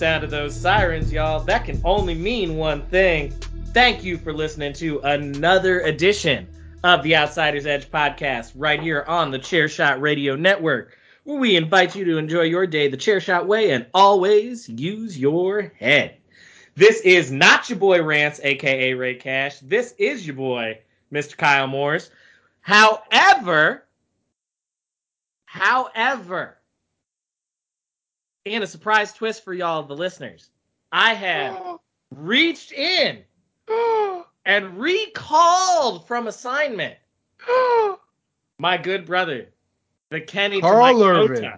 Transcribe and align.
Sound 0.00 0.24
of 0.24 0.30
those 0.30 0.56
sirens, 0.56 1.12
y'all. 1.12 1.40
That 1.40 1.66
can 1.66 1.78
only 1.84 2.14
mean 2.14 2.56
one 2.56 2.86
thing. 2.86 3.32
Thank 3.74 4.02
you 4.02 4.16
for 4.16 4.32
listening 4.32 4.72
to 4.72 4.98
another 5.00 5.80
edition 5.80 6.48
of 6.82 7.02
the 7.02 7.14
Outsiders 7.14 7.66
Edge 7.66 7.90
podcast 7.90 8.52
right 8.56 8.80
here 8.80 9.04
on 9.06 9.30
the 9.30 9.38
Chairshot 9.38 10.00
Radio 10.00 10.36
Network, 10.36 10.96
where 11.24 11.38
we 11.38 11.54
invite 11.54 11.94
you 11.94 12.06
to 12.06 12.16
enjoy 12.16 12.44
your 12.44 12.66
day 12.66 12.88
the 12.88 12.96
Chairshot 12.96 13.44
way 13.44 13.72
and 13.72 13.84
always 13.92 14.70
use 14.70 15.18
your 15.18 15.70
head. 15.78 16.16
This 16.76 17.02
is 17.02 17.30
not 17.30 17.68
your 17.68 17.78
boy 17.78 18.02
Rance, 18.02 18.40
aka 18.42 18.94
Ray 18.94 19.16
Cash. 19.16 19.58
This 19.58 19.92
is 19.98 20.26
your 20.26 20.36
boy, 20.36 20.78
Mr. 21.12 21.36
Kyle 21.36 21.66
Morris. 21.66 22.08
However, 22.62 23.84
however, 25.44 26.56
and 28.46 28.64
a 28.64 28.66
surprise 28.66 29.12
twist 29.12 29.44
for 29.44 29.52
y'all, 29.52 29.82
the 29.82 29.96
listeners. 29.96 30.50
I 30.92 31.14
have 31.14 31.78
reached 32.14 32.72
in 32.72 33.22
and 34.44 34.78
recalled 34.78 36.06
from 36.08 36.26
assignment 36.26 36.96
my 38.58 38.76
good 38.76 39.06
brother, 39.06 39.48
the 40.10 40.20
Kenny 40.20 40.60
Carl 40.60 40.92
to 40.92 40.98
my 40.98 41.04
Irvin. 41.04 41.52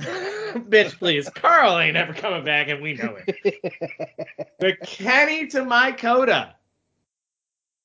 Bitch, 0.70 0.98
please. 0.98 1.28
Carl 1.28 1.78
ain't 1.78 1.96
ever 1.96 2.14
coming 2.14 2.44
back, 2.44 2.68
and 2.68 2.80
we 2.80 2.94
know 2.94 3.16
it. 3.26 4.48
the 4.60 4.76
Kenny 4.84 5.46
to 5.48 5.64
my 5.64 5.92
Coda. 5.92 6.54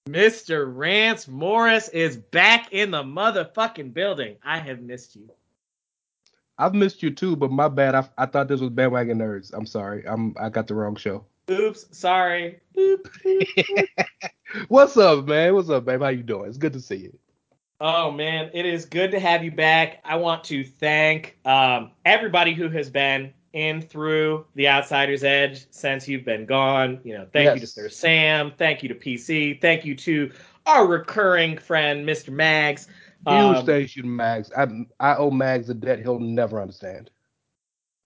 Mr. 0.08 0.72
Rance 0.76 1.28
Morris 1.28 1.90
is 1.90 2.18
back 2.18 2.72
in 2.72 2.92
the 2.92 3.04
motherfucking 3.04 3.94
building. 3.94 4.38
I 4.44 4.60
have 4.60 4.82
missed 4.82 5.16
you. 5.16 5.30
I've 6.60 6.76
missed 6.76 7.02
you 7.02 7.10
too, 7.10 7.38
but 7.38 7.52
my 7.52 7.70
bad. 7.70 7.96
I, 7.96 8.08
I 8.18 8.26
thought 8.26 8.50
this 8.50 8.60
was 8.60 8.70
bandwagon 8.70 9.18
nerds. 9.18 9.52
I'm 9.54 9.66
sorry. 9.66 10.04
I'm 10.06 10.36
I 10.38 10.50
got 10.50 10.68
the 10.68 10.76
wrong 10.76 10.98
show. 10.98 11.24
Oops, 11.50 11.86
sorry. 11.92 12.60
What's 14.68 14.98
up, 14.98 15.26
man? 15.26 15.56
What's 15.56 15.70
up, 15.70 15.86
babe? 15.86 16.02
How 16.02 16.10
you 16.10 16.22
doing? 16.22 16.50
It's 16.50 16.58
good 16.58 16.74
to 16.74 16.82
see 16.82 16.98
you. 16.98 17.18
Oh 17.80 18.12
man, 18.12 18.52
it 18.54 18.66
is 18.66 18.86
good 18.86 19.12
to 19.12 19.22
have 19.22 19.42
you 19.42 19.52
back. 19.52 20.02
I 20.04 20.18
want 20.18 20.44
to 20.46 20.66
thank 20.66 21.38
um, 21.46 21.92
everybody 22.06 22.54
who 22.54 22.68
has 22.70 22.90
been 22.90 23.34
in 23.54 23.82
through 23.82 24.46
the 24.56 24.68
Outsiders 24.68 25.24
Edge 25.24 25.66
since 25.72 26.08
you've 26.08 26.26
been 26.26 26.46
gone. 26.46 27.00
You 27.06 27.18
know, 27.18 27.28
thank 27.32 27.56
you 27.56 27.62
to 27.62 27.68
Sir 27.68 27.88
Sam, 27.88 28.52
thank 28.58 28.84
you 28.84 28.90
to 28.90 28.96
PC, 28.96 29.62
thank 29.62 29.86
you 29.86 29.96
to 29.96 30.32
our 30.66 30.86
recurring 30.86 31.58
friend 31.58 32.06
Mr. 32.06 32.34
Mags. 32.34 32.90
Huge 33.28 33.58
Um, 33.58 33.64
station, 33.64 34.16
Mags. 34.16 34.52
I 34.56 34.68
I 35.00 35.16
owe 35.16 35.32
Mags 35.32 35.70
a 35.70 35.74
debt 35.74 36.00
he'll 36.00 36.20
never 36.20 36.62
understand. 36.62 37.10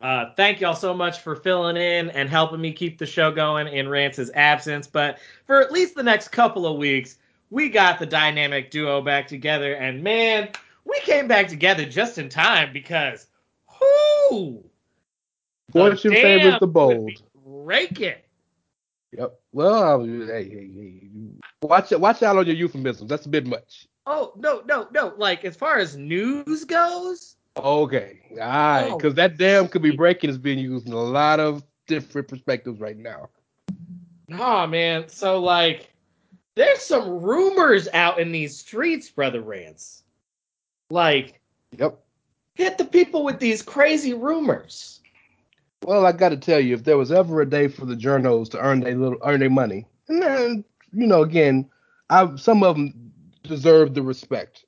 Uh, 0.02 0.34
thank 0.36 0.60
y'all 0.60 0.76
so 0.76 0.94
much 0.94 1.22
for 1.22 1.34
filling 1.34 1.78
in 1.78 2.10
and 2.10 2.30
helping 2.30 2.60
me 2.60 2.74
keep 2.74 2.98
the 2.98 3.06
show 3.06 3.32
going 3.32 3.68
in 3.68 3.88
Rance's 3.88 4.30
absence. 4.36 4.86
But 4.86 5.20
for 5.46 5.62
at 5.62 5.72
least 5.72 5.96
the 5.96 6.04
next 6.04 6.28
couple 6.28 6.68
of 6.68 6.78
weeks, 6.78 7.18
we 7.50 7.70
got 7.70 8.00
the 8.00 8.06
dynamic 8.06 8.70
duo 8.70 9.02
back 9.02 9.28
together. 9.28 9.76
And 9.76 10.04
man, 10.04 10.50
we 10.84 11.00
came 11.02 11.30
back 11.30 11.48
together 11.48 11.86
just 11.86 12.18
in 12.18 12.28
time 12.28 12.74
because 12.74 13.28
who? 13.68 14.62
What's 15.72 16.04
your 16.04 16.14
favorite? 16.14 16.60
the 16.60 16.68
bold. 16.68 17.12
Raking. 17.46 18.16
Yep. 19.14 19.40
Well, 19.54 20.04
hey, 20.04 20.50
hey, 20.50 20.70
hey. 20.74 21.10
Watch 21.62 21.92
it. 21.94 22.02
Watch 22.02 22.24
out 22.24 22.36
on 22.36 22.46
your 22.46 22.56
euphemisms. 22.56 23.10
That's 23.10 23.26
a 23.26 23.30
bit 23.30 23.46
much. 23.46 23.88
Oh 24.06 24.34
no, 24.36 24.62
no, 24.66 24.88
no! 24.92 25.14
Like 25.18 25.46
as 25.46 25.56
far 25.56 25.78
as 25.78 25.96
news 25.96 26.66
goes, 26.66 27.38
Okay. 27.58 28.20
All 28.32 28.38
right. 28.38 28.88
Oh, 28.90 28.98
Because 28.98 29.14
that 29.16 29.38
damn 29.38 29.68
could 29.68 29.82
be 29.82 29.92
breaking 29.92 30.30
is 30.30 30.38
being 30.38 30.60
used 30.60 30.88
in 30.88 30.94
a 30.94 31.02
lot 31.02 31.40
of 31.40 31.64
different 31.88 32.28
perspectives 32.28 32.80
right 32.80 32.98
now. 32.98 33.30
nah, 34.28 34.66
man. 34.66 35.08
So 35.08 35.40
like, 35.40 35.94
there's 36.56 36.82
some 36.82 37.22
rumors 37.22 37.88
out 37.94 38.20
in 38.20 38.32
these 38.32 38.58
streets, 38.58 39.10
brother 39.10 39.42
Rance. 39.42 40.04
Like. 40.90 41.40
Yep. 41.78 42.00
hit 42.56 42.78
the 42.78 42.86
people 42.86 43.24
with 43.24 43.40
these 43.40 43.62
crazy 43.62 44.14
rumors. 44.14 45.00
Well, 45.84 46.06
I 46.06 46.12
got 46.12 46.30
to 46.30 46.38
tell 46.38 46.60
you, 46.60 46.76
if 46.76 46.84
there 46.84 46.98
was 46.98 47.12
ever 47.12 47.42
a 47.42 47.50
day 47.50 47.68
for 47.68 47.86
the 47.86 47.96
journos 47.96 48.50
to 48.52 48.60
earn 48.60 48.80
their 48.82 48.96
little 48.96 49.18
earn 49.24 49.40
their 49.42 49.50
money, 49.50 49.86
and 50.08 50.22
then 50.22 50.64
you 50.94 51.08
know, 51.08 51.24
again, 51.24 51.70
I 52.10 52.36
some 52.38 52.64
of 52.64 52.76
them 52.76 53.03
deserve 53.44 53.94
the 53.94 54.02
respect. 54.02 54.66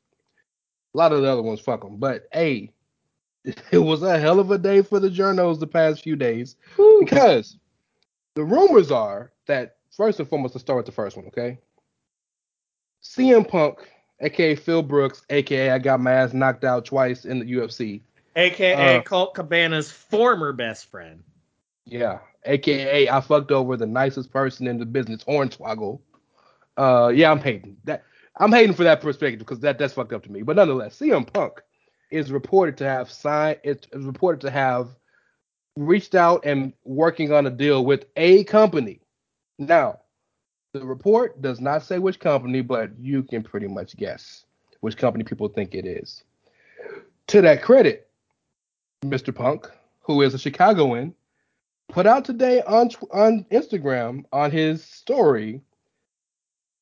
A 0.93 0.97
lot 0.97 1.11
of 1.11 1.21
the 1.21 1.29
other 1.29 1.41
ones, 1.41 1.59
fuck 1.59 1.81
them. 1.81 1.97
But 1.97 2.27
hey, 2.31 2.71
it 3.71 3.79
was 3.79 4.03
a 4.03 4.19
hell 4.19 4.39
of 4.39 4.51
a 4.51 4.57
day 4.57 4.81
for 4.81 4.99
the 4.99 5.09
journos 5.09 5.59
the 5.59 5.67
past 5.67 6.03
few 6.03 6.15
days 6.15 6.55
because 6.99 7.57
the 8.35 8.43
rumors 8.43 8.91
are 8.91 9.31
that 9.47 9.77
first 9.95 10.19
and 10.19 10.27
foremost, 10.27 10.55
let's 10.55 10.63
start 10.63 10.77
with 10.77 10.85
the 10.85 10.91
first 10.91 11.15
one, 11.15 11.25
okay? 11.27 11.57
CM 13.03 13.47
Punk, 13.47 13.79
aka 14.19 14.55
Phil 14.55 14.81
Brooks, 14.81 15.23
aka 15.29 15.71
I 15.71 15.79
got 15.79 15.99
my 15.99 16.11
ass 16.11 16.33
knocked 16.33 16.63
out 16.63 16.85
twice 16.85 17.25
in 17.25 17.39
the 17.39 17.45
UFC. 17.45 18.01
AKA 18.35 18.97
Uh, 18.97 19.01
Colt 19.01 19.33
Cabana's 19.33 19.91
former 19.91 20.51
best 20.51 20.89
friend. 20.89 21.23
Yeah, 21.85 22.19
aka 22.45 23.07
I 23.07 23.21
fucked 23.21 23.51
over 23.51 23.77
the 23.77 23.85
nicest 23.85 24.31
person 24.31 24.67
in 24.67 24.77
the 24.77 24.85
business, 24.85 25.23
Hornswoggle. 25.23 25.99
Uh, 26.77 27.11
yeah, 27.15 27.31
I'm 27.31 27.39
hating 27.39 27.77
that. 27.85 28.03
I'm 28.37 28.51
hating 28.51 28.75
for 28.75 28.83
that 28.83 29.01
perspective 29.01 29.39
because 29.39 29.59
that 29.61 29.77
that's 29.77 29.93
fucked 29.93 30.13
up 30.13 30.23
to 30.23 30.31
me. 30.31 30.41
But 30.41 30.57
nonetheless, 30.57 30.99
CM 30.99 31.31
Punk 31.31 31.61
is 32.11 32.31
reported 32.31 32.77
to 32.77 32.85
have 32.85 33.11
signed. 33.11 33.59
It 33.63 33.87
is 33.91 34.05
reported 34.05 34.41
to 34.41 34.51
have 34.51 34.89
reached 35.77 36.15
out 36.15 36.45
and 36.45 36.73
working 36.83 37.31
on 37.31 37.45
a 37.45 37.49
deal 37.49 37.85
with 37.85 38.05
a 38.15 38.43
company. 38.45 38.99
Now, 39.57 39.99
the 40.73 40.85
report 40.85 41.41
does 41.41 41.61
not 41.61 41.83
say 41.83 41.99
which 41.99 42.19
company, 42.19 42.61
but 42.61 42.91
you 42.99 43.23
can 43.23 43.43
pretty 43.43 43.67
much 43.67 43.95
guess 43.95 44.45
which 44.81 44.97
company 44.97 45.23
people 45.23 45.47
think 45.47 45.73
it 45.73 45.85
is. 45.85 46.23
To 47.27 47.41
that 47.41 47.61
credit, 47.61 48.09
Mr. 49.03 49.33
Punk, 49.33 49.69
who 50.01 50.21
is 50.21 50.33
a 50.33 50.37
Chicagoan, 50.37 51.13
put 51.87 52.05
out 52.05 52.25
today 52.25 52.61
on 52.63 52.89
on 53.11 53.45
Instagram 53.51 54.25
on 54.31 54.51
his 54.51 54.83
story 54.83 55.61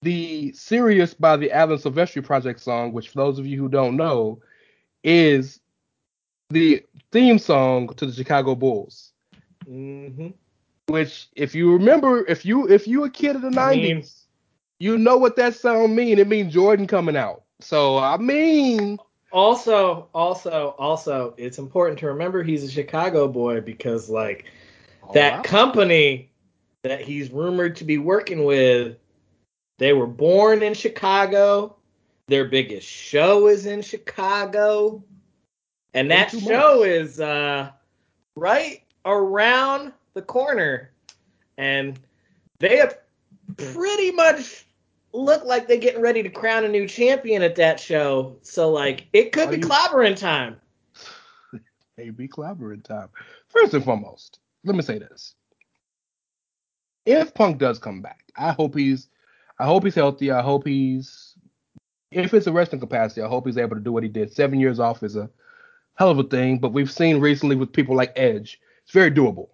the 0.04 0.52
"Sirius" 0.54 1.14
by 1.14 1.38
the 1.38 1.52
Alan 1.52 1.78
Silvestri 1.78 2.24
Project 2.24 2.60
song, 2.60 2.94
which 2.94 3.10
for 3.10 3.18
those 3.18 3.40
of 3.40 3.48
you 3.48 3.58
who 3.58 3.70
don't 3.70 3.96
know, 3.96 4.42
is 5.04 5.60
the 6.50 6.84
theme 7.12 7.40
song 7.40 7.88
to 7.96 8.06
the 8.06 8.14
Chicago 8.14 8.56
Bulls. 8.56 9.12
Mm-hmm. 9.68 10.30
Which, 10.88 11.30
if 11.36 11.56
you 11.56 11.74
remember, 11.74 12.26
if 12.28 12.46
you 12.46 12.70
if 12.70 12.88
you 12.88 13.06
a 13.06 13.10
kid 13.10 13.36
of 13.36 13.42
the 13.42 13.50
'90s, 13.50 14.26
you 14.80 14.98
know 14.98 15.18
what 15.18 15.38
that 15.38 15.56
song 15.56 15.96
mean. 15.96 16.20
It 16.20 16.28
means 16.28 16.54
Jordan 16.54 16.88
coming 16.88 17.16
out. 17.16 17.44
So 17.62 17.98
I 17.98 18.18
mean, 18.18 19.00
Also, 19.34 20.10
also, 20.14 20.76
also, 20.78 21.34
it's 21.38 21.58
important 21.58 21.98
to 22.00 22.08
remember 22.08 22.44
he's 22.44 22.64
a 22.64 22.70
Chicago 22.70 23.28
boy 23.28 23.62
because, 23.62 24.08
like, 24.08 24.46
that 25.16 25.38
wow. 25.38 25.42
company 25.42 26.30
that 26.84 27.02
he's 27.02 27.32
rumored 27.32 27.76
to 27.78 27.84
be 27.84 27.98
working 27.98 28.44
with, 28.46 28.98
they 29.78 29.94
were 29.94 30.08
born 30.08 30.62
in 30.64 30.74
Chicago. 30.74 31.76
Their 32.28 32.46
biggest 32.46 32.88
show 32.88 33.48
is 33.48 33.66
in 33.66 33.82
Chicago. 33.82 35.04
And 35.94 36.10
that 36.12 36.32
show 36.32 36.80
much. 36.80 36.88
is 36.88 37.20
uh 37.20 37.70
right 38.36 38.82
around 39.06 39.94
the 40.14 40.22
corner, 40.22 40.92
and 41.58 42.00
they 42.60 42.78
have 42.78 42.98
pretty 43.58 44.12
much 44.12 44.66
look 45.12 45.44
like 45.46 45.68
they're 45.68 45.78
getting 45.78 46.02
ready 46.02 46.24
to 46.24 46.30
crown 46.30 46.66
a 46.66 46.68
new 46.70 46.88
champion 46.88 47.44
at 47.44 47.56
that 47.56 47.80
show. 47.80 48.38
So 48.42 48.72
like 48.72 49.06
it 49.14 49.32
could 49.34 49.50
Are 49.50 49.52
be 49.52 49.58
you- 49.58 49.64
clobbering 49.68 50.16
time. 50.18 50.56
Maybe 51.98 52.28
collaborate 52.28 52.84
time. 52.84 53.10
First 53.50 53.74
and 53.76 53.84
foremost, 53.84 54.40
let 54.64 54.76
me 54.76 54.82
say 54.82 54.98
this. 54.98 55.36
If 57.06 57.34
Punk 57.36 57.60
does 57.60 57.78
come 57.80 58.02
back, 58.02 58.24
I 58.36 58.52
hope 58.54 58.76
he's 58.76 59.10
I 59.60 59.66
hope 59.66 59.84
he's 59.84 59.96
healthy. 59.96 60.32
I 60.32 60.42
hope 60.42 60.68
he's 60.68 61.38
if 62.12 62.34
it's 62.34 62.48
a 62.48 62.52
wrestling 62.52 62.82
capacity, 62.82 63.22
I 63.22 63.28
hope 63.28 63.46
he's 63.48 63.58
able 63.58 63.76
to 63.76 63.82
do 63.82 63.92
what 63.92 64.04
he 64.04 64.10
did. 64.10 64.32
Seven 64.32 64.60
years 64.60 64.80
off 64.80 65.04
is 65.04 65.16
a 65.16 65.30
hell 65.96 66.10
of 66.10 66.20
a 66.20 66.24
thing, 66.24 66.60
but 66.60 66.74
we've 66.74 66.92
seen 66.92 67.20
recently 67.20 67.56
with 67.56 67.74
people 67.74 67.96
like 67.96 68.14
Edge, 68.16 68.60
it's 68.84 68.92
very 68.92 69.12
doable. 69.12 69.50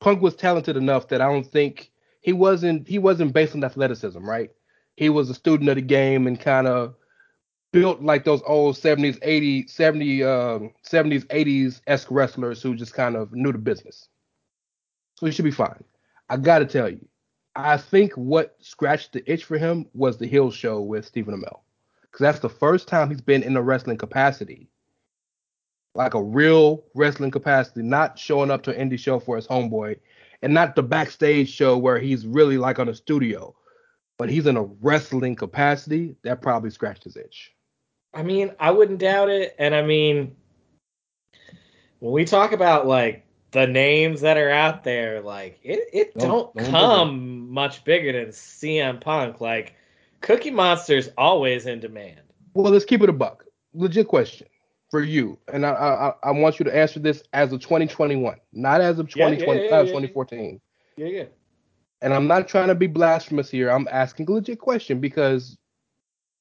Punk 0.00 0.20
was 0.20 0.34
talented 0.36 0.76
enough 0.76 1.08
that 1.08 1.20
I 1.20 1.26
don't 1.26 1.46
think 1.46 1.90
he 2.20 2.32
wasn't 2.32 2.86
he 2.86 2.98
wasn't 2.98 3.32
based 3.32 3.54
on 3.54 3.64
athleticism, 3.64 4.24
right? 4.24 4.50
He 4.96 5.08
was 5.08 5.30
a 5.30 5.34
student 5.34 5.68
of 5.68 5.76
the 5.76 5.82
game 5.82 6.26
and 6.26 6.40
kind 6.40 6.66
of 6.66 6.94
built 7.72 8.00
like 8.00 8.24
those 8.24 8.42
old 8.46 8.76
70s, 8.76 9.18
80s, 9.20 9.70
70, 9.70 10.24
um, 10.24 10.72
70s, 10.88 11.24
80s 11.26 11.80
esque 11.86 12.10
wrestlers 12.10 12.62
who 12.62 12.74
just 12.74 12.94
kind 12.94 13.16
of 13.16 13.32
knew 13.32 13.52
the 13.52 13.58
business. 13.58 14.08
So 15.16 15.26
he 15.26 15.32
should 15.32 15.44
be 15.44 15.50
fine. 15.50 15.84
I 16.28 16.38
got 16.38 16.60
to 16.60 16.66
tell 16.66 16.88
you, 16.88 17.06
I 17.56 17.78
think 17.78 18.12
what 18.14 18.54
scratched 18.60 19.14
the 19.14 19.30
itch 19.30 19.44
for 19.44 19.56
him 19.56 19.86
was 19.94 20.18
the 20.18 20.26
Heels 20.26 20.54
show 20.54 20.80
with 20.80 21.06
Stephen 21.06 21.34
Amell. 21.34 21.60
Because 22.02 22.20
that's 22.20 22.38
the 22.40 22.50
first 22.50 22.86
time 22.86 23.08
he's 23.08 23.22
been 23.22 23.42
in 23.42 23.56
a 23.56 23.62
wrestling 23.62 23.96
capacity, 23.96 24.68
like 25.94 26.14
a 26.14 26.22
real 26.22 26.84
wrestling 26.94 27.30
capacity, 27.30 27.82
not 27.82 28.18
showing 28.18 28.50
up 28.50 28.62
to 28.64 28.78
an 28.78 28.90
indie 28.90 28.98
show 28.98 29.18
for 29.18 29.36
his 29.36 29.46
homeboy, 29.46 29.98
and 30.42 30.52
not 30.52 30.76
the 30.76 30.82
backstage 30.82 31.48
show 31.48 31.78
where 31.78 31.98
he's 31.98 32.26
really 32.26 32.58
like 32.58 32.78
on 32.78 32.90
a 32.90 32.94
studio, 32.94 33.54
but 34.18 34.28
he's 34.28 34.46
in 34.46 34.56
a 34.56 34.62
wrestling 34.62 35.34
capacity. 35.34 36.14
That 36.24 36.42
probably 36.42 36.70
scratched 36.70 37.04
his 37.04 37.16
itch. 37.16 37.54
I 38.12 38.22
mean, 38.22 38.52
I 38.60 38.70
wouldn't 38.70 38.98
doubt 38.98 39.30
it. 39.30 39.54
And 39.58 39.74
I 39.74 39.82
mean, 39.82 40.36
when 42.00 42.12
we 42.12 42.24
talk 42.24 42.52
about 42.52 42.86
like 42.86 43.25
the 43.52 43.66
names 43.66 44.20
that 44.20 44.36
are 44.36 44.50
out 44.50 44.84
there, 44.84 45.20
like 45.20 45.58
it, 45.62 45.88
it 45.92 46.14
Don't- 46.14 46.54
don't, 46.54 46.54
don't 46.56 46.70
come 46.70 47.50
much 47.50 47.84
bigger 47.84 48.12
than 48.12 48.28
CM 48.32 49.00
Punk. 49.00 49.40
Like 49.40 49.74
Cookie 50.20 50.50
Monster's 50.50 51.08
always 51.16 51.66
in 51.66 51.80
demand. 51.80 52.20
Well, 52.54 52.72
let's 52.72 52.84
keep 52.84 53.02
it 53.02 53.08
a 53.08 53.12
buck. 53.12 53.44
Legit 53.74 54.08
question 54.08 54.46
for 54.90 55.02
you, 55.02 55.38
and 55.52 55.66
I 55.66 55.70
I, 55.70 56.28
I 56.28 56.30
want 56.30 56.58
you 56.58 56.64
to 56.64 56.74
answer 56.76 56.98
this 56.98 57.22
as 57.32 57.52
of 57.52 57.60
2021, 57.60 58.36
not 58.52 58.80
as 58.80 58.98
of 58.98 59.14
Yeah, 59.14 59.28
yeah, 59.28 59.34
2020, 59.36 59.64
yeah, 59.64 59.76
uh, 59.76 59.82
yeah. 59.82 59.86
2014. 59.88 60.60
Yeah, 60.96 61.06
yeah. 61.06 61.24
And 62.02 62.12
I'm 62.14 62.26
not 62.26 62.48
trying 62.48 62.68
to 62.68 62.74
be 62.74 62.86
blasphemous 62.86 63.50
here. 63.50 63.70
I'm 63.70 63.88
asking 63.90 64.28
a 64.28 64.32
legit 64.32 64.58
question 64.58 65.00
because 65.00 65.56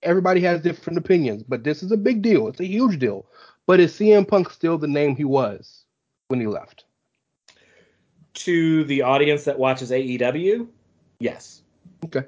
everybody 0.03 0.41
has 0.41 0.61
different 0.61 0.97
opinions, 0.97 1.43
but 1.43 1.63
this 1.63 1.81
is 1.83 1.91
a 1.91 1.97
big 1.97 2.21
deal. 2.21 2.47
It's 2.47 2.59
a 2.59 2.65
huge 2.65 2.99
deal. 2.99 3.25
But 3.67 3.79
is 3.79 3.93
CM 3.93 4.27
Punk 4.27 4.49
still 4.51 4.77
the 4.77 4.87
name 4.87 5.15
he 5.15 5.23
was 5.23 5.85
when 6.27 6.39
he 6.39 6.47
left? 6.47 6.84
To 8.35 8.83
the 8.83 9.01
audience 9.01 9.45
that 9.45 9.57
watches 9.57 9.91
AEW, 9.91 10.67
yes. 11.19 11.61
Okay. 12.03 12.23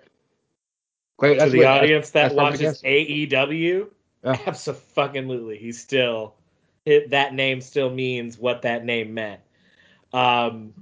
Great. 1.18 1.40
to 1.40 1.50
the 1.50 1.58
what- 1.60 1.68
audience 1.68 2.12
that 2.12 2.24
that's 2.30 2.34
what 2.36 2.46
I'm 2.46 2.52
watches 2.54 2.82
AEW, 2.84 3.88
Yeah. 4.24 4.38
absolutely, 4.48 5.58
he's 5.58 5.80
still 5.80 6.36
it, 6.86 7.10
that 7.10 7.34
name 7.34 7.60
still 7.60 7.90
means 7.90 8.38
what 8.38 8.62
that 8.62 8.86
name 8.86 9.14
meant. 9.14 9.42
Um, 10.14 10.74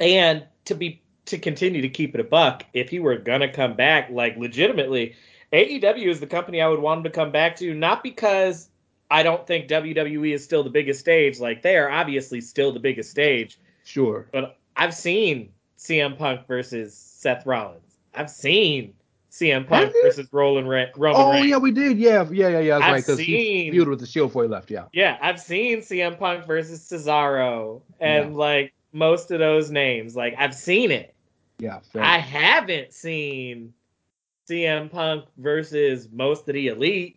and 0.00 0.44
to 0.64 0.74
be 0.74 1.02
to 1.26 1.38
continue 1.38 1.82
to 1.82 1.88
keep 1.88 2.14
it 2.14 2.20
a 2.20 2.24
buck, 2.24 2.64
if 2.72 2.88
he 2.88 2.98
were 2.98 3.16
gonna 3.16 3.52
come 3.52 3.74
back, 3.74 4.08
like 4.10 4.36
legitimately, 4.38 5.14
AEW 5.52 6.08
is 6.08 6.20
the 6.20 6.26
company 6.26 6.62
I 6.62 6.68
would 6.68 6.80
want 6.80 6.98
him 6.98 7.04
to 7.04 7.10
come 7.10 7.30
back 7.30 7.56
to, 7.56 7.74
not 7.74 8.02
because 8.02 8.70
I 9.10 9.22
don't 9.22 9.46
think 9.46 9.68
WWE 9.68 10.32
is 10.32 10.42
still 10.42 10.64
the 10.64 10.70
biggest 10.70 11.00
stage. 11.00 11.38
Like 11.38 11.60
they 11.60 11.76
are 11.76 11.90
obviously 11.90 12.40
still 12.40 12.72
the 12.72 12.80
biggest 12.80 13.10
stage, 13.10 13.58
Sure. 13.84 14.26
but 14.32 14.58
I've 14.76 14.94
seen 14.94 15.50
CM 15.78 16.16
Punk 16.16 16.46
versus 16.46 16.94
Seth 16.96 17.44
Rollins. 17.46 17.96
I've 18.14 18.30
seen 18.30 18.94
CM 19.30 19.66
Punk 19.66 19.92
versus 20.02 20.28
Roland 20.32 20.68
Ra- 20.68 20.84
Roman 20.96 21.20
Oh 21.20 21.30
Reigns. 21.32 21.46
yeah, 21.48 21.56
we 21.56 21.70
did. 21.72 21.98
Yeah, 21.98 22.28
yeah, 22.30 22.48
yeah, 22.48 22.58
yeah. 22.60 22.78
That's 22.78 22.84
I've 22.84 22.92
right. 23.18 23.18
Seen- 23.24 23.72
feuded 23.72 23.88
with 23.88 24.00
the 24.00 24.06
Shield 24.06 24.28
before 24.28 24.42
he 24.44 24.48
left. 24.48 24.70
Yeah. 24.70 24.84
Yeah, 24.92 25.18
I've 25.22 25.40
seen 25.40 25.78
CM 25.78 26.18
Punk 26.18 26.46
versus 26.46 26.80
Cesaro 26.80 27.80
and 28.00 28.32
Yeah. 28.32 28.36
like 28.38 28.74
most 28.92 29.30
of 29.30 29.38
those 29.38 29.70
names. 29.70 30.14
Like 30.14 30.34
I've 30.38 30.54
seen 30.54 30.90
it. 30.90 31.14
Yeah. 31.58 31.78
fair. 31.80 32.02
I 32.02 32.18
haven't 32.18 32.92
seen 32.92 33.72
CM 34.48 34.90
Punk 34.90 35.24
versus 35.38 36.08
most 36.12 36.48
of 36.48 36.54
the 36.54 36.68
elite. 36.68 37.16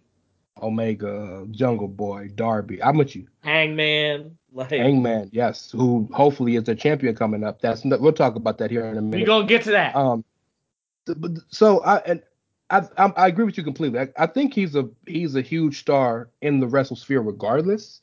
Omega, 0.61 1.45
Jungle 1.51 1.89
Boy, 1.89 2.29
Darby. 2.33 2.81
I'm 2.81 2.97
with 2.97 3.15
you. 3.15 3.27
Hangman. 3.43 4.37
Like 4.55 4.69
Hangman, 4.69 5.31
yes, 5.33 5.69
who 5.69 6.07
hopefully 6.13 6.55
is 6.55 6.69
a 6.69 6.75
champion 6.75 7.13
coming 7.13 7.43
up. 7.43 7.59
That's 7.59 7.83
we'll 7.83 8.13
talk 8.13 8.35
about 8.35 8.57
that 8.59 8.71
here 8.71 8.85
in 8.85 8.97
a 8.97 9.01
minute. 9.01 9.19
we 9.19 9.25
gonna 9.25 9.45
get 9.45 9.63
to 9.63 9.71
that. 9.71 9.93
Um, 9.97 10.23
so 11.49 11.83
I 11.83 11.97
and 11.97 12.23
I, 12.69 12.83
I 12.97 13.05
I 13.17 13.27
agree 13.27 13.43
with 13.43 13.57
you 13.57 13.65
completely. 13.65 13.99
I, 13.99 14.07
I 14.17 14.27
think 14.27 14.53
he's 14.53 14.73
a 14.77 14.87
he's 15.05 15.35
a 15.35 15.41
huge 15.41 15.79
star 15.79 16.29
in 16.41 16.61
the 16.61 16.67
wrestle 16.67 16.95
sphere, 16.95 17.19
regardless. 17.19 17.99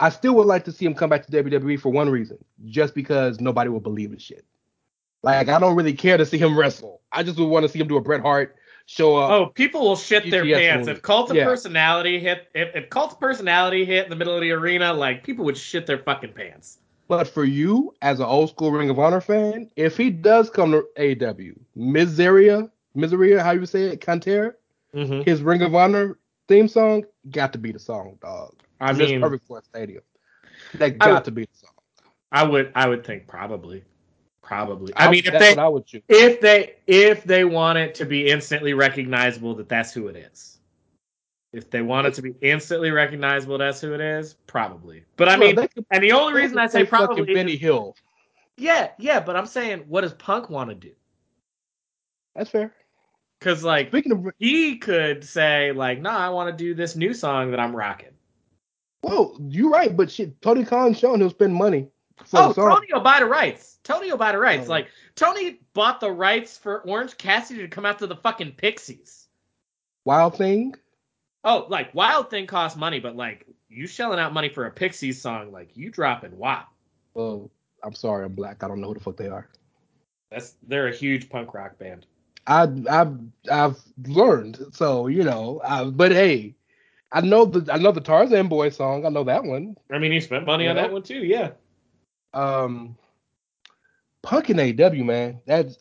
I 0.00 0.08
still 0.08 0.34
would 0.34 0.48
like 0.48 0.64
to 0.64 0.72
see 0.72 0.84
him 0.84 0.94
come 0.94 1.08
back 1.08 1.24
to 1.24 1.30
WWE 1.30 1.78
for 1.78 1.92
one 1.92 2.10
reason, 2.10 2.44
just 2.64 2.96
because 2.96 3.40
nobody 3.40 3.70
will 3.70 3.78
believe 3.78 4.10
his 4.10 4.22
shit. 4.22 4.44
Like 5.22 5.48
I 5.48 5.60
don't 5.60 5.76
really 5.76 5.92
care 5.92 6.16
to 6.16 6.26
see 6.26 6.38
him 6.38 6.58
wrestle. 6.58 7.00
I 7.12 7.22
just 7.22 7.38
would 7.38 7.46
want 7.46 7.62
to 7.62 7.68
see 7.68 7.78
him 7.78 7.86
do 7.86 7.96
a 7.96 8.00
Bret 8.00 8.22
Hart 8.22 8.56
show 8.86 9.16
up. 9.16 9.30
Oh, 9.30 9.46
people 9.46 9.82
will 9.82 9.96
shit 9.96 10.30
their 10.30 10.44
GTS 10.44 10.54
pants 10.56 10.88
only. 10.88 10.92
if 10.98 11.02
Cult 11.02 11.30
of 11.30 11.36
Yeah. 11.36 11.44
Personality 11.44 12.18
hit. 12.20 12.48
If, 12.54 12.74
if 12.74 12.90
Cult 12.90 13.12
of 13.12 13.20
Personality 13.20 13.84
hit 13.84 14.04
in 14.04 14.10
the 14.10 14.16
middle 14.16 14.34
of 14.34 14.40
the 14.40 14.50
arena, 14.52 14.92
like 14.92 15.24
people 15.24 15.44
would 15.44 15.56
shit 15.56 15.86
their 15.86 15.98
fucking 15.98 16.32
pants. 16.32 16.78
But 17.08 17.28
for 17.28 17.44
you, 17.44 17.94
as 18.00 18.20
an 18.20 18.26
old 18.26 18.50
school 18.50 18.70
Ring 18.70 18.88
of 18.88 18.98
Honor 18.98 19.20
fan, 19.20 19.70
if 19.76 19.96
he 19.96 20.08
does 20.10 20.48
come 20.50 20.70
to 20.72 20.86
AEW, 20.96 21.58
Miseria, 21.76 22.70
Miseria, 22.96 23.42
how 23.42 23.50
you 23.52 23.66
say 23.66 23.82
it, 23.84 24.00
Canter, 24.00 24.58
Mm-hmm. 24.94 25.22
his 25.22 25.42
Ring 25.42 25.62
of 25.62 25.74
Honor 25.74 26.18
theme 26.48 26.68
song 26.68 27.04
got 27.30 27.52
to 27.54 27.58
be 27.58 27.72
the 27.72 27.78
song, 27.78 28.18
dog. 28.20 28.54
I 28.78 28.90
it's 28.90 28.98
mean, 28.98 29.22
perfect 29.22 29.46
for 29.46 29.58
a 29.58 29.62
stadium. 29.62 30.02
That 30.74 30.98
got 30.98 31.12
would- 31.14 31.24
to 31.24 31.30
be 31.30 31.44
the 31.46 31.50
song. 31.54 31.70
I 32.30 32.42
would, 32.44 32.72
I 32.74 32.88
would 32.88 33.04
think 33.04 33.26
probably, 33.26 33.84
probably. 34.42 34.92
I- 34.94 35.06
I 35.06 35.10
mean, 35.10 35.22
if 35.24 35.38
they, 35.38 35.56
I 35.56 35.68
would 35.68 35.86
choose. 35.86 36.02
if 36.08 36.40
they, 36.40 36.74
if 36.86 37.24
they 37.24 37.44
want 37.44 37.78
it 37.78 37.94
to 37.96 38.04
be 38.04 38.28
instantly 38.28 38.74
recognizable 38.74 39.54
that 39.56 39.68
that's 39.68 39.92
who 39.92 40.08
it 40.08 40.16
is. 40.16 40.58
If 41.52 41.68
they 41.70 41.82
want 41.82 42.06
it 42.06 42.14
to 42.14 42.22
be 42.22 42.34
instantly 42.40 42.90
recognizable 42.90 43.58
that's 43.58 43.80
who 43.80 43.92
it 43.92 44.00
is, 44.00 44.34
probably. 44.46 45.04
But 45.16 45.28
I 45.28 45.32
Well, 45.38 45.48
mean, 45.48 45.56
they 45.56 45.68
could- 45.68 45.84
and 45.90 46.02
the 46.02 46.12
only 46.12 46.32
reason 46.40 46.58
I 46.58 46.66
say 46.66 46.84
fucking 46.86 47.06
probably, 47.08 47.34
Benny 47.34 47.56
Hill. 47.56 47.94
yeah, 48.56 48.90
yeah. 48.98 49.20
But 49.20 49.36
I'm 49.36 49.46
saying, 49.46 49.84
what 49.88 50.00
does 50.00 50.14
Punk 50.14 50.48
want 50.48 50.70
to 50.70 50.74
do? 50.74 50.92
That's 52.34 52.48
fair. 52.50 52.72
Because 53.38 53.62
like 53.64 53.88
Speaking 53.88 54.12
of, 54.12 54.26
he 54.38 54.78
could 54.78 55.24
say 55.24 55.72
like, 55.72 56.00
"No, 56.00 56.10
I 56.10 56.28
want 56.30 56.56
to 56.56 56.64
do 56.64 56.74
this 56.74 56.96
new 56.96 57.12
song 57.12 57.50
that 57.50 57.60
I'm 57.60 57.74
rocking." 57.76 58.08
well, 59.02 59.36
you're 59.48 59.68
right, 59.68 59.94
but 59.96 60.10
shit, 60.10 60.40
Tony 60.40 60.64
Khan's 60.64 60.98
shown 60.98 61.18
he'll 61.20 61.28
spend 61.28 61.52
money 61.54 61.88
for 62.24 62.38
Oh, 62.38 62.52
song. 62.52 62.70
Tony 62.70 62.88
will 62.92 63.00
buy 63.00 63.20
the 63.20 63.26
rights. 63.26 63.78
Tony 63.84 64.10
will 64.10 64.18
buy 64.18 64.32
the 64.32 64.38
rights. 64.38 64.66
Oh. 64.66 64.70
Like 64.70 64.88
Tony 65.14 65.60
bought 65.74 66.00
the 66.00 66.10
rights 66.10 66.56
for 66.56 66.80
Orange 66.82 67.16
Cassidy 67.16 67.60
to 67.60 67.68
come 67.68 67.84
out 67.84 67.98
to 68.00 68.06
the 68.06 68.16
fucking 68.16 68.52
Pixies. 68.52 69.26
Wild 70.04 70.36
Thing. 70.36 70.74
Oh, 71.44 71.66
like 71.68 71.94
Wild 71.94 72.30
Thing 72.30 72.46
costs 72.46 72.78
money, 72.78 73.00
but 73.00 73.16
like 73.16 73.46
you 73.68 73.86
shelling 73.86 74.18
out 74.18 74.32
money 74.32 74.48
for 74.48 74.66
a 74.66 74.70
Pixies 74.70 75.20
song, 75.20 75.52
like 75.52 75.76
you 75.76 75.90
dropping 75.90 76.36
wow. 76.36 76.64
Well, 77.14 77.50
I'm 77.82 77.94
sorry, 77.94 78.24
I'm 78.24 78.34
black. 78.34 78.62
I 78.62 78.68
don't 78.68 78.80
know 78.80 78.88
who 78.88 78.94
the 78.94 79.00
fuck 79.00 79.16
they 79.16 79.28
are. 79.28 79.48
That's 80.30 80.54
they're 80.66 80.88
a 80.88 80.94
huge 80.94 81.28
punk 81.28 81.52
rock 81.54 81.78
band. 81.78 82.06
I 82.46 82.68
I've 82.90 83.18
I've 83.50 83.78
learned. 84.06 84.58
So 84.72 85.08
you 85.08 85.24
know, 85.24 85.60
I, 85.64 85.84
but 85.84 86.12
hey, 86.12 86.54
I 87.12 87.20
know 87.20 87.44
the 87.44 87.72
I 87.72 87.78
know 87.78 87.92
the 87.92 88.00
Tarzan 88.00 88.48
Boy 88.48 88.70
song. 88.70 89.04
I 89.04 89.08
know 89.10 89.24
that 89.24 89.44
one. 89.44 89.76
I 89.92 89.98
mean, 89.98 90.12
you 90.12 90.20
spent 90.20 90.46
money 90.46 90.68
on 90.68 90.76
that 90.76 90.92
one 90.92 91.02
too, 91.02 91.24
yeah. 91.24 91.50
Um, 92.34 92.96
Punk 94.22 94.50
in 94.50 94.56
AEW 94.56 95.04
man, 95.04 95.40
that's 95.46 95.78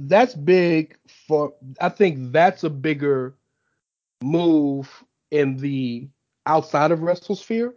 that's 0.00 0.34
big 0.34 0.96
for. 1.26 1.54
I 1.80 1.88
think 1.88 2.32
that's 2.32 2.64
a 2.64 2.70
bigger 2.70 3.36
move 4.22 4.88
in 5.30 5.56
the 5.56 6.08
outside 6.46 6.90
of 6.90 7.00
WrestleSphere 7.00 7.72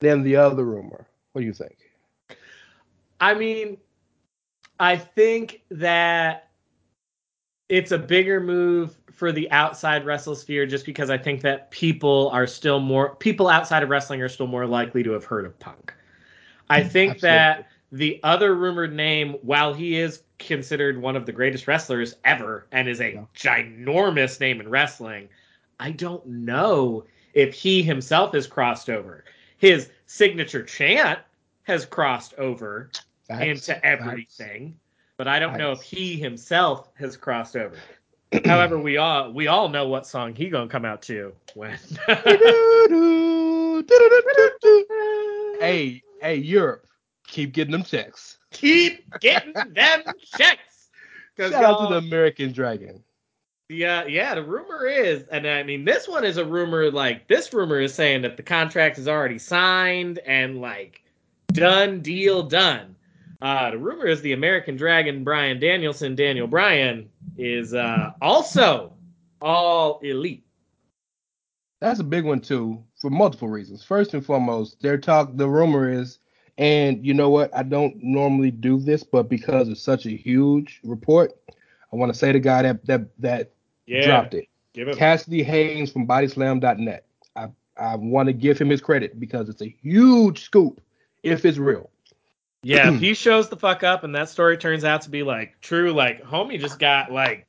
than 0.00 0.22
the 0.22 0.36
other 0.36 0.64
rumor. 0.64 1.06
What 1.32 1.42
do 1.42 1.46
you 1.46 1.52
think? 1.52 1.76
I 3.20 3.34
mean, 3.34 3.76
I 4.78 4.96
think 4.96 5.62
that 5.70 6.48
it's 7.68 7.92
a 7.92 7.98
bigger 7.98 8.40
move 8.40 8.98
for 9.12 9.30
the 9.30 9.50
outside 9.50 10.04
WrestleSphere 10.04 10.68
just 10.68 10.86
because 10.86 11.10
I 11.10 11.18
think 11.18 11.42
that 11.42 11.70
people 11.70 12.30
are 12.32 12.46
still 12.46 12.80
more 12.80 13.14
people 13.16 13.48
outside 13.48 13.82
of 13.82 13.90
wrestling 13.90 14.22
are 14.22 14.28
still 14.28 14.46
more 14.46 14.66
likely 14.66 15.02
to 15.02 15.12
have 15.12 15.24
heard 15.24 15.44
of 15.44 15.58
Punk. 15.60 15.94
I 16.70 16.84
think 16.84 17.14
Absolutely. 17.16 17.28
that 17.28 17.66
the 17.92 18.20
other 18.22 18.54
rumored 18.54 18.94
name, 18.94 19.34
while 19.42 19.74
he 19.74 19.98
is 19.98 20.22
considered 20.38 21.00
one 21.02 21.16
of 21.16 21.26
the 21.26 21.32
greatest 21.32 21.66
wrestlers 21.66 22.14
ever 22.24 22.66
and 22.72 22.88
is 22.88 23.00
a 23.00 23.14
Yeah. 23.14 23.24
ginormous 23.36 24.40
name 24.40 24.60
in 24.60 24.68
wrestling, 24.70 25.28
I 25.80 25.90
don't 25.90 26.24
know 26.26 27.04
if 27.34 27.52
he 27.52 27.82
himself 27.82 28.32
has 28.34 28.46
crossed 28.46 28.88
over. 28.88 29.24
His 29.58 29.90
signature 30.06 30.62
chant 30.62 31.18
has 31.64 31.84
crossed 31.84 32.34
over 32.38 32.90
Facts, 33.26 33.44
into 33.44 33.74
facts. 33.74 33.80
everything, 33.84 34.76
but 35.16 35.28
I 35.28 35.38
don't 35.38 35.58
know 35.58 35.72
if 35.72 35.82
he 35.82 36.16
himself 36.16 36.88
has 36.94 37.16
crossed 37.16 37.56
over. 37.56 37.76
However, 38.44 38.78
we 38.78 38.96
all 38.96 39.32
we 39.32 39.48
all 39.48 39.68
know 39.68 39.88
what 39.88 40.06
song 40.06 40.34
he 40.34 40.48
gonna 40.48 40.68
come 40.68 40.84
out 40.84 41.02
to 41.02 41.32
when. 41.54 41.76
Hey, 45.60 46.02
hey, 46.20 46.36
Europe, 46.36 46.86
keep 47.26 47.52
getting 47.52 47.72
them 47.72 47.82
checks. 47.82 48.38
keep 48.50 49.18
getting 49.20 49.52
them 49.52 50.02
checks. 50.36 50.88
Shout 51.38 51.54
out 51.54 51.88
to 51.88 51.94
the 51.94 51.98
American 52.06 52.52
Dragon. 52.52 53.02
Yeah, 53.68 54.04
yeah. 54.04 54.34
The 54.34 54.42
rumor 54.42 54.86
is, 54.86 55.24
and 55.28 55.46
I 55.46 55.62
mean, 55.62 55.84
this 55.84 56.08
one 56.08 56.24
is 56.24 56.36
a 56.36 56.44
rumor. 56.44 56.90
Like 56.90 57.28
this 57.28 57.52
rumor 57.54 57.80
is 57.80 57.94
saying 57.94 58.22
that 58.22 58.36
the 58.36 58.42
contract 58.42 58.98
is 58.98 59.06
already 59.06 59.38
signed 59.38 60.18
and 60.26 60.60
like 60.60 61.04
done, 61.52 62.00
deal 62.00 62.42
done. 62.42 62.96
Uh, 63.40 63.70
the 63.70 63.78
rumor 63.78 64.06
is 64.06 64.20
the 64.22 64.32
American 64.32 64.76
Dragon 64.76 65.24
Bryan 65.24 65.58
Danielson, 65.58 66.14
Daniel 66.14 66.46
Bryan, 66.46 67.08
is 67.38 67.72
uh, 67.72 68.12
also 68.20 68.92
all 69.40 69.98
elite. 70.00 70.44
That's 71.80 72.00
a 72.00 72.04
big 72.04 72.24
one 72.24 72.40
too, 72.40 72.84
for 73.00 73.10
multiple 73.10 73.48
reasons. 73.48 73.82
First 73.82 74.14
and 74.14 74.24
foremost, 74.24 74.80
their 74.82 74.98
talk. 74.98 75.36
The 75.36 75.48
rumor 75.48 75.90
is, 75.90 76.18
and 76.58 77.04
you 77.04 77.14
know 77.14 77.30
what? 77.30 77.54
I 77.56 77.62
don't 77.62 77.96
normally 78.02 78.50
do 78.50 78.78
this, 78.78 79.02
but 79.02 79.28
because 79.28 79.68
it's 79.68 79.82
such 79.82 80.06
a 80.06 80.10
huge 80.10 80.80
report, 80.84 81.32
I 81.92 81.96
want 81.96 82.12
to 82.12 82.18
say 82.18 82.32
the 82.32 82.40
guy 82.40 82.62
that 82.62 82.84
that 82.86 83.18
that 83.18 83.52
Yeah, 83.86 84.04
dropped 84.04 84.34
it. 84.34 84.48
give. 84.74 84.96
Cassidy 84.96 85.42
Haynes 85.42 85.90
from 85.90 86.06
BodySlam.net. 86.06 87.06
I 87.34 87.48
I 87.76 87.96
want 87.96 88.26
to 88.28 88.32
give 88.32 88.58
him 88.58 88.68
his 88.68 88.80
credit 88.80 89.18
because 89.18 89.48
it's 89.48 89.62
a 89.62 89.74
huge 89.82 90.44
scoop 90.44 90.80
if 91.22 91.44
it's 91.44 91.58
real. 91.58 91.90
Yeah, 92.62 92.92
if 92.92 93.00
he 93.00 93.14
shows 93.14 93.48
the 93.48 93.56
fuck 93.56 93.82
up 93.82 94.04
and 94.04 94.14
that 94.14 94.28
story 94.28 94.58
turns 94.58 94.84
out 94.84 95.02
to 95.02 95.10
be 95.10 95.22
like 95.22 95.60
true, 95.62 95.92
like 95.92 96.22
homie 96.22 96.60
just 96.60 96.78
got 96.78 97.10
like 97.10 97.46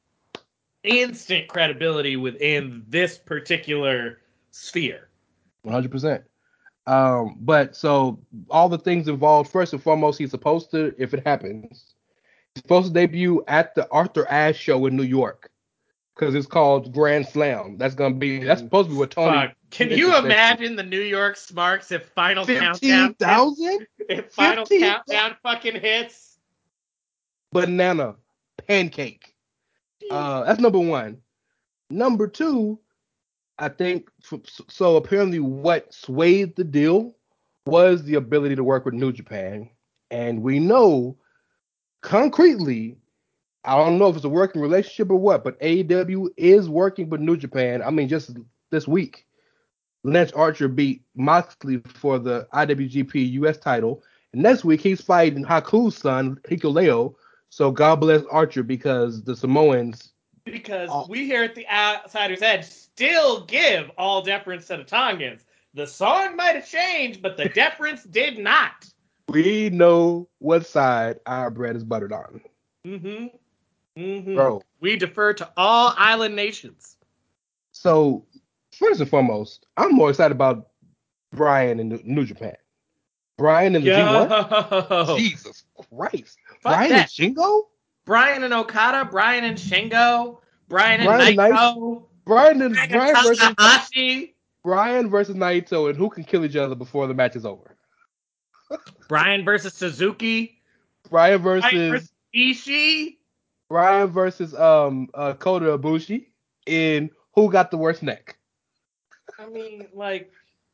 instant 0.84 1.48
credibility 1.48 2.16
within 2.16 2.86
this 2.88 3.18
particular 3.18 4.20
sphere. 4.52 5.10
100%. 5.66 6.24
Um, 6.88 7.38
but 7.40 7.76
so 7.76 8.20
all 8.50 8.70
the 8.70 8.78
things 8.78 9.08
involved, 9.08 9.52
first 9.52 9.74
and 9.74 9.82
foremost, 9.82 10.18
he's 10.18 10.32
supposed 10.32 10.72
to, 10.72 10.94
if 10.98 11.14
it 11.14 11.26
happens, 11.26 11.96
he's 12.56 12.64
supposed 12.64 12.88
to 12.88 12.94
debut 12.94 13.44
at 13.48 13.76
the 13.76 13.88
Arthur 13.92 14.28
Ashe 14.30 14.58
show 14.58 14.86
in 14.88 14.96
New 14.96 15.04
York 15.04 15.52
because 16.16 16.34
it's 16.34 16.48
called 16.48 16.92
Grand 16.94 17.28
Slam. 17.28 17.78
That's 17.78 17.94
gonna 17.94 18.16
be 18.16 18.44
that's 18.44 18.62
supposed 18.62 18.90
to 18.90 18.96
be 18.96 19.00
what 19.00 19.12
Tony. 19.12 19.48
Fuck. 19.48 19.56
Can 19.70 19.92
you 19.92 20.18
imagine 20.18 20.76
the 20.76 20.84
New 20.84 21.02
York 21.02 21.38
Smarks 21.38 21.92
if 21.92 22.08
Final 22.10 22.46
Fifteen 22.46 22.90
Countdown 22.90 23.14
thousand 23.14 23.88
if 24.10 24.32
Final 24.32 24.66
15,000? 24.66 24.80
Countdown 24.80 25.38
fucking 25.44 25.80
hits? 25.80 26.32
banana 27.52 28.16
pancake. 28.68 29.36
Uh, 30.10 30.44
that's 30.44 30.60
number 30.60 30.80
one. 30.80 31.18
Number 31.90 32.28
two, 32.28 32.80
I 33.60 33.70
think 33.70 34.10
so. 34.70 34.96
Apparently, 34.96 35.40
what 35.40 35.94
swayed 35.94 36.56
the 36.56 36.64
deal 36.64 37.16
was 37.66 38.04
the 38.04 38.16
ability 38.16 38.56
to 38.56 38.64
work 38.64 38.86
with 38.86 38.94
New 38.94 39.12
Japan, 39.12 39.70
and 40.10 40.42
we 40.42 40.60
know 40.60 41.18
concretely. 42.02 42.98
I 43.64 43.76
don't 43.76 44.00
know 44.00 44.08
if 44.08 44.16
it's 44.16 44.26
a 44.26 44.30
working 44.30 44.60
relationship 44.60 45.12
or 45.12 45.18
what, 45.18 45.44
but 45.44 45.60
AEW 45.60 46.30
is 46.36 46.68
working 46.68 47.10
with 47.10 47.22
New 47.22 47.38
Japan. 47.38 47.84
I 47.84 47.92
mean, 47.92 48.08
just 48.08 48.36
this 48.72 48.88
week, 48.88 49.28
Lance 50.04 50.32
Archer 50.32 50.68
beat 50.68 51.04
Moxley 51.16 51.80
for 51.86 52.18
the 52.18 52.48
IWGP 52.54 53.34
US 53.34 53.58
title. 53.60 54.02
And 54.34 54.42
next 54.42 54.64
week, 54.64 54.82
he's 54.82 55.02
fighting 55.02 55.44
Haku's 55.44 55.96
son, 55.96 56.40
Hikuleo. 56.48 57.14
So 57.50 57.70
God 57.70 57.98
bless 57.98 58.24
Archer 58.32 58.64
because 58.64 59.24
the 59.24 59.36
Samoans 59.36 60.11
Because 60.46 60.90
Oh. 60.92 61.06
we 61.10 61.26
here 61.26 61.44
at 61.44 61.56
the 61.56 61.68
Outsiders 61.68 62.42
Edge 62.42 62.66
still 62.66 63.46
give 63.46 63.92
all 63.98 64.22
deference 64.22 64.68
to 64.68 64.78
the 64.78 64.84
Tongans. 64.84 65.46
The 65.74 65.86
song 65.88 66.36
might 66.36 66.56
have 66.56 66.68
changed, 66.68 67.22
but 67.22 67.38
the 67.38 67.48
deference 67.50 68.04
did 68.04 68.38
not. 68.38 68.88
we 69.30 69.70
know 69.70 70.28
what 70.40 70.66
side 70.66 71.20
our 71.26 71.50
bread 71.50 71.76
is 71.78 71.84
buttered 71.86 72.12
on. 72.12 72.42
Mm-hmm. 72.86 73.28
Mm-hmm. 74.02 74.36
Bro. 74.36 74.62
We 74.82 74.98
defer 74.98 75.34
to 75.36 75.50
all 75.56 75.94
island 75.98 76.36
nations. 76.36 76.98
So 77.72 78.26
first 78.74 79.00
and 79.00 79.10
foremost, 79.10 79.68
I'm 79.78 79.94
more 79.94 80.10
excited 80.10 80.34
about 80.36 80.68
Bryan 81.32 81.80
in 81.80 82.02
New- 82.04 82.26
Japan. 82.26 82.56
Bryan 83.38 83.76
in 83.76 83.84
the 83.86 83.92
G1? 83.92 85.18
Jesus 85.18 85.64
Christ. 85.96 86.38
Fuck 86.62 86.74
Bryan 86.74 86.90
that. 86.90 87.18
and 87.18 87.36
Shingo? 87.36 87.64
Bryan 88.06 88.44
and 88.44 88.54
Okada, 88.54 89.06
Bryan 89.06 89.44
and 89.44 89.58
Shingo, 89.58 90.40
Bryan 90.68 91.02
and 91.02 91.08
Bryan 91.08 91.28
and 91.28 91.38
Naito, 91.38 92.04
Bryan 92.26 92.62
and 92.62 92.76
Bryan 92.76 92.90
Bryan 92.92 93.16
versus 93.24 93.40
Takahashi, 93.40 94.36
Bryan 94.64 95.10
versus 95.10 95.36
Naito 95.36 95.90
and 95.90 95.98
who 95.98 96.10
can 96.10 96.24
kill 96.24 96.46
each 96.46 96.56
other 96.56 96.76
before 96.76 97.08
the 97.08 97.14
match 97.14 97.36
is 97.36 97.46
over? 97.46 97.76
Bryan 99.08 99.46
versus 99.46 99.74
Suzuki, 99.74 100.62
Bryan 101.10 101.42
Bryan 101.42 101.62
versus 101.62 101.90
versus 101.90 102.12
Ishii. 102.36 103.18
Bryan 103.70 104.08
versus 104.08 104.54
um 104.56 105.10
uh 105.14 105.34
Kota 105.34 105.78
Ibushi 105.78 106.28
in 106.66 107.10
who 107.34 107.52
got 107.52 107.72
the 107.72 107.78
worst 107.78 108.04
neck? 108.04 108.38
I 109.40 109.48
mean, 109.48 109.88
like, 109.94 110.32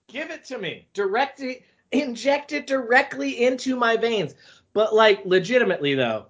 give 0.08 0.32
it 0.32 0.44
to 0.46 0.58
me. 0.58 0.88
Direct 0.94 1.42
it, 1.42 1.64
inject 1.92 2.52
it 2.52 2.68
directly 2.68 3.44
into 3.44 3.76
my 3.76 3.98
veins. 3.98 4.36
But, 4.74 4.94
like, 4.94 5.26
legitimately, 5.26 5.96
though, 5.96 6.28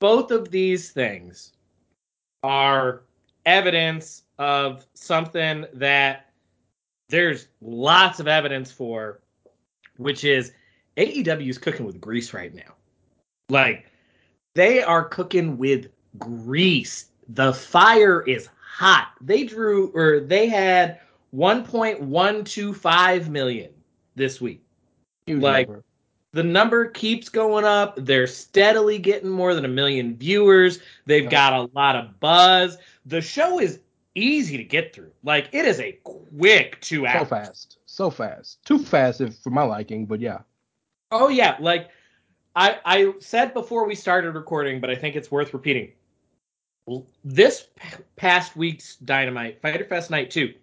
both 0.00 0.30
of 0.30 0.50
these 0.50 0.90
things 0.90 1.52
are 2.42 3.02
evidence 3.46 4.24
of 4.38 4.86
something 4.94 5.64
that 5.74 6.30
there's 7.08 7.48
lots 7.60 8.20
of 8.20 8.28
evidence 8.28 8.70
for, 8.70 9.20
which 9.96 10.24
is 10.24 10.52
AEW 10.96 11.48
is 11.48 11.58
cooking 11.58 11.86
with 11.86 12.00
grease 12.00 12.32
right 12.34 12.54
now. 12.54 12.74
Like, 13.48 13.86
they 14.54 14.82
are 14.82 15.04
cooking 15.04 15.56
with 15.56 15.88
grease. 16.18 17.06
The 17.28 17.52
fire 17.52 18.22
is 18.22 18.48
hot. 18.60 19.12
They 19.20 19.44
drew, 19.44 19.90
or 19.94 20.20
they 20.20 20.48
had 20.48 21.00
1.125 21.34 23.28
million 23.28 23.70
this 24.14 24.40
week. 24.40 24.62
Huge 25.26 25.42
Like- 25.42 25.68
number. 25.68 25.84
The 26.32 26.42
number 26.42 26.86
keeps 26.86 27.28
going 27.28 27.64
up. 27.64 27.94
They're 27.96 28.26
steadily 28.26 28.98
getting 28.98 29.30
more 29.30 29.54
than 29.54 29.64
a 29.64 29.68
million 29.68 30.16
viewers. 30.16 30.78
They've 31.06 31.28
got 31.28 31.54
a 31.54 31.70
lot 31.74 31.96
of 31.96 32.20
buzz. 32.20 32.76
The 33.06 33.22
show 33.22 33.58
is 33.58 33.80
easy 34.14 34.56
to 34.56 34.64
get 34.64 34.94
through. 34.94 35.12
Like 35.22 35.48
it 35.52 35.64
is 35.64 35.80
a 35.80 35.98
quick 36.04 36.80
two 36.80 37.00
so 37.02 37.06
hours. 37.06 37.28
fast. 37.28 37.78
So 37.86 38.10
fast. 38.10 38.64
Too 38.64 38.78
fast 38.78 39.20
if 39.20 39.36
for 39.38 39.50
my 39.50 39.62
liking, 39.62 40.06
but 40.06 40.20
yeah. 40.20 40.40
Oh 41.10 41.28
yeah, 41.28 41.56
like 41.60 41.88
I 42.54 42.78
I 42.84 43.14
said 43.20 43.54
before 43.54 43.86
we 43.86 43.94
started 43.94 44.34
recording, 44.34 44.80
but 44.80 44.90
I 44.90 44.94
think 44.94 45.16
it's 45.16 45.30
worth 45.30 45.54
repeating. 45.54 45.92
This 47.24 47.68
p- 47.76 48.02
past 48.16 48.56
week's 48.56 48.96
Dynamite 48.96 49.60
Fyter 49.60 49.84
Fest 49.84 50.10
Night 50.10 50.30
2 50.30 50.54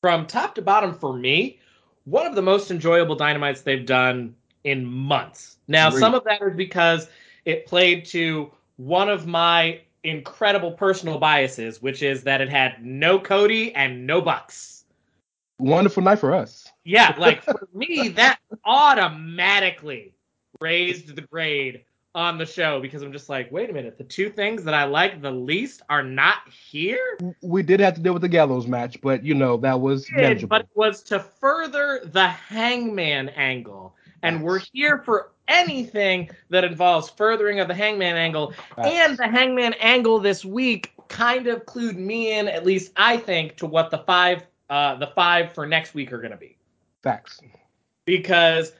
from 0.00 0.26
top 0.26 0.54
to 0.54 0.62
bottom 0.62 0.94
for 0.94 1.12
me, 1.12 1.58
one 2.04 2.24
of 2.24 2.36
the 2.36 2.42
most 2.42 2.70
enjoyable 2.70 3.16
Dynamites 3.16 3.62
they've 3.62 3.84
done 3.84 4.34
in 4.68 4.84
months. 4.84 5.56
Now, 5.66 5.88
Agreed. 5.88 6.00
some 6.00 6.14
of 6.14 6.24
that 6.24 6.42
is 6.42 6.54
because 6.54 7.08
it 7.44 7.66
played 7.66 8.04
to 8.06 8.50
one 8.76 9.08
of 9.08 9.26
my 9.26 9.80
incredible 10.04 10.72
personal 10.72 11.18
biases, 11.18 11.82
which 11.82 12.02
is 12.02 12.22
that 12.24 12.40
it 12.40 12.48
had 12.48 12.84
no 12.84 13.18
Cody 13.18 13.74
and 13.74 14.06
no 14.06 14.20
Bucks. 14.20 14.84
Wonderful 15.58 16.02
night 16.02 16.18
for 16.20 16.34
us. 16.34 16.70
Yeah, 16.84 17.14
like 17.18 17.42
for 17.42 17.68
me, 17.74 18.08
that 18.08 18.38
automatically 18.64 20.14
raised 20.60 21.16
the 21.16 21.22
grade 21.22 21.84
on 22.14 22.38
the 22.38 22.46
show 22.46 22.80
because 22.80 23.02
I'm 23.02 23.12
just 23.12 23.28
like, 23.28 23.50
wait 23.52 23.70
a 23.70 23.72
minute, 23.72 23.98
the 23.98 24.04
two 24.04 24.30
things 24.30 24.64
that 24.64 24.74
I 24.74 24.84
like 24.84 25.20
the 25.20 25.30
least 25.30 25.82
are 25.88 26.02
not 26.02 26.38
here. 26.48 27.18
We 27.42 27.62
did 27.62 27.80
have 27.80 27.94
to 27.94 28.00
deal 28.00 28.12
with 28.12 28.22
the 28.22 28.28
gallows 28.28 28.66
match, 28.66 29.00
but 29.00 29.24
you 29.24 29.34
know 29.34 29.56
that 29.58 29.80
was 29.80 30.06
Did, 30.06 30.16
manageable. 30.16 30.48
but 30.48 30.60
it 30.62 30.68
was 30.74 31.02
to 31.04 31.20
further 31.20 32.00
the 32.04 32.26
hangman 32.26 33.28
angle. 33.30 33.94
And 34.22 34.42
we're 34.42 34.60
here 34.72 34.98
for 34.98 35.30
anything 35.46 36.30
that 36.50 36.64
involves 36.64 37.08
furthering 37.10 37.60
of 37.60 37.68
the 37.68 37.74
hangman 37.74 38.16
angle. 38.16 38.52
Facts. 38.76 38.88
And 38.88 39.16
the 39.16 39.28
hangman 39.28 39.74
angle 39.74 40.18
this 40.18 40.44
week 40.44 40.92
kind 41.08 41.46
of 41.46 41.64
clued 41.64 41.96
me 41.96 42.38
in, 42.38 42.48
at 42.48 42.66
least 42.66 42.92
I 42.96 43.16
think, 43.16 43.56
to 43.56 43.66
what 43.66 43.90
the 43.90 43.98
five 43.98 44.46
uh 44.70 44.96
the 44.96 45.06
five 45.08 45.52
for 45.54 45.66
next 45.66 45.94
week 45.94 46.12
are 46.12 46.20
gonna 46.20 46.36
be. 46.36 46.56
Facts. 47.02 47.40
because 48.04 48.72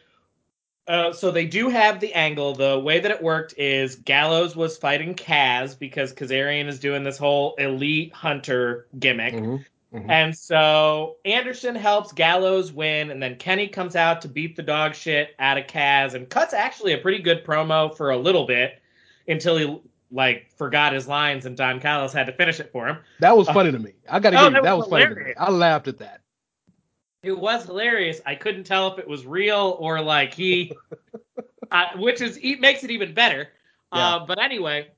Uh, 0.86 1.12
so 1.12 1.30
they 1.30 1.44
do 1.44 1.68
have 1.68 2.00
the 2.00 2.14
angle. 2.14 2.54
The 2.54 2.78
way 2.78 2.98
that 2.98 3.10
it 3.10 3.22
worked 3.22 3.52
is 3.58 3.96
Gallows 3.96 4.56
was 4.56 4.78
fighting 4.78 5.14
Kaz 5.14 5.78
because 5.78 6.14
Kazarian 6.14 6.66
is 6.66 6.80
doing 6.80 7.04
this 7.04 7.18
whole 7.18 7.54
elite 7.56 8.12
hunter 8.14 8.86
gimmick. 8.98 9.34
Mhm, 9.34 9.64
mhm. 9.92 10.08
And 10.08 10.36
so 10.36 11.16
Anderson 11.24 11.74
helps 11.74 12.12
Gallows 12.12 12.72
win, 12.72 13.10
and 13.10 13.22
then 13.22 13.36
Kenny 13.36 13.68
comes 13.68 13.96
out 13.96 14.22
to 14.22 14.28
beat 14.28 14.56
the 14.56 14.62
dog 14.62 14.94
shit 14.94 15.34
out 15.38 15.58
of 15.58 15.66
Kaz 15.66 16.14
and 16.14 16.28
cuts 16.28 16.52
actually 16.52 16.92
a 16.92 16.98
pretty 16.98 17.20
good 17.20 17.44
promo 17.44 17.96
for 17.96 18.10
a 18.10 18.16
little 18.16 18.46
bit 18.46 18.80
until 19.26 19.56
he 19.56 19.80
like 20.10 20.50
forgot 20.56 20.92
his 20.94 21.06
lines 21.06 21.44
and 21.44 21.56
Don 21.56 21.80
Callis 21.80 22.12
had 22.12 22.26
to 22.26 22.32
finish 22.32 22.60
it 22.60 22.72
for 22.72 22.86
him. 22.86 22.98
That 23.20 23.36
was 23.36 23.46
funny 23.48 23.70
to 23.72 23.78
me. 23.78 23.92
I 24.08 24.20
gotta 24.20 24.38
Oh, 24.38 24.44
give 24.44 24.52
you 24.52 24.54
that 24.54 24.62
that 24.64 24.76
was 24.76 24.86
was 24.86 25.02
funny 25.02 25.14
to 25.14 25.20
me. 25.20 25.34
I 25.36 25.50
laughed 25.50 25.88
at 25.88 25.98
that. 25.98 26.22
It 27.22 27.36
was 27.38 27.64
hilarious. 27.66 28.20
I 28.24 28.34
couldn't 28.36 28.64
tell 28.64 28.92
if 28.92 28.98
it 28.98 29.06
was 29.06 29.26
real 29.26 29.76
or 29.80 30.00
like 30.00 30.32
he, 30.32 30.72
uh, 31.70 31.86
which 31.96 32.20
is 32.20 32.38
it 32.42 32.60
makes 32.60 32.84
it 32.84 32.90
even 32.90 33.12
better. 33.12 33.48
Uh, 33.90 34.24
but 34.24 34.40
anyway, 34.40 34.88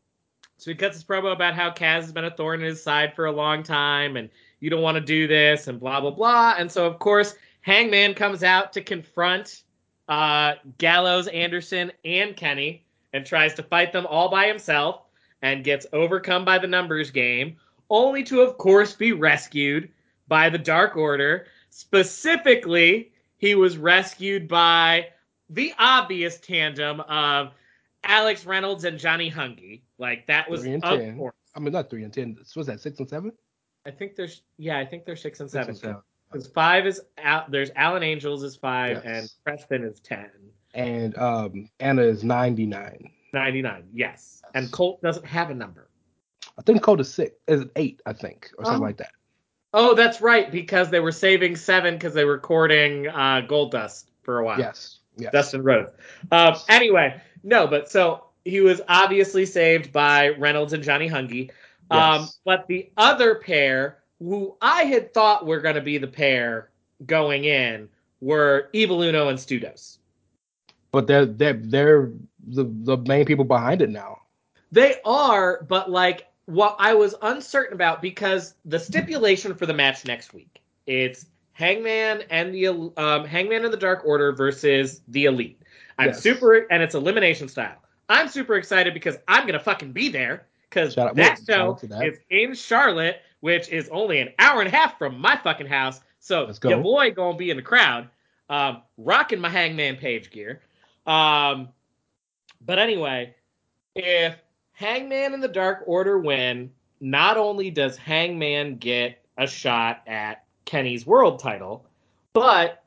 so 0.58 0.70
he 0.70 0.74
cuts 0.76 0.96
his 0.96 1.04
promo 1.04 1.32
about 1.32 1.54
how 1.54 1.70
Kaz 1.70 2.02
has 2.02 2.12
been 2.12 2.24
a 2.24 2.30
thorn 2.30 2.60
in 2.60 2.66
his 2.66 2.82
side 2.82 3.14
for 3.14 3.26
a 3.26 3.32
long 3.32 3.62
time, 3.62 4.16
and 4.16 4.28
you 4.60 4.70
don't 4.70 4.82
want 4.82 4.96
to 4.96 5.00
do 5.00 5.26
this, 5.26 5.66
and 5.68 5.80
blah 5.80 6.00
blah 6.00 6.10
blah. 6.10 6.54
And 6.58 6.70
so 6.70 6.86
of 6.86 6.98
course, 6.98 7.34
Hangman 7.62 8.14
comes 8.14 8.42
out 8.42 8.72
to 8.74 8.82
confront 8.82 9.62
uh, 10.08 10.54
Gallows, 10.78 11.28
Anderson, 11.28 11.92
and 12.04 12.36
Kenny, 12.36 12.84
and 13.12 13.24
tries 13.24 13.54
to 13.54 13.62
fight 13.62 13.92
them 13.92 14.06
all 14.06 14.30
by 14.30 14.46
himself, 14.46 15.02
and 15.42 15.64
gets 15.64 15.86
overcome 15.92 16.44
by 16.44 16.58
the 16.58 16.66
numbers 16.66 17.10
game, 17.10 17.56
only 17.88 18.22
to 18.24 18.40
of 18.40 18.58
course 18.58 18.94
be 18.94 19.12
rescued 19.12 19.88
by 20.28 20.48
the 20.48 20.58
Dark 20.58 20.96
Order. 20.96 21.46
Specifically, 21.70 23.12
he 23.38 23.54
was 23.54 23.78
rescued 23.78 24.48
by 24.48 25.08
the 25.48 25.72
obvious 25.78 26.38
tandem 26.38 27.00
of 27.00 27.52
Alex 28.04 28.46
Reynolds 28.46 28.84
and 28.84 28.98
Johnny 28.98 29.30
Hungee. 29.30 29.82
Like 29.98 30.26
that 30.26 30.48
was 30.48 30.62
Three 30.62 30.74
and 30.74 30.82
ten. 30.82 31.16
course. 31.18 31.34
I 31.54 31.60
mean, 31.60 31.72
not 31.72 31.90
three 31.90 32.04
and 32.04 32.12
ten. 32.12 32.36
Was 32.56 32.66
that 32.66 32.80
six 32.80 32.98
and 32.98 33.08
seven? 33.08 33.32
I 33.90 33.96
think 33.96 34.14
there's 34.14 34.42
yeah, 34.56 34.78
I 34.78 34.84
think 34.86 35.04
there's 35.04 35.20
six 35.20 35.40
and 35.40 35.50
seven. 35.50 35.74
Because 36.30 36.46
five 36.46 36.86
is 36.86 37.00
out. 37.18 37.50
There's 37.50 37.70
Alan 37.74 38.04
Angels 38.04 38.44
is 38.44 38.54
five 38.54 39.02
Yes. 39.04 39.04
and 39.04 39.30
Preston 39.44 39.82
is 39.84 39.98
ten. 39.98 40.30
And 40.74 41.18
um, 41.18 41.68
Anna 41.80 42.02
is 42.02 42.22
ninety 42.22 42.66
nine. 42.66 43.10
99, 43.32 43.84
yes. 43.92 44.40
Yes. 44.42 44.42
And 44.54 44.70
Colt 44.72 45.00
doesn't 45.02 45.24
have 45.26 45.50
a 45.50 45.54
number. 45.54 45.88
I 46.58 46.62
think 46.62 46.82
Colt 46.82 47.00
is 47.00 47.12
six. 47.12 47.34
Is 47.48 47.64
eight? 47.76 48.00
I 48.06 48.12
think, 48.12 48.50
or 48.58 48.64
something 48.64 48.82
Oh. 48.82 48.86
like 48.86 48.96
that. 48.98 49.10
Oh, 49.72 49.94
that's 49.94 50.20
right, 50.20 50.50
because 50.50 50.90
they 50.90 50.98
were 50.98 51.12
saving 51.12 51.54
seven 51.56 51.94
because 51.94 52.12
they 52.14 52.24
were 52.24 52.38
courting 52.38 53.06
uh, 53.08 53.42
Goldust 53.48 54.06
for 54.22 54.38
a 54.40 54.44
while. 54.44 54.58
Yes. 54.58 54.98
Yes. 55.16 55.32
Dustin 55.32 55.62
Rhodes. 55.62 55.90
Um, 56.32 56.54
anyway, 56.68 57.20
no, 57.44 57.66
but 57.68 57.88
so 57.90 58.24
he 58.44 58.60
was 58.60 58.80
obviously 58.88 59.46
saved 59.46 59.92
by 59.92 60.30
Reynolds 60.30 60.72
and 60.72 60.82
Johnny 60.82 61.08
Hungee. 61.08 61.50
Um, 61.90 62.28
But 62.44 62.66
the 62.68 62.90
other 62.96 63.36
pair, 63.36 63.98
who 64.18 64.56
I 64.60 64.84
had 64.84 65.12
thought 65.14 65.46
were 65.46 65.60
going 65.60 65.74
to 65.74 65.80
be 65.80 65.98
the 65.98 66.06
pair 66.06 66.70
going 67.06 67.44
in, 67.44 67.88
were 68.20 68.68
Evil 68.72 69.02
Uno 69.02 69.28
and 69.28 69.38
Studos. 69.38 69.98
But 70.92 71.06
they're 71.06 71.26
they're 71.26 71.54
they're 71.54 72.10
the 72.46 72.64
the 72.64 72.96
main 72.96 73.24
people 73.24 73.44
behind 73.44 73.82
it 73.82 73.90
now. 73.90 74.18
They 74.72 74.96
are, 75.04 75.62
but 75.68 75.90
like 75.90 76.26
what 76.46 76.76
I 76.78 76.94
was 76.94 77.14
uncertain 77.22 77.74
about 77.74 78.02
because 78.02 78.54
the 78.64 78.78
stipulation 78.78 79.54
for 79.54 79.66
the 79.66 79.74
match 79.74 80.04
next 80.04 80.34
week 80.34 80.60
it's 80.86 81.26
Hangman 81.52 82.22
and 82.30 82.52
the 82.52 82.68
um, 82.96 83.24
Hangman 83.24 83.64
and 83.64 83.72
the 83.72 83.76
Dark 83.78 84.02
Order 84.04 84.32
versus 84.32 85.02
the 85.08 85.26
Elite. 85.26 85.62
I'm 85.98 86.08
Yes. 86.08 86.22
super 86.22 86.66
and 86.70 86.82
it's 86.82 86.94
elimination 86.94 87.48
style. 87.48 87.76
I'm 88.08 88.26
super 88.28 88.56
excited 88.56 88.94
because 88.94 89.16
I'm 89.28 89.46
gonna 89.46 89.60
fucking 89.60 89.92
be 89.92 90.08
there 90.08 90.46
because 90.70 90.94
that 90.94 91.40
show 91.46 91.70
out 91.72 91.78
to 91.80 91.86
that. 91.88 92.06
is 92.06 92.18
in 92.30 92.54
Charlotte, 92.54 93.20
which 93.40 93.68
is 93.68 93.88
only 93.90 94.20
an 94.20 94.30
hour 94.38 94.60
and 94.60 94.68
a 94.72 94.76
half 94.76 94.96
from 94.98 95.18
my 95.18 95.36
fucking 95.36 95.66
house. 95.66 96.00
So 96.20 96.44
Let's 96.44 96.58
go. 96.58 96.70
your 96.70 96.78
boy 96.82 97.10
gonna 97.10 97.36
be 97.36 97.50
in 97.50 97.56
the 97.56 97.62
crowd, 97.62 98.08
um, 98.48 98.82
rocking 98.96 99.40
my 99.40 99.48
Hangman 99.48 99.96
Page 99.96 100.30
gear. 100.30 100.60
Um, 101.06 101.68
but 102.64 102.78
anyway, 102.78 103.34
if 103.96 104.36
Hangman 104.72 105.34
and 105.34 105.42
the 105.42 105.48
Dark 105.48 105.82
Order 105.86 106.18
win, 106.18 106.70
not 107.00 107.36
only 107.36 107.70
does 107.70 107.96
Hangman 107.96 108.76
get 108.76 109.22
a 109.38 109.46
shot 109.46 110.02
at 110.06 110.44
Kenny's 110.66 111.06
world 111.06 111.38
title, 111.40 111.84
but 112.34 112.84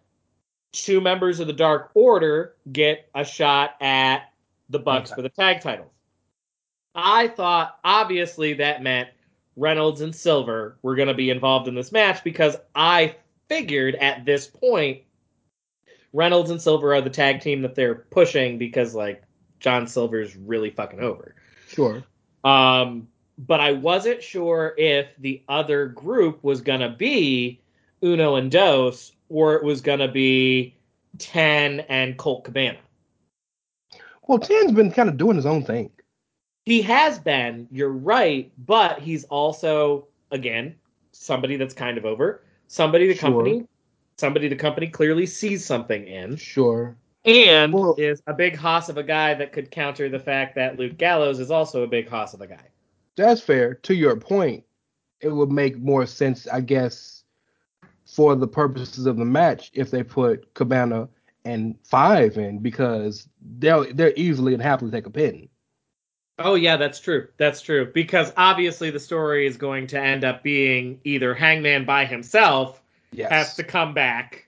two 0.72 1.02
members 1.02 1.40
of 1.40 1.48
the 1.48 1.54
Dark 1.54 1.90
Order 1.96 2.54
get 2.72 3.10
a 3.16 3.26
shot 3.26 3.76
at 3.82 4.32
the 4.70 4.80
Bucks 4.80 5.12
Okay. 5.12 5.16
for 5.18 5.22
the 5.24 5.30
tag 5.30 5.62
titles. 5.62 5.90
I 6.96 7.28
thought 7.30 7.80
obviously 7.84 8.54
that 8.56 8.84
meant 8.84 9.10
Reynolds 9.56 10.02
and 10.02 10.16
Silver 10.16 10.78
were 10.82 10.96
going 10.96 11.08
to 11.08 11.14
be 11.14 11.30
involved 11.30 11.68
in 11.68 11.76
this 11.76 11.92
match 11.92 12.24
because 12.24 12.56
I 12.76 13.16
figured 13.48 13.96
at 13.96 14.26
this 14.26 14.48
point 14.48 15.02
Reynolds 16.12 16.52
and 16.52 16.62
Silver 16.62 16.94
are 16.94 17.02
the 17.02 17.10
tag 17.10 17.42
team 17.42 17.62
that 17.64 17.76
they're 17.76 17.96
pushing 17.96 18.58
because 18.58 18.94
like 18.94 19.24
John 19.60 19.88
Silver's 19.88 20.36
really 20.36 20.70
fucking 20.70 21.00
over. 21.00 21.36
Sure. 21.68 22.04
Um, 22.44 23.08
but 23.38 23.60
I 23.60 23.72
wasn't 23.72 24.22
sure 24.22 24.76
if 24.78 25.08
the 25.18 25.42
other 25.48 25.88
group 25.88 26.44
was 26.44 26.62
gonna 26.62 26.90
be 26.90 27.60
Uno 28.04 28.36
and 28.36 28.52
Dos 28.52 29.14
or 29.30 29.56
it 29.56 29.64
was 29.64 29.82
gonna 29.82 30.08
be 30.08 30.76
Ten 31.18 31.82
and 31.82 32.18
Colt 32.18 32.44
Cabana. 32.44 32.78
Well, 34.28 34.40
Ten's 34.40 34.72
been 34.72 34.92
kind 34.92 35.10
of 35.10 35.18
doing 35.18 35.36
his 35.36 35.46
own 35.46 35.64
thing. 35.64 35.90
He 36.66 36.82
has 36.84 37.20
been, 37.20 37.68
you're 37.72 37.90
right, 37.92 38.52
but 38.66 39.00
he's 39.00 39.26
also 39.26 40.08
again 40.32 40.76
somebody 41.12 41.58
that's 41.58 41.74
kind 41.74 41.98
of 41.98 42.06
over, 42.06 42.42
somebody 42.68 43.08
the 43.08 43.16
Sure. 43.16 43.30
company, 43.32 43.68
somebody 44.18 44.48
the 44.48 44.56
company 44.56 44.88
clearly 44.88 45.26
sees 45.26 45.66
something 45.66 46.08
in, 46.08 46.36
Sure. 46.38 46.96
and 47.26 47.74
Well- 47.74 47.96
is 47.98 48.22
a 48.28 48.34
big 48.34 48.56
hoss 48.56 48.90
of 48.90 48.98
a 48.98 49.04
guy 49.04 49.34
that 49.34 49.52
could 49.52 49.72
counter 49.72 50.10
the 50.10 50.20
fact 50.20 50.56
that 50.56 50.80
Luke 50.80 50.98
Gallows 50.98 51.40
is 51.40 51.52
also 51.52 51.84
a 51.84 51.88
big 51.88 52.08
hoss 52.08 52.34
of 52.34 52.42
a 52.42 52.48
guy. 52.48 52.66
That's 53.16 53.42
fair. 53.42 53.76
To 53.76 53.94
your 53.94 54.16
point, 54.16 54.64
it 55.22 55.30
would 55.30 55.52
make 55.52 55.78
more 55.78 56.06
sense, 56.06 56.48
I 56.48 56.62
guess, 56.62 57.24
for 58.06 58.36
the 58.36 58.48
purposes 58.48 59.06
of 59.06 59.18
the 59.18 59.26
match 59.26 59.70
if 59.74 59.92
they 59.92 60.04
put 60.04 60.54
Cabana 60.54 61.08
and 61.46 61.76
Five 61.84 62.38
in 62.38 62.60
because 62.60 63.28
they'll 63.60 63.86
they're 63.94 64.14
easily 64.16 64.54
and 64.54 64.64
happily 64.64 64.92
take 64.92 65.06
a 65.06 65.10
pin. 65.10 65.48
Oh 66.40 66.56
yeah, 66.56 66.78
that's 66.78 67.00
true. 67.00 67.28
That's 67.38 67.62
true 67.62 67.92
because 67.94 68.34
obviously 68.38 68.90
the 68.90 69.00
story 69.00 69.46
is 69.46 69.58
going 69.58 69.88
to 69.88 70.00
end 70.00 70.24
up 70.24 70.42
being 70.44 71.00
either 71.04 71.34
Hangman 71.34 71.86
by 71.86 72.06
himself 72.06 72.82
Yes. 73.12 73.32
has 73.32 73.56
to 73.58 73.64
come 73.64 73.94
back 73.94 74.48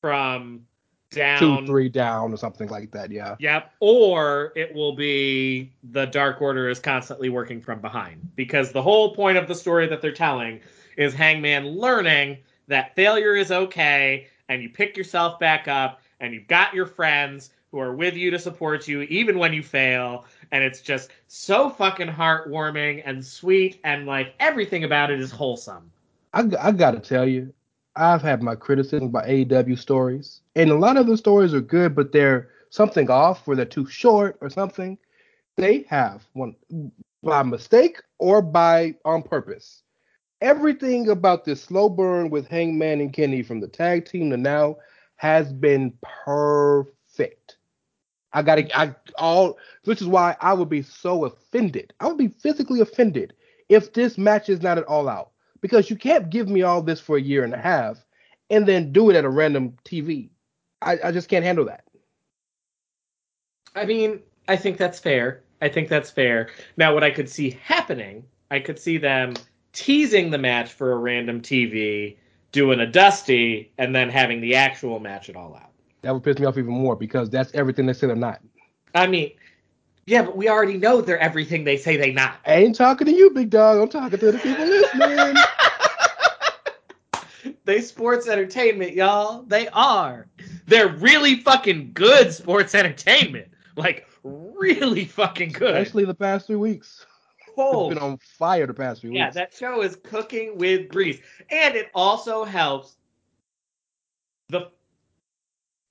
from 0.00 0.64
down 1.10 1.38
Two, 1.38 1.66
three 1.66 1.88
down 1.88 2.32
or 2.32 2.36
something 2.36 2.68
like 2.68 2.90
that. 2.92 3.10
Yeah. 3.10 3.36
Yep. 3.38 3.72
Or 3.80 4.52
it 4.54 4.74
will 4.74 4.94
be 4.94 5.72
the 5.82 6.04
Dark 6.06 6.40
Order 6.40 6.68
is 6.68 6.78
constantly 6.78 7.28
working 7.28 7.60
from 7.60 7.80
behind. 7.80 8.30
Because 8.36 8.72
the 8.72 8.82
whole 8.82 9.14
point 9.14 9.38
of 9.38 9.48
the 9.48 9.54
story 9.54 9.86
that 9.88 10.02
they're 10.02 10.12
telling 10.12 10.60
is 10.96 11.14
Hangman 11.14 11.66
learning 11.66 12.38
that 12.68 12.94
failure 12.94 13.34
is 13.34 13.50
okay 13.50 14.26
and 14.48 14.62
you 14.62 14.68
pick 14.68 14.96
yourself 14.96 15.38
back 15.38 15.66
up 15.66 16.00
and 16.20 16.34
you've 16.34 16.46
got 16.48 16.74
your 16.74 16.86
friends 16.86 17.50
who 17.70 17.78
are 17.80 17.94
with 17.94 18.14
you 18.14 18.30
to 18.30 18.38
support 18.38 18.86
you 18.88 19.02
even 19.02 19.38
when 19.38 19.52
you 19.52 19.62
fail. 19.62 20.24
And 20.50 20.64
it's 20.64 20.80
just 20.80 21.10
so 21.26 21.70
fucking 21.70 22.08
heartwarming 22.08 23.02
and 23.04 23.24
sweet 23.24 23.80
and 23.84 24.06
like 24.06 24.34
everything 24.40 24.84
about 24.84 25.10
it 25.10 25.20
is 25.20 25.30
wholesome. 25.30 25.90
I, 26.32 26.48
I 26.60 26.72
got 26.72 26.92
to 26.92 27.00
tell 27.00 27.26
you, 27.26 27.52
I've 27.96 28.22
had 28.22 28.42
my 28.42 28.54
criticisms 28.54 29.08
about 29.08 29.26
AEW 29.26 29.78
stories, 29.78 30.40
and 30.54 30.70
a 30.70 30.76
lot 30.76 30.96
of 30.96 31.06
the 31.06 31.16
stories 31.16 31.52
are 31.52 31.60
good, 31.60 31.94
but 31.96 32.12
they're 32.12 32.50
something 32.70 33.10
off, 33.10 33.46
where 33.46 33.56
they're 33.56 33.66
too 33.66 33.86
short 33.86 34.38
or 34.40 34.50
something. 34.50 34.98
They 35.56 35.84
have 35.88 36.24
one 36.34 36.54
by 37.22 37.42
mistake 37.42 38.00
or 38.18 38.40
by 38.40 38.94
on 39.04 39.22
purpose. 39.22 39.82
Everything 40.40 41.08
about 41.08 41.44
this 41.44 41.62
slow 41.62 41.88
burn 41.88 42.30
with 42.30 42.46
Hangman 42.46 43.00
and 43.00 43.12
Kenny 43.12 43.42
from 43.42 43.60
the 43.60 43.66
tag 43.66 44.04
team 44.04 44.30
to 44.30 44.36
now 44.36 44.76
has 45.16 45.52
been 45.52 45.92
perfect. 46.24 47.57
I 48.38 48.42
gotta, 48.42 48.78
I 48.78 48.94
all, 49.16 49.58
which 49.84 50.00
is 50.00 50.06
why 50.06 50.36
I 50.40 50.52
would 50.52 50.68
be 50.68 50.82
so 50.82 51.24
offended. 51.24 51.92
I 52.00 52.06
would 52.06 52.18
be 52.18 52.28
physically 52.28 52.80
offended 52.80 53.34
if 53.68 53.92
this 53.92 54.16
match 54.16 54.48
is 54.48 54.62
not 54.62 54.78
at 54.78 54.84
all 54.84 55.08
out 55.08 55.30
because 55.60 55.90
you 55.90 55.96
can't 55.96 56.30
give 56.30 56.48
me 56.48 56.62
all 56.62 56.80
this 56.80 57.00
for 57.00 57.16
a 57.16 57.20
year 57.20 57.44
and 57.44 57.52
a 57.52 57.58
half 57.58 58.04
and 58.48 58.66
then 58.66 58.92
do 58.92 59.10
it 59.10 59.16
at 59.16 59.24
a 59.24 59.28
random 59.28 59.76
TV. 59.84 60.30
I, 60.80 60.98
I 61.04 61.12
just 61.12 61.28
can't 61.28 61.44
handle 61.44 61.64
that. 61.66 61.84
I 63.74 63.84
mean, 63.84 64.20
I 64.46 64.56
think 64.56 64.78
that's 64.78 64.98
fair. 64.98 65.42
I 65.60 65.68
think 65.68 65.88
that's 65.88 66.10
fair. 66.10 66.50
Now, 66.76 66.94
what 66.94 67.04
I 67.04 67.10
could 67.10 67.28
see 67.28 67.58
happening, 67.62 68.24
I 68.50 68.60
could 68.60 68.78
see 68.78 68.98
them 68.98 69.34
teasing 69.72 70.30
the 70.30 70.38
match 70.38 70.72
for 70.72 70.92
a 70.92 70.96
random 70.96 71.40
TV, 71.40 72.16
doing 72.52 72.80
a 72.80 72.86
dusty, 72.86 73.72
and 73.76 73.94
then 73.94 74.08
having 74.08 74.40
the 74.40 74.54
actual 74.54 75.00
match 75.00 75.28
at 75.28 75.36
all 75.36 75.56
out. 75.56 75.67
That 76.02 76.14
would 76.14 76.22
piss 76.22 76.38
me 76.38 76.46
off 76.46 76.56
even 76.58 76.72
more 76.72 76.96
because 76.96 77.28
that's 77.30 77.52
everything 77.54 77.86
they 77.86 77.92
say 77.92 78.06
they're 78.06 78.16
not. 78.16 78.40
I 78.94 79.06
mean, 79.06 79.32
yeah, 80.06 80.22
but 80.22 80.36
we 80.36 80.48
already 80.48 80.78
know 80.78 81.00
they're 81.00 81.18
everything 81.18 81.64
they 81.64 81.76
say 81.76 81.96
they 81.96 82.12
not. 82.12 82.36
I 82.46 82.54
ain't 82.54 82.76
talking 82.76 83.06
to 83.06 83.12
you, 83.12 83.30
big 83.30 83.50
dog. 83.50 83.78
I'm 83.78 83.88
talking 83.88 84.18
to 84.18 84.32
the 84.32 84.38
people 84.38 84.64
listening. 84.64 85.36
they 87.64 87.80
sports 87.80 88.28
entertainment, 88.28 88.94
y'all. 88.94 89.42
They 89.42 89.68
are. 89.68 90.28
They're 90.66 90.88
really 90.88 91.36
fucking 91.36 91.92
good 91.92 92.32
sports 92.32 92.74
entertainment. 92.74 93.48
Like 93.76 94.08
really 94.22 95.04
fucking 95.04 95.50
good. 95.50 95.76
Especially 95.76 96.04
the 96.04 96.14
past 96.14 96.46
three 96.46 96.56
weeks. 96.56 97.04
Oh, 97.56 97.90
It's 97.90 97.94
been 97.98 98.02
on 98.02 98.18
fire 98.18 98.66
the 98.66 98.74
past 98.74 99.00
three 99.00 99.10
yeah, 99.10 99.26
weeks. 99.26 99.36
Yeah, 99.36 99.42
that 99.42 99.54
show 99.54 99.82
is 99.82 99.96
cooking 100.04 100.56
with 100.58 100.88
grease, 100.88 101.20
and 101.50 101.74
it 101.74 101.90
also 101.94 102.44
helps. 102.44 102.96
The 104.48 104.70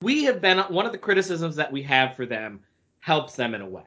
we 0.00 0.24
have 0.24 0.40
been 0.40 0.58
one 0.58 0.86
of 0.86 0.92
the 0.92 0.98
criticisms 0.98 1.56
that 1.56 1.72
we 1.72 1.82
have 1.82 2.14
for 2.14 2.26
them 2.26 2.60
helps 3.00 3.36
them 3.36 3.54
in 3.54 3.60
a 3.60 3.68
way. 3.68 3.82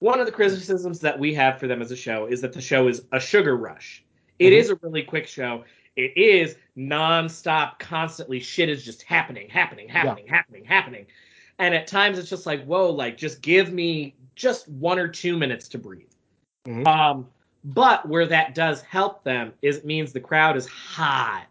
One 0.00 0.20
of 0.20 0.26
the 0.26 0.32
criticisms 0.32 1.00
that 1.00 1.18
we 1.18 1.34
have 1.34 1.58
for 1.58 1.66
them 1.66 1.82
as 1.82 1.90
a 1.90 1.96
show 1.96 2.26
is 2.26 2.40
that 2.42 2.52
the 2.52 2.60
show 2.60 2.86
is 2.86 3.02
a 3.12 3.18
sugar 3.18 3.56
rush. 3.56 4.04
It 4.38 4.50
Mhm. 4.50 4.56
is 4.56 4.70
a 4.70 4.76
really 4.76 5.02
quick 5.02 5.26
show. 5.26 5.64
It 5.96 6.16
is 6.16 6.56
nonstop, 6.76 7.80
constantly 7.80 8.38
shit 8.38 8.68
is 8.68 8.84
just 8.84 9.02
happening, 9.02 9.48
happening, 9.48 9.88
happening, 9.88 10.28
happening, 10.28 10.64
happening. 10.64 11.06
And 11.58 11.74
at 11.74 11.88
times 11.88 12.20
it's 12.20 12.30
just 12.30 12.46
like, 12.46 12.64
whoa, 12.64 12.90
like 12.90 13.16
just 13.16 13.42
give 13.42 13.72
me 13.72 14.14
just 14.36 14.68
one 14.68 15.00
or 15.00 15.08
two 15.08 15.36
minutes 15.36 15.66
to 15.70 15.78
breathe. 15.78 16.12
Mhm. 16.64 16.86
Um, 16.86 17.28
but 17.64 18.08
where 18.08 18.26
that 18.26 18.54
does 18.54 18.82
help 18.82 19.24
them 19.24 19.52
is 19.62 19.78
it 19.78 19.84
means 19.84 20.12
the 20.12 20.20
crowd 20.20 20.56
is 20.56 20.68
hot 20.68 21.46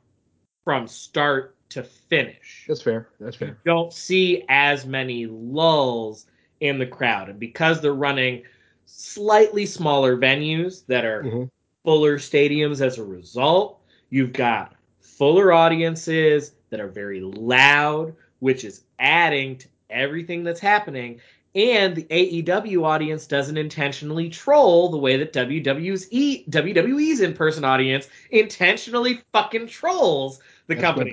from 0.63 0.87
start 0.87 1.56
to 1.69 1.83
finish 1.83 2.65
That's 2.67 2.81
fair. 2.81 3.09
That's 3.19 3.35
fair. 3.35 3.57
don't 3.65 3.91
see 3.93 4.43
as 4.49 4.85
many 4.85 5.25
lulls 5.25 6.25
in 6.59 6.79
the 6.79 6.85
crowd. 6.87 7.29
And 7.29 7.39
because 7.39 7.81
they're 7.81 7.93
running 7.93 8.43
slightly 8.85 9.65
smaller 9.65 10.17
venues 10.17 10.85
that 10.87 11.05
are 11.05 11.23
Mhm. 11.23 11.49
fuller 11.83 12.17
stadiums 12.17 12.81
as 12.81 12.97
a 12.97 13.03
result, 13.03 13.79
you've 14.09 14.33
got 14.33 14.75
fuller 14.99 15.51
audiences 15.51 16.53
that 16.69 16.79
are 16.79 16.87
very 16.87 17.19
loud, 17.21 18.13
which 18.39 18.63
is 18.63 18.83
adding 18.99 19.57
to 19.57 19.67
everything 19.89 20.43
that's 20.43 20.59
happening. 20.59 21.19
And 21.55 21.95
the 21.95 22.05
AEW 22.11 22.83
audience 22.85 23.25
doesn't 23.25 23.57
intentionally 23.57 24.29
troll 24.29 24.89
the 24.89 24.97
way 24.97 25.17
that 25.17 25.33
WWE's, 25.33 26.07
E- 26.11 26.43
WWE's 26.49 27.21
in 27.21 27.33
person 27.33 27.63
audience 27.63 28.07
intentionally 28.31 29.21
fucking 29.33 29.67
trolls 29.67 30.39
the 30.67 30.75
That's 30.75 30.81
company. 30.85 31.11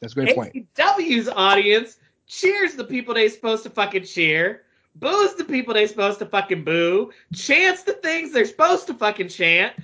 That's 0.00 0.12
a 0.12 0.16
great 0.16 0.34
point. 0.34 0.54
AEW's 0.76 1.28
audience 1.28 1.98
cheers 2.26 2.74
the 2.74 2.84
people 2.84 3.14
they're 3.14 3.28
supposed 3.28 3.62
to 3.62 3.70
fucking 3.70 4.04
cheer, 4.04 4.62
boos 4.96 5.34
the 5.34 5.44
people 5.44 5.74
they're 5.74 5.88
supposed 5.88 6.18
to 6.18 6.26
fucking 6.26 6.64
boo, 6.64 7.12
chants 7.34 7.82
the 7.82 7.94
things 7.94 8.32
they're 8.32 8.44
supposed 8.44 8.86
to 8.88 8.94
fucking 8.94 9.28
chant. 9.28 9.74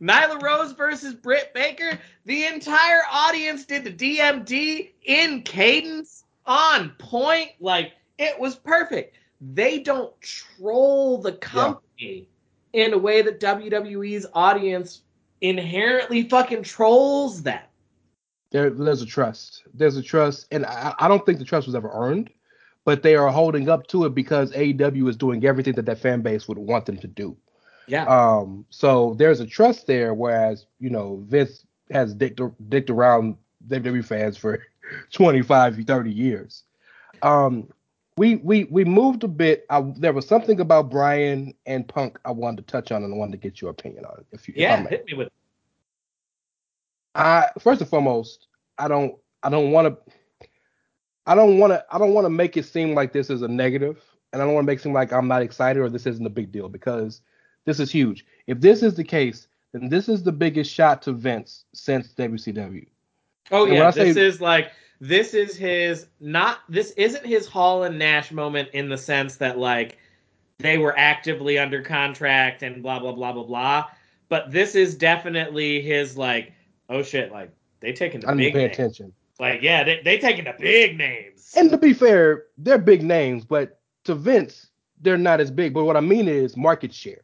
Nyla 0.00 0.40
Rose 0.42 0.72
versus 0.72 1.14
Britt 1.14 1.54
Baker, 1.54 1.98
the 2.26 2.44
entire 2.44 3.02
audience 3.10 3.64
did 3.64 3.84
the 3.84 3.92
DMD 3.92 4.90
in 5.04 5.42
cadence, 5.42 6.24
on 6.44 6.90
point, 6.98 7.50
like 7.60 7.92
it 8.18 8.38
was 8.38 8.54
perfect. 8.56 9.16
They 9.40 9.80
don't 9.80 10.12
troll 10.20 11.18
the 11.18 11.32
company 11.32 12.28
in 12.72 12.92
a 12.92 12.98
way 12.98 13.22
that 13.22 13.40
WWE's 13.40 14.26
audience 14.32 15.02
inherently 15.40 16.28
fucking 16.28 16.62
trolls 16.62 17.42
them. 17.42 17.62
There, 18.56 18.70
there's 18.70 19.02
a 19.02 19.06
trust. 19.06 19.64
There's 19.74 19.98
a 19.98 20.02
trust, 20.02 20.46
and 20.50 20.64
I, 20.64 20.94
I 20.98 21.08
don't 21.08 21.26
think 21.26 21.38
the 21.38 21.44
trust 21.44 21.66
was 21.66 21.76
ever 21.76 21.90
earned, 21.92 22.30
but 22.86 23.02
they 23.02 23.14
are 23.14 23.28
holding 23.28 23.68
up 23.68 23.86
to 23.88 24.06
it 24.06 24.14
because 24.14 24.50
AEW 24.52 25.10
is 25.10 25.16
doing 25.16 25.44
everything 25.44 25.74
that 25.74 25.84
that 25.84 25.98
fan 25.98 26.22
base 26.22 26.48
would 26.48 26.56
want 26.56 26.86
them 26.86 26.96
to 26.96 27.06
do. 27.06 27.36
Yeah. 27.86 28.06
Um, 28.06 28.64
so 28.70 29.14
there's 29.18 29.40
a 29.40 29.46
trust 29.46 29.86
there, 29.86 30.14
whereas 30.14 30.64
you 30.80 30.88
know 30.88 31.22
Vince 31.26 31.66
has 31.90 32.14
dicked, 32.14 32.40
dicked 32.70 32.88
around 32.88 33.36
WWE 33.68 34.02
fans 34.02 34.38
for 34.38 34.64
25, 35.12 35.84
30 35.84 36.10
years. 36.10 36.62
Um, 37.20 37.68
we 38.16 38.36
we 38.36 38.64
we 38.64 38.86
moved 38.86 39.22
a 39.22 39.28
bit. 39.28 39.66
I, 39.68 39.82
there 39.98 40.14
was 40.14 40.26
something 40.26 40.60
about 40.60 40.90
Bryan 40.90 41.52
and 41.66 41.86
Punk 41.86 42.18
I 42.24 42.30
wanted 42.30 42.66
to 42.66 42.72
touch 42.72 42.90
on, 42.90 43.04
and 43.04 43.12
I 43.12 43.16
wanted 43.18 43.32
to 43.32 43.38
get 43.38 43.60
your 43.60 43.70
opinion 43.70 44.06
on 44.06 44.20
it. 44.20 44.26
If 44.32 44.48
you, 44.48 44.54
if 44.56 44.60
yeah, 44.62 44.80
may. 44.80 44.88
hit 44.88 45.04
me 45.04 45.12
with 45.12 45.28
I 47.16 47.48
first 47.58 47.80
and 47.80 47.88
foremost, 47.88 48.46
I 48.78 48.88
don't 48.88 49.16
I 49.42 49.48
don't 49.48 49.70
want 49.72 49.88
to 49.88 50.50
I 51.26 51.34
don't 51.34 51.58
want 51.58 51.72
to 51.72 51.84
I 51.90 51.98
don't 51.98 52.12
want 52.12 52.24
to 52.26 52.30
make 52.30 52.56
it 52.56 52.64
seem 52.64 52.94
like 52.94 53.12
this 53.12 53.30
is 53.30 53.42
a 53.42 53.48
negative, 53.48 54.02
and 54.32 54.40
I 54.40 54.44
don't 54.44 54.54
want 54.54 54.64
to 54.64 54.70
make 54.70 54.78
it 54.80 54.82
seem 54.82 54.92
like 54.92 55.12
I'm 55.12 55.28
not 55.28 55.42
excited 55.42 55.80
or 55.80 55.88
this 55.88 56.06
isn't 56.06 56.26
a 56.26 56.30
big 56.30 56.52
deal 56.52 56.68
because 56.68 57.22
this 57.64 57.80
is 57.80 57.90
huge. 57.90 58.24
If 58.46 58.60
this 58.60 58.82
is 58.82 58.94
the 58.94 59.04
case, 59.04 59.48
then 59.72 59.88
this 59.88 60.08
is 60.08 60.22
the 60.22 60.32
biggest 60.32 60.72
shot 60.72 61.02
to 61.02 61.12
Vince 61.12 61.64
since 61.72 62.12
WCW. 62.14 62.86
Oh 63.50 63.64
And 63.64 63.74
yeah, 63.74 63.90
say- 63.90 64.04
this 64.12 64.16
is 64.16 64.40
like 64.40 64.72
this 65.00 65.34
is 65.34 65.56
his 65.56 66.06
not 66.20 66.58
this 66.68 66.90
isn't 66.92 67.24
his 67.24 67.46
Hall 67.46 67.84
and 67.84 67.98
Nash 67.98 68.30
moment 68.30 68.68
in 68.72 68.88
the 68.88 68.98
sense 68.98 69.36
that 69.36 69.58
like 69.58 69.98
they 70.58 70.78
were 70.78 70.96
actively 70.98 71.58
under 71.58 71.82
contract 71.82 72.62
and 72.62 72.82
blah 72.82 72.98
blah 72.98 73.12
blah 73.12 73.32
blah 73.32 73.44
blah. 73.44 73.84
But 74.28 74.50
this 74.50 74.74
is 74.74 74.94
definitely 74.96 75.80
his 75.80 76.16
like 76.16 76.52
oh 76.88 77.02
shit 77.02 77.32
like 77.32 77.50
they 77.80 77.92
taking 77.92 78.20
the 78.20 78.28
I 78.28 78.30
didn't 78.32 78.38
big 78.44 78.52
pay 78.54 78.58
names. 78.66 78.72
attention. 78.74 79.12
Like 79.38 79.62
yeah, 79.62 79.84
they 79.84 80.00
they 80.04 80.18
taking 80.18 80.44
the 80.44 80.54
big 80.58 80.96
names. 80.96 81.52
And 81.56 81.70
to 81.70 81.76
be 81.78 81.92
fair, 81.92 82.44
they're 82.58 82.78
big 82.78 83.02
names, 83.02 83.44
but 83.44 83.80
to 84.04 84.14
Vince, 84.14 84.70
they're 85.02 85.18
not 85.18 85.40
as 85.40 85.50
big. 85.50 85.74
But 85.74 85.84
what 85.84 85.96
I 85.96 86.00
mean 86.00 86.26
is 86.28 86.56
market 86.56 86.92
share. 86.94 87.20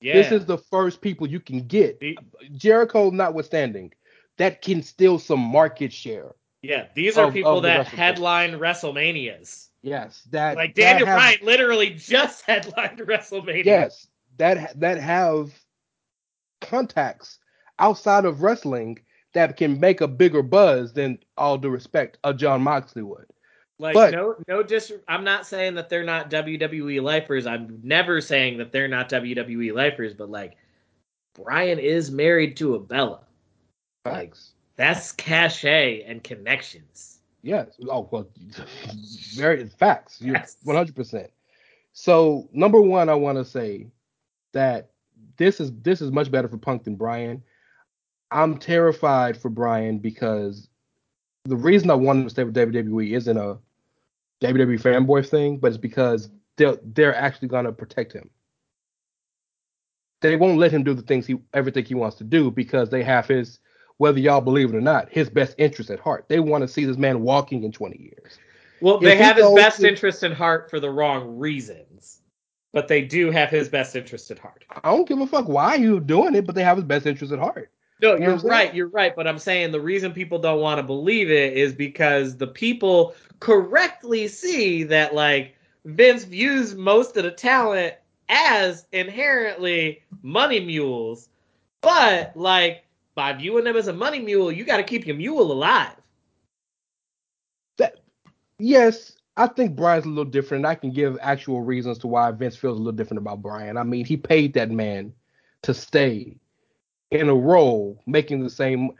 yeah. 0.00 0.14
This 0.14 0.30
is 0.32 0.46
the 0.46 0.58
first 0.58 1.00
people 1.00 1.26
you 1.26 1.40
can 1.40 1.66
get. 1.66 1.98
The- 2.00 2.18
Jericho 2.56 3.10
notwithstanding, 3.10 3.92
that 4.36 4.62
can 4.62 4.82
steal 4.82 5.18
some 5.18 5.40
market 5.40 5.92
share. 5.92 6.34
yeah, 6.62 6.86
these 6.94 7.18
are 7.18 7.26
of- 7.28 7.34
people 7.34 7.56
of 7.56 7.62
that 7.64 7.88
headline 7.88 8.52
WrestleManias. 8.52 9.68
Yes, 9.82 10.22
that 10.30 10.56
Like 10.56 10.76
that 10.76 10.80
Daniel 11.00 11.06
have- 11.08 11.18
Bryan 11.18 11.38
literally 11.42 11.90
just 11.90 12.42
headlined 12.46 13.00
WrestleMania. 13.00 13.64
Yes, 13.64 14.06
that 14.38 14.78
that 14.78 14.98
have 14.98 15.52
contacts 16.60 17.38
outside 17.78 18.24
of 18.24 18.42
wrestling 18.42 18.98
that 19.34 19.56
can 19.56 19.80
make 19.80 20.00
a 20.00 20.08
bigger 20.08 20.42
buzz 20.42 20.92
than 20.92 21.18
all 21.38 21.56
due 21.58 21.70
respect 21.70 22.18
a 22.24 22.34
Jon 22.34 22.62
Moxley 22.62 23.02
would. 23.02 23.26
Like 23.78 23.94
But- 23.94 24.12
no 24.12 24.36
no 24.46 24.62
dis 24.62 24.92
I'm 25.08 25.24
not 25.24 25.46
saying 25.46 25.74
that 25.74 25.88
they're 25.88 26.04
not 26.04 26.30
WWE 26.30 27.00
lifers. 27.02 27.46
I'm 27.46 27.80
never 27.82 28.20
saying 28.20 28.58
that 28.58 28.70
they're 28.72 28.88
not 28.88 29.08
WWE 29.08 29.72
lifers, 29.74 30.14
but 30.14 30.30
like 30.30 30.56
Bryan 31.34 31.78
is 31.78 32.10
married 32.10 32.56
to 32.58 32.74
a 32.74 32.78
Bella. 32.80 33.20
Facts. 34.04 34.52
That's 34.76 35.12
cachet 35.12 36.02
and 36.02 36.22
connections. 36.22 37.20
Yes. 37.42 37.68
Oh 37.88 38.08
well, 38.10 38.28
very 39.34 39.66
facts. 39.66 40.20
You're 40.20 40.36
Yes. 40.36 40.58
one 40.62 40.76
hundred 40.76 40.94
percent. 40.94 41.30
So 41.92 42.48
number 42.52 42.80
one, 42.80 43.08
I 43.08 43.14
want 43.14 43.38
to 43.38 43.44
say 43.44 43.86
that 44.52 44.90
this 45.38 45.60
is 45.60 45.72
this 45.82 46.00
is 46.00 46.10
much 46.12 46.30
better 46.30 46.48
for 46.48 46.58
Punk 46.58 46.84
than 46.84 46.94
Bryan. 46.94 47.42
I'm 48.32 48.58
terrified 48.58 49.36
for 49.36 49.48
Bryan 49.48 49.98
because 49.98 50.68
the 51.44 51.56
reason 51.56 51.90
I 51.90 51.94
want 51.94 52.18
him 52.20 52.24
to 52.24 52.30
stay 52.30 52.44
with 52.44 52.54
WWE 52.54 53.12
isn't 53.16 53.36
a 53.36 53.58
WWE 54.42 54.80
fanboy 54.80 55.28
thing, 55.28 55.58
but 55.58 55.68
it's 55.68 55.76
because 55.76 56.30
they're 56.56 56.78
they're 56.82 57.14
actually 57.14 57.48
gonna 57.48 57.72
protect 57.72 58.12
him. 58.12 58.30
They 60.20 60.36
won't 60.36 60.58
let 60.58 60.70
him 60.70 60.84
do 60.84 60.94
the 60.94 61.02
things 61.02 61.26
he 61.26 61.38
everything 61.52 61.84
he 61.84 61.94
wants 61.94 62.16
to 62.16 62.24
do 62.24 62.50
because 62.50 62.90
they 62.90 63.02
have 63.02 63.26
his 63.26 63.58
whether 63.98 64.18
y'all 64.18 64.40
believe 64.40 64.70
it 64.70 64.76
or 64.76 64.80
not, 64.80 65.08
his 65.10 65.28
best 65.28 65.54
interest 65.58 65.90
at 65.90 66.00
heart. 66.00 66.26
They 66.28 66.40
want 66.40 66.62
to 66.62 66.68
see 66.68 66.84
this 66.84 66.96
man 66.96 67.22
walking 67.22 67.62
in 67.62 67.70
20 67.72 67.98
years. 68.00 68.38
Well, 68.80 68.96
If 68.96 69.02
they 69.02 69.16
have 69.16 69.36
his 69.36 69.52
best 69.54 69.80
to- 69.80 69.88
interest 69.88 70.22
in 70.24 70.32
heart 70.32 70.70
for 70.70 70.80
the 70.80 70.90
wrong 70.90 71.38
reasons. 71.38 72.20
But 72.72 72.88
they 72.88 73.02
do 73.02 73.30
have 73.30 73.50
his 73.50 73.68
best 73.68 73.94
interest 73.94 74.30
at 74.30 74.38
heart. 74.38 74.64
I 74.70 74.90
don't 74.90 75.06
give 75.06 75.20
a 75.20 75.26
fuck 75.26 75.46
why 75.46 75.74
you're 75.74 76.00
doing 76.00 76.34
it, 76.34 76.46
but 76.46 76.54
they 76.54 76.64
have 76.64 76.78
his 76.78 76.86
best 76.86 77.06
interest 77.06 77.30
at 77.32 77.38
heart. 77.38 77.70
No, 78.02 78.16
you're 78.16 78.36
right. 78.38 78.74
You're 78.74 78.88
right. 78.88 79.14
But 79.14 79.28
I'm 79.28 79.38
saying 79.38 79.70
the 79.70 79.80
reason 79.80 80.12
people 80.12 80.40
don't 80.40 80.60
want 80.60 80.78
to 80.78 80.82
believe 80.82 81.30
it 81.30 81.56
is 81.56 81.72
because 81.72 82.36
the 82.36 82.48
people 82.48 83.14
correctly 83.38 84.26
see 84.26 84.82
that 84.84 85.14
like 85.14 85.54
Vince 85.84 86.24
views 86.24 86.74
most 86.74 87.16
of 87.16 87.22
the 87.22 87.30
talent 87.30 87.94
as 88.28 88.86
inherently 88.92 90.02
money 90.22 90.58
mules, 90.58 91.28
but 91.80 92.36
like 92.36 92.84
by 93.14 93.32
viewing 93.34 93.64
them 93.64 93.76
as 93.76 93.86
a 93.86 93.92
money 93.92 94.18
mule, 94.18 94.50
you 94.50 94.64
got 94.64 94.78
to 94.78 94.82
keep 94.82 95.06
your 95.06 95.16
mule 95.16 95.52
alive. 95.52 95.94
That 97.78 98.00
yes, 98.58 99.12
I 99.36 99.46
think 99.46 99.76
Bryan's 99.76 100.06
a 100.06 100.08
little 100.08 100.24
different. 100.24 100.66
I 100.66 100.74
can 100.74 100.90
give 100.90 101.18
actual 101.20 101.60
reasons 101.62 101.98
to 101.98 102.08
why 102.08 102.32
Vince 102.32 102.56
feels 102.56 102.78
a 102.78 102.80
little 102.80 102.96
different 102.96 103.18
about 103.18 103.42
Bryan. 103.42 103.76
I 103.76 103.84
mean, 103.84 104.04
he 104.04 104.16
paid 104.16 104.54
that 104.54 104.72
man 104.72 105.12
to 105.62 105.72
stay 105.72 106.40
in 107.12 107.28
a 107.28 107.34
role 107.34 108.02
making 108.06 108.42
the 108.42 108.50
same. 108.50 108.90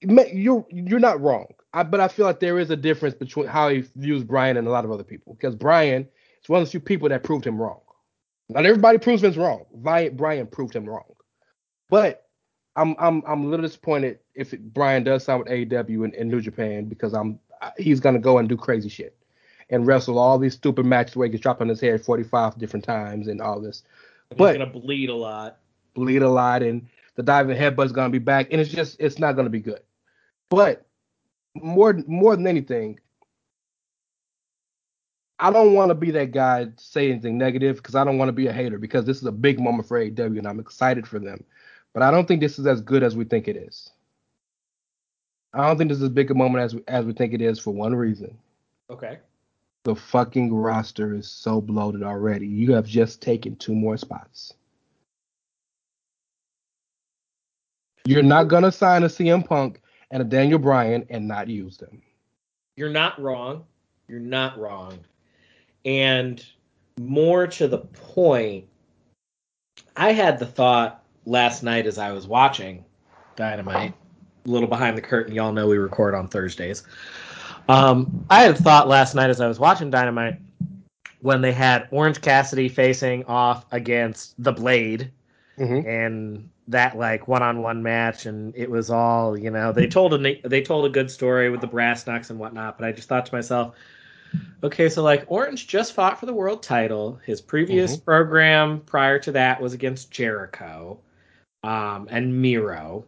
You're 0.00 0.66
you're 0.70 1.00
not 1.00 1.20
wrong. 1.20 1.46
I, 1.72 1.82
but 1.82 2.00
I 2.00 2.08
feel 2.08 2.24
like 2.26 2.40
there 2.40 2.58
is 2.58 2.70
a 2.70 2.76
difference 2.76 3.14
between 3.14 3.46
how 3.46 3.68
he 3.68 3.84
views 3.96 4.24
Bryan 4.24 4.56
and 4.56 4.66
a 4.66 4.70
lot 4.70 4.84
of 4.84 4.90
other 4.90 5.04
people 5.04 5.34
because 5.34 5.54
Bryan 5.54 6.08
is 6.42 6.48
one 6.48 6.62
of 6.62 6.66
the 6.66 6.70
few 6.70 6.80
people 6.80 7.08
that 7.08 7.22
proved 7.22 7.46
him 7.46 7.60
wrong. 7.60 7.80
Not 8.48 8.64
everybody 8.64 8.98
proves 8.98 9.22
Vince 9.22 9.36
wrong. 9.36 9.64
Bryan 9.74 10.46
proved 10.46 10.74
him 10.74 10.86
wrong. 10.86 11.12
But 11.90 12.26
I'm 12.76 12.94
I'm 12.98 13.22
I'm 13.26 13.44
a 13.44 13.48
little 13.48 13.66
disappointed 13.66 14.20
if 14.34 14.56
Bryan 14.58 15.02
does 15.04 15.24
sign 15.24 15.40
with 15.40 15.48
AEW 15.48 16.04
and, 16.04 16.14
and 16.14 16.30
New 16.30 16.40
Japan 16.40 16.84
because 16.84 17.12
I'm 17.12 17.40
he's 17.76 18.00
gonna 18.00 18.20
go 18.20 18.38
and 18.38 18.48
do 18.48 18.56
crazy 18.56 18.88
shit 18.88 19.16
and 19.70 19.86
wrestle 19.86 20.18
all 20.18 20.38
these 20.38 20.54
stupid 20.54 20.86
matches 20.86 21.16
where 21.16 21.26
he 21.26 21.32
gets 21.32 21.42
dropped 21.42 21.60
on 21.60 21.68
his 21.68 21.80
head 21.80 22.04
45 22.04 22.56
different 22.58 22.84
times 22.84 23.26
and 23.26 23.40
all 23.40 23.60
this. 23.60 23.82
But- 24.36 24.54
he's 24.54 24.58
gonna 24.64 24.70
bleed 24.70 25.08
a 25.10 25.14
lot. 25.14 25.58
bleed 25.94 26.22
a 26.22 26.28
lot 26.30 26.62
and 26.62 26.86
the 27.16 27.22
diving 27.22 27.56
headbutt's 27.56 27.92
gonna 27.92 28.10
be 28.10 28.18
back 28.18 28.48
and 28.52 28.60
it's 28.60 28.70
just 28.70 28.96
it's 29.00 29.18
not 29.18 29.32
gonna 29.36 29.50
be 29.50 29.60
good. 29.60 29.80
But 30.48 30.86
more 31.54 31.98
more 32.06 32.36
than 32.36 32.46
anything, 32.46 33.00
I 35.38 35.50
don't 35.50 35.74
want 35.74 35.90
to 35.90 35.94
be 35.94 36.10
that 36.12 36.30
guy 36.30 36.64
to 36.64 36.72
say 36.76 37.10
anything 37.10 37.36
negative 37.36 37.76
because 37.76 37.94
I 37.94 38.04
don't 38.04 38.18
want 38.18 38.28
to 38.28 38.32
be 38.32 38.46
a 38.46 38.52
hater 38.52 38.78
because 38.78 39.04
this 39.04 39.18
is 39.18 39.26
a 39.26 39.32
big 39.32 39.60
moment 39.60 39.86
for 39.86 40.00
AEW 40.00 40.38
and 40.38 40.46
I'm 40.46 40.60
excited 40.60 41.06
for 41.06 41.18
them. 41.18 41.44
But 41.92 42.02
I 42.02 42.10
don't 42.10 42.26
think 42.26 42.40
this 42.40 42.58
is 42.58 42.66
as 42.66 42.80
good 42.80 43.02
as 43.02 43.16
we 43.16 43.24
think 43.24 43.48
it 43.48 43.56
is. 43.56 43.90
I 45.52 45.66
don't 45.66 45.78
think 45.78 45.88
this 45.88 45.98
is 45.98 46.04
as 46.04 46.10
big 46.10 46.30
a 46.30 46.34
moment 46.34 46.64
as 46.64 46.74
we, 46.74 46.82
as 46.88 47.04
we 47.04 47.12
think 47.12 47.32
it 47.32 47.40
is 47.40 47.58
for 47.58 47.70
one 47.70 47.94
reason. 47.94 48.36
Okay. 48.90 49.18
The 49.84 49.94
fucking 49.94 50.52
roster 50.52 51.14
is 51.14 51.28
so 51.28 51.60
bloated 51.60 52.02
already. 52.02 52.46
You 52.46 52.72
have 52.74 52.86
just 52.86 53.22
taken 53.22 53.56
two 53.56 53.74
more 53.74 53.96
spots. 53.96 54.54
You're 58.06 58.22
not 58.22 58.44
gonna 58.44 58.72
sign 58.72 59.02
a 59.02 59.06
CM 59.06 59.44
Punk 59.46 59.80
and 60.10 60.22
a 60.22 60.24
Daniel 60.24 60.58
Bryan 60.58 61.06
and 61.10 61.26
not 61.26 61.48
use 61.48 61.76
them. 61.76 62.00
You're 62.76 62.90
not 62.90 63.20
wrong. 63.20 63.64
You're 64.08 64.20
not 64.20 64.58
wrong. 64.58 64.98
And 65.84 66.44
more 66.98 67.46
to 67.46 67.68
the 67.68 67.78
point, 67.78 68.66
I 69.96 70.12
had 70.12 70.38
the 70.38 70.46
thought 70.46 71.04
last 71.24 71.62
night 71.62 71.86
as 71.86 71.98
I 71.98 72.12
was 72.12 72.26
watching 72.26 72.84
Dynamite, 73.34 73.92
a 74.44 74.48
little 74.48 74.68
behind 74.68 74.96
the 74.96 75.02
curtain. 75.02 75.34
Y'all 75.34 75.52
know 75.52 75.66
we 75.66 75.78
record 75.78 76.14
on 76.14 76.28
Thursdays. 76.28 76.84
Um, 77.68 78.24
I 78.30 78.42
had 78.42 78.52
a 78.52 78.62
thought 78.62 78.88
last 78.88 79.14
night 79.14 79.30
as 79.30 79.40
I 79.40 79.48
was 79.48 79.58
watching 79.58 79.90
Dynamite 79.90 80.38
when 81.20 81.40
they 81.40 81.52
had 81.52 81.88
Orange 81.90 82.20
Cassidy 82.20 82.68
facing 82.68 83.24
off 83.24 83.66
against 83.72 84.40
the 84.42 84.52
Blade 84.52 85.10
Mm-hmm. 85.58 85.88
and 85.88 86.50
that 86.68 86.98
like 86.98 87.28
one-on-one 87.28 87.82
match 87.82 88.26
and 88.26 88.52
it 88.56 88.68
was 88.70 88.90
all 88.90 89.38
you 89.38 89.50
know 89.50 89.72
they 89.72 89.86
told 89.86 90.12
a 90.14 90.48
they 90.48 90.60
told 90.60 90.84
a 90.84 90.88
good 90.88 91.10
story 91.10 91.48
with 91.48 91.60
the 91.60 91.66
brass 91.66 92.06
knucks 92.06 92.30
and 92.30 92.38
whatnot 92.38 92.76
but 92.76 92.86
i 92.86 92.90
just 92.90 93.08
thought 93.08 93.24
to 93.24 93.34
myself 93.34 93.74
okay 94.62 94.88
so 94.88 95.02
like 95.02 95.24
orange 95.28 95.66
just 95.66 95.92
fought 95.92 96.18
for 96.18 96.26
the 96.26 96.32
world 96.32 96.62
title. 96.62 97.20
His 97.24 97.40
previous 97.40 97.96
program 97.96 98.80
prior 98.80 99.18
to 99.20 99.32
that 99.32 99.60
was 99.60 99.72
against 99.72 100.10
jericho 100.10 100.98
um 101.62 102.08
and 102.10 102.40
miro. 102.40 103.04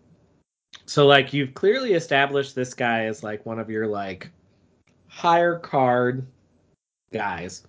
So 0.86 1.06
like 1.06 1.32
you've 1.32 1.54
clearly 1.54 1.94
established 1.94 2.54
this 2.54 2.74
guy 2.74 3.04
as 3.04 3.22
like 3.22 3.44
one 3.44 3.58
of 3.58 3.70
your 3.70 3.86
like 3.86 4.30
higher 5.08 5.58
card 5.58 6.26
guys. 7.12 7.66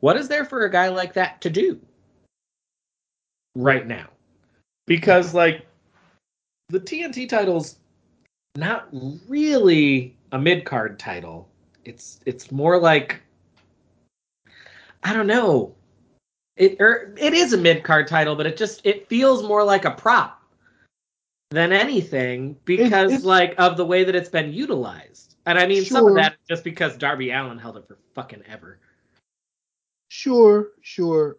What 0.00 0.16
is 0.16 0.28
there 0.28 0.44
for 0.44 0.64
a 0.64 0.70
guy 0.70 0.88
like 0.88 1.14
that 1.14 1.40
to 1.42 1.50
do 1.50 1.80
right 3.54 3.86
now 3.86 4.11
because 4.96 5.32
like 5.32 5.64
the 6.68 6.78
TNT 6.78 7.26
title's 7.26 7.76
not 8.56 8.88
really 9.26 10.14
a 10.32 10.38
mid 10.38 10.66
card 10.66 10.98
title. 10.98 11.48
It's 11.86 12.20
it's 12.26 12.52
more 12.52 12.78
like 12.78 13.22
I 15.02 15.14
don't 15.14 15.26
know. 15.26 15.74
It 16.56 16.76
or 16.78 17.14
it 17.16 17.32
is 17.32 17.54
a 17.54 17.56
mid 17.56 17.82
card 17.82 18.06
title, 18.06 18.36
but 18.36 18.46
it 18.46 18.58
just 18.58 18.84
it 18.84 19.08
feels 19.08 19.42
more 19.42 19.64
like 19.64 19.86
a 19.86 19.92
prop 19.92 20.42
than 21.50 21.72
anything 21.72 22.58
because 22.66 23.12
it's- 23.12 23.24
like 23.24 23.54
of 23.56 23.78
the 23.78 23.86
way 23.86 24.04
that 24.04 24.14
it's 24.14 24.28
been 24.28 24.52
utilized. 24.52 25.36
And 25.46 25.58
I 25.58 25.66
mean 25.66 25.84
some 25.86 26.06
of 26.06 26.14
that 26.16 26.36
just 26.46 26.64
because 26.64 26.98
Darby 26.98 27.30
Allin 27.30 27.58
held 27.58 27.78
it 27.78 27.88
for 27.88 27.96
fucking 28.14 28.42
ever. 28.46 28.78
Sure, 30.10 30.68
sure. 30.82 31.38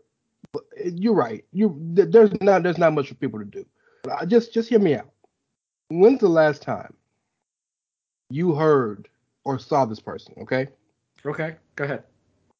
Uh, 0.55 0.59
you're 0.83 1.13
right. 1.13 1.43
You 1.51 1.75
there's 1.79 2.31
not 2.41 2.63
there's 2.63 2.77
not 2.77 2.93
much 2.93 3.09
for 3.09 3.15
people 3.15 3.39
to 3.39 3.45
do. 3.45 3.65
Just 4.27 4.53
just 4.53 4.69
hear 4.69 4.79
me 4.79 4.95
out. 4.95 5.09
When's 5.89 6.19
the 6.19 6.27
last 6.29 6.61
time 6.61 6.93
you 8.29 8.53
heard 8.55 9.07
or 9.45 9.59
saw 9.59 9.85
this 9.85 9.99
person? 9.99 10.33
Okay, 10.41 10.67
Okay, 11.25 11.55
go 11.75 11.83
ahead. 11.85 12.03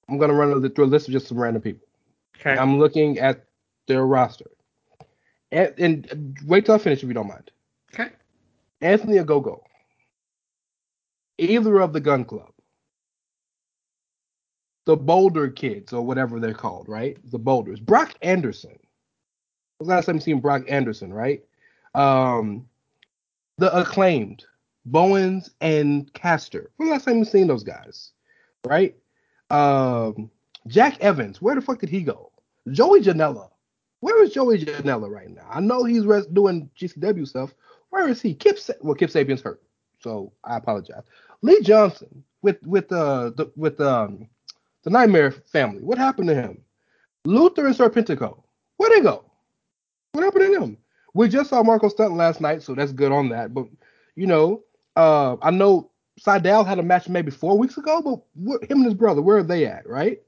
I'm 0.10 0.17
gonna 0.17 0.34
run 0.34 0.69
through 0.71 0.86
a 0.86 0.88
list 0.88 1.08
of 1.08 1.13
just 1.13 1.27
some 1.27 1.39
random 1.39 1.62
people. 1.62 1.88
Okay. 2.39 2.58
I'm 2.58 2.79
looking 2.79 3.19
at 3.19 3.45
their 3.88 4.06
roster. 4.06 4.49
And, 5.51 5.73
and 5.77 6.38
wait 6.45 6.65
till 6.65 6.75
I 6.75 6.77
finish 6.79 7.03
if 7.03 7.08
you 7.08 7.13
don't 7.13 7.27
mind. 7.27 7.51
okay. 7.93 8.10
Anthony 8.82 9.17
Ogogo. 9.17 9.62
Either 11.38 11.79
of 11.79 11.93
the 11.93 11.99
Gunn 11.99 12.25
Club. 12.25 12.53
The 14.86 14.98
Boulder 14.98 15.50
Kids, 15.50 15.93
or 15.93 16.02
whatever 16.02 16.39
they're 16.39 16.54
called, 16.54 16.89
right? 16.89 17.17
The 17.32 17.39
Boulders. 17.39 17.80
Brock 17.80 18.13
Anderson. 18.22 18.78
Last 19.80 20.06
time 20.06 20.19
seen 20.19 20.39
Brock 20.39 20.63
Anderson, 20.67 21.13
right? 21.13 21.43
Um, 21.96 22.67
the 23.58 23.76
acclaimed 23.78 24.46
Bowens 24.86 25.52
and 25.62 26.12
Castor. 26.13 26.72
When 26.78 26.89
last 26.89 27.06
time 27.06 27.17
you 27.17 27.26
seen 27.26 27.48
those 27.48 27.63
guys, 27.63 28.12
right? 28.65 28.96
Um, 29.50 30.30
Jack 30.67 31.00
Evans. 31.02 31.41
Where 31.41 31.56
the 31.56 31.62
fuck 31.62 31.80
did 31.80 31.89
he 31.89 32.02
go? 32.02 32.32
Joey 32.72 33.02
Janela. 33.02 33.50
Where 34.00 34.24
is 34.24 34.34
Joey 34.34 34.60
Janela 34.60 35.10
right 35.10 35.30
now? 35.30 35.48
I 35.50 35.62
know 35.62 35.84
he's 35.84 36.06
res- 36.06 36.26
doing 36.28 36.69
GCW 36.78 37.28
stuff. 37.28 37.54
Where 37.89 38.08
is 38.08 38.22
he? 38.22 38.34
Kip. 38.34 38.58
Sa- 38.60 38.74
well, 38.82 38.96
Kip 38.96 39.10
Sabian's 39.10 39.41
hurt, 39.41 39.62
so 40.00 40.34
I 40.43 40.58
apologize. 40.58 41.04
Lee 41.41 41.62
Johnson 41.62 42.24
with 42.41 42.62
with 42.65 42.91
uh 42.91 43.32
the 43.36 43.52
with 43.56 43.80
um 43.80 44.28
the 44.84 44.89
Nightmare 44.89 45.32
family. 45.32 45.82
What 45.82 45.98
happened 45.98 46.28
to 46.30 46.36
him? 46.36 46.62
Luther 47.26 47.65
and 47.65 47.76
Serpentico. 47.76 48.43
Where'd 48.78 48.93
they 48.93 49.02
go? 49.02 49.26
What 50.12 50.24
happened 50.24 50.54
to 50.54 50.60
them? 50.60 50.78
We 51.13 51.30
just 51.30 51.50
saw 51.50 51.63
Marco 51.63 51.89
Stunt 51.89 52.15
last 52.15 52.41
night, 52.41 52.62
so 52.63 52.76
that's 52.76 52.91
good 52.91 53.12
on 53.12 53.30
that. 53.30 53.54
But 53.54 53.67
you 54.15 54.28
know, 54.28 54.63
uh, 54.96 55.38
I 55.41 55.52
know 55.52 55.91
Seidel 56.19 56.63
had 56.63 56.80
a 56.80 56.84
match 56.84 57.08
maybe 57.08 57.32
four 57.32 57.58
weeks 57.58 57.78
ago, 57.78 58.02
but 58.02 58.19
what, 58.36 58.63
him 58.63 58.78
and 58.78 58.86
his 58.86 58.93
brother, 58.93 59.22
where 59.22 59.38
are 59.38 59.43
they 59.43 59.65
at, 59.65 59.88
right? 59.88 60.22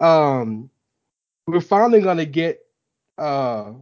Um, 0.00 0.70
we're 1.46 1.60
finally 1.60 2.00
gonna 2.00 2.26
get 2.26 2.60
uh 3.16 3.72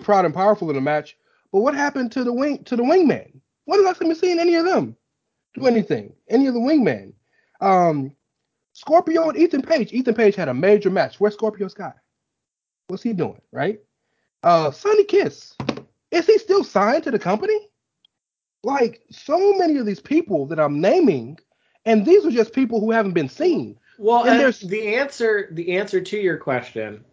proud 0.00 0.24
and 0.24 0.34
powerful 0.34 0.70
in 0.70 0.76
a 0.76 0.80
match. 0.80 1.16
But 1.50 1.60
what 1.60 1.74
happened 1.74 2.12
to 2.12 2.24
the 2.24 2.32
wing 2.32 2.64
to 2.64 2.76
the 2.76 2.82
wingman? 2.82 3.40
When 3.64 3.80
did 3.82 3.88
I 3.88 3.92
see 3.92 4.14
seeing 4.14 4.38
any 4.38 4.56
of 4.56 4.64
them 4.64 4.96
do 5.54 5.66
anything? 5.66 6.14
Any 6.28 6.46
of 6.46 6.54
the 6.54 6.60
wingman? 6.60 7.12
Um, 7.60 8.14
Scorpio 8.72 9.28
and 9.28 9.38
Ethan 9.38 9.62
Page. 9.62 9.92
Ethan 9.92 10.14
Page 10.14 10.34
had 10.34 10.48
a 10.48 10.54
major 10.54 10.90
match. 10.90 11.20
Where's 11.20 11.34
Scorpio 11.34 11.68
Sky? 11.68 11.92
What's 12.88 13.02
he 13.02 13.12
doing? 13.12 13.40
Right? 13.52 13.80
Uh, 14.42 14.70
Sonny 14.70 15.04
Kiss. 15.04 15.54
Is 16.10 16.26
he 16.26 16.38
still 16.38 16.64
signed 16.64 17.04
to 17.04 17.10
the 17.10 17.18
company? 17.18 17.58
Like 18.64 19.02
so 19.10 19.54
many 19.58 19.76
of 19.78 19.86
these 19.86 20.00
people 20.00 20.46
that 20.46 20.60
I'm 20.60 20.80
naming, 20.80 21.38
and 21.84 22.06
these 22.06 22.24
are 22.24 22.30
just 22.30 22.52
people 22.52 22.80
who 22.80 22.90
haven't 22.92 23.12
been 23.14 23.28
seen. 23.28 23.78
Well, 23.98 24.20
And 24.20 24.30
and 24.30 24.40
there's- 24.40 24.60
the 24.60 24.94
answer 24.96 25.48
the 25.52 25.76
answer 25.76 26.00
to 26.00 26.16
your 26.16 26.36
question, 26.36 27.04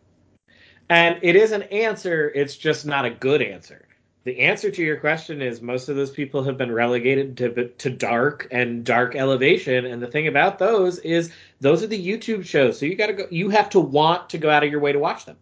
and 0.89 1.17
it 1.23 1.35
is 1.35 1.51
an 1.51 1.63
answer. 1.63 2.31
It's 2.35 2.55
just 2.55 2.85
not 2.85 3.05
a 3.05 3.09
good 3.09 3.41
answer. 3.41 3.87
The 4.25 4.39
answer 4.39 4.69
to 4.69 4.83
your 4.83 4.97
question 4.97 5.41
is 5.41 5.61
most 5.61 5.89
of 5.89 5.95
those 5.95 6.11
people 6.11 6.43
have 6.43 6.57
been 6.57 6.71
relegated 6.71 7.35
to 7.37 7.67
to 7.69 7.89
dark 7.89 8.47
and 8.51 8.83
dark 8.83 9.15
elevation. 9.15 9.85
And 9.85 10.01
the 10.01 10.07
thing 10.07 10.27
about 10.27 10.59
those 10.59 10.99
is 10.99 11.31
those 11.59 11.83
are 11.83 11.87
the 11.87 12.07
YouTube 12.07 12.45
shows. 12.45 12.79
So 12.79 12.85
you 12.85 12.95
got 12.95 13.07
to 13.07 13.13
go. 13.13 13.27
You 13.29 13.49
have 13.49 13.69
to 13.71 13.79
want 13.79 14.29
to 14.29 14.37
go 14.37 14.49
out 14.49 14.63
of 14.63 14.71
your 14.71 14.79
way 14.79 14.91
to 14.91 14.99
watch 14.99 15.25
them. 15.25 15.37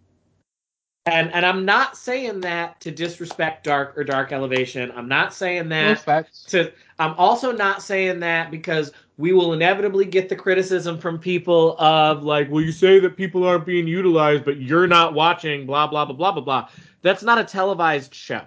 And 1.08 1.34
and 1.34 1.46
I'm 1.46 1.64
not 1.64 1.96
saying 1.96 2.42
that 2.42 2.82
to 2.82 2.92
disrespect 2.92 3.64
dark 3.64 3.98
or 3.98 4.04
dark 4.04 4.34
elevation. 4.34 4.92
I'm 4.94 5.08
not 5.08 5.34
saying 5.34 5.70
that 5.70 6.00
facts. 6.00 6.44
to 6.50 6.74
I'm 7.00 7.14
also 7.14 7.54
not 7.54 7.82
saying 7.82 8.20
that 8.20 8.52
because 8.52 8.92
we 9.18 9.32
will 9.32 9.54
inevitably 9.54 10.06
get 10.06 10.28
the 10.28 10.36
criticism 10.36 10.98
from 10.98 11.18
people 11.18 11.80
of 11.80 12.24
like, 12.24 12.52
well, 12.52 12.62
you 12.62 12.74
say 12.74 13.00
that 13.00 13.16
people 13.16 13.46
aren't 13.46 13.66
being 13.66 13.88
utilized, 13.88 14.44
but 14.44 14.58
you're 14.60 14.88
not 14.88 15.14
watching, 15.14 15.66
blah 15.66 15.88
blah 15.88 16.04
blah 16.04 16.16
blah 16.16 16.34
blah 16.34 16.44
blah. 16.44 16.70
That's 17.04 17.24
not 17.24 17.38
a 17.38 17.46
televised 17.46 18.14
show. 18.14 18.42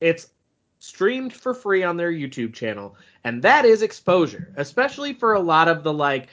It's 0.00 0.28
streamed 0.78 1.34
for 1.34 1.52
free 1.52 1.82
on 1.82 1.98
their 1.98 2.10
YouTube 2.10 2.54
channel, 2.54 2.96
and 3.24 3.42
that 3.42 3.66
is 3.66 3.82
exposure, 3.82 4.50
especially 4.56 5.12
for 5.12 5.34
a 5.34 5.40
lot 5.40 5.68
of 5.68 5.82
the 5.82 5.92
like 5.92 6.28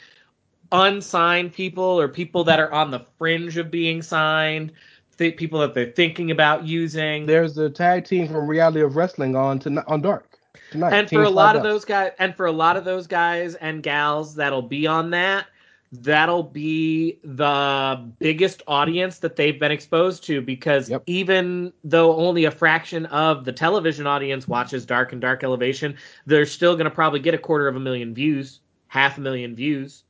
unsigned 0.74 1.54
people 1.54 1.84
or 1.84 2.10
people 2.10 2.44
that 2.44 2.60
are 2.60 2.72
on 2.74 2.92
the 2.92 3.00
fringe 3.18 3.56
of 3.58 3.72
being 3.72 4.02
signed, 4.02 4.74
th- 5.18 5.38
people 5.38 5.60
that 5.62 5.74
they're 5.74 5.92
thinking 5.92 6.32
about 6.32 6.66
using. 6.66 7.26
There's 7.26 7.58
a 7.58 7.70
tag 7.70 8.04
team 8.06 8.28
from 8.28 8.48
Reality 8.48 8.82
of 8.82 8.96
Wrestling 8.98 9.36
on 9.36 9.60
to 9.60 9.84
on 9.88 10.02
Dark. 10.02 10.38
tonight. 10.72 10.94
and 10.94 11.10
for 11.10 11.24
a 11.24 11.30
lot 11.30 11.56
of 11.56 11.64
those 11.64 11.86
guys 11.86 12.12
and 12.20 12.36
for 12.36 12.48
a 12.48 12.52
lot 12.52 12.76
of 12.76 12.84
those 12.84 13.08
guys 13.08 13.56
and 13.56 13.82
gals 13.84 14.36
that'll 14.36 14.62
be 14.62 14.86
on 14.88 15.12
that 15.12 15.46
that'll 15.92 16.42
be 16.42 17.20
the 17.24 18.04
biggest 18.18 18.64
audience 18.68 19.20
that 19.20 19.36
they've 19.36 19.60
been 19.60 19.72
exposed 19.72 20.24
to 20.24 20.42
because 20.42 20.90
Yep. 20.90 21.04
even 21.06 21.72
though 21.84 22.16
only 22.16 22.46
a 22.46 22.52
fraction 22.52 23.06
of 23.08 23.46
the 23.46 23.52
television 23.52 24.08
audience 24.08 24.48
watches 24.48 24.86
dark 24.88 25.12
and 25.12 25.22
dark 25.22 25.44
elevation 25.44 25.96
they're 26.26 26.48
still 26.48 26.74
going 26.76 26.86
to 26.86 26.92
probably 26.92 27.20
get 27.20 27.36
a 27.36 27.38
quarter 27.38 27.68
of 27.68 27.76
a 27.76 27.80
million 27.80 28.12
views 28.16 28.60
half 28.88 29.20
a 29.20 29.22
million 29.22 29.56
views 29.56 30.04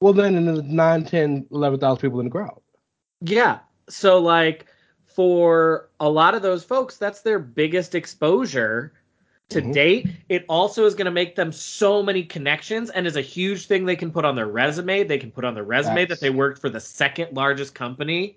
Well, 0.00 0.12
then 0.12 0.44
there's 0.44 0.62
9, 0.62 1.04
10, 1.04 1.46
11,000 1.50 2.00
people 2.00 2.20
in 2.20 2.26
the 2.26 2.30
crowd. 2.30 2.60
yeah 3.22 3.60
so 3.88 4.18
like 4.18 4.66
for 5.06 5.88
a 6.00 6.08
lot 6.10 6.34
of 6.34 6.42
those 6.42 6.62
folks 6.64 6.98
that's 6.98 7.22
their 7.22 7.38
biggest 7.38 7.94
exposure 7.94 8.92
to 9.48 9.62
Mhm. 9.62 9.72
date 9.72 10.08
it 10.28 10.44
also 10.48 10.84
is 10.84 10.94
going 10.94 11.06
to 11.06 11.10
make 11.12 11.34
them 11.36 11.50
so 11.52 12.02
many 12.02 12.22
connections 12.24 12.90
and 12.90 13.06
is 13.06 13.16
a 13.16 13.22
huge 13.22 13.66
thing 13.68 13.86
they 13.86 13.96
can 13.96 14.10
put 14.10 14.24
on 14.26 14.34
their 14.36 14.48
resume 14.48 15.02
they 15.04 15.16
can 15.18 15.30
put 15.30 15.44
on 15.46 15.54
their 15.54 15.62
resume 15.64 15.94
Facts. 16.04 16.08
that 16.10 16.20
they 16.20 16.30
worked 16.30 16.60
for 16.60 16.68
the 16.68 16.80
second 16.80 17.32
largest 17.34 17.74
company 17.74 18.36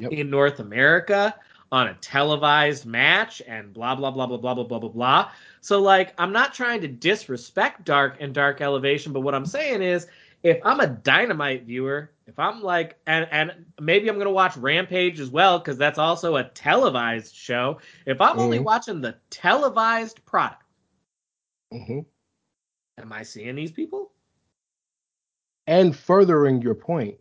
Yep. 0.00 0.12
in 0.12 0.30
north 0.30 0.60
america 0.60 1.34
on 1.72 1.88
a 1.88 1.94
televised 1.94 2.86
match 2.86 3.42
and 3.48 3.72
blah 3.74 3.94
blah 3.96 4.10
blah 4.12 4.26
blah 4.26 4.36
blah 4.36 4.54
blah 4.54 4.64
blah 4.64 4.78
blah 4.78 4.88
blah 4.90 5.30
so 5.60 5.80
like 5.80 6.14
i'm 6.18 6.32
not 6.32 6.54
trying 6.54 6.80
to 6.82 6.88
disrespect 6.88 7.84
dark 7.84 8.16
and 8.20 8.32
dark 8.32 8.60
elevation 8.60 9.12
but 9.12 9.20
what 9.20 9.34
i'm 9.34 9.46
saying 9.46 9.82
is 9.82 10.06
if 10.42 10.58
i'm 10.64 10.80
a 10.80 10.86
dynamite 10.86 11.64
viewer 11.64 12.10
if 12.26 12.38
i'm 12.38 12.62
like 12.62 12.98
and 13.06 13.26
and 13.30 13.52
maybe 13.80 14.08
i'm 14.08 14.16
going 14.16 14.26
to 14.26 14.32
watch 14.32 14.56
rampage 14.56 15.20
as 15.20 15.30
well 15.30 15.58
because 15.58 15.78
that's 15.78 15.98
also 15.98 16.36
a 16.36 16.44
televised 16.44 17.34
show 17.34 17.78
if 18.06 18.20
i'm 18.20 18.38
only 18.38 18.58
Mhm. 18.58 18.64
watching 18.64 19.00
the 19.00 19.16
televised 19.30 20.24
product 20.24 20.62
hmm 21.72 22.00
am 22.98 23.12
i 23.12 23.22
seeing 23.22 23.56
these 23.56 23.72
people 23.72 24.12
And 25.66 25.94
furthering 25.96 26.62
your 26.62 26.74
point, 26.74 27.16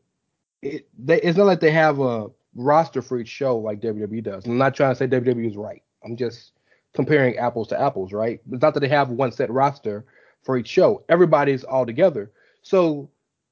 it 0.62 0.88
they, 0.98 1.22
it's 1.22 1.38
not 1.38 1.46
like 1.46 1.60
they 1.60 1.72
have 1.72 2.00
a 2.00 2.28
roster 2.56 3.02
for 3.02 3.20
each 3.20 3.28
show 3.30 3.58
like 3.58 3.82
WWE 3.82 4.22
does. 4.22 4.46
I'm 4.46 4.58
not 4.58 4.76
trying 4.76 4.92
to 4.92 4.96
say 4.96 5.08
WWE 5.08 5.48
is 5.48 5.58
right. 5.58 5.84
I'm 6.04 6.16
just 6.16 6.54
comparing 6.94 7.38
apples 7.38 7.68
to 7.70 7.80
apples, 7.80 8.14
right? 8.14 8.42
It's 8.52 8.62
not 8.62 8.74
that 8.74 8.80
they 8.82 8.88
have 8.90 9.10
one 9.10 9.32
set 9.32 9.52
roster 9.52 10.06
for 10.44 10.58
each 10.58 10.68
show. 10.68 11.04
Everybody's 11.10 11.64
all 11.64 11.86
together. 11.86 12.32
So 12.68 13.10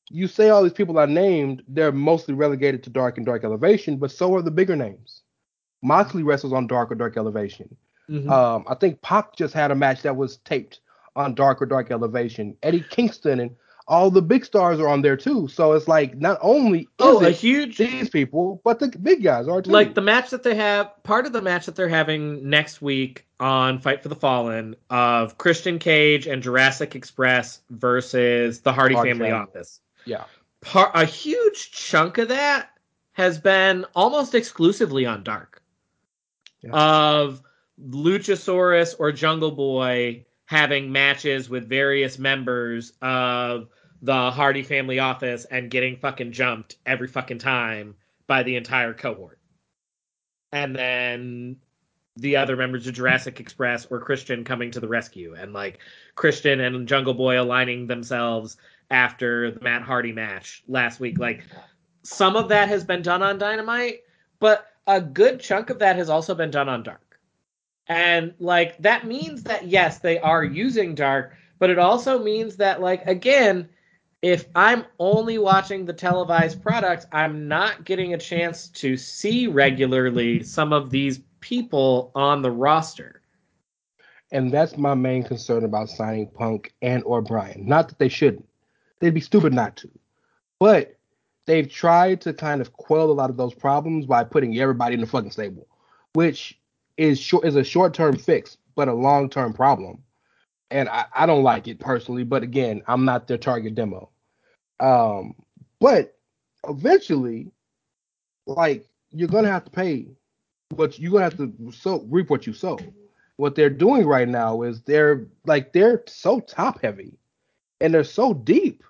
you 0.10 0.28
say 0.28 0.50
all 0.50 0.62
these 0.62 0.74
people 0.74 1.00
are 1.00 1.08
named, 1.08 1.64
they're 1.70 1.92
mostly 1.92 2.34
relegated 2.34 2.84
to 2.84 2.90
Dark 2.90 3.18
and 3.18 3.26
Dark 3.26 3.44
Elevation, 3.44 3.98
but 3.98 4.12
so 4.12 4.36
are 4.36 4.42
the 4.42 4.52
bigger 4.52 4.76
names. 4.76 5.22
Moxley 5.82 6.24
wrestles 6.24 6.52
on 6.52 6.68
Dark 6.68 6.92
or 6.92 6.96
Dark 6.96 7.16
Elevation. 7.16 7.76
Um, 8.30 8.66
I 8.68 8.76
think 8.76 9.02
Pac 9.02 9.36
just 9.36 9.54
had 9.54 9.72
a 9.72 9.76
match 9.76 10.02
that 10.02 10.16
was 10.16 10.38
taped 10.38 10.82
on 11.16 11.34
Dark 11.34 11.62
or 11.62 11.66
Dark 11.66 11.92
Elevation. 11.92 12.58
Eddie 12.62 12.86
Kingston 12.90 13.40
and 13.40 13.56
all 13.88 14.10
the 14.10 14.22
big 14.22 14.44
stars 14.44 14.80
are 14.80 14.88
on 14.88 15.02
there 15.04 15.16
too. 15.18 15.48
So 15.48 15.74
it's 15.74 15.88
like 15.88 16.18
not 16.18 16.40
only 16.42 16.80
is 16.82 16.88
oh 17.00 17.24
a 17.24 17.30
huge 17.30 17.78
these 17.78 18.10
people, 18.10 18.60
but 18.64 18.80
the 18.80 18.88
big 18.88 19.24
guys 19.24 19.48
are 19.48 19.62
too. 19.62 19.70
like 19.72 19.94
the 19.94 20.02
match 20.02 20.32
that 20.32 20.42
they 20.44 20.56
have 20.56 20.92
part 21.04 21.26
of 21.28 21.34
the 21.34 21.42
match 21.42 21.68
that 21.68 21.76
they're 21.76 21.88
having 21.88 22.50
next 22.50 22.82
week 22.82 23.26
on 23.40 23.80
fight 23.80 24.02
for 24.02 24.08
the 24.08 24.16
fallen 24.16 24.76
of 24.90 25.38
christian 25.38 25.78
cage 25.78 26.26
and 26.26 26.42
jurassic 26.42 26.96
express 26.96 27.60
versus 27.70 28.62
the 28.62 28.72
hardy, 28.72 28.96
Hardy 28.96 29.10
family, 29.12 29.30
family. 29.30 29.42
office 29.44 29.82
yeah, 30.06 30.24
Par- 30.62 30.92
a 30.94 31.04
huge 31.04 31.72
chunk 31.72 32.18
of 32.18 32.30
that 32.30 32.70
has 33.12 33.38
been 33.38 33.86
almost 33.94 34.36
exclusively 34.36 35.06
on 35.06 35.22
dark 35.24 35.62
Yeah. 36.62 36.72
of 36.72 37.42
luchasaurus 37.90 38.96
or 38.98 39.12
jungle 39.12 39.52
boy 39.52 40.25
having 40.46 40.92
matches 40.92 41.50
with 41.50 41.68
various 41.68 42.20
members 42.20 42.94
of 43.02 43.68
the 44.02 44.32
hardy 44.32 44.64
family 44.64 45.00
office 45.00 45.46
and 45.46 45.72
getting 45.72 45.96
fucking 45.98 46.32
jumped 46.32 46.76
every 46.86 47.08
fucking 47.08 47.40
time 47.40 47.96
by 48.28 48.44
the 48.44 48.56
entire 48.56 48.94
cohort 48.94 49.40
and 50.52 50.76
then 50.76 51.58
the 52.18 52.38
other 52.38 52.56
members 52.56 52.88
of 52.88 52.94
Jurassic 52.94 53.40
Express 53.40 53.86
or 53.88 54.00
Christian 54.00 54.44
coming 54.46 54.72
to 54.72 54.80
the 54.80 54.88
rescue 54.88 55.36
and 55.38 55.54
like 55.54 55.80
Christian 56.16 56.62
and 56.62 56.88
Jungle 56.88 57.14
Boy 57.14 57.40
aligning 57.40 57.88
themselves 57.88 58.56
after 58.90 59.52
the 59.52 59.60
Matt 59.60 59.82
Hardy 59.82 60.14
match 60.14 60.64
last 60.68 61.00
week. 61.00 61.20
Like 61.20 61.44
some 62.04 62.38
of 62.38 62.48
that 62.50 62.70
has 62.70 62.84
been 62.86 63.02
done 63.02 63.22
on 63.22 63.38
Dynamite, 63.38 64.04
but 64.40 64.68
a 64.88 65.02
good 65.02 65.42
chunk 65.42 65.70
of 65.70 65.80
that 65.80 65.98
has 65.98 66.10
also 66.10 66.34
been 66.34 66.52
done 66.52 66.70
on 66.70 66.84
Dark. 66.84 67.05
And 67.88 68.34
like 68.40 68.78
that 68.80 69.06
means 69.06 69.44
that 69.44 69.68
yes, 69.68 70.00
they 70.00 70.18
are 70.20 70.44
using 70.44 70.96
Dark, 70.96 71.36
but 71.60 71.70
it 71.70 71.78
also 71.78 72.24
means 72.24 72.58
that 72.58 72.82
like 72.82 73.06
again, 73.06 73.70
if 74.22 74.46
I'm 74.56 74.86
only 74.98 75.38
watching 75.38 75.86
the 75.86 75.94
televised 75.94 76.64
product, 76.64 77.06
I'm 77.12 77.48
not 77.48 77.86
getting 77.86 78.14
a 78.14 78.18
chance 78.18 78.70
to 78.70 78.98
see 78.98 79.46
regularly 79.48 80.42
some 80.44 80.74
of 80.74 80.90
these 80.90 81.20
people 81.42 82.12
on 82.16 82.42
the 82.42 82.52
roster. 82.52 83.22
and 84.32 84.52
that's 84.52 84.78
my 84.78 84.96
main 84.96 85.24
concern 85.24 85.64
about 85.64 85.90
signing 85.90 86.28
Punk 86.28 86.74
and 86.82 87.04
or 87.04 87.22
Bryan. 87.22 87.68
Not 87.68 87.90
that 87.90 88.00
they 88.00 88.10
shouldn't; 88.10 88.48
they'd 89.00 89.14
be 89.14 89.22
stupid 89.22 89.54
not 89.54 89.76
to. 89.78 89.90
But 90.60 90.98
they've 91.46 91.70
tried 91.70 92.22
to 92.22 92.34
kind 92.34 92.62
of 92.62 92.74
quell 92.74 93.12
a 93.12 93.14
lot 93.14 93.30
of 93.30 93.38
those 93.38 93.54
problems 93.54 94.08
by 94.08 94.24
putting 94.24 94.58
everybody 94.58 94.96
in 94.96 95.02
the 95.02 95.08
fucking 95.08 95.32
stable, 95.32 95.68
which 96.14 96.60
is 96.98 97.20
short 97.20 97.46
is 97.46 97.56
a 97.56 97.64
short 97.64 97.94
term 97.94 98.18
fix, 98.18 98.58
but 98.76 98.88
a 98.88 98.94
long 98.94 99.30
term 99.30 99.54
problem. 99.54 100.04
And 100.72 100.90
I, 100.90 101.06
I 101.16 101.26
don't 101.26 101.44
like 101.44 101.68
it 101.68 101.80
personally, 101.80 102.24
but 102.24 102.44
again, 102.44 102.82
I'm 102.88 103.06
not 103.06 103.28
their 103.28 103.38
target 103.38 103.76
demo. 103.76 104.10
Um, 104.80 105.36
but 105.80 106.18
eventually, 106.68 107.52
like 108.48 108.88
you're 109.12 109.28
gonna 109.28 109.52
have 109.52 109.66
to 109.66 109.72
pay 109.72 110.08
what 110.76 111.00
you're 111.00 111.12
gonna 111.12 111.24
have 111.24 111.38
to 111.38 111.54
sow, 111.72 112.06
reap 112.10 112.30
what 112.30 112.48
you 112.48 112.54
sow. 112.54 112.80
What 113.38 113.56
they're 113.56 113.70
doing 113.70 114.06
right 114.06 114.28
now 114.28 114.62
is 114.62 114.82
they're 114.82 115.28
like 115.46 115.74
they're 115.74 116.04
so 116.08 116.40
top 116.40 116.82
heavy 116.82 117.18
and 117.82 117.94
they're 117.94 118.04
so 118.04 118.34
deep 118.34 118.84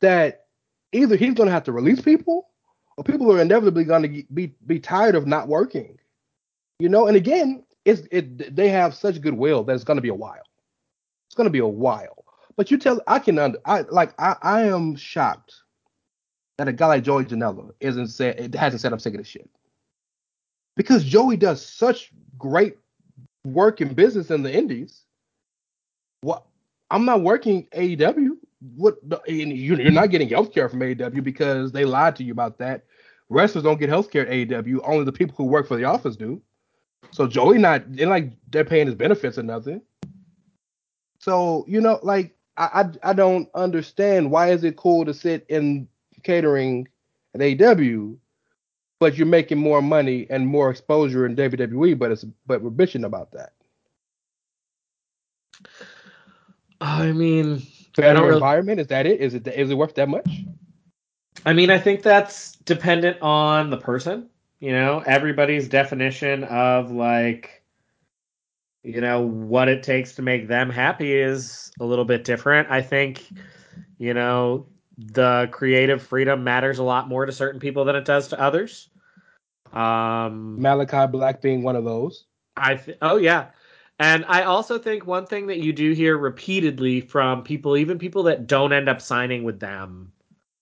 that 0.00 0.46
either 0.92 1.16
he's 1.16 1.34
gonna 1.34 1.50
have 1.50 1.64
to 1.64 1.72
release 1.72 2.00
people 2.00 2.48
or 2.96 3.04
people 3.04 3.32
are 3.32 3.40
inevitably 3.40 3.84
gonna 3.84 4.08
be 4.34 4.54
be 4.66 4.80
tired 4.80 5.14
of 5.14 5.26
not 5.26 5.48
working. 5.48 5.98
You 6.78 6.88
know, 6.88 7.06
and 7.06 7.16
again, 7.16 7.64
it's 7.84 8.02
it 8.12 8.54
they 8.54 8.68
have 8.68 8.94
such 8.94 9.20
goodwill 9.20 9.64
that 9.64 9.74
it's 9.74 9.84
gonna 9.84 10.00
be 10.00 10.10
a 10.10 10.14
while. 10.14 10.42
It's 11.26 11.34
gonna 11.34 11.50
be 11.50 11.58
a 11.58 11.66
while. 11.66 12.24
But 12.56 12.70
you 12.70 12.78
tell 12.78 13.00
I 13.06 13.18
can 13.18 13.38
under 13.38 13.58
I 13.64 13.82
like 13.82 14.14
I, 14.20 14.36
I 14.42 14.62
am 14.62 14.94
shocked 14.96 15.54
that 16.56 16.68
a 16.68 16.72
guy 16.72 16.86
like 16.86 17.04
Joey 17.04 17.24
Janela 17.24 17.70
isn't 17.80 18.08
said 18.08 18.38
it 18.38 18.54
hasn't 18.54 18.80
said 18.80 18.92
I'm 18.92 18.98
sick 18.98 19.14
of 19.14 19.18
this 19.18 19.28
shit. 19.28 19.48
Because 20.76 21.04
Joey 21.04 21.36
does 21.36 21.64
such 21.64 22.12
great 22.36 22.76
work 23.44 23.80
in 23.80 23.94
business 23.94 24.30
in 24.30 24.42
the 24.42 24.54
indies. 24.54 25.02
What 26.20 26.44
I'm 26.90 27.04
not 27.04 27.22
working 27.22 27.66
AEW. 27.74 28.36
What 28.76 28.98
you're 29.26 29.90
not 29.90 30.10
getting 30.10 30.28
health 30.28 30.52
care 30.52 30.68
from 30.68 30.80
AEW 30.80 31.22
because 31.22 31.72
they 31.72 31.84
lied 31.84 32.16
to 32.16 32.24
you 32.24 32.32
about 32.32 32.58
that. 32.58 32.84
Wrestlers 33.28 33.64
don't 33.64 33.78
get 33.78 33.88
health 33.88 34.10
care 34.10 34.26
at 34.26 34.32
AEW. 34.32 34.80
Only 34.84 35.04
the 35.04 35.12
people 35.12 35.34
who 35.36 35.44
work 35.44 35.68
for 35.68 35.76
the 35.76 35.84
office 35.84 36.16
do. 36.16 36.42
So 37.10 37.26
Joey 37.26 37.58
not 37.58 37.84
and 37.84 38.10
like 38.10 38.32
they're 38.50 38.64
paying 38.64 38.86
his 38.86 38.94
benefits 38.94 39.38
or 39.38 39.42
nothing. 39.42 39.82
So 41.18 41.64
you 41.68 41.80
know, 41.80 41.98
like 42.02 42.36
I, 42.56 42.84
I 43.02 43.10
I 43.10 43.12
don't 43.12 43.48
understand 43.54 44.30
why 44.30 44.50
is 44.50 44.64
it 44.64 44.76
cool 44.76 45.04
to 45.04 45.14
sit 45.14 45.46
in 45.48 45.88
catering 46.22 46.88
at 47.34 47.40
AEW, 47.40 48.16
but 48.98 49.16
you're 49.16 49.26
making 49.26 49.58
more 49.58 49.82
money 49.82 50.26
and 50.30 50.46
more 50.46 50.70
exposure 50.70 51.26
in 51.26 51.36
WWE, 51.36 51.98
but 51.98 52.10
it's 52.10 52.24
but 52.46 52.62
we're 52.62 52.70
bitching 52.70 53.04
about 53.04 53.32
that. 53.32 53.52
I 56.80 57.12
mean, 57.12 57.62
I 57.98 58.02
Better 58.02 58.14
don't 58.14 58.22
really, 58.24 58.36
environment 58.36 58.80
is 58.80 58.86
that 58.88 59.06
it? 59.06 59.20
Is 59.20 59.34
it 59.34 59.46
is 59.48 59.70
it 59.70 59.74
worth 59.74 59.94
that 59.94 60.08
much? 60.08 60.44
I 61.46 61.52
mean, 61.52 61.70
I 61.70 61.78
think 61.78 62.02
that's 62.02 62.52
dependent 62.56 63.20
on 63.22 63.70
the 63.70 63.76
person. 63.76 64.28
You 64.60 64.72
know, 64.72 65.02
everybody's 65.06 65.68
definition 65.68 66.44
of 66.44 66.90
like, 66.90 67.62
you 68.82 69.00
know, 69.00 69.20
what 69.20 69.68
it 69.68 69.82
takes 69.82 70.16
to 70.16 70.22
make 70.22 70.48
them 70.48 70.68
happy 70.70 71.12
is 71.12 71.70
a 71.78 71.84
little 71.84 72.04
bit 72.04 72.24
different. 72.24 72.68
I 72.70 72.82
think, 72.82 73.28
you 73.98 74.14
know, 74.14 74.66
the 74.96 75.48
creative 75.52 76.02
freedom 76.02 76.42
matters 76.42 76.78
a 76.78 76.82
lot 76.82 77.08
more 77.08 77.24
to 77.24 77.30
certain 77.32 77.60
people 77.60 77.84
than 77.84 77.94
it 77.94 78.04
does 78.04 78.28
to 78.28 78.40
others. 78.40 78.90
Um, 79.72 80.58
Malakai 80.60 81.10
Black 81.10 81.40
being 81.40 81.62
one 81.62 81.76
of 81.76 81.84
those. 81.84 82.24
I 82.56 82.76
th- 82.76 82.98
oh 83.00 83.16
yeah, 83.16 83.50
and 84.00 84.24
I 84.26 84.42
also 84.42 84.78
think 84.78 85.06
one 85.06 85.26
thing 85.26 85.46
that 85.48 85.58
you 85.58 85.72
do 85.72 85.92
hear 85.92 86.18
repeatedly 86.18 87.00
from 87.00 87.44
people, 87.44 87.76
even 87.76 87.98
people 87.98 88.24
that 88.24 88.48
don't 88.48 88.72
end 88.72 88.88
up 88.88 89.00
signing 89.00 89.44
with 89.44 89.60
them 89.60 90.12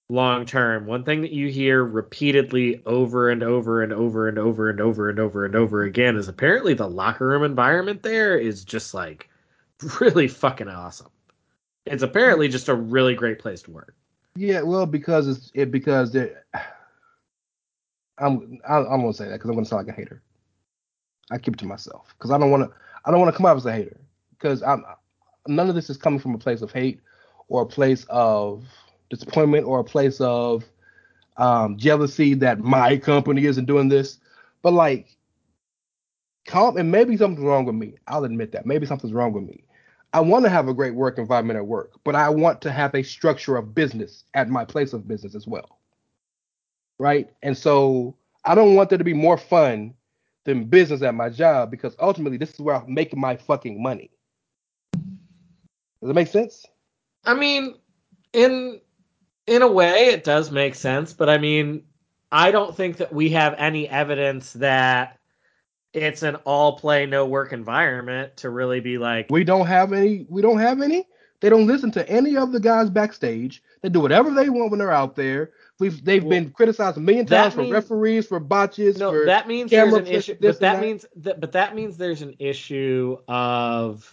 long 0.09 0.47
term, 0.47 0.87
one 0.87 1.05
thing 1.05 1.21
that 1.23 1.33
you 1.33 1.49
hear 1.49 1.85
repeatedly 1.85 2.83
over 2.87 3.31
and 3.31 3.43
over 3.43 3.83
and 3.83 3.93
over 3.93 4.29
and 4.29 4.39
over 4.39 4.71
and 4.71 4.81
over 4.81 5.09
and 5.09 5.19
over 5.19 5.45
and 5.45 5.57
over 5.57 5.83
again 5.83 6.17
is 6.17 6.29
apparently 6.29 6.75
the 6.75 6.89
locker 6.89 7.27
room 7.27 7.43
environment 7.43 8.03
there 8.03 8.39
is 8.39 8.65
just 8.65 8.95
like 8.95 9.29
really 10.01 10.29
fucking 10.29 10.69
awesome. 10.69 11.11
It's 11.87 12.03
apparently 12.03 12.49
just 12.49 12.69
a 12.69 12.75
really 12.75 13.15
great 13.15 13.39
place 13.39 13.63
to 13.63 13.71
work. 13.71 13.95
Yeah, 14.35 14.63
well, 14.63 14.87
because 14.87 15.29
it's 15.29 15.51
it 15.55 15.71
because 15.71 16.15
it. 16.15 16.37
I'm 18.19 18.59
I, 18.67 18.79
I'm 18.79 19.01
gonna 19.01 19.13
say 19.13 19.27
that 19.27 19.33
because 19.33 19.51
I'm 19.51 19.57
gonna 19.57 19.67
sound 19.67 19.87
like 19.87 19.95
a 19.95 20.01
hater. 20.01 20.23
I 21.31 21.37
keep 21.37 21.55
it 21.55 21.61
to 21.61 21.67
myself 21.67 22.15
because 22.17 22.31
I 22.31 22.39
don't 22.39 22.51
want 22.51 22.63
to 22.63 22.77
I 23.05 23.11
don't 23.11 23.21
want 23.21 23.31
to 23.33 23.37
come 23.37 23.45
out 23.45 23.57
as 23.59 23.67
a 23.67 23.73
hater 23.73 24.01
because 24.31 24.63
I'm 24.63 24.85
none 25.47 25.69
of 25.69 25.75
this 25.75 25.91
is 25.91 25.99
coming 25.99 26.19
from 26.19 26.35
a 26.35 26.39
place 26.39 26.63
of 26.63 26.73
hate 26.73 27.01
or 27.49 27.63
a 27.63 27.67
place 27.67 28.07
of 28.09 28.65
disappointment 29.11 29.67
or 29.67 29.81
a 29.81 29.85
place 29.85 30.21
of 30.21 30.65
um, 31.37 31.77
jealousy 31.77 32.35
that 32.35 32.61
my 32.61 32.97
company 32.97 33.45
isn't 33.45 33.67
doing 33.67 33.89
this. 33.89 34.19
But 34.63 34.73
like, 34.73 35.17
calm 36.47 36.77
and 36.77 36.91
maybe 36.91 37.17
something's 37.17 37.45
wrong 37.45 37.65
with 37.65 37.75
me. 37.75 37.95
I'll 38.07 38.25
admit 38.25 38.53
that 38.53 38.67
maybe 38.67 38.87
something's 38.87 39.13
wrong 39.13 39.33
with 39.33 39.45
me. 39.45 39.65
I 40.13 40.21
want 40.21 40.45
to 40.45 40.51
have 40.51 40.69
a 40.69 40.75
great 40.75 40.95
work 40.95 41.19
environment 41.19 41.59
at 41.59 41.67
work, 41.67 41.93
but 42.05 42.15
I 42.15 42.31
want 42.31 42.63
to 42.63 42.73
have 42.73 42.95
a 42.95 43.03
structure 43.03 43.57
of 43.57 43.75
business 43.75 44.25
at 44.35 44.49
my 44.49 44.65
place 44.65 44.93
of 44.93 45.07
business 45.07 45.35
as 45.35 45.47
well. 45.47 45.79
Right? 46.99 47.29
And 47.43 47.57
so 47.57 48.17
I 48.45 48.55
don't 48.55 48.75
want 48.75 48.89
there 48.89 48.99
to 48.99 49.05
be 49.05 49.13
more 49.13 49.37
fun 49.37 49.95
than 50.45 50.65
business 50.65 51.03
at 51.03 51.15
my 51.15 51.29
job 51.29 51.71
because 51.71 51.95
ultimately 52.01 52.39
this 52.39 52.55
is 52.55 52.61
where 52.61 52.77
I'm 52.77 52.95
making 52.95 53.21
my 53.21 53.37
fucking 53.37 53.83
money. 53.83 54.11
Does 54.95 56.11
it 56.11 56.15
make 56.15 56.29
sense? 56.29 56.65
I 57.25 57.35
mean, 57.35 57.75
in 58.33 58.81
in 59.47 59.63
a 59.63 59.71
way 59.71 60.07
it 60.09 60.25
does 60.25 60.51
make 60.51 60.75
sense, 60.75 61.13
but 61.13 61.29
I 61.29 61.39
mean, 61.39 61.85
I 62.33 62.51
don't 62.51 62.75
think 62.77 62.97
that 62.99 63.13
we 63.13 63.31
have 63.31 63.55
any 63.59 63.89
evidence 63.89 64.53
that 64.55 65.19
it's 65.93 66.23
an 66.23 66.37
all 66.45 66.79
play 66.79 67.07
no 67.07 67.25
work 67.27 67.53
environment 67.53 68.37
to 68.39 68.51
really 68.51 68.81
be 68.81 68.99
like 68.99 69.29
We 69.31 69.45
don't 69.45 69.67
have 69.67 69.93
any 69.93 70.27
we 70.29 70.43
don't 70.43 70.59
have 70.59 70.81
any. 70.83 71.07
They 71.41 71.51
don't 71.51 71.67
listen 71.67 71.91
to 71.93 72.09
any 72.09 72.37
of 72.37 72.51
the 72.53 72.61
guys 72.61 72.89
backstage. 72.91 73.63
They 73.83 73.89
do 73.91 74.01
whatever 74.01 74.31
they 74.31 74.49
want 74.49 74.71
when 74.71 74.79
they're 74.79 74.91
out 74.91 75.15
there. 75.17 75.53
We've 75.79 76.03
they've 76.05 76.23
Well, 76.25 76.31
been 76.31 76.51
criticized 76.51 76.97
a 76.97 77.01
million 77.01 77.27
times 77.27 77.55
for 77.55 77.61
means- 77.61 77.73
referees, 77.73 78.27
for 78.27 78.41
botches, 78.41 78.99
no, 78.99 79.11
for 79.13 79.27
that 79.27 79.47
means 79.47 79.71
there's 79.71 79.93
an 79.93 80.07
issue, 80.07 80.35
but 80.41 80.59
that, 80.59 80.61
that. 80.61 80.81
means 80.83 81.07
that, 81.17 81.41
but 81.41 81.53
that 81.53 81.75
means 81.75 81.97
there's 81.97 82.23
an 82.23 82.35
issue 82.39 83.17
of 83.29 84.13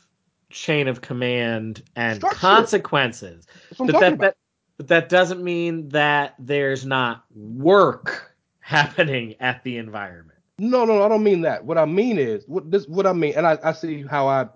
chain 0.49 0.87
of 0.87 1.01
command 1.01 1.81
and 1.95 2.17
Structure. 2.17 2.37
consequences. 2.37 3.47
That's 3.69 3.79
what 3.79 3.89
I'm 3.89 3.93
But 3.93 3.99
that, 4.01 4.13
about. 4.13 4.19
that 4.21 4.37
but 4.77 4.87
that 4.87 5.09
doesn't 5.09 5.43
mean 5.43 5.89
that 5.89 6.35
there's 6.39 6.85
not 6.85 7.25
work 7.33 8.35
happening 8.59 9.35
at 9.39 9.63
the 9.63 9.77
environment. 9.77 10.39
No, 10.59 10.85
no, 10.85 11.03
I 11.03 11.09
don't 11.09 11.23
mean 11.23 11.41
that. 11.41 11.65
What 11.65 11.77
I 11.77 11.85
mean 11.85 12.17
is 12.17 12.43
what 12.47 12.69
this 12.69 12.87
what 12.87 13.07
I 13.07 13.13
mean, 13.13 13.33
and 13.35 13.45
I, 13.45 13.57
I 13.63 13.73
see 13.73 14.03
how 14.03 14.27
I 14.27 14.47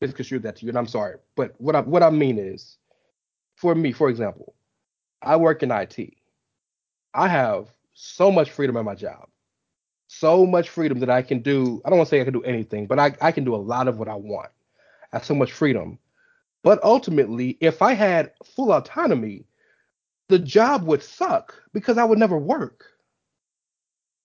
misconstrued 0.00 0.42
that 0.44 0.56
to 0.56 0.64
you, 0.64 0.70
and 0.70 0.78
I'm 0.78 0.86
sorry. 0.86 1.16
But 1.36 1.54
what 1.58 1.74
I 1.76 1.80
what 1.80 2.02
I 2.02 2.10
mean 2.10 2.38
is, 2.38 2.76
for 3.56 3.74
me, 3.74 3.92
for 3.92 4.08
example, 4.08 4.54
I 5.22 5.36
work 5.36 5.62
in 5.62 5.70
IT. 5.70 6.14
I 7.12 7.28
have 7.28 7.68
so 7.92 8.30
much 8.30 8.50
freedom 8.50 8.76
at 8.76 8.84
my 8.84 8.94
job. 8.94 9.28
So 10.06 10.46
much 10.46 10.70
freedom 10.70 11.00
that 11.00 11.10
I 11.10 11.22
can 11.22 11.40
do. 11.40 11.82
I 11.84 11.90
don't 11.90 11.98
want 11.98 12.08
to 12.08 12.10
say 12.10 12.20
I 12.20 12.24
can 12.24 12.32
do 12.32 12.42
anything, 12.42 12.86
but 12.86 12.98
I, 12.98 13.14
I 13.20 13.32
can 13.32 13.44
do 13.44 13.54
a 13.54 13.56
lot 13.56 13.88
of 13.88 13.98
what 13.98 14.08
I 14.08 14.14
want. 14.14 14.50
I 15.12 15.16
have 15.16 15.24
so 15.24 15.34
much 15.34 15.52
freedom. 15.52 15.98
But 16.62 16.82
ultimately, 16.82 17.56
if 17.60 17.82
I 17.82 17.94
had 17.94 18.32
full 18.44 18.72
autonomy, 18.72 19.46
the 20.28 20.38
job 20.38 20.84
would 20.84 21.02
suck 21.02 21.54
because 21.72 21.98
I 21.98 22.04
would 22.04 22.18
never 22.18 22.38
work 22.38 22.86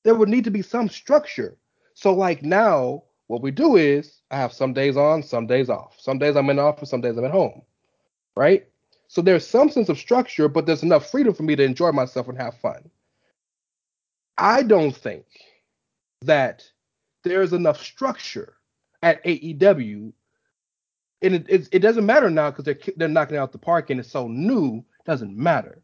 there 0.05 0.15
would 0.15 0.29
need 0.29 0.43
to 0.45 0.51
be 0.51 0.61
some 0.61 0.87
structure. 0.87 1.57
So 1.95 2.13
like 2.13 2.43
now, 2.43 3.03
what 3.27 3.41
we 3.41 3.49
do 3.51 3.75
is 3.75 4.21
I 4.29 4.37
have 4.37 4.53
some 4.53 4.71
days 4.71 4.95
on, 4.95 5.23
some 5.23 5.47
days 5.47 5.67
off. 5.67 5.95
Some 5.99 6.19
days 6.19 6.37
I'm 6.37 6.49
in 6.51 6.57
the 6.57 6.61
office, 6.61 6.91
some 6.91 7.01
days 7.01 7.17
I'm 7.17 7.25
at 7.25 7.31
home. 7.31 7.63
Right? 8.35 8.67
So 9.07 9.21
there's 9.21 9.45
some 9.45 9.69
sense 9.69 9.89
of 9.89 9.97
structure, 9.97 10.47
but 10.47 10.67
there's 10.67 10.83
enough 10.83 11.09
freedom 11.09 11.33
for 11.33 11.41
me 11.41 11.55
to 11.55 11.63
enjoy 11.63 11.91
myself 11.91 12.27
and 12.27 12.37
have 12.37 12.55
fun. 12.59 12.89
I 14.37 14.61
don't 14.61 14.95
think 14.95 15.25
that 16.21 16.63
there's 17.23 17.53
enough 17.53 17.81
structure 17.81 18.53
at 19.01 19.23
AEW, 19.23 20.13
and 21.25 21.35
it, 21.35 21.45
it, 21.49 21.69
it 21.71 21.79
doesn't 21.79 22.05
matter 22.05 22.29
now 22.29 22.51
because 22.51 22.65
they're 22.65 22.79
they're 22.97 23.07
knocking 23.07 23.37
out 23.37 23.51
the 23.51 23.57
park 23.57 23.89
and 23.89 23.99
it's 23.99 24.11
so 24.11 24.27
new. 24.27 24.83
Doesn't 25.05 25.35
matter. 25.35 25.81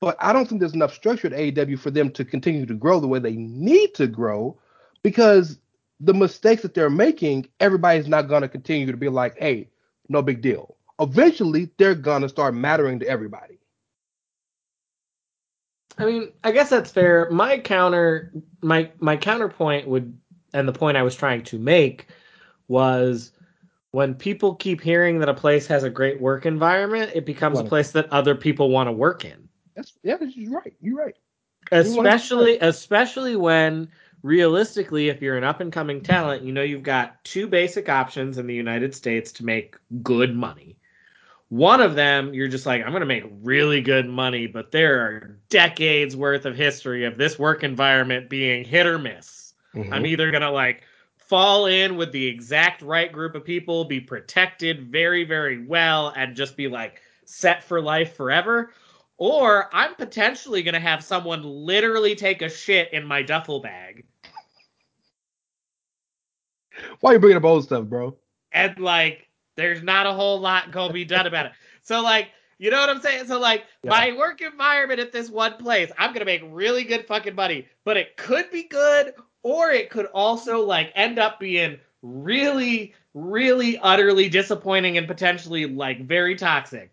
But 0.00 0.16
I 0.18 0.32
don't 0.32 0.48
think 0.48 0.60
there's 0.60 0.74
enough 0.74 0.94
structure 0.94 1.26
at 1.26 1.34
AEW 1.34 1.78
for 1.78 1.90
them 1.90 2.10
to 2.12 2.24
continue 2.24 2.64
to 2.66 2.74
grow 2.74 3.00
the 3.00 3.08
way 3.08 3.18
they 3.18 3.36
need 3.36 3.94
to 3.94 4.06
grow 4.06 4.58
because 5.02 5.58
the 6.00 6.14
mistakes 6.14 6.62
that 6.62 6.72
they're 6.72 6.88
making, 6.88 7.48
everybody's 7.60 8.08
not 8.08 8.28
going 8.28 8.42
to 8.42 8.48
continue 8.48 8.90
to 8.90 8.96
be 8.96 9.10
like, 9.10 9.38
hey, 9.38 9.68
no 10.08 10.22
big 10.22 10.40
deal. 10.40 10.76
Eventually, 10.98 11.70
they're 11.76 11.94
going 11.94 12.22
to 12.22 12.28
start 12.28 12.54
mattering 12.54 12.98
to 13.00 13.06
everybody. 13.06 13.58
I 15.98 16.06
mean, 16.06 16.32
I 16.42 16.52
guess 16.52 16.70
that's 16.70 16.90
fair. 16.90 17.28
My 17.30 17.58
counter 17.58 18.32
my 18.62 18.90
my 19.00 19.16
counterpoint 19.16 19.86
would 19.86 20.16
and 20.54 20.66
the 20.66 20.72
point 20.72 20.96
I 20.96 21.02
was 21.02 21.14
trying 21.14 21.42
to 21.44 21.58
make 21.58 22.06
was 22.68 23.32
when 23.92 24.14
people 24.14 24.54
keep 24.54 24.80
hearing 24.80 25.18
that 25.18 25.28
a 25.28 25.34
place 25.34 25.66
has 25.66 25.82
a 25.82 25.90
great 25.90 26.20
work 26.20 26.46
environment, 26.46 27.12
it 27.14 27.26
becomes 27.26 27.58
a 27.58 27.64
place 27.64 27.90
that 27.92 28.12
other 28.12 28.34
people 28.34 28.70
want 28.70 28.86
to 28.86 28.92
work 28.92 29.24
in. 29.24 29.48
That's 29.74 29.92
yeah, 30.02 30.16
you're 30.20 30.52
right. 30.52 30.74
You're 30.80 30.96
right. 30.96 31.16
especially 31.72 32.58
especially 32.60 33.36
when 33.36 33.88
realistically 34.22 35.08
if 35.08 35.22
you're 35.22 35.36
an 35.36 35.44
up 35.44 35.60
and 35.60 35.72
coming 35.72 36.02
talent 36.02 36.42
you 36.42 36.52
know 36.52 36.62
you've 36.62 36.82
got 36.82 37.22
two 37.24 37.46
basic 37.46 37.88
options 37.88 38.36
in 38.38 38.46
the 38.46 38.54
united 38.54 38.94
states 38.94 39.32
to 39.32 39.44
make 39.44 39.76
good 40.02 40.34
money 40.36 40.76
one 41.48 41.80
of 41.80 41.94
them 41.94 42.34
you're 42.34 42.48
just 42.48 42.66
like 42.66 42.82
i'm 42.82 42.90
going 42.90 43.00
to 43.00 43.06
make 43.06 43.24
really 43.42 43.80
good 43.80 44.06
money 44.06 44.46
but 44.46 44.72
there 44.72 45.00
are 45.00 45.38
decades 45.48 46.14
worth 46.14 46.44
of 46.44 46.54
history 46.54 47.04
of 47.06 47.16
this 47.16 47.38
work 47.38 47.64
environment 47.64 48.28
being 48.28 48.64
hit 48.64 48.86
or 48.86 48.98
miss 48.98 49.54
Mm-hmm. 49.74 49.92
i'm 49.94 50.04
either 50.04 50.30
going 50.32 50.42
to 50.42 50.50
like 50.50 50.82
fall 51.30 51.66
in 51.66 51.96
with 51.96 52.12
the 52.12 52.26
exact 52.26 52.82
right 52.82 53.12
group 53.12 53.34
of 53.34 53.44
people 53.44 53.84
be 53.84 54.00
protected 54.00 54.82
very 54.90 55.24
very 55.24 55.64
well 55.64 56.12
and 56.16 56.36
just 56.36 56.56
be 56.56 56.68
like 56.68 57.00
set 57.24 57.64
for 57.64 57.80
life 57.80 58.16
forever 58.16 58.72
or 59.20 59.68
I'm 59.74 59.94
potentially 59.96 60.62
going 60.62 60.74
to 60.74 60.80
have 60.80 61.04
someone 61.04 61.42
literally 61.42 62.14
take 62.14 62.40
a 62.40 62.48
shit 62.48 62.92
in 62.94 63.06
my 63.06 63.22
duffel 63.22 63.60
bag. 63.60 64.06
Why 67.00 67.10
are 67.10 67.14
you 67.14 67.20
bringing 67.20 67.36
up 67.36 67.44
old 67.44 67.64
stuff, 67.64 67.84
bro? 67.84 68.16
And 68.52 68.78
like, 68.78 69.28
there's 69.56 69.82
not 69.82 70.06
a 70.06 70.12
whole 70.12 70.40
lot 70.40 70.72
going 70.72 70.88
to 70.88 70.94
be 70.94 71.04
done 71.04 71.26
about 71.26 71.46
it. 71.46 71.52
So, 71.82 72.00
like, 72.00 72.30
you 72.58 72.70
know 72.70 72.80
what 72.80 72.88
I'm 72.88 73.02
saying? 73.02 73.26
So, 73.26 73.38
like, 73.38 73.66
Yeah. 73.84 73.90
my 73.90 74.12
work 74.16 74.40
environment 74.40 75.00
at 75.00 75.12
this 75.12 75.28
one 75.28 75.54
place, 75.58 75.92
I'm 75.98 76.10
going 76.10 76.20
to 76.20 76.24
make 76.24 76.42
really 76.46 76.84
good 76.84 77.06
fucking 77.06 77.34
money, 77.34 77.68
but 77.84 77.98
it 77.98 78.16
could 78.16 78.50
be 78.50 78.64
good, 78.64 79.12
or 79.42 79.70
it 79.70 79.90
could 79.90 80.06
also, 80.06 80.64
like, 80.64 80.92
end 80.94 81.18
up 81.18 81.40
being 81.40 81.78
really, 82.02 82.94
really 83.14 83.78
utterly 83.78 84.28
disappointing 84.28 84.98
and 84.98 85.06
potentially, 85.06 85.66
like, 85.66 86.04
very 86.06 86.36
toxic. 86.36 86.90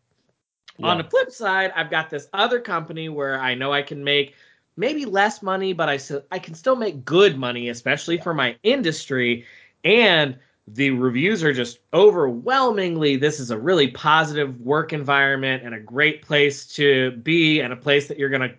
On 0.84 1.00
the 1.00 1.04
flip 1.04 1.32
side, 1.32 1.72
I've 1.76 1.90
got 1.90 2.10
this 2.10 2.28
other 2.34 2.60
company 2.60 3.10
where 3.10 3.40
I 3.40 3.56
know 3.56 3.74
I 3.74 3.82
can 3.82 4.04
make 4.04 4.36
maybe 4.76 5.06
less 5.06 5.42
money, 5.42 5.74
but 5.74 5.90
i 5.90 5.98
still 5.98 6.24
i 6.32 6.38
can 6.40 6.54
still 6.54 6.76
make 6.76 7.04
good 7.04 7.38
money, 7.38 7.70
especially 7.70 8.18
for 8.20 8.34
my 8.34 8.56
industry. 8.64 9.44
And 9.84 10.38
the 10.68 10.92
reviews 10.92 11.44
are 11.44 11.54
just 11.54 11.80
overwhelmingly 11.94 13.16
this 13.16 13.40
is 13.40 13.52
a 13.52 13.58
really 13.58 13.88
positive 13.88 14.60
work 14.60 14.92
environment 14.92 15.64
and 15.64 15.74
a 15.74 15.80
great 15.80 16.22
place 16.22 16.66
to 16.76 17.12
be 17.24 17.62
and 17.62 17.72
a 17.72 17.78
place 17.78 18.08
that 18.10 18.20
you're 18.20 18.30
going 18.30 18.42
to 18.42 18.54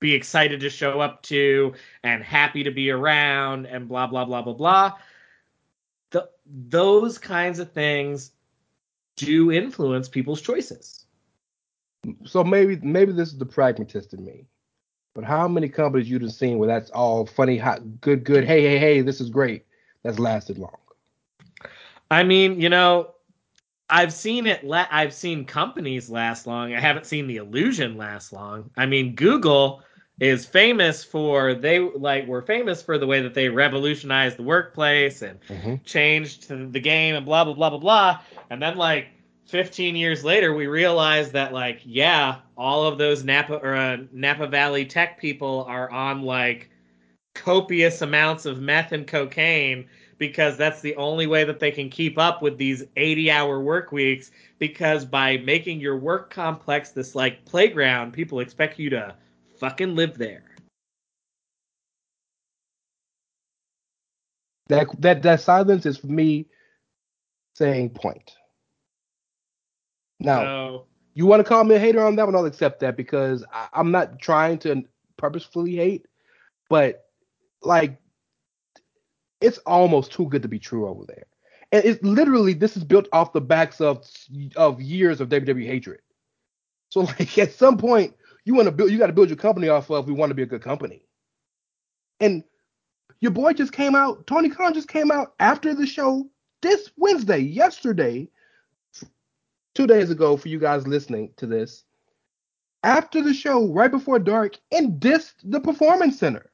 be 0.00 0.14
excited 0.14 0.60
to 0.60 0.70
show 0.70 1.00
up 1.00 1.22
to 1.24 1.74
and 2.02 2.22
happy 2.22 2.62
to 2.62 2.70
be 2.70 2.90
around 2.90 3.66
and 3.66 3.88
blah 3.88 4.06
blah 4.06 4.24
blah 4.24 4.42
blah 4.42 4.52
blah. 4.54 4.92
The, 6.10 6.28
those 6.46 7.18
kinds 7.18 7.58
of 7.58 7.72
things 7.72 8.32
do 9.16 9.50
influence 9.50 10.08
people's 10.08 10.40
choices. 10.40 11.04
So 12.24 12.44
maybe 12.44 12.76
maybe 12.76 13.12
this 13.12 13.28
is 13.28 13.38
the 13.38 13.46
pragmatist 13.46 14.14
in 14.14 14.24
me. 14.24 14.46
But 15.14 15.24
how 15.24 15.48
many 15.48 15.68
companies 15.68 16.08
you've 16.08 16.30
seen 16.32 16.58
where 16.58 16.68
that's 16.68 16.90
all 16.90 17.26
funny, 17.26 17.58
hot, 17.58 18.00
good, 18.00 18.22
good, 18.22 18.44
hey, 18.44 18.62
hey, 18.62 18.78
hey, 18.78 19.00
this 19.00 19.20
is 19.20 19.30
great, 19.30 19.66
that's 20.04 20.20
lasted 20.20 20.58
long. 20.58 20.76
I 22.10 22.22
mean, 22.22 22.60
you 22.60 22.68
know, 22.68 23.14
I've 23.90 24.12
seen 24.12 24.46
it. 24.46 24.64
La- 24.64 24.86
I've 24.90 25.12
seen 25.12 25.44
companies 25.44 26.08
last 26.08 26.46
long. 26.46 26.72
I 26.72 26.80
haven't 26.80 27.06
seen 27.06 27.26
the 27.26 27.36
illusion 27.36 27.96
last 27.96 28.32
long. 28.32 28.70
I 28.76 28.86
mean, 28.86 29.14
Google 29.14 29.82
is 30.20 30.44
famous 30.46 31.04
for 31.04 31.54
they 31.54 31.78
like 31.78 32.26
were 32.26 32.42
famous 32.42 32.82
for 32.82 32.98
the 32.98 33.06
way 33.06 33.20
that 33.22 33.34
they 33.34 33.48
revolutionized 33.48 34.36
the 34.36 34.42
workplace 34.42 35.22
and 35.22 35.38
Mhm. 35.48 35.84
changed 35.84 36.48
the 36.48 36.80
game 36.80 37.14
and 37.14 37.24
blah 37.26 37.44
blah 37.44 37.54
blah 37.54 37.70
blah 37.70 37.78
blah. 37.78 38.20
And 38.50 38.60
then 38.62 38.76
like 38.76 39.08
15 39.46 39.96
years 39.96 40.24
later, 40.24 40.54
we 40.54 40.66
realized 40.66 41.32
that 41.32 41.52
like 41.52 41.80
yeah, 41.84 42.36
all 42.56 42.84
of 42.84 42.98
those 42.98 43.24
Napa 43.24 43.54
or 43.56 43.74
uh, 43.74 43.98
Napa 44.12 44.46
Valley 44.48 44.84
tech 44.86 45.18
people 45.20 45.64
are 45.68 45.90
on 45.90 46.22
like 46.22 46.70
copious 47.34 48.02
amounts 48.02 48.46
of 48.46 48.60
meth 48.60 48.92
and 48.92 49.06
cocaine 49.06 49.86
because 50.18 50.56
that's 50.56 50.80
the 50.80 50.96
only 50.96 51.26
way 51.26 51.44
that 51.44 51.60
they 51.60 51.70
can 51.70 51.88
keep 51.88 52.18
up 52.18 52.42
with 52.42 52.58
these 52.58 52.84
80 52.96 53.30
hour 53.30 53.60
work 53.60 53.92
weeks 53.92 54.30
because 54.58 55.04
by 55.04 55.36
making 55.38 55.80
your 55.80 55.96
work 55.96 56.30
complex 56.30 56.90
this 56.90 57.14
like 57.14 57.44
playground 57.44 58.12
people 58.12 58.40
expect 58.40 58.78
you 58.78 58.90
to 58.90 59.14
fucking 59.58 59.94
live 59.94 60.16
there 60.18 60.44
That 64.68 64.88
that 65.00 65.22
that 65.22 65.40
silence 65.40 65.86
is 65.86 65.98
for 65.98 66.06
me 66.08 66.46
saying 67.54 67.90
point. 67.90 68.36
Now, 70.20 70.40
so 70.40 70.86
you 71.14 71.26
want 71.26 71.40
to 71.40 71.44
call 71.48 71.64
me 71.64 71.74
a 71.74 71.78
hater 71.78 72.04
on 72.04 72.16
that 72.16 72.26
one? 72.26 72.36
I'll 72.36 72.44
accept 72.44 72.80
that 72.80 72.96
because 72.96 73.44
I, 73.52 73.68
I'm 73.72 73.90
not 73.90 74.18
trying 74.18 74.58
to 74.60 74.82
purposefully 75.16 75.74
hate, 75.74 76.06
but 76.68 77.06
like 77.62 77.98
it's 79.40 79.58
almost 79.58 80.12
too 80.12 80.26
good 80.26 80.42
to 80.42 80.48
be 80.48 80.58
true 80.58 80.86
over 80.86 81.04
there. 81.06 81.24
And 81.72 81.84
it's 81.84 82.02
literally 82.02 82.52
this 82.52 82.76
is 82.76 82.84
built 82.84 83.08
off 83.12 83.32
the 83.32 83.40
backs 83.40 83.80
of 83.80 84.04
of 84.56 84.82
years 84.82 85.20
of 85.22 85.30
WWE 85.30 85.66
hatred. 85.66 86.00
So 86.90 87.00
like 87.18 87.38
at 87.38 87.54
some 87.54 87.78
point 87.78 88.14
you 88.48 88.54
want 88.54 88.64
to 88.64 88.72
build 88.72 88.90
you 88.90 88.98
got 88.98 89.08
to 89.08 89.12
build 89.12 89.28
your 89.28 89.36
company 89.36 89.68
off 89.68 89.90
of 89.90 90.06
we 90.06 90.14
want 90.14 90.30
to 90.30 90.34
be 90.34 90.42
a 90.42 90.46
good 90.46 90.62
company. 90.62 91.04
And 92.18 92.42
your 93.20 93.30
boy 93.30 93.52
just 93.52 93.72
came 93.72 93.94
out, 93.94 94.26
Tony 94.26 94.48
Khan 94.48 94.72
just 94.72 94.88
came 94.88 95.10
out 95.10 95.34
after 95.38 95.74
the 95.74 95.86
show 95.86 96.26
this 96.62 96.90
Wednesday, 96.96 97.38
yesterday, 97.40 98.30
two 99.74 99.86
days 99.86 100.10
ago 100.10 100.38
for 100.38 100.48
you 100.48 100.58
guys 100.58 100.86
listening 100.86 101.30
to 101.36 101.46
this. 101.46 101.84
After 102.82 103.20
the 103.20 103.34
show, 103.34 103.70
right 103.70 103.90
before 103.90 104.18
dark, 104.18 104.56
and 104.72 104.98
dissed 104.98 105.34
the 105.44 105.60
performance 105.60 106.18
center. 106.18 106.50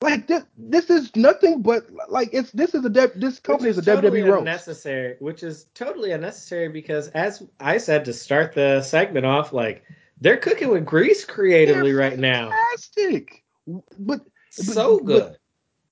Like 0.00 0.26
this, 0.26 0.42
this 0.58 0.90
is 0.90 1.14
nothing 1.14 1.62
but 1.62 1.84
like 2.08 2.30
it's 2.32 2.50
this 2.50 2.74
is 2.74 2.84
a 2.84 2.90
de- 2.90 3.16
this 3.16 3.38
company 3.38 3.68
which 3.68 3.78
is, 3.78 3.86
a 3.86 3.94
totally 3.94 4.22
WWE 4.22 4.28
roast. 4.28 4.38
unnecessary 4.40 5.16
which 5.20 5.44
is 5.44 5.66
totally 5.74 6.10
unnecessary 6.10 6.66
because 6.66 7.06
as 7.10 7.44
i 7.60 7.78
said 7.78 8.04
to 8.06 8.12
start 8.12 8.52
the 8.52 8.82
segment 8.82 9.24
off 9.24 9.52
like 9.52 9.84
they're 10.22 10.36
cooking 10.36 10.68
with 10.68 10.84
grease 10.84 11.24
creatively 11.24 11.92
right 11.92 12.18
now. 12.18 12.50
Fantastic, 12.50 13.42
but, 13.66 13.82
but 13.98 14.20
so 14.50 14.98
but- 14.98 15.04
good. 15.06 15.36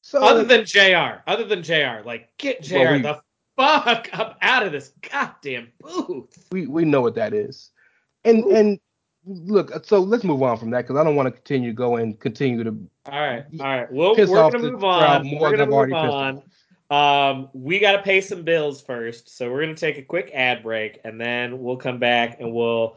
So 0.03 0.23
other 0.25 0.45
than 0.45 0.65
jr 0.65 1.21
other 1.29 1.45
than 1.45 1.63
jr 1.63 2.03
like 2.05 2.31
get 2.39 2.63
jr 2.63 2.75
Well, 2.79 2.93
we- 2.95 3.03
the 3.03 3.21
fuck 3.57 4.09
up 4.13 4.39
out 4.41 4.65
of 4.65 4.73
this 4.73 4.93
goddamn 5.09 5.69
booth. 5.81 6.49
We 6.51 6.67
we 6.67 6.85
know 6.85 7.03
what 7.03 7.15
that 7.17 7.35
is, 7.35 7.71
and 8.25 8.45
Ooh. 8.45 8.57
and 8.57 8.81
look, 9.27 9.85
so 9.85 10.01
let's 10.01 10.25
move 10.25 10.43
on 10.43 10.57
from 10.57 10.71
that 10.71 10.83
because 10.87 10.97
I 10.99 11.05
don't 11.05 11.15
want 11.17 11.27
to 11.27 11.33
continue 11.33 11.71
to 11.71 11.75
go 11.75 11.97
and 11.97 12.19
continue 12.19 12.65
to 12.65 12.71
all 13.07 13.21
right 13.21 13.45
all 13.61 13.67
right 13.67 13.93
well 13.93 14.15
we're 14.17 14.27
gonna 14.27 14.59
move 14.59 14.83
on. 14.85 15.31
we're 15.39 15.57
gonna 15.57 15.67
move 15.67 15.93
on. 15.93 16.43
um 16.91 17.49
we 17.53 17.79
gotta 17.79 18.03
pay 18.03 18.21
some 18.21 18.43
bills 18.43 18.81
first 18.81 19.37
so 19.37 19.51
we're 19.51 19.61
gonna 19.61 19.75
take 19.75 19.99
a 19.99 20.03
quick 20.03 20.31
ad 20.35 20.63
break 20.63 21.01
and 21.05 21.21
then 21.21 21.61
we'll 21.63 21.77
come 21.77 21.99
back 21.99 22.41
and 22.41 22.53
we'll 22.53 22.97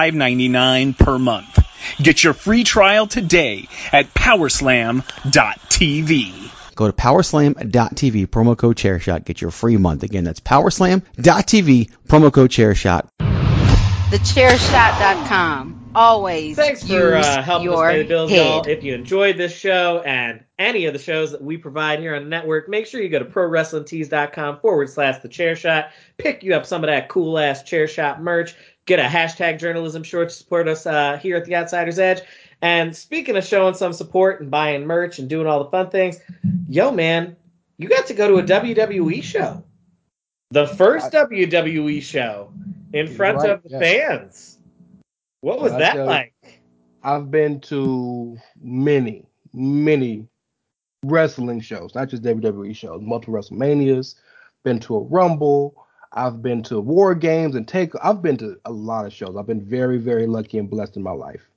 $5.99 0.00 0.96
per 0.98 1.18
month. 1.18 1.58
Get 1.98 2.22
your 2.24 2.32
free 2.34 2.64
trial 2.64 3.06
today 3.06 3.68
at 3.92 4.12
powerslam.tv. 4.14 5.04
Go 6.74 6.86
to 6.86 6.92
powerslam.tv, 6.94 8.26
promo 8.28 8.56
code 8.56 8.76
chairshot, 8.76 9.24
get 9.26 9.42
your 9.42 9.50
free 9.50 9.76
month. 9.76 10.02
Again, 10.02 10.24
that's 10.24 10.40
powerslam.tv, 10.40 11.90
promo 12.08 12.32
code 12.32 12.50
chairshot. 12.50 13.08
TheChairShot.com. 14.10 15.90
Always 15.94 16.56
Thanks 16.56 16.82
for 16.86 17.16
use 17.16 17.26
uh, 17.26 17.42
helping 17.42 17.68
us 17.68 17.74
your 17.74 17.90
pay 17.90 18.02
the 18.02 18.08
bills, 18.08 18.30
head. 18.30 18.36
y'all. 18.38 18.66
If 18.66 18.82
you 18.84 18.94
enjoyed 18.94 19.36
this 19.36 19.52
show 19.56 20.00
and 20.04 20.44
any 20.58 20.86
of 20.86 20.92
the 20.92 20.98
shows 21.00 21.32
that 21.32 21.42
we 21.42 21.56
provide 21.58 21.98
here 21.98 22.14
on 22.14 22.22
the 22.24 22.28
network, 22.28 22.68
make 22.68 22.86
sure 22.86 23.00
you 23.02 23.08
go 23.08 23.18
to 23.18 23.24
prowrestlingtees.com 23.24 24.60
forward 24.60 24.88
slash 24.90 25.20
the 25.20 25.28
chair 25.28 25.54
shot. 25.56 25.90
Pick 26.16 26.42
you 26.44 26.54
up 26.54 26.64
some 26.66 26.82
of 26.84 26.88
that 26.88 27.08
cool 27.08 27.38
ass 27.38 27.62
chair 27.62 27.86
shot 27.88 28.22
merch. 28.22 28.54
Get 28.90 28.98
a 28.98 29.04
hashtag 29.04 29.60
journalism 29.60 30.02
short 30.02 30.30
to 30.30 30.34
support 30.34 30.66
us 30.66 30.84
uh, 30.84 31.16
here 31.18 31.36
at 31.36 31.44
the 31.44 31.54
Outsiders 31.54 32.00
Edge. 32.00 32.22
And 32.60 32.96
speaking 32.96 33.36
of 33.36 33.44
showing 33.44 33.74
some 33.74 33.92
support 33.92 34.40
and 34.40 34.50
buying 34.50 34.84
merch 34.84 35.20
and 35.20 35.28
doing 35.28 35.46
all 35.46 35.62
the 35.62 35.70
fun 35.70 35.90
things, 35.90 36.18
yo, 36.68 36.90
man, 36.90 37.36
you 37.78 37.88
got 37.88 38.08
to 38.08 38.14
go 38.14 38.26
to 38.26 38.38
a 38.38 38.42
WWE 38.42 39.22
show. 39.22 39.62
The 40.50 40.66
first 40.66 41.12
WWE 41.12 42.02
show 42.02 42.52
in 42.92 43.06
front 43.06 43.38
right, 43.38 43.50
of 43.50 43.62
the 43.62 43.68
yes. 43.68 43.80
fans. 43.80 44.58
What 45.42 45.60
was 45.60 45.70
I 45.70 45.78
that 45.78 45.94
you- 45.94 46.02
like? 46.02 46.34
I've 47.04 47.30
been 47.30 47.60
to 47.60 48.36
many, 48.60 49.24
many 49.52 50.26
wrestling 51.04 51.60
shows, 51.60 51.94
not 51.94 52.08
just 52.08 52.24
WWE 52.24 52.74
shows, 52.74 53.00
multiple 53.02 53.34
WrestleManias, 53.34 54.16
been 54.64 54.80
to 54.80 54.96
a 54.96 55.00
Rumble, 55.00 55.86
I've 56.12 56.42
been 56.42 56.62
to 56.64 56.80
War 56.80 57.14
Games 57.14 57.54
and 57.54 57.66
Take. 57.66 57.92
I've 58.02 58.22
been 58.22 58.36
to 58.38 58.58
a 58.64 58.72
lot 58.72 59.06
of 59.06 59.12
shows. 59.12 59.36
I've 59.36 59.46
been 59.46 59.60
very, 59.64 59.98
very 59.98 60.26
lucky 60.26 60.58
and 60.58 60.68
blessed 60.68 60.96
in 60.96 61.02
my 61.02 61.12
life. 61.12 61.48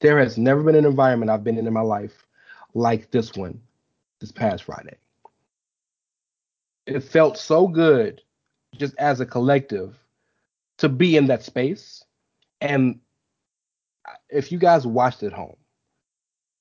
There 0.00 0.18
has 0.18 0.38
never 0.38 0.62
been 0.62 0.76
an 0.76 0.84
environment 0.84 1.30
I've 1.30 1.42
been 1.42 1.58
in 1.58 1.66
in 1.66 1.72
my 1.72 1.80
life 1.80 2.26
like 2.74 3.10
this 3.10 3.34
one 3.34 3.60
this 4.20 4.30
past 4.30 4.64
Friday. 4.64 4.96
It 6.86 7.00
felt 7.00 7.36
so 7.36 7.66
good 7.66 8.22
just 8.76 8.94
as 8.98 9.20
a 9.20 9.26
collective 9.26 9.98
to 10.78 10.88
be 10.88 11.16
in 11.16 11.26
that 11.26 11.42
space. 11.42 12.04
And 12.60 13.00
if 14.30 14.52
you 14.52 14.58
guys 14.58 14.86
watched 14.86 15.22
at 15.22 15.32
home, 15.32 15.56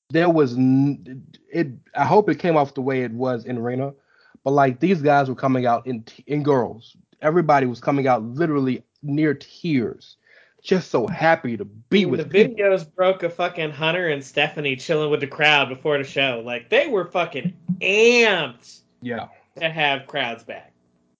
there 0.10 0.30
was 0.30 0.58
n- 0.58 1.24
it. 1.52 1.68
I 1.96 2.06
hope 2.06 2.30
it 2.30 2.40
came 2.40 2.58
off 2.58 2.74
the 2.74 2.82
way 2.82 3.04
it 3.04 3.12
was 3.12 3.46
in 3.46 3.58
arena, 3.58 3.94
but 4.44 4.52
like 4.52 4.80
these 4.80 5.02
guys 5.02 5.30
were 5.30 5.36
coming 5.36 5.66
out 5.66 5.86
in 5.86 6.04
t- 6.04 6.24
in 6.28 6.44
girls. 6.44 6.96
Everybody 7.22 7.66
was 7.66 7.80
coming 7.80 8.08
out 8.08 8.24
literally 8.24 8.84
near 9.02 9.34
tears, 9.34 10.18
just 10.64 10.92
so 10.92 11.08
happy 11.08 11.58
to 11.58 11.66
be 11.66 12.02
Dude, 12.02 12.12
with 12.12 12.20
the 12.20 12.26
people. 12.26 12.56
videos 12.56 12.94
broke 12.96 13.24
a 13.24 13.30
fucking 13.30 13.72
Hunter 13.72 14.10
and 14.10 14.24
Stephanie 14.24 14.76
chilling 14.76 15.10
with 15.10 15.22
the 15.22 15.28
crowd 15.28 15.70
before 15.70 15.98
the 15.98 16.04
show. 16.04 16.42
Like 16.46 16.70
they 16.70 16.88
were 16.88 17.06
fucking 17.06 17.54
amped 17.82 18.82
Yeah. 19.02 19.28
to 19.60 19.70
have 19.70 20.08
crowds 20.08 20.44
back. 20.44 20.74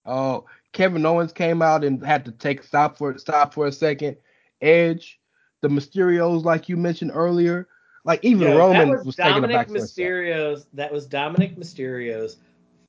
Oh, 0.06 0.44
Kevin 0.72 1.04
Owens 1.04 1.32
came 1.32 1.62
out 1.62 1.82
and 1.84 2.04
had 2.04 2.24
to 2.26 2.32
take 2.32 2.62
stop 2.62 2.96
for 2.96 3.16
stop 3.18 3.52
for 3.54 3.66
a 3.66 3.72
second. 3.72 4.16
Edge, 4.60 5.20
the 5.60 5.68
Mysterios, 5.68 6.44
like 6.44 6.68
you 6.68 6.76
mentioned 6.76 7.10
earlier, 7.14 7.68
like 8.04 8.24
even 8.24 8.48
Yo, 8.48 8.58
Roman 8.58 8.90
was, 8.90 9.04
was, 9.04 9.16
taking 9.16 9.32
a 9.32 9.34
Dominic 9.34 9.56
back 9.56 9.68
foot. 9.68 9.76
Mysterio's. 9.80 10.66
That 10.72 10.92
was 10.92 11.06
Dominic 11.06 11.56
Mysterio's 11.56 12.36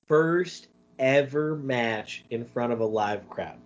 first 0.07 0.67
ever 0.99 1.55
match 1.55 2.25
in 2.29 2.45
front 2.45 2.73
of 2.73 2.79
a 2.79 2.85
live 2.85 3.27
crowd. 3.29 3.57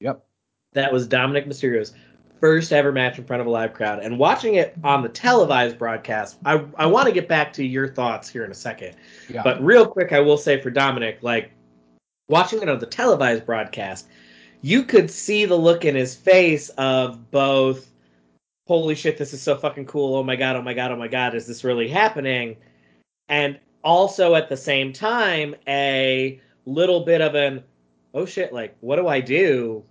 Yep. 0.00 0.24
That 0.72 0.92
was 0.92 1.06
Dominic 1.06 1.46
Mysterio's 1.46 1.92
first 2.40 2.72
ever 2.72 2.92
match 2.92 3.18
in 3.18 3.24
front 3.24 3.40
of 3.40 3.46
a 3.46 3.50
live 3.50 3.74
crowd. 3.74 4.00
And 4.00 4.18
watching 4.18 4.54
it 4.54 4.74
on 4.84 5.02
the 5.02 5.08
televised 5.08 5.78
broadcast, 5.78 6.38
I 6.44 6.64
I 6.76 6.86
want 6.86 7.06
to 7.06 7.12
get 7.12 7.28
back 7.28 7.52
to 7.54 7.64
your 7.64 7.88
thoughts 7.88 8.28
here 8.28 8.44
in 8.44 8.50
a 8.50 8.54
second. 8.54 8.96
Yeah. 9.28 9.42
But 9.42 9.62
real 9.62 9.86
quick, 9.86 10.12
I 10.12 10.20
will 10.20 10.38
say 10.38 10.60
for 10.60 10.70
Dominic, 10.70 11.18
like 11.22 11.50
watching 12.28 12.62
it 12.62 12.68
on 12.68 12.78
the 12.78 12.86
televised 12.86 13.46
broadcast, 13.46 14.08
you 14.62 14.82
could 14.82 15.10
see 15.10 15.44
the 15.44 15.56
look 15.56 15.84
in 15.84 15.94
his 15.94 16.14
face 16.14 16.68
of 16.70 17.30
both, 17.30 17.90
holy 18.66 18.94
shit, 18.94 19.16
this 19.16 19.32
is 19.32 19.42
so 19.42 19.56
fucking 19.56 19.86
cool. 19.86 20.16
Oh 20.16 20.22
my 20.22 20.36
god, 20.36 20.56
oh 20.56 20.62
my 20.62 20.74
god, 20.74 20.90
oh 20.90 20.96
my 20.96 21.08
god, 21.08 21.34
is 21.34 21.46
this 21.46 21.64
really 21.64 21.88
happening? 21.88 22.56
And 23.28 23.58
also 23.82 24.34
at 24.34 24.48
the 24.48 24.56
same 24.56 24.92
time 24.92 25.54
a 25.68 26.40
little 26.66 27.04
bit 27.04 27.20
of 27.20 27.34
an 27.34 27.64
oh 28.14 28.26
shit, 28.26 28.52
like 28.52 28.76
what 28.80 28.96
do 28.96 29.08
I 29.08 29.20
do 29.20 29.84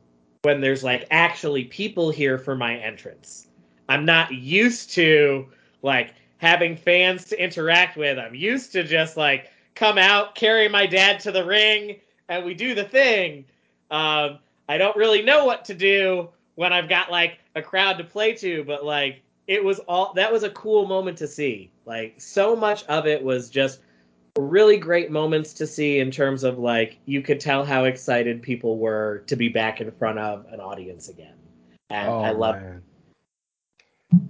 when 0.43 0.61
there's 0.61 0.84
like 0.84 1.07
actually 1.11 1.65
people 1.65 2.11
here 2.11 2.38
for 2.38 2.55
my 2.55 2.76
entrance? 2.78 3.47
I'm 3.89 4.05
not 4.05 4.34
used 4.34 4.91
to 4.91 5.47
like 5.82 6.13
having 6.38 6.76
fans 6.76 7.26
to 7.26 7.41
interact 7.41 7.97
with. 7.97 8.19
I'm 8.19 8.36
used 8.36 8.71
to 8.73 8.84
just 8.84 9.17
like 9.17 9.49
come 9.76 9.97
out, 9.97 10.36
carry 10.36 10.67
my 10.67 10.86
dad 10.86 11.19
to 11.21 11.32
the 11.32 11.45
ring, 11.45 11.97
and 12.30 12.45
we 12.45 12.53
do 12.53 12.76
the 12.76 12.84
thing. 12.84 13.45
Um, 13.91 14.39
I 14.67 14.78
don't 14.78 14.95
really 14.95 15.21
know 15.21 15.45
what 15.45 15.65
to 15.65 15.73
do 15.73 16.30
when 16.55 16.73
I've 16.73 16.89
got 16.89 17.11
like 17.11 17.39
a 17.55 17.61
crowd 17.61 17.97
to 17.99 18.03
play 18.03 18.34
to, 18.34 18.63
but 18.63 18.84
like 18.84 19.21
it 19.47 19.63
was 19.63 19.80
all 19.80 20.13
that 20.13 20.32
was 20.32 20.43
a 20.43 20.49
cool 20.49 20.88
moment 20.88 21.17
to 21.19 21.28
see. 21.28 21.71
Like 21.86 22.15
so 22.17 22.55
much 22.55 22.84
of 22.86 23.05
it 23.05 23.23
was 23.23 23.49
just 23.49 23.80
really 24.38 24.77
great 24.77 25.11
moments 25.11 25.53
to 25.53 25.67
see 25.67 25.99
in 25.99 26.11
terms 26.11 26.43
of 26.43 26.59
like 26.59 26.97
you 27.05 27.21
could 27.21 27.39
tell 27.39 27.63
how 27.63 27.86
excited 27.86 28.41
people 28.41 28.77
were 28.77 29.23
to 29.27 29.36
be 29.36 29.47
back 29.47 29.81
in 29.81 29.91
front 29.91 30.19
of 30.19 30.45
an 30.51 30.59
audience 30.59 31.09
again. 31.09 31.36
And 31.89 32.09
Oh, 32.09 32.19
I 32.19 32.31
love 32.31 32.55
man. 32.55 32.83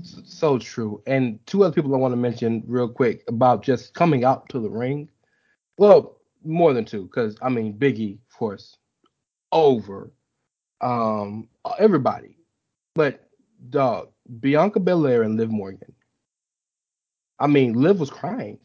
So 0.03 0.57
true. 0.59 1.01
And 1.07 1.39
two 1.45 1.63
other 1.63 1.73
people 1.73 1.93
I 1.93 1.97
want 1.97 2.11
to 2.11 2.17
mention 2.17 2.63
real 2.67 2.87
quick 2.87 3.23
about 3.27 3.63
just 3.63 3.93
coming 3.93 4.23
out 4.23 4.47
to 4.49 4.59
the 4.59 4.69
ring. 4.69 5.09
Well, 5.77 6.17
more 6.43 6.73
than 6.73 6.85
two, 6.85 7.03
because 7.03 7.35
I 7.41 7.49
mean 7.49 7.73
Biggie, 7.73 8.19
of 8.29 8.37
course, 8.37 8.77
over. 9.51 10.11
Um, 10.81 11.49
everybody. 11.79 12.37
But 12.93 13.27
dog, 13.69 14.09
Bianca 14.39 14.79
Belair 14.79 15.23
and 15.23 15.35
Liv 15.37 15.49
Morgan. 15.49 15.93
I 17.39 17.47
mean, 17.47 17.73
Liv 17.73 17.99
was 17.99 18.09
crying. 18.09 18.59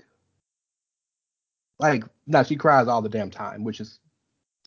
Like, 1.80 2.04
now 2.26 2.42
she 2.42 2.56
cries 2.56 2.88
all 2.88 3.02
the 3.02 3.08
damn 3.08 3.30
time, 3.30 3.64
which 3.64 3.80
is 3.80 3.98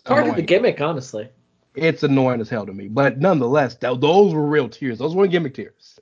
part 0.04 0.28
of 0.28 0.36
the 0.36 0.42
gimmick, 0.42 0.82
honestly. 0.82 1.30
it's 1.76 2.04
annoying 2.04 2.42
as 2.42 2.50
hell 2.50 2.66
to 2.66 2.74
me. 2.74 2.88
But 2.88 3.20
nonetheless, 3.20 3.76
th- 3.76 4.00
those 4.00 4.34
were 4.34 4.46
real 4.46 4.68
tears. 4.68 4.98
Those 5.00 5.16
weren't 5.16 5.32
gimmick 5.32 5.54
tears, 5.54 6.00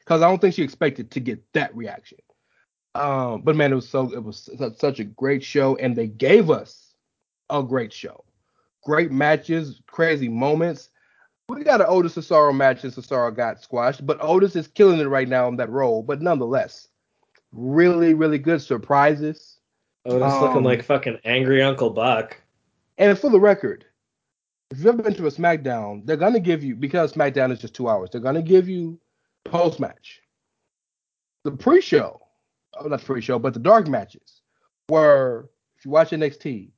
because 0.00 0.22
I 0.22 0.28
don't 0.28 0.40
think 0.40 0.54
she 0.54 0.62
expected 0.62 1.10
to 1.12 1.20
get 1.20 1.52
that 1.52 1.76
reaction. 1.76 2.18
Um, 2.94 3.42
but 3.42 3.56
man, 3.56 3.72
it 3.72 3.76
was 3.76 3.88
so 3.88 4.10
it 4.12 4.24
was 4.24 4.48
such 4.78 4.98
a 5.00 5.04
great 5.04 5.44
show, 5.44 5.76
and 5.76 5.94
they 5.94 6.06
gave 6.06 6.50
us 6.50 6.94
a 7.50 7.62
great 7.62 7.92
show, 7.92 8.24
great 8.82 9.12
matches, 9.12 9.82
crazy 9.86 10.28
moments. 10.28 10.88
We 11.48 11.62
got 11.62 11.80
an 11.80 11.86
Otis 11.88 12.16
Cesaro 12.16 12.56
match, 12.56 12.82
and 12.82 12.92
Cesaro 12.92 13.34
got 13.36 13.62
squashed, 13.62 14.04
but 14.04 14.18
Otis 14.20 14.56
is 14.56 14.66
killing 14.66 14.98
it 14.98 15.04
right 15.04 15.28
now 15.28 15.46
in 15.48 15.56
that 15.56 15.70
role. 15.70 16.02
But 16.02 16.22
nonetheless, 16.22 16.88
really, 17.52 18.14
really 18.14 18.38
good 18.38 18.62
surprises. 18.62 19.55
Otis 20.06 20.32
Um, 20.32 20.40
looking 20.42 20.62
like 20.62 20.84
fucking 20.84 21.18
angry 21.24 21.62
Uncle 21.62 21.90
Buck. 21.90 22.40
And 22.98 23.18
for 23.18 23.30
the 23.30 23.40
record, 23.40 23.84
if 24.70 24.78
you've 24.78 24.86
ever 24.86 25.02
been 25.02 25.14
to 25.14 25.26
a 25.26 25.30
SmackDown, 25.30 26.06
they're 26.06 26.16
gonna 26.16 26.40
give 26.40 26.64
you 26.64 26.74
because 26.74 27.12
SmackDown 27.12 27.52
is 27.52 27.58
just 27.58 27.74
two 27.74 27.88
hours. 27.88 28.10
They're 28.10 28.20
gonna 28.20 28.42
give 28.42 28.68
you 28.68 28.98
post 29.44 29.80
match. 29.80 30.22
The 31.44 31.52
pre-show, 31.52 32.20
oh, 32.78 32.88
not 32.88 33.00
the 33.00 33.06
pre-show, 33.06 33.38
but 33.38 33.54
the 33.54 33.60
dark 33.60 33.86
matches 33.86 34.42
were 34.88 35.50
if 35.78 35.84
you 35.84 35.90
watch 35.90 36.10
NXT, 36.10 36.70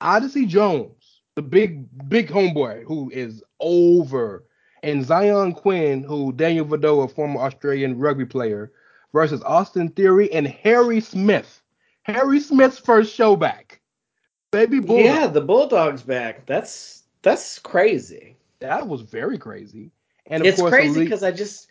Odyssey 0.00 0.46
Jones, 0.46 1.22
the 1.34 1.42
big 1.42 1.86
big 2.08 2.28
homeboy 2.28 2.84
who 2.84 3.10
is 3.10 3.42
over, 3.60 4.44
and 4.82 5.04
Zion 5.04 5.52
Quinn, 5.52 6.02
who 6.02 6.32
Daniel 6.32 6.64
Vidot, 6.64 7.04
a 7.04 7.08
former 7.08 7.40
Australian 7.40 7.98
rugby 7.98 8.26
player, 8.26 8.72
versus 9.12 9.42
Austin 9.42 9.88
Theory 9.88 10.32
and 10.32 10.46
Harry 10.46 11.00
Smith. 11.00 11.62
Harry 12.06 12.38
Smith's 12.38 12.78
first 12.78 13.12
show 13.12 13.34
back. 13.34 13.80
Baby 14.52 14.78
boy. 14.78 15.02
Yeah, 15.02 15.26
the 15.26 15.40
Bulldog's 15.40 16.02
back. 16.02 16.46
That's 16.46 17.02
that's 17.22 17.58
crazy. 17.58 18.36
That 18.60 18.86
was 18.86 19.02
very 19.02 19.38
crazy. 19.38 19.90
And 20.26 20.42
of 20.42 20.46
it's 20.46 20.60
course, 20.60 20.70
crazy 20.70 21.00
because 21.02 21.24
I 21.24 21.32
just 21.32 21.68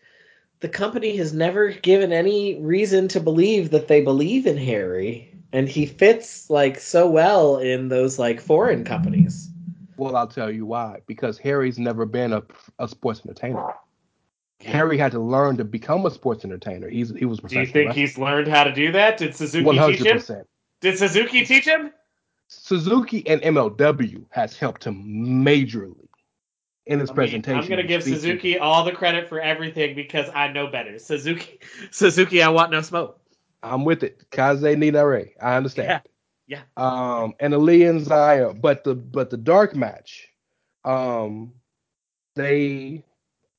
the 0.59 0.67
company 0.67 1.15
has 1.15 1.33
never 1.33 1.71
given 1.71 2.11
any 2.11 2.59
reason 2.61 3.07
to 3.09 3.19
believe 3.21 3.69
that 3.71 3.87
they 3.87 4.01
believe 4.01 4.45
in 4.45 4.57
Harry, 4.57 5.33
and 5.53 5.69
he 5.69 5.85
fits 5.85 6.49
like 6.49 6.79
so 6.79 7.09
well 7.09 7.57
in 7.57 7.87
those 7.87 8.19
like 8.19 8.41
foreign 8.41 8.83
companies. 8.83 9.49
well, 9.95 10.17
I'll 10.17 10.27
tell 10.27 10.51
you 10.51 10.65
why. 10.65 10.99
Because 11.07 11.37
Harry's 11.37 11.79
never 11.79 12.05
been 12.05 12.33
a, 12.33 12.43
a 12.79 12.87
sports 12.89 13.21
entertainer. 13.25 13.73
Harry 14.61 14.97
had 14.97 15.11
to 15.11 15.19
learn 15.19 15.57
to 15.57 15.63
become 15.63 16.05
a 16.05 16.11
sports 16.11 16.45
entertainer. 16.45 16.89
He's 16.89 17.09
he 17.15 17.25
was 17.25 17.39
Do 17.39 17.59
you 17.59 17.65
think 17.65 17.93
he's 17.93 18.17
learned 18.17 18.47
how 18.47 18.63
to 18.63 18.73
do 18.73 18.91
that? 18.93 19.17
Did 19.17 19.35
Suzuki 19.35 19.65
one 19.65 19.75
teach 19.91 20.03
him? 20.03 20.21
Did 20.81 20.97
Suzuki 20.97 21.45
teach 21.45 21.65
him? 21.65 21.91
Suzuki 22.47 23.27
and 23.27 23.41
MLW 23.41 24.25
has 24.29 24.57
helped 24.57 24.83
him 24.83 25.03
majorly 25.43 26.07
in 26.85 26.99
his 26.99 27.09
I 27.09 27.13
mean, 27.13 27.15
presentation. 27.15 27.61
I'm 27.61 27.67
gonna 27.67 27.83
give 27.83 28.03
speaking. 28.03 28.19
Suzuki 28.19 28.59
all 28.59 28.83
the 28.83 28.91
credit 28.91 29.27
for 29.27 29.39
everything 29.41 29.95
because 29.95 30.29
I 30.33 30.49
know 30.49 30.67
better. 30.67 30.99
Suzuki, 30.99 31.59
Suzuki, 31.91 32.41
I 32.41 32.49
want 32.49 32.71
no 32.71 32.81
smoke. 32.81 33.19
I'm 33.63 33.83
with 33.83 34.03
it. 34.03 34.29
Kaze 34.31 34.61
Ninare. 34.61 35.31
I 35.41 35.55
understand. 35.55 36.01
Yeah, 36.47 36.61
Um, 36.77 37.33
and 37.39 37.55
Aaliyah 37.55 37.89
and 37.89 38.05
Zaya, 38.05 38.53
but 38.53 38.83
the 38.83 38.93
but 38.93 39.31
the 39.31 39.37
dark 39.37 39.75
match, 39.75 40.29
um, 40.83 41.53
they 42.35 43.03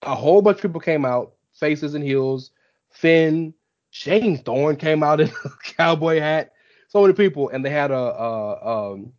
a 0.07 0.15
whole 0.15 0.41
bunch 0.41 0.59
of 0.59 0.63
people 0.63 0.81
came 0.81 1.05
out, 1.05 1.35
faces 1.53 1.95
and 1.95 2.05
heels. 2.05 2.51
Finn, 2.91 3.53
Shane 3.91 4.39
Thorne 4.39 4.77
came 4.77 5.03
out 5.03 5.21
in 5.21 5.29
a 5.29 5.51
cowboy 5.65 6.21
hat. 6.21 6.53
So 6.89 7.03
many 7.03 7.13
people, 7.13 7.51
and 7.51 7.65
they 7.65 7.71
had 7.71 7.91
a 7.91 7.95
a 7.97 8.93
um 8.93 9.13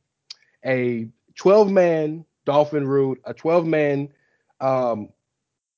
a 0.66 1.10
12 1.36 1.72
man 1.72 2.26
Dolphin 2.46 2.88
Root, 2.88 3.22
a 3.26 3.34
12 3.34 3.68
man 3.68 4.10
um 4.62 5.10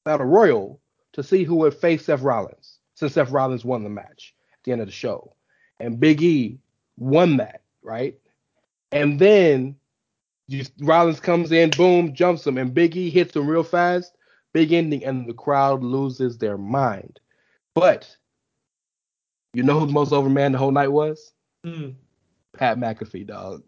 battle 0.05 0.27
royal 0.27 0.79
to 1.13 1.23
see 1.23 1.43
who 1.43 1.55
would 1.55 1.73
face 1.73 2.05
Seth 2.05 2.21
Rollins, 2.21 2.79
since 2.95 3.13
Seth 3.13 3.31
Rollins 3.31 3.65
won 3.65 3.83
the 3.83 3.89
match 3.89 4.35
at 4.53 4.63
the 4.63 4.71
end 4.71 4.81
of 4.81 4.87
the 4.87 4.93
show, 4.93 5.35
and 5.79 5.99
Big 5.99 6.21
E 6.21 6.59
won 6.97 7.37
that, 7.37 7.63
right? 7.81 8.15
And 8.91 9.19
then 9.19 9.75
you, 10.47 10.65
Rollins 10.81 11.19
comes 11.19 11.51
in, 11.51 11.71
boom, 11.71 12.13
jumps 12.13 12.45
him, 12.45 12.57
and 12.57 12.73
Big 12.73 12.95
E 12.95 13.09
hits 13.09 13.35
him 13.35 13.47
real 13.47 13.63
fast. 13.63 14.13
Big 14.53 14.71
ending, 14.73 15.03
and 15.05 15.27
the 15.27 15.33
crowd 15.33 15.83
loses 15.83 16.37
their 16.37 16.57
mind. 16.57 17.19
But 17.75 18.15
you 19.53 19.63
know 19.63 19.79
who 19.79 19.85
the 19.85 19.93
most 19.93 20.11
over 20.11 20.29
man 20.29 20.51
the 20.51 20.57
whole 20.57 20.71
night 20.71 20.91
was? 20.91 21.33
Hmm. 21.63 21.89
Pat 22.55 22.77
McAfee, 22.77 23.27
dog. 23.27 23.63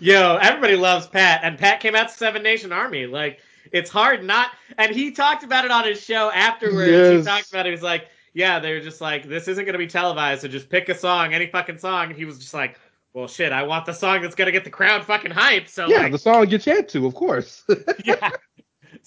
Yo, 0.00 0.36
everybody 0.36 0.76
loves 0.76 1.06
Pat, 1.06 1.40
and 1.44 1.58
Pat 1.58 1.80
came 1.80 1.94
out 1.94 2.08
to 2.08 2.14
Seven 2.14 2.42
Nation 2.42 2.72
Army. 2.72 3.06
Like, 3.06 3.38
it's 3.72 3.90
hard 3.90 4.22
not. 4.22 4.50
And 4.76 4.94
he 4.94 5.10
talked 5.10 5.44
about 5.44 5.64
it 5.64 5.70
on 5.70 5.84
his 5.84 6.02
show 6.02 6.30
afterwards. 6.30 7.24
He 7.24 7.30
talked 7.30 7.50
about 7.50 7.66
it. 7.66 7.70
He 7.70 7.72
was 7.72 7.82
like, 7.82 8.08
"Yeah, 8.34 8.58
they're 8.58 8.80
just 8.80 9.00
like, 9.00 9.28
this 9.28 9.48
isn't 9.48 9.64
gonna 9.64 9.78
be 9.78 9.86
televised, 9.86 10.42
so 10.42 10.48
just 10.48 10.68
pick 10.68 10.88
a 10.88 10.94
song, 10.94 11.32
any 11.32 11.46
fucking 11.46 11.78
song." 11.78 12.08
And 12.08 12.16
he 12.16 12.24
was 12.24 12.38
just 12.38 12.54
like, 12.54 12.78
"Well, 13.14 13.28
shit, 13.28 13.52
I 13.52 13.62
want 13.62 13.86
the 13.86 13.92
song 13.92 14.22
that's 14.22 14.34
gonna 14.34 14.52
get 14.52 14.64
the 14.64 14.70
crowd 14.70 15.04
fucking 15.04 15.32
hyped." 15.32 15.68
So 15.68 15.88
yeah, 15.88 16.02
like, 16.02 16.12
the 16.12 16.18
song 16.18 16.48
you 16.50 16.58
chant 16.58 16.88
to, 16.90 17.06
of 17.06 17.14
course. 17.14 17.64
yeah. 18.04 18.30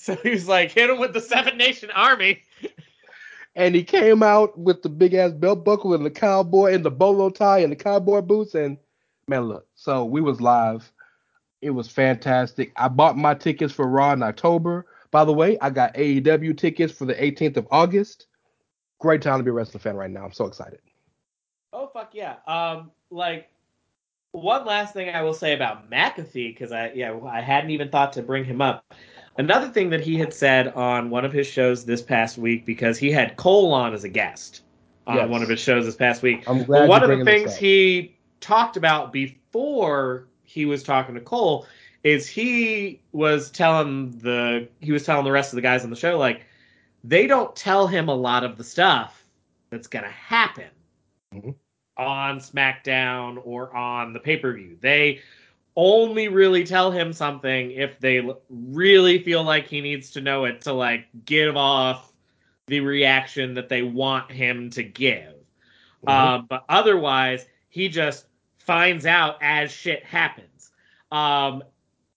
So 0.06 0.16
he 0.16 0.32
was 0.32 0.48
like, 0.48 0.72
"Hit 0.72 0.90
him 0.90 0.98
with 0.98 1.14
the 1.14 1.22
Seven 1.22 1.58
Nation 1.58 1.92
Army." 1.92 2.42
and 3.56 3.76
he 3.76 3.84
came 3.84 4.24
out 4.24 4.58
with 4.58 4.82
the 4.82 4.90
big 4.90 5.14
ass 5.14 5.32
belt 5.32 5.64
buckle 5.64 5.94
and 5.94 6.04
the 6.04 6.10
cowboy 6.10 6.74
and 6.74 6.84
the 6.84 6.90
bolo 6.90 7.30
tie 7.30 7.60
and 7.60 7.72
the 7.72 7.76
cowboy 7.76 8.22
boots. 8.22 8.56
And 8.56 8.78
man 9.28 9.44
look 9.44 9.68
so 9.76 10.04
we 10.06 10.22
was 10.22 10.42
live. 10.42 10.92
It 11.62 11.70
was 11.70 11.88
fantastic. 11.88 12.72
I 12.76 12.88
bought 12.88 13.16
my 13.16 13.36
tickets 13.36 13.74
for 13.74 13.88
raw 13.88 14.14
in 14.14 14.24
october. 14.24 14.88
By 15.12 15.26
the 15.26 15.34
way 15.34 15.58
i 15.62 15.70
got 15.70 15.94
aew 15.94 16.58
tickets 16.58 16.94
for 16.94 17.06
the 17.06 17.16
18th 17.16 17.58
of 17.58 17.68
august. 17.70 18.28
Great 19.00 19.22
time 19.22 19.38
to 19.38 19.44
be 19.44 19.50
a 19.50 19.54
wrestling 19.54 19.82
fan 19.82 19.96
right 19.96 20.10
now. 20.10 20.26
I'm 20.26 20.32
so 20.32 20.46
excited. 20.46 20.80
Oh 21.74 21.88
fuck 21.94 22.16
yeah. 22.16 22.38
Um, 22.48 22.92
like 23.12 23.50
one 24.32 24.66
last 24.66 24.94
thing 24.94 25.10
I 25.10 25.22
will 25.24 25.34
say 25.34 25.54
about 25.54 25.92
McAfee 25.92 26.54
because 26.54 26.72
I 26.72 26.92
yeah 26.96 27.20
I 27.28 27.42
hadn't 27.42 27.72
even 27.72 27.90
thought 27.90 28.14
to 28.14 28.24
bring 28.24 28.46
him 28.46 28.62
up. 28.62 28.86
Another 29.38 29.70
thing 29.70 29.90
that 29.92 30.02
he 30.02 30.18
had 30.18 30.34
said 30.34 30.70
on 30.70 31.10
one 31.10 31.24
of 31.26 31.32
his 31.32 31.48
shows 31.48 31.86
this 31.86 32.02
past 32.02 32.38
week 32.38 32.66
because 32.66 32.98
he 32.98 33.12
had 33.12 33.38
Cole 33.38 33.72
on 33.74 33.94
as 33.94 34.04
a 34.04 34.10
guest 34.10 34.62
on 35.08 35.16
Yes. 35.16 35.30
one 35.30 35.42
of 35.42 35.50
his 35.50 35.60
shows 35.60 35.86
this 35.86 35.96
past 35.96 36.22
week. 36.22 36.48
i'm 36.48 36.64
glad 36.64 36.88
one 36.88 37.02
of 37.04 37.10
the 37.18 37.26
things 37.26 37.56
he 37.56 38.16
talked 38.40 38.78
about 38.78 39.12
before 39.12 40.28
he 40.44 40.66
was 40.66 40.84
talking 40.84 41.16
to 41.16 41.22
Cole 41.22 41.66
is 42.04 42.28
he 42.28 43.02
was 43.12 43.50
telling 43.52 44.12
the 44.20 44.68
he 44.80 44.92
was 44.92 45.04
telling 45.06 45.24
the 45.26 45.32
rest 45.32 45.54
of 45.54 45.56
the 45.56 45.62
guys 45.62 45.84
on 45.84 45.90
the 45.90 45.96
show 45.96 46.18
like 46.20 46.46
they 47.04 47.26
don't 47.26 47.56
tell 47.56 47.88
him 47.88 48.10
a 48.10 48.14
lot 48.14 48.44
of 48.44 48.58
the 48.58 48.64
stuff 48.64 49.24
that's 49.72 49.88
gonna 49.88 50.10
happen 50.10 50.70
Mhm. 51.34 51.56
on 51.98 52.40
SmackDown 52.40 53.40
or 53.44 53.76
on 53.76 54.14
the 54.14 54.20
pay 54.20 54.38
per 54.38 54.54
view. 54.54 54.78
They 54.82 55.22
only 55.76 56.28
really 56.28 56.64
tell 56.64 56.92
him 56.92 57.14
something 57.14 57.72
if 57.72 58.00
they 58.00 58.28
really 58.50 59.24
feel 59.24 59.44
like 59.44 59.68
he 59.68 59.82
needs 59.82 60.12
to 60.12 60.22
know 60.22 60.46
it 60.46 60.62
to 60.62 60.74
like 60.74 61.06
give 61.26 61.56
off 61.56 62.12
the 62.68 62.80
reaction 62.80 63.54
that 63.54 63.70
they 63.70 63.82
want 63.82 64.32
him 64.32 64.70
to 64.72 64.84
give. 64.84 65.34
Mhm. 66.06 66.10
Um, 66.12 66.46
but 66.50 66.66
otherwise, 66.70 67.46
he 67.70 67.90
just 67.90 68.28
finds 68.58 69.06
out 69.06 69.38
as 69.42 69.72
shit 69.72 70.06
happens. 70.06 70.72
Um, 71.12 71.64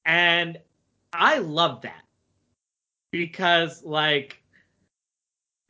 and 0.04 0.58
I 1.12 1.38
love 1.38 1.82
that 1.82 2.02
because, 3.10 3.84
like, 3.84 4.42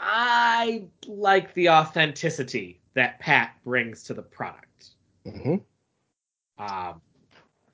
I 0.01 0.89
like 1.07 1.55
the 1.55 1.70
authenticity 1.70 2.80
that 2.95 3.20
Pat 3.20 3.57
brings 3.64 4.03
to 4.05 4.14
the 4.14 4.22
product. 4.22 4.91
hmm 5.24 5.57
Um, 6.59 7.01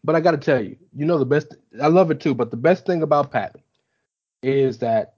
But 0.03 0.17
I 0.17 0.21
got 0.21 0.31
to 0.33 0.39
tell 0.39 0.63
you, 0.63 0.77
you 0.95 1.05
know 1.05 1.19
the 1.19 1.27
best. 1.27 1.55
I 1.81 1.89
love 1.89 2.11
it 2.11 2.21
too. 2.21 2.35
But 2.35 2.51
the 2.51 2.57
best 2.57 2.87
thing 2.87 3.03
about 3.03 3.31
Pat 3.31 3.57
is 4.43 4.79
that 4.79 5.15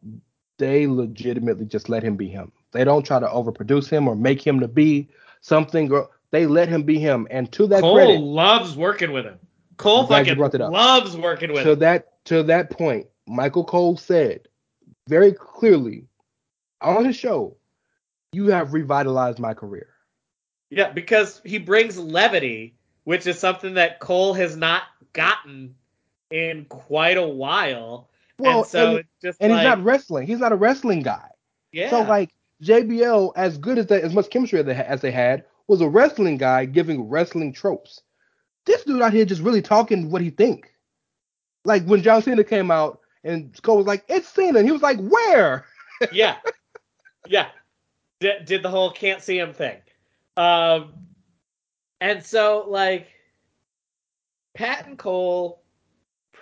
they 0.59 0.87
legitimately 0.87 1.67
just 1.67 1.89
let 1.89 2.03
him 2.03 2.17
be 2.17 2.29
him. 2.29 2.53
They 2.73 2.85
don't 2.85 3.05
try 3.05 3.21
to 3.21 3.27
overproduce 3.27 3.89
him 3.89 4.09
or 4.09 4.17
make 4.17 4.45
him 4.45 4.61
to 4.61 4.69
be 4.69 5.09
something. 5.41 5.93
Or 5.93 6.11
they 6.31 6.47
let 6.47 6.69
him 6.69 6.83
be 6.83 6.99
him. 6.99 7.29
And 7.31 7.51
to 7.53 7.67
that 7.69 7.81
Cole 7.81 7.95
credit, 7.95 8.21
loves 8.21 8.77
working 8.77 9.13
with 9.13 9.25
him. 9.25 9.39
Cole 9.77 10.01
I'm 10.01 10.07
glad 10.07 10.19
you 10.19 10.25
fucking 10.25 10.39
brought 10.39 10.53
that 10.53 10.61
up. 10.61 10.73
loves 10.73 11.17
working 11.17 11.53
with 11.53 11.65
to 11.65 11.73
him. 11.73 11.79
that 11.81 12.25
to 12.27 12.43
that 12.45 12.71
point, 12.71 13.07
Michael 13.27 13.65
Cole 13.65 13.97
said 13.97 14.49
very 15.09 15.33
clearly 15.33 16.07
on 16.81 17.05
his 17.05 17.17
show, 17.17 17.57
"You 18.33 18.49
have 18.49 18.73
revitalized 18.73 19.39
my 19.39 19.55
career." 19.55 19.89
Yeah, 20.71 20.91
because 20.91 21.41
he 21.45 21.59
brings 21.59 21.99
levity, 21.99 22.75
which 23.05 23.27
is 23.27 23.39
something 23.39 23.75
that 23.75 24.01
Cole 24.01 24.35
has 24.35 24.57
not 24.57 24.83
gotten 25.13 25.75
in 26.31 26.65
quite 26.67 27.17
a 27.19 27.27
while. 27.27 28.09
Well, 28.39 28.61
and 28.61 28.67
so 28.67 28.91
and- 28.91 28.99
it's 29.01 29.09
just 29.23 29.39
And 29.41 29.53
like, 29.53 29.61
he's 29.61 29.69
not 29.69 29.85
wrestling. 29.85 30.27
He's 30.27 30.39
not 30.41 30.53
a 30.53 30.57
wrestling 30.57 31.03
guy. 31.03 31.29
yeah. 31.73 31.91
So 31.91 32.03
like 32.03 32.31
JBL, 32.63 33.33
as 33.37 33.59
good 33.59 33.79
as 33.79 33.87
they, 33.87 34.01
as 34.01 34.15
much 34.15 34.31
chemistry 34.31 34.61
as 34.61 34.67
they, 34.67 34.75
as 34.75 35.01
they 35.01 35.11
had, 35.11 35.45
was 35.69 35.81
a 35.81 35.89
wrestling 35.89 36.37
guy 36.39 36.65
giving 36.65 37.09
wrestling 37.09 37.53
tropes. 37.53 38.01
This 38.65 38.85
dude 38.85 39.03
out 39.03 39.13
here 39.13 39.25
just 39.25 39.43
really 39.43 39.63
talking 39.63 40.11
what 40.11 40.23
he 40.23 40.31
think. 40.31 40.73
Like 41.65 41.85
when 41.85 42.03
John 42.03 42.23
Cena 42.23 42.45
came 42.45 42.71
out 42.71 43.01
and 43.25 43.61
Cole 43.63 43.77
was 43.79 43.87
like, 43.87 44.05
"It's 44.09 44.29
Cena," 44.29 44.59
and 44.59 44.67
he 44.67 44.73
was 44.73 44.83
like, 44.83 44.99
"Where?" 45.01 45.65
yeah, 46.13 46.37
yeah. 47.29 47.49
Did, 48.21 48.45
did 48.45 48.63
the 48.63 48.69
whole 48.71 48.91
can't 48.93 49.21
see 49.21 49.37
him 49.39 49.53
thing. 49.53 49.79
Um, 50.37 50.93
and 52.03 52.25
so 52.25 52.65
like 52.69 53.07
Pat 54.55 54.87
and 54.87 54.99
Cole 54.99 55.63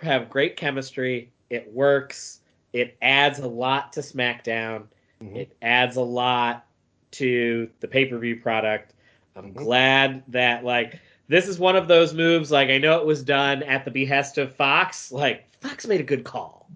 have 0.01 0.31
great 0.31 0.57
chemistry. 0.57 1.31
It 1.51 1.71
works. 1.73 2.41
It 2.73 2.97
adds 3.03 3.41
a 3.41 3.47
lot 3.47 3.93
to 3.93 4.01
SmackDown. 4.01 4.85
Mhm. 5.23 5.37
It 5.37 5.57
adds 5.61 5.97
a 5.97 6.03
lot 6.03 6.67
to 7.13 7.69
the 7.81 7.89
pay 7.89 8.07
per 8.07 8.19
view 8.19 8.37
product. 8.37 8.95
I'm 9.37 9.53
Mhm. 9.53 9.57
glad 9.57 10.23
that 10.29 10.65
like 10.65 10.99
this 11.29 11.47
is 11.47 11.59
one 11.59 11.77
of 11.77 11.89
those 11.89 12.15
moves. 12.15 12.51
Like 12.51 12.71
I 12.71 12.79
know 12.79 12.99
it 12.99 13.07
was 13.07 13.23
done 13.23 13.63
at 13.65 13.85
the 13.85 13.91
behest 13.91 14.39
of 14.39 14.55
Fox. 14.57 15.13
Like 15.13 15.47
Fox 15.61 15.87
made 15.87 16.01
a 16.01 16.05
good 16.05 16.25
call 16.25 16.71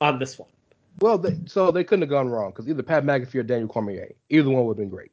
on 0.00 0.18
this 0.20 0.38
one. 0.38 0.48
Well, 1.00 1.18
they, 1.18 1.36
so 1.46 1.70
they 1.70 1.84
couldn't 1.84 2.02
have 2.02 2.10
gone 2.10 2.28
wrong 2.28 2.50
because 2.50 2.68
either 2.68 2.82
Pat 2.82 3.04
McAfee 3.04 3.36
or 3.36 3.42
Daniel 3.42 3.68
Cormier, 3.68 4.12
either 4.30 4.50
one 4.50 4.64
would 4.64 4.74
have 4.74 4.78
been 4.78 4.88
great. 4.88 5.10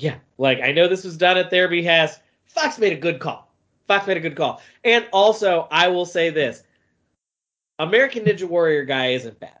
Yeah, 0.00 0.16
like 0.38 0.60
I 0.60 0.72
know 0.72 0.88
this 0.88 1.04
was 1.04 1.16
done 1.16 1.36
at 1.36 1.50
their 1.50 1.68
behest. 1.68 2.20
Fox 2.46 2.78
made 2.78 2.92
a 2.92 2.96
good 3.00 3.20
call. 3.20 3.52
Fox 3.86 4.06
made 4.06 4.16
a 4.16 4.20
good 4.20 4.36
call. 4.36 4.62
And 4.84 5.06
also, 5.12 5.68
I 5.70 5.88
will 5.88 6.06
say 6.06 6.30
this: 6.30 6.62
American 7.78 8.24
Ninja 8.24 8.44
Warrior 8.44 8.84
guy 8.84 9.08
isn't 9.08 9.38
bad. 9.40 9.58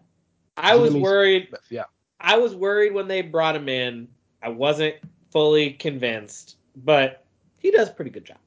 I 0.56 0.76
was 0.76 0.94
worried. 0.94 1.48
Yeah, 1.70 1.84
I 2.20 2.36
was 2.38 2.54
worried 2.54 2.94
when 2.94 3.08
they 3.08 3.22
brought 3.22 3.56
him 3.56 3.68
in. 3.68 4.08
I 4.42 4.48
wasn't 4.48 4.96
fully 5.30 5.72
convinced, 5.72 6.56
but 6.76 7.24
he 7.58 7.70
does 7.70 7.88
a 7.88 7.92
pretty 7.92 8.10
good 8.10 8.24
job. 8.24 8.38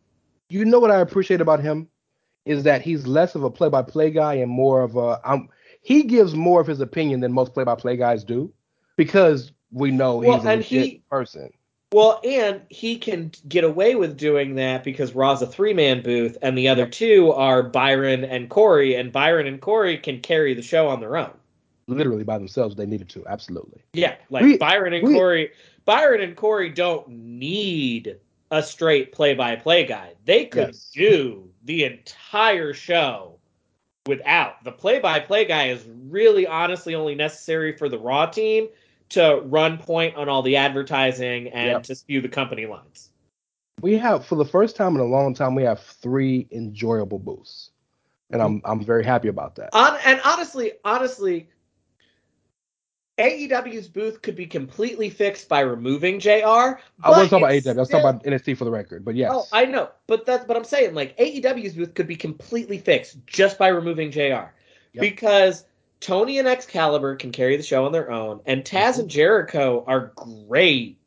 you 0.49 0.65
know 0.65 0.79
what 0.79 0.91
I 0.91 0.99
appreciate 0.99 1.41
about 1.41 1.59
him 1.59 1.87
is 2.45 2.63
that 2.63 2.81
he's 2.81 3.07
less 3.07 3.35
of 3.35 3.43
a 3.43 3.49
play-by-play 3.49 4.11
guy 4.11 4.33
and 4.35 4.51
more 4.51 4.81
of 4.81 4.95
a. 4.95 5.19
Um, 5.23 5.49
he 5.81 6.03
gives 6.03 6.33
more 6.35 6.59
of 6.61 6.67
his 6.67 6.81
opinion 6.81 7.19
than 7.21 7.31
most 7.31 7.53
play-by-play 7.53 7.97
guys 7.97 8.23
do 8.23 8.51
because 8.95 9.51
we 9.71 9.91
know 9.91 10.17
Well, 10.17 10.37
he's 10.37 10.45
a 10.45 10.55
legit 10.55 10.83
he- 10.85 11.03
person. 11.09 11.51
Well, 11.93 12.19
and 12.23 12.61
he 12.69 12.97
can 12.97 13.31
get 13.47 13.63
away 13.63 13.93
with 13.95 14.17
doing 14.17 14.55
that 14.55 14.83
because 14.83 15.13
Raw's 15.13 15.41
a 15.43 15.47
three 15.47 15.73
man 15.73 16.01
booth, 16.01 16.37
and 16.41 16.57
the 16.57 16.67
other 16.67 16.87
two 16.87 17.31
are 17.31 17.61
Byron 17.63 18.23
and 18.25 18.49
Corey, 18.49 18.95
and 18.95 19.11
Byron 19.11 19.45
and 19.47 19.61
Corey 19.61 19.97
can 19.99 20.19
carry 20.19 20.53
the 20.55 20.61
show 20.63 20.87
on 20.87 20.99
their 20.99 21.15
own. 21.15 21.31
literally 21.87 22.23
by 22.23 22.37
themselves 22.37 22.77
they 22.77 22.85
needed 22.85 23.09
to. 23.09 23.21
Absolutely. 23.27 23.81
Yeah, 23.91 24.15
like 24.29 24.43
We- 24.43 24.57
Byron 24.57 24.93
and 24.93 25.05
we- 25.05 25.13
Corey. 25.15 25.51
Byron 25.83 26.21
and 26.21 26.33
Corey 26.33 26.69
don't 26.69 27.05
need 27.09 28.17
a 28.51 28.63
straight 28.63 29.11
play-by-play 29.11 29.83
guy. 29.85 30.13
They 30.23 30.45
could 30.45 30.67
Yes. 30.69 30.91
do 30.95 31.49
the 31.65 31.83
entire 31.83 32.73
show 32.73 33.37
without 34.07 34.63
the 34.63 34.71
play-by-play 34.71 35.43
guy. 35.43 35.67
Is 35.67 35.85
really 36.07 36.47
honestly 36.47 36.95
only 36.95 37.15
necessary 37.15 37.75
for 37.75 37.89
the 37.89 37.99
Raw 37.99 38.27
team 38.27 38.69
to 39.09 39.41
run 39.45 39.77
point 39.77 40.15
on 40.15 40.29
all 40.29 40.41
the 40.41 40.55
advertising 40.57 41.49
and 41.49 41.71
Yep. 41.71 41.83
to 41.83 41.95
spew 41.95 42.21
the 42.21 42.29
company 42.29 42.65
lines. 42.65 43.11
We 43.81 43.97
have 43.97 44.25
for 44.25 44.35
the 44.35 44.45
first 44.45 44.75
time 44.75 44.95
in 44.95 45.01
a 45.01 45.05
long 45.05 45.33
time 45.33 45.55
we 45.55 45.63
have 45.63 45.79
three 45.79 46.47
enjoyable 46.51 47.19
booths. 47.19 47.71
And 48.31 48.41
I'm 48.41 48.61
I'm 48.65 48.83
very 48.83 49.03
happy 49.03 49.27
about 49.27 49.55
that. 49.57 49.69
On 49.73 49.97
and 50.05 50.19
honestly, 50.25 50.71
honestly, 50.83 51.49
AEW's 53.19 53.87
booth 53.87 54.23
could 54.23 54.35
be 54.35 54.47
completely 54.47 55.09
fixed 55.09 55.47
by 55.47 55.59
removing 55.59 56.19
JR. 56.19 56.29
I 56.31 56.79
wasn't 57.05 57.29
talking 57.29 57.43
about 57.43 57.51
AEW, 57.51 57.75
I 57.75 57.79
was 57.79 57.89
talking 57.89 58.07
about 58.07 58.23
NXT 58.23 58.57
for 58.57 58.65
the 58.65 58.71
record. 58.71 59.05
But 59.05 59.15
yes. 59.15 59.31
Oh, 59.31 59.45
I 59.51 59.65
know, 59.65 59.89
but 60.07 60.25
that's 60.25 60.45
but 60.45 60.57
I'm 60.57 60.63
saying 60.63 60.95
like 60.95 61.15
AEW's 61.17 61.73
booth 61.73 61.93
could 61.93 62.07
be 62.07 62.15
completely 62.15 62.79
fixed 62.79 63.23
just 63.27 63.59
by 63.59 63.67
removing 63.67 64.09
JR, 64.09 64.51
because 64.93 65.65
Tony 66.03 66.37
and 66.37 66.47
Excalibur 66.47 67.15
can 67.15 67.31
carry 67.31 67.55
the 67.55 67.63
show 67.63 67.85
on 67.85 67.93
their 67.93 68.11
own, 68.11 68.41
and 68.45 68.63
Taz 68.63 68.99
and 68.99 69.09
Jericho 69.09 69.85
are 69.87 70.11
great 70.15 70.99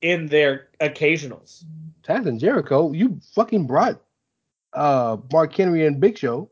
in 0.00 0.26
their 0.26 0.68
occasionals. 0.80 1.62
Taz 2.02 2.26
and 2.26 2.40
Jericho, 2.40 2.92
you 2.92 3.20
fucking 3.34 3.66
brought 3.66 4.00
uh 4.72 5.18
Mark 5.30 5.54
Henry 5.54 5.86
and 5.86 6.00
Big 6.00 6.16
Show. 6.16 6.50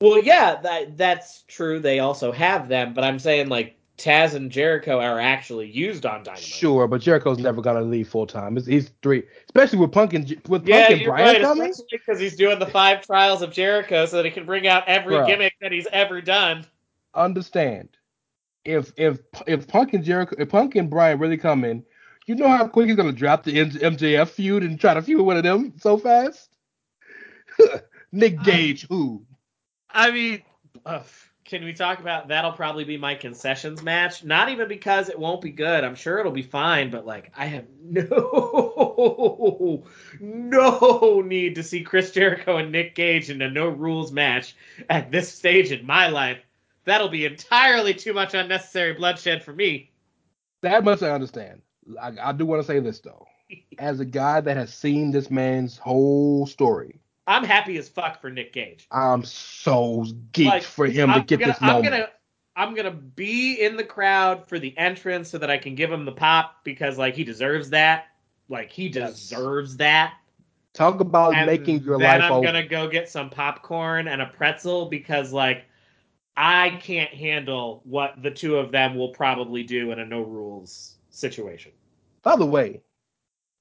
Well, 0.00 0.22
yeah, 0.22 0.60
that 0.62 0.96
that's 0.96 1.42
true. 1.42 1.78
They 1.78 1.98
also 1.98 2.32
have 2.32 2.68
them, 2.68 2.94
but 2.94 3.04
I'm 3.04 3.18
saying 3.18 3.48
like 3.50 3.76
Taz 4.00 4.34
and 4.34 4.50
Jericho 4.50 4.98
are 5.00 5.20
actually 5.20 5.68
used 5.68 6.06
on 6.06 6.22
Dynamite. 6.22 6.42
Sure, 6.42 6.88
but 6.88 7.00
Jericho's 7.00 7.38
never 7.38 7.60
gonna 7.60 7.82
leave 7.82 8.08
full 8.08 8.26
time. 8.26 8.56
He's, 8.56 8.90
three, 9.02 9.22
especially 9.46 9.78
with 9.78 9.92
Punk 9.92 10.14
and 10.14 10.28
with 10.48 10.62
Punk 10.62 10.68
Yeah, 10.68 10.92
and 10.92 11.00
you're 11.00 11.10
Bryan 11.10 11.26
right. 11.26 11.42
coming. 11.42 11.74
Because 11.90 12.18
he's 12.18 12.36
doing 12.36 12.58
the 12.58 12.66
five 12.66 13.04
trials 13.04 13.42
of 13.42 13.52
Jericho, 13.52 14.06
so 14.06 14.16
that 14.16 14.24
he 14.24 14.30
can 14.30 14.46
bring 14.46 14.66
out 14.66 14.84
every 14.86 15.14
Bruh. 15.16 15.26
gimmick 15.26 15.54
that 15.60 15.72
he's 15.72 15.86
ever 15.92 16.20
done. 16.20 16.66
Understand, 17.14 17.90
if 18.64 18.92
if 18.96 19.18
if 19.46 19.68
Punk 19.68 19.92
and 19.94 20.02
Jericho, 20.04 20.36
if 20.38 20.48
Punk 20.48 20.76
and 20.76 20.88
Bryan 20.88 21.18
really 21.18 21.36
come 21.36 21.64
in, 21.64 21.84
you 22.26 22.34
know 22.34 22.48
how 22.48 22.66
quick 22.68 22.86
he's 22.88 22.96
gonna 22.96 23.12
drop 23.12 23.42
the 23.44 23.52
MJF 23.52 24.28
feud 24.28 24.62
and 24.62 24.80
try 24.80 24.94
to 24.94 25.02
feud 25.02 25.20
one 25.20 25.36
of 25.36 25.42
them 25.42 25.74
so 25.78 25.98
fast. 25.98 26.50
Nick 28.12 28.42
Gage, 28.42 28.86
who? 28.88 29.24
I 29.90 30.10
mean, 30.10 30.42
ugh, 30.86 31.04
can 31.50 31.64
we 31.64 31.72
talk 31.72 31.98
about 31.98 32.28
that'll 32.28 32.52
probably 32.52 32.84
be 32.84 32.96
my 32.96 33.16
concessions 33.16 33.82
match? 33.82 34.22
Not 34.22 34.50
even 34.50 34.68
because 34.68 35.08
it 35.08 35.18
won't 35.18 35.40
be 35.40 35.50
good. 35.50 35.82
I'm 35.82 35.96
sure 35.96 36.20
it'll 36.20 36.30
be 36.30 36.42
fine, 36.42 36.90
but 36.90 37.04
like 37.04 37.32
I 37.36 37.46
have 37.46 37.64
no 37.82 39.84
no 40.20 41.22
need 41.22 41.56
to 41.56 41.64
see 41.64 41.82
Chris 41.82 42.12
Jericho 42.12 42.58
and 42.58 42.70
Nick 42.70 42.94
Gage 42.94 43.30
in 43.30 43.42
a 43.42 43.50
no 43.50 43.68
rules 43.68 44.12
match 44.12 44.54
at 44.88 45.10
this 45.10 45.34
stage 45.34 45.72
in 45.72 45.84
my 45.84 46.06
life. 46.06 46.38
That'll 46.84 47.08
be 47.08 47.26
entirely 47.26 47.94
too 47.94 48.12
much 48.12 48.34
unnecessary 48.34 48.92
bloodshed 48.92 49.42
for 49.42 49.52
me. 49.52 49.90
That 50.62 50.84
much 50.84 51.02
I 51.02 51.10
understand. 51.10 51.62
I, 52.00 52.12
I 52.22 52.32
do 52.32 52.46
want 52.46 52.62
to 52.62 52.66
say 52.66 52.78
this 52.78 53.00
though, 53.00 53.26
as 53.80 53.98
a 53.98 54.04
guy 54.04 54.40
that 54.40 54.56
has 54.56 54.72
seen 54.72 55.10
this 55.10 55.32
man's 55.32 55.78
whole 55.78 56.46
story, 56.46 57.00
I'm 57.30 57.44
happy 57.44 57.78
as 57.78 57.88
fuck 57.88 58.20
for 58.20 58.28
Nick 58.28 58.52
Gage. 58.52 58.88
I'm 58.90 59.24
so 59.24 60.04
geeked 60.32 60.46
Like, 60.46 60.62
for 60.64 60.86
him 60.86 61.10
I'm 61.10 61.20
to 61.20 61.26
get 61.26 61.38
gonna, 61.38 61.52
this 61.52 61.60
moment. 61.60 61.86
I'm 61.86 61.92
gonna 61.92 62.08
I'm 62.56 62.74
gonna 62.74 62.90
be 62.90 63.54
in 63.62 63.76
the 63.76 63.84
crowd 63.84 64.48
for 64.48 64.58
the 64.58 64.76
entrance 64.76 65.30
so 65.30 65.38
that 65.38 65.48
I 65.48 65.56
can 65.56 65.76
give 65.76 65.92
him 65.92 66.04
the 66.04 66.12
pop 66.12 66.64
because 66.64 66.98
like 66.98 67.14
he 67.14 67.22
deserves 67.22 67.70
that. 67.70 68.06
Like 68.48 68.72
he 68.72 68.88
deserves 68.88 69.76
that. 69.76 70.14
Talk 70.72 70.98
about 70.98 71.36
And 71.36 71.46
making 71.46 71.82
your 71.82 72.00
then 72.00 72.20
life 72.20 72.22
I'm 72.22 72.32
over. 72.32 72.46
gonna 72.46 72.66
go 72.66 72.88
get 72.88 73.08
some 73.08 73.30
popcorn 73.30 74.08
and 74.08 74.20
a 74.20 74.26
pretzel 74.26 74.86
because 74.86 75.32
like 75.32 75.66
I 76.36 76.70
can't 76.82 77.14
handle 77.14 77.80
what 77.84 78.20
the 78.24 78.30
two 78.32 78.56
of 78.56 78.72
them 78.72 78.96
will 78.96 79.10
probably 79.10 79.62
do 79.62 79.92
in 79.92 80.00
a 80.00 80.04
no 80.04 80.22
rules 80.22 80.96
situation. 81.10 81.70
By 82.22 82.34
the 82.34 82.46
way, 82.46 82.80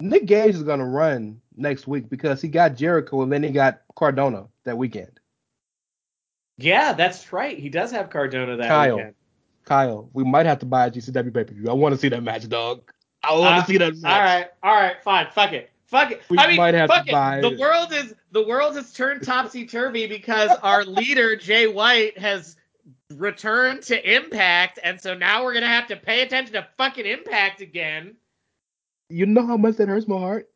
Nick 0.02 0.26
Gage 0.26 0.56
is 0.56 0.64
gonna 0.64 0.88
run 0.88 1.40
next 1.60 1.88
week 1.88 2.10
because 2.10 2.42
he 2.42 2.48
got 2.48 2.76
Jericho 2.76 3.22
and 3.22 3.32
then 3.32 3.44
he 3.44 3.52
got 3.52 3.82
Cardona 3.96 4.48
that 4.64 4.78
weekend. 4.78 5.20
Yeah, 6.58 6.94
that's 6.94 7.32
right. 7.32 7.58
He 7.58 7.70
does 7.70 7.92
have 7.92 8.10
Cardona 8.10 8.58
that 8.58 8.68
Kyle. 8.68 8.96
weekend. 8.98 9.16
Kyle, 9.66 10.10
we 10.14 10.24
might 10.24 10.46
have 10.46 10.60
to 10.60 10.66
buy 10.66 10.88
a 10.88 10.92
GCW 10.92 11.34
pay 11.34 11.44
per 11.44 11.54
view. 11.54 11.70
I 11.70 11.74
want 11.74 11.94
to 11.94 12.02
see 12.02 12.10
that 12.10 12.24
match, 12.24 12.48
dog. 12.50 12.92
I 13.24 13.34
want 13.38 13.58
to 13.58 13.62
Uh, 13.62 13.66
see 13.66 13.78
that 13.78 13.96
match. 13.98 14.12
All 14.12 14.20
right, 14.22 14.48
all 14.64 14.76
right, 14.76 15.04
fine. 15.04 15.28
Fuck 15.34 15.54
it. 15.54 15.70
Fuck 15.86 16.12
it. 16.12 16.22
We 16.30 16.38
I 16.38 16.48
mean, 16.48 16.58
might 16.58 16.74
have 16.76 16.88
fuck 16.90 17.06
to 17.06 17.10
it. 17.10 17.14
buy- 17.14 17.42
The 17.42 17.58
world 17.58 17.94
is 17.94 18.14
the 18.32 18.46
world 18.46 18.76
has 18.76 18.94
turned 18.94 19.24
topsy 19.24 19.66
turvy 19.66 20.08
because 20.08 20.52
our 20.64 20.84
leader 20.86 21.36
Jay 21.36 21.68
White 21.68 22.18
has 22.18 22.56
returned 23.16 23.82
to 23.84 24.16
Impact, 24.16 24.80
and 24.84 25.00
so 25.02 25.14
now 25.16 25.44
we're 25.44 25.54
gonna 25.54 25.68
have 25.68 25.88
to 25.88 25.96
pay 25.96 26.22
attention 26.22 26.54
to 26.54 26.68
fucking 26.78 27.06
Impact 27.06 27.62
again. 27.62 28.16
You 29.10 29.26
know 29.26 29.46
how 29.46 29.58
much 29.58 29.78
that 29.78 29.88
hurts 29.88 30.08
my 30.08 30.18
heart. 30.20 30.50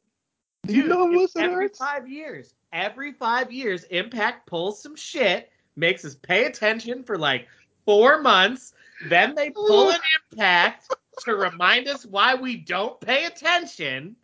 Do 0.65 0.73
you 0.73 0.87
know 0.87 0.99
how 0.99 1.07
much 1.07 1.23
it's 1.23 1.33
that 1.33 1.43
every 1.45 1.65
hurts? 1.65 1.77
five 1.77 2.07
years. 2.07 2.53
Every 2.71 3.11
five 3.11 3.51
years, 3.51 3.83
Impact 3.85 4.47
pulls 4.47 4.81
some 4.81 4.95
shit, 4.95 5.49
makes 5.75 6.05
us 6.05 6.15
pay 6.15 6.45
attention 6.45 7.03
for 7.03 7.17
like 7.17 7.47
four 7.85 8.21
months. 8.21 8.73
Then 9.09 9.35
they 9.35 9.49
pull 9.49 9.89
an 9.89 9.99
Impact 10.31 10.93
to 11.25 11.35
remind 11.35 11.87
us 11.87 12.05
why 12.05 12.35
we 12.35 12.55
don't 12.55 12.99
pay 13.01 13.25
attention. 13.25 14.15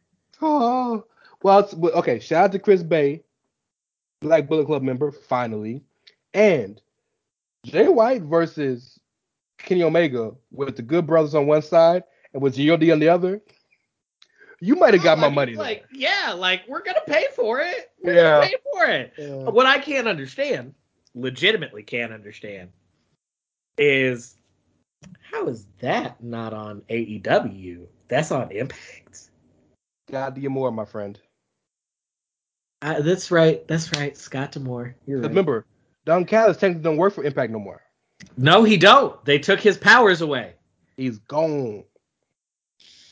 Oh, 0.42 1.04
well, 1.44 1.60
it's, 1.60 1.74
well, 1.74 1.94
okay. 1.94 2.20
Shout 2.20 2.46
out 2.46 2.52
to 2.54 2.60
Chris 2.60 2.84
Bey, 2.84 3.24
Black 4.22 4.48
Bullet 4.48 4.66
Club 4.66 4.82
member, 4.82 5.12
finally, 5.12 5.84
and 6.34 6.82
Jay 7.66 7.90
White 7.90 8.24
versus 8.24 8.98
Kenny 9.58 9.84
Omega 9.84 10.32
with 10.52 10.78
the 10.78 10.82
Good 10.82 11.06
Brothers 11.06 11.36
on 11.36 11.48
one 11.48 11.62
side 11.62 12.04
and 12.34 12.42
with 12.42 12.56
G.O.D. 12.56 12.92
on 12.92 13.00
the 13.00 13.10
other. 13.10 13.42
You 14.62 14.76
might 14.76 14.94
have 14.94 15.04
got 15.04 15.18
my 15.18 15.26
I 15.26 15.30
mean, 15.30 15.36
money. 15.36 15.56
Like, 15.56 15.86
yeah, 15.92 16.34
like 16.36 16.64
we're 16.68 16.84
gonna 16.84 17.00
pay 17.08 17.28
for 17.36 17.60
it. 17.62 17.92
We're 18.04 18.14
Yeah. 18.16 18.40
gonna 18.40 18.48
pay 18.48 18.56
for 18.74 18.86
it. 18.86 19.14
there. 19.18 19.52
What 19.52 19.66
I 19.66 19.80
can't 19.80 20.08
understand, 20.08 20.74
legitimately 21.16 21.84
can't 21.84 22.12
understand, 22.12 22.70
is 23.78 24.36
how 25.22 25.48
is 25.48 25.66
that 25.80 26.22
not 26.22 26.54
on 26.54 26.82
AEW? 26.90 27.88
That's 28.10 28.32
on 28.32 28.52
Impact. 28.52 29.30
God 30.12 30.36
do 30.36 30.42
you 30.42 30.50
more, 30.50 30.72
my 30.72 30.86
friend. 30.86 31.20
Uh, 32.82 33.02
that's 33.02 33.30
right. 33.32 33.68
That's 33.68 33.94
right. 33.98 34.18
Scott 34.18 34.52
D'Amore. 34.54 34.96
You're 35.06 35.18
'Cause 35.20 35.24
right. 35.24 35.30
remember, 35.30 35.66
Don 36.06 36.26
Callis 36.26 36.58
technically 36.58 36.84
don't 36.84 36.98
work 36.98 37.14
for 37.14 37.24
Impact 37.24 37.52
no 37.52 37.60
more. 37.60 37.82
No, 38.38 38.64
he 38.64 38.78
don't. 38.78 39.24
They 39.26 39.38
took 39.40 39.60
his 39.60 39.78
powers 39.78 40.22
away. 40.22 40.56
He's 40.98 41.20
gone. 41.20 41.84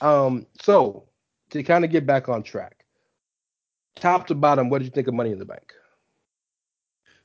Um, 0.02 0.46
so 0.62 1.04
to 1.52 1.64
kind 1.64 1.86
of 1.86 1.92
get 1.92 2.06
back 2.06 2.30
on 2.30 2.44
track, 2.44 2.86
top 3.96 4.28
to 4.28 4.36
bottom, 4.36 4.70
what 4.70 4.80
did 4.80 4.86
you 4.86 4.92
think 4.92 5.08
of 5.08 5.14
Money 5.14 5.32
in 5.32 5.40
the 5.40 5.46
Bank? 5.46 5.74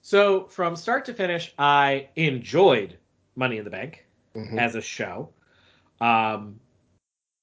So 0.01 0.47
from 0.47 0.75
start 0.75 1.05
to 1.07 1.14
finish, 1.14 1.55
I 1.59 2.09
enjoyed 2.16 2.99
Money 3.37 3.59
in 3.59 3.64
the 3.64 3.70
Bank 3.70 4.05
Mhm. 4.35 4.59
as 4.59 4.75
a 4.75 4.81
show. 4.81 5.31
Um, 6.01 6.59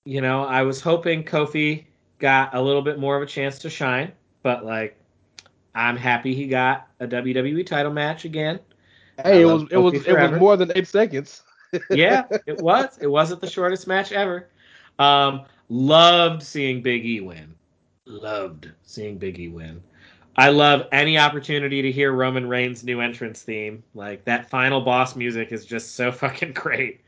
you 0.05 0.21
know, 0.21 0.43
I 0.43 0.63
was 0.63 0.81
hoping 0.81 1.23
Kofi 1.23 1.85
got 2.19 2.53
a 2.53 2.61
little 2.61 2.81
bit 2.81 2.99
more 2.99 3.15
of 3.15 3.23
a 3.23 3.25
chance 3.25 3.59
to 3.59 3.69
shine, 3.69 4.11
but 4.43 4.65
like, 4.65 4.97
I'm 5.73 5.95
happy 5.95 6.33
he 6.33 6.47
got 6.47 6.87
a 6.99 7.07
WWE 7.07 7.63
title 7.65 7.93
match 7.93 8.25
again. 8.25 8.59
Hey, 9.23 9.41
it 9.41 9.45
was 9.45 9.63
it 9.71 9.77
was 9.77 9.93
Kofi 9.93 10.07
it 10.07 10.13
was 10.17 10.39
more 10.39 10.57
than 10.57 10.71
eight 10.75 10.87
seconds. 10.87 11.43
yeah, 11.89 12.23
it 12.45 12.59
was. 12.59 12.97
It 12.99 13.07
wasn't 13.07 13.41
the 13.41 13.47
shortest 13.47 13.87
match 13.87 14.11
ever. 14.11 14.49
Um, 14.97 15.45
loved 15.69 16.43
seeing 16.43 16.81
Big 16.81 17.05
E 17.05 17.21
win. 17.21 17.55
Loved 18.05 18.71
seeing 18.83 19.17
Big 19.17 19.39
E 19.39 19.47
win. 19.47 19.81
I 20.35 20.49
love 20.49 20.87
any 20.91 21.17
opportunity 21.17 21.81
to 21.81 21.91
hear 21.91 22.13
Roman 22.13 22.47
Reigns' 22.47 22.83
new 22.83 23.01
entrance 23.01 23.41
theme. 23.41 23.83
Like 23.93 24.23
that 24.25 24.49
final 24.49 24.81
boss 24.81 25.15
music 25.15 25.51
is 25.51 25.65
just 25.65 25.95
so 25.95 26.11
fucking 26.13 26.53
great. 26.53 27.01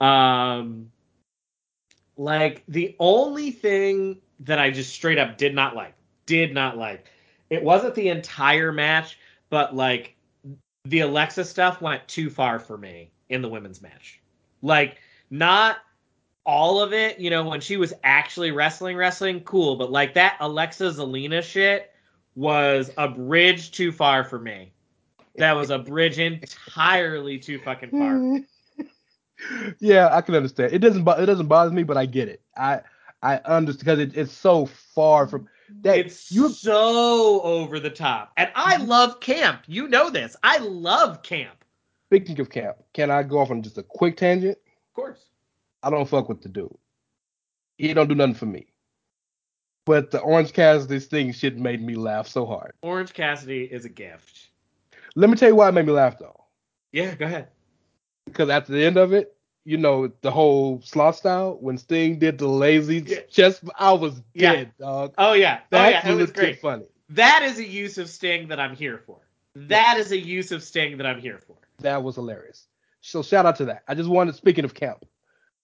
Um, 0.00 0.90
like 2.16 2.62
the 2.68 2.96
only 2.98 3.50
thing 3.50 4.18
that 4.40 4.58
I 4.58 4.70
just 4.70 4.92
straight 4.92 5.18
up 5.18 5.36
did 5.36 5.54
not 5.54 5.74
like, 5.74 5.94
did 6.26 6.54
not 6.54 6.76
like. 6.76 7.06
It 7.50 7.62
wasn't 7.62 7.94
the 7.94 8.08
entire 8.08 8.72
match, 8.72 9.18
but 9.50 9.74
like 9.74 10.14
the 10.84 11.00
Alexa 11.00 11.44
stuff 11.44 11.80
went 11.80 12.06
too 12.08 12.30
far 12.30 12.58
for 12.58 12.78
me 12.78 13.10
in 13.28 13.42
the 13.42 13.48
women's 13.48 13.82
match. 13.82 14.20
Like, 14.62 14.98
not 15.30 15.78
all 16.48 16.80
of 16.80 16.94
it, 16.94 17.20
you 17.20 17.28
know, 17.28 17.46
when 17.46 17.60
she 17.60 17.76
was 17.76 17.92
actually 18.02 18.50
wrestling, 18.52 18.96
wrestling, 18.96 19.40
cool, 19.40 19.76
but 19.76 19.92
like 19.92 20.14
that 20.14 20.38
Alexa 20.40 20.84
Zelina 20.84 21.42
shit 21.42 21.92
was 22.34 22.90
a 22.96 23.06
bridge 23.06 23.70
too 23.70 23.92
far 23.92 24.24
for 24.24 24.38
me. 24.38 24.72
That 25.36 25.54
was 25.54 25.68
a 25.68 25.78
bridge 25.78 26.18
entirely 26.18 27.38
too 27.38 27.58
fucking 27.58 27.90
far. 27.90 28.40
yeah, 29.78 30.08
I 30.10 30.22
can 30.22 30.34
understand. 30.34 30.72
It 30.72 30.78
doesn't 30.78 31.06
it 31.06 31.26
doesn't 31.26 31.48
bother 31.48 31.70
me, 31.70 31.82
but 31.82 31.98
I 31.98 32.06
get 32.06 32.28
it. 32.28 32.40
I 32.56 32.80
I 33.22 33.36
understand 33.44 33.78
because 33.80 33.98
it, 33.98 34.16
it's 34.16 34.32
so 34.32 34.66
far 34.66 35.28
from 35.28 35.48
that. 35.82 35.98
It's 35.98 36.32
you 36.32 36.48
so 36.48 37.42
over 37.42 37.78
the 37.78 37.90
top. 37.90 38.32
And 38.38 38.50
I 38.54 38.76
mm-hmm. 38.76 38.86
love 38.86 39.20
camp. 39.20 39.64
You 39.66 39.86
know 39.86 40.08
this. 40.08 40.34
I 40.42 40.58
love 40.58 41.22
camp. 41.22 41.62
speaking 42.06 42.40
of 42.40 42.48
camp, 42.48 42.78
can 42.94 43.10
I 43.10 43.22
go 43.22 43.38
off 43.38 43.50
on 43.50 43.62
just 43.62 43.76
a 43.76 43.82
quick 43.82 44.16
tangent? 44.16 44.56
Of 44.56 44.94
course. 44.94 45.28
I 45.88 45.90
don't 45.90 46.06
fuck 46.08 46.28
with 46.28 46.42
the 46.42 46.50
dude. 46.50 46.76
He 47.78 47.94
don't 47.94 48.08
do 48.08 48.14
nothing 48.14 48.34
for 48.34 48.44
me. 48.44 48.66
But 49.86 50.10
the 50.10 50.20
Orange 50.20 50.52
Cassidy 50.52 50.98
thing 51.00 51.32
shit 51.32 51.56
made 51.56 51.80
me 51.80 51.94
laugh 51.94 52.28
so 52.28 52.44
hard. 52.44 52.72
Orange 52.82 53.14
Cassidy 53.14 53.64
is 53.64 53.86
a 53.86 53.88
gift. 53.88 54.48
Let 55.14 55.30
me 55.30 55.36
tell 55.36 55.48
you 55.48 55.54
why 55.54 55.70
it 55.70 55.72
made 55.72 55.86
me 55.86 55.92
laugh 55.92 56.18
though. 56.18 56.44
Yeah, 56.92 57.14
go 57.14 57.24
ahead. 57.24 57.48
Because 58.26 58.50
at 58.50 58.66
the 58.66 58.84
end 58.84 58.98
of 58.98 59.14
it, 59.14 59.34
you 59.64 59.78
know, 59.78 60.12
the 60.20 60.30
whole 60.30 60.82
slot 60.82 61.16
style, 61.16 61.56
when 61.58 61.78
Sting 61.78 62.18
did 62.18 62.36
the 62.36 62.48
lazy 62.48 62.98
Yeah. 62.98 63.20
chest, 63.30 63.62
I 63.78 63.92
was 63.92 64.20
Yeah. 64.34 64.52
dead, 64.56 64.72
dog. 64.78 65.14
Oh 65.16 65.32
yeah. 65.32 65.60
That 65.70 65.86
oh 65.86 65.88
yeah, 65.88 66.12
it 66.12 66.16
was 66.16 66.32
great. 66.32 66.60
funny. 66.60 66.86
That 67.08 67.42
is 67.44 67.58
a 67.58 67.64
use 67.66 67.96
of 67.96 68.10
Sting 68.10 68.48
that 68.48 68.60
I'm 68.60 68.76
here 68.76 68.98
for. 69.06 69.20
That 69.54 69.96
is 69.96 70.12
a 70.12 70.18
use 70.18 70.52
of 70.52 70.62
Sting 70.62 70.98
that 70.98 71.06
I'm 71.06 71.18
here 71.18 71.38
for. 71.38 71.56
That 71.78 72.02
was 72.02 72.16
hilarious. 72.16 72.66
So 73.00 73.22
shout 73.22 73.46
out 73.46 73.56
to 73.56 73.64
that. 73.66 73.84
I 73.88 73.94
just 73.94 74.10
wanted 74.10 74.34
speaking 74.34 74.66
of 74.66 74.74
camp. 74.74 75.06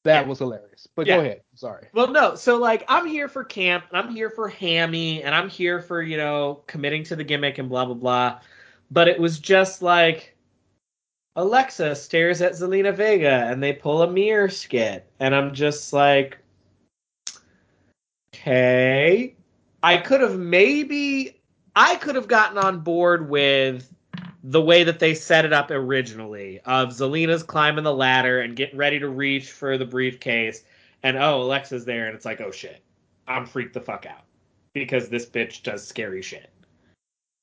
That 0.05 0.25
Yeah. 0.25 0.29
was 0.29 0.39
hilarious. 0.39 0.87
But 0.95 1.07
Yeah. 1.07 1.17
go 1.17 1.21
ahead. 1.23 1.41
Sorry. 1.55 1.87
Well, 1.93 2.09
no. 2.09 2.35
So 2.35 2.59
like, 2.59 2.85
I'm 2.89 3.07
here 3.07 3.29
for 3.29 3.43
camp, 3.43 3.85
and 3.91 3.99
I'm 3.99 4.15
here 4.15 4.31
for 4.31 4.49
Hammy, 4.49 5.23
and 5.23 5.35
I'm 5.35 5.49
here 5.49 5.81
for 5.81 6.03
you 6.03 6.17
know 6.17 6.63
committing 6.67 7.05
to 7.05 7.17
the 7.17 7.25
gimmick 7.25 7.59
and 7.59 7.69
blah 7.69 7.87
blah 7.87 7.95
blah. 7.95 8.41
But 8.91 9.09
it 9.09 9.19
was 9.19 9.39
just 9.39 9.83
like 9.83 10.37
Alexa 11.37 11.97
stares 11.97 12.43
at 12.43 12.53
Zelina 12.53 12.95
Vega, 12.95 13.47
and 13.49 13.63
they 13.63 13.73
pull 13.73 14.03
a 14.03 14.11
mirror 14.11 14.49
skit, 14.49 15.11
and 15.21 15.35
I'm 15.35 15.55
just 15.55 15.93
like, 15.93 16.39
okay. 18.35 19.35
I 19.83 19.97
could 19.99 20.21
have 20.21 20.39
maybe 20.39 21.41
I 21.77 21.97
could 21.97 22.15
have 22.15 22.29
gotten 22.29 22.59
on 22.59 22.81
board 22.81 23.29
with 23.29 23.94
the 24.47 24.61
way 24.61 24.85
that 24.85 24.99
they 24.99 25.15
set 25.15 25.45
it 25.45 25.53
up 25.53 25.71
originally 25.71 26.61
of 26.67 26.91
Zelina's 26.91 27.43
climbing 27.43 27.85
the 27.85 27.95
ladder 27.95 28.41
and 28.41 28.55
getting 28.55 28.79
ready 28.79 28.99
to 28.99 29.09
reach 29.09 29.51
for 29.51 29.79
the 29.79 29.87
briefcase 29.87 30.65
and 31.03 31.17
oh 31.17 31.43
Alexa's 31.43 31.85
there 31.85 32.07
and 32.07 32.15
it's 32.15 32.27
like 32.27 32.41
oh 32.41 32.51
shit 32.51 32.85
I'm 33.27 33.47
freaked 33.47 33.75
the 33.75 33.81
fuck 33.81 34.07
out 34.07 34.25
because 34.73 35.09
this 35.09 35.27
bitch 35.27 35.63
does 35.63 35.87
scary 35.87 36.23
shit. 36.23 36.51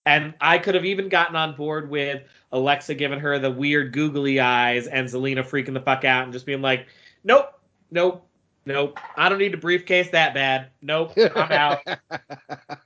And 0.06 0.34
I 0.42 0.58
could 0.58 0.76
have 0.76 0.86
even 0.86 1.10
gotten 1.10 1.36
on 1.36 1.56
board 1.56 1.90
with 1.90 2.24
Alexa 2.52 2.96
giving 2.96 3.20
her 3.20 3.38
the 3.40 3.52
weird 3.52 3.94
googly 3.94 4.40
eyes 4.40 4.88
and 4.88 5.08
Zelina 5.08 5.44
freaking 5.44 5.74
the 5.74 5.82
fuck 5.82 6.04
out 6.04 6.24
and 6.24 6.34
just 6.34 6.46
being 6.46 6.62
like, 6.62 6.88
nope, 7.24 7.60
nope, 7.92 8.28
nope. 8.66 8.98
I 9.16 9.30
don't 9.30 9.38
need 9.38 9.54
a 9.54 9.58
briefcase 9.58 10.10
that 10.10 10.34
bad. 10.34 10.70
Nope, 10.82 11.14
I'm 11.18 11.52
out. 11.52 11.80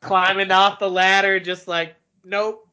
Climbing 0.02 0.52
off 0.52 0.80
the 0.80 0.90
ladder, 0.90 1.40
just 1.40 1.70
like, 1.70 1.96
nope, 2.26 2.68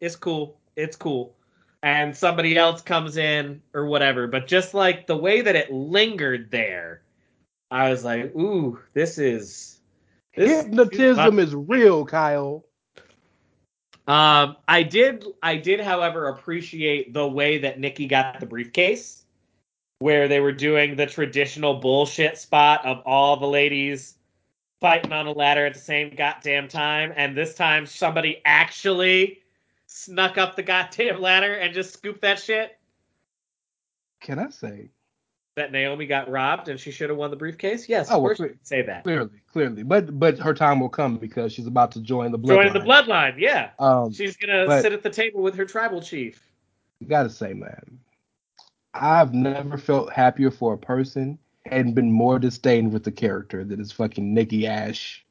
it's 0.00 0.16
cool, 0.16 0.58
it's 0.76 0.96
cool. 0.96 1.34
And 1.82 2.16
somebody 2.16 2.56
else 2.56 2.82
comes 2.82 3.16
in 3.16 3.62
or 3.74 3.86
whatever. 3.86 4.26
But 4.26 4.46
just 4.46 4.74
like 4.74 5.06
the 5.06 5.16
way 5.16 5.40
that 5.40 5.56
it 5.56 5.72
lingered 5.72 6.50
there, 6.50 7.02
I 7.70 7.90
was 7.90 8.04
like, 8.04 8.34
ooh, 8.36 8.80
this 8.92 9.18
is. 9.18 9.78
This 10.34 10.50
is. 10.50 10.64
Hypnotism 10.64 11.38
is 11.38 11.54
real, 11.54 12.04
Kyle. 12.04 12.64
Um, 14.08 14.56
I 14.68 14.84
did, 14.84 15.24
I 15.42 15.56
did, 15.56 15.80
however, 15.80 16.28
appreciate 16.28 17.12
the 17.12 17.26
way 17.26 17.58
that 17.58 17.80
Nikki 17.80 18.06
got 18.06 18.38
the 18.38 18.46
briefcase, 18.46 19.24
where 19.98 20.28
they 20.28 20.38
were 20.38 20.52
doing 20.52 20.94
the 20.94 21.06
traditional 21.06 21.74
bullshit 21.80 22.38
spot 22.38 22.86
of 22.86 23.02
all 23.04 23.36
the 23.36 23.48
ladies 23.48 24.14
fighting 24.80 25.12
on 25.12 25.26
a 25.26 25.32
ladder 25.32 25.66
at 25.66 25.74
the 25.74 25.80
same 25.80 26.14
goddamn 26.14 26.68
time, 26.68 27.12
and 27.16 27.36
this 27.36 27.54
time 27.54 27.84
somebody 27.84 28.40
actually 28.44 29.40
snuck 29.96 30.36
up 30.38 30.56
the 30.56 30.62
goddamn 30.62 31.20
ladder 31.20 31.54
and 31.54 31.72
just 31.74 31.92
scooped 31.94 32.20
that 32.22 32.38
shit. 32.38 32.78
Can 34.20 34.38
I 34.38 34.50
say 34.50 34.90
That 35.56 35.72
Naomi 35.72 36.06
got 36.06 36.28
robbed 36.30 36.68
and 36.68 36.78
she 36.78 36.90
should 36.90 37.08
have 37.08 37.18
won 37.18 37.30
the 37.30 37.36
briefcase. 37.36 37.88
Yes, 37.88 38.08
Oh, 38.10 38.16
of 38.16 38.22
well, 38.22 38.34
course 38.34 38.50
you 38.50 38.58
say 38.62 38.82
that. 38.82 39.04
clearly, 39.04 39.40
clearly, 39.52 39.82
but 39.82 40.18
but 40.18 40.38
her 40.38 40.52
time 40.54 40.80
will 40.80 40.88
come 40.90 41.16
because 41.16 41.52
she's 41.52 41.66
about 41.66 41.92
to 41.92 42.00
join 42.00 42.30
the 42.32 42.38
bloodline. 42.38 42.64
Join 42.64 42.72
the 42.74 42.80
bloodline, 42.80 43.34
yeah. 43.38 43.70
Um, 43.78 44.12
She's 44.12 44.36
gonna 44.36 44.66
but- 44.66 44.82
sit 44.82 44.92
at 44.92 45.02
the 45.02 45.10
table 45.10 45.42
with 45.42 45.54
her 45.56 45.64
tribal 45.64 46.00
chief. 46.02 46.42
gotta 47.06 47.30
say, 47.30 47.52
man, 47.54 47.98
I've 48.94 49.32
never 49.34 49.76
felt 49.78 50.12
happier 50.12 50.50
for 50.50 50.74
a 50.74 50.78
person 50.78 51.38
and 51.66 51.94
been 51.94 52.10
more 52.12 52.38
disdained 52.38 52.92
with 52.92 53.04
the 53.04 53.12
character 53.12 53.64
than 53.64 53.80
is 53.80 53.92
fucking 53.92 54.32
Nikki 54.32 54.66
Ash 54.66 55.25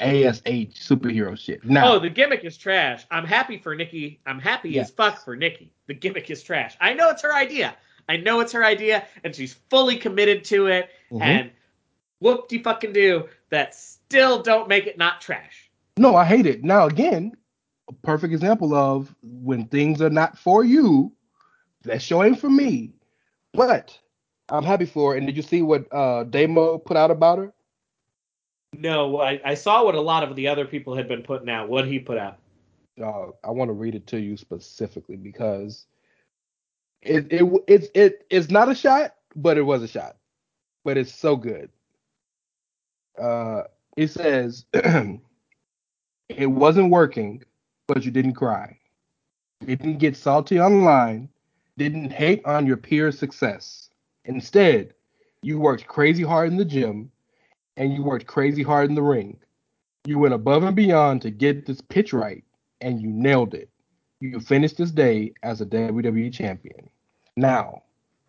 ASH 0.00 0.40
superhero 0.42 1.38
shit. 1.38 1.64
Now, 1.64 1.94
Oh, 1.94 1.98
the 1.98 2.10
gimmick 2.10 2.44
is 2.44 2.56
trash. 2.56 3.04
I'm 3.10 3.24
happy 3.24 3.58
for 3.58 3.74
Nikki. 3.74 4.20
I'm 4.26 4.40
happy 4.40 4.70
Yeah. 4.70 4.82
as 4.82 4.90
fuck 4.90 5.24
for 5.24 5.36
Nikki. 5.36 5.72
The 5.86 5.94
gimmick 5.94 6.28
is 6.30 6.42
trash. 6.42 6.76
I 6.80 6.94
know 6.94 7.10
it's 7.10 7.22
her 7.22 7.34
idea. 7.34 7.76
I 8.08 8.16
know 8.16 8.40
it's 8.40 8.52
her 8.52 8.64
idea, 8.64 9.04
and 9.24 9.34
she's 9.34 9.54
fully 9.70 9.96
committed 9.96 10.44
to 10.46 10.66
it. 10.66 10.90
Mhm. 11.10 11.22
And 11.22 11.50
whoop 12.20 12.48
de 12.48 12.58
fucking 12.62 12.92
do 12.92 13.28
that. 13.50 13.74
Still 13.74 14.42
don't 14.42 14.68
make 14.68 14.86
it 14.86 14.98
not 14.98 15.20
trash. 15.20 15.70
no, 15.98 16.14
I 16.14 16.24
hate 16.26 16.44
it. 16.46 16.62
Now 16.62 16.86
again, 16.86 17.32
a 17.88 17.92
perfect 17.92 18.32
example 18.34 18.74
of 18.74 19.14
when 19.22 19.64
things 19.66 20.02
are 20.02 20.10
not 20.10 20.36
for 20.36 20.62
you, 20.64 21.10
that 21.84 22.02
show 22.02 22.22
ain't 22.22 22.38
for 22.38 22.50
me. 22.50 22.92
But 23.54 23.98
I'm 24.50 24.62
happy 24.62 24.84
for 24.84 25.14
it. 25.14 25.18
And 25.18 25.26
did 25.26 25.36
you 25.36 25.42
see 25.42 25.62
what 25.62 25.86
uh 25.92 26.24
Damo 26.24 26.76
put 26.78 26.96
out 26.98 27.10
about 27.10 27.38
her? 27.38 27.52
No, 28.72 29.20
I, 29.20 29.40
I 29.44 29.54
saw 29.54 29.84
what 29.84 29.94
a 29.94 30.00
lot 30.00 30.22
of 30.22 30.36
the 30.36 30.48
other 30.48 30.66
people 30.66 30.94
had 30.96 31.08
been 31.08 31.22
putting 31.22 31.50
out. 31.50 31.68
What 31.68 31.86
he 31.86 31.98
put 31.98 32.18
out. 32.18 32.38
uh, 33.02 33.28
I 33.44 33.50
want 33.50 33.68
to 33.68 33.72
read 33.74 33.94
it 33.94 34.06
to 34.08 34.20
you 34.20 34.36
specifically 34.36 35.16
because 35.16 35.86
it 37.02 37.32
it 37.32 37.44
it's 37.68 37.88
it 37.94 38.26
it's 38.30 38.50
not 38.50 38.70
a 38.70 38.74
shot, 38.74 39.14
but 39.36 39.58
it 39.58 39.62
was 39.62 39.82
a 39.82 39.88
shot. 39.88 40.16
But 40.84 40.96
it's 40.98 41.14
so 41.14 41.36
good. 41.36 41.70
Uh, 43.20 43.64
it 43.96 44.08
says 44.08 44.66
it 44.74 45.20
wasn't 46.46 46.90
working, 46.90 47.42
but 47.88 48.04
you 48.04 48.10
didn't 48.10 48.34
cry. 48.34 48.78
Didn't 49.66 49.98
get 49.98 50.16
salty 50.16 50.60
online. 50.60 51.28
Didn't 51.78 52.12
hate 52.12 52.44
on 52.46 52.66
your 52.66 52.76
peers' 52.76 53.18
success. 53.18 53.90
Instead, 54.24 54.94
you 55.42 55.60
worked 55.60 55.86
crazy 55.86 56.22
hard 56.22 56.50
in 56.50 56.56
the 56.56 56.64
gym, 56.64 57.10
and 57.76 57.92
you 57.92 58.02
worked 58.02 58.26
crazy 58.26 58.62
hard 58.62 58.88
in 58.88 58.94
the 58.94 59.02
ring. 59.02 59.38
You 60.04 60.18
went 60.18 60.34
above 60.34 60.62
and 60.62 60.76
beyond 60.76 61.22
to 61.22 61.30
get 61.30 61.66
this 61.66 61.80
pitch 61.80 62.12
right 62.12 62.44
and 62.80 63.00
you 63.00 63.08
nailed 63.08 63.54
it. 63.54 63.68
You 64.20 64.40
finished 64.40 64.78
this 64.78 64.90
day 64.90 65.32
as 65.42 65.60
a 65.60 65.66
WWE 65.66 66.32
champion. 66.32 66.88
Now, 67.36 67.82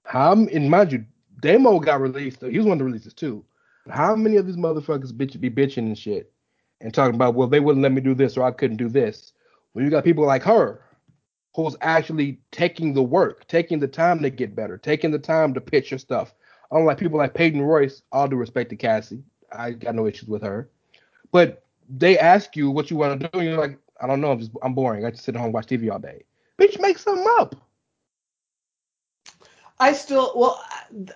how 0.04 0.34
and 0.34 0.70
mind 0.70 0.92
you, 0.92 1.06
Demo 1.42 1.80
got 1.80 2.02
released. 2.02 2.42
He 2.42 2.58
was 2.58 2.66
one 2.66 2.74
of 2.74 2.80
the 2.80 2.86
releases 2.86 3.14
too. 3.14 3.46
How 3.90 4.16
many 4.16 4.36
of 4.38 4.46
these 4.46 4.58
motherfuckers 4.58 5.14
bitch, 5.14 5.40
be 5.40 5.50
bitching 5.50 5.78
and 5.78 5.98
shit 5.98 6.32
and 6.82 6.94
talking 6.94 7.16
about, 7.16 7.36
well, 7.36 7.48
they 7.48 7.60
wouldn't 7.60 7.84
let 7.84 7.92
me 7.92 8.02
do 8.02 8.14
this 8.14 8.38
or 8.38 8.44
I 8.44 8.52
couldn't 8.52 8.78
do 8.78 8.90
this. 8.90 9.34
When 9.74 9.86
you 9.86 9.92
got 9.92 10.04
people 10.04 10.26
like 10.26 10.44
her 10.44 10.82
who's 11.56 11.76
actually 11.82 12.40
taking 12.52 12.94
the 12.94 13.04
work, 13.04 13.48
taking 13.48 13.80
the 13.80 13.88
time 13.88 14.20
to 14.22 14.30
get 14.30 14.56
better, 14.56 14.78
taking 14.78 15.12
the 15.12 15.20
time 15.20 15.54
to 15.54 15.62
pitch 15.62 15.92
your 15.92 15.98
stuff. 15.98 16.34
Unlike 16.72 16.98
people 16.98 17.18
like 17.18 17.34
Peyton 17.34 17.62
Royce, 17.62 18.02
all 18.12 18.28
due 18.28 18.36
respect 18.36 18.70
to 18.72 18.76
Cassie, 18.76 19.24
I 19.52 19.72
got 19.72 19.96
no 19.96 20.08
issues 20.08 20.30
with 20.30 20.42
her. 20.44 20.70
But 21.32 21.64
they 21.90 22.18
ask 22.18 22.56
you 22.56 22.70
what 22.70 22.90
you 22.90 22.98
want 22.98 23.20
to 23.20 23.30
do, 23.30 23.40
and 23.40 23.50
you're 23.50 23.60
like, 23.60 23.78
I 24.02 24.08
don't 24.08 24.22
know, 24.22 24.32
I'm 24.32 24.40
just 24.40 24.52
I'm 24.62 24.74
boring. 24.74 25.06
I 25.06 25.12
just 25.12 25.24
sit 25.24 25.36
at 25.36 25.40
home 25.40 25.48
and 25.48 25.54
watch 25.54 25.68
TV 25.68 25.92
all 25.92 26.00
day. 26.00 26.24
Bitch, 26.60 26.80
make 26.80 26.98
something 26.98 27.26
up. 27.40 27.56
I 29.80 29.94
still 29.94 30.34
well 30.36 30.64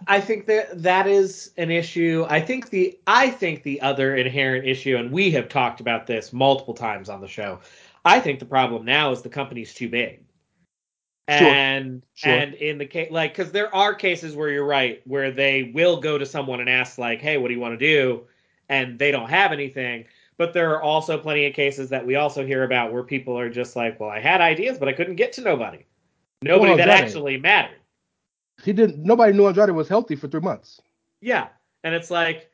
I 0.07 0.21
think 0.21 0.45
that 0.45 0.83
that 0.83 1.07
is 1.07 1.51
an 1.57 1.71
issue. 1.71 2.25
I 2.29 2.39
think 2.39 2.69
the 2.69 2.97
I 3.07 3.29
think 3.29 3.63
the 3.63 3.81
other 3.81 4.15
inherent 4.15 4.67
issue 4.67 4.97
and 4.97 5.11
we 5.11 5.31
have 5.31 5.49
talked 5.49 5.79
about 5.79 6.05
this 6.05 6.31
multiple 6.31 6.73
times 6.73 7.09
on 7.09 7.21
the 7.21 7.27
show. 7.27 7.59
I 8.05 8.19
think 8.19 8.39
the 8.39 8.45
problem 8.45 8.85
now 8.85 9.11
is 9.11 9.21
the 9.21 9.29
company's 9.29 9.73
too 9.73 9.89
big. 9.89 10.23
And 11.33 12.01
Sure. 12.15 12.31
and 12.33 12.53
in 12.55 12.77
the 12.77 12.85
case 12.85 13.11
like 13.11 13.33
cuz 13.33 13.51
there 13.51 13.73
are 13.73 13.93
cases 13.93 14.35
where 14.35 14.49
you're 14.49 14.65
right 14.65 15.01
where 15.05 15.31
they 15.31 15.71
will 15.73 15.97
go 15.99 16.17
to 16.17 16.25
someone 16.25 16.59
and 16.59 16.69
ask 16.69 16.97
like, 16.97 17.21
"Hey, 17.21 17.37
what 17.37 17.47
do 17.47 17.53
you 17.53 17.59
want 17.59 17.79
to 17.79 17.85
do?" 17.85 18.27
and 18.69 18.97
they 18.97 19.11
don't 19.11 19.29
have 19.29 19.51
anything. 19.51 20.05
But 20.37 20.53
there 20.53 20.71
are 20.71 20.81
also 20.81 21.17
plenty 21.17 21.45
of 21.45 21.53
cases 21.53 21.89
that 21.89 22.05
we 22.05 22.15
also 22.15 22.45
hear 22.45 22.63
about 22.63 22.91
where 22.93 23.03
people 23.03 23.37
are 23.37 23.49
just 23.49 23.75
like, 23.75 23.99
"Well, 23.99 24.09
I 24.09 24.19
had 24.19 24.41
ideas, 24.41 24.77
but 24.79 24.87
I 24.87 24.93
couldn't 24.93 25.15
get 25.15 25.33
to 25.33 25.41
nobody." 25.41 25.85
Nobody 26.41 26.69
Well, 26.69 26.77
that 26.77 26.89
Andrade. 26.89 27.05
actually 27.05 27.37
mattered. 27.37 27.77
He 28.63 28.73
didn't. 28.73 28.97
Nobody 29.03 29.33
knew 29.33 29.47
Andrade 29.47 29.71
was 29.71 29.87
healthy 29.87 30.15
for 30.15 30.27
three 30.27 30.39
months. 30.41 30.81
Yeah. 31.21 31.47
And 31.83 31.93
it's 31.93 32.09
like, 32.11 32.49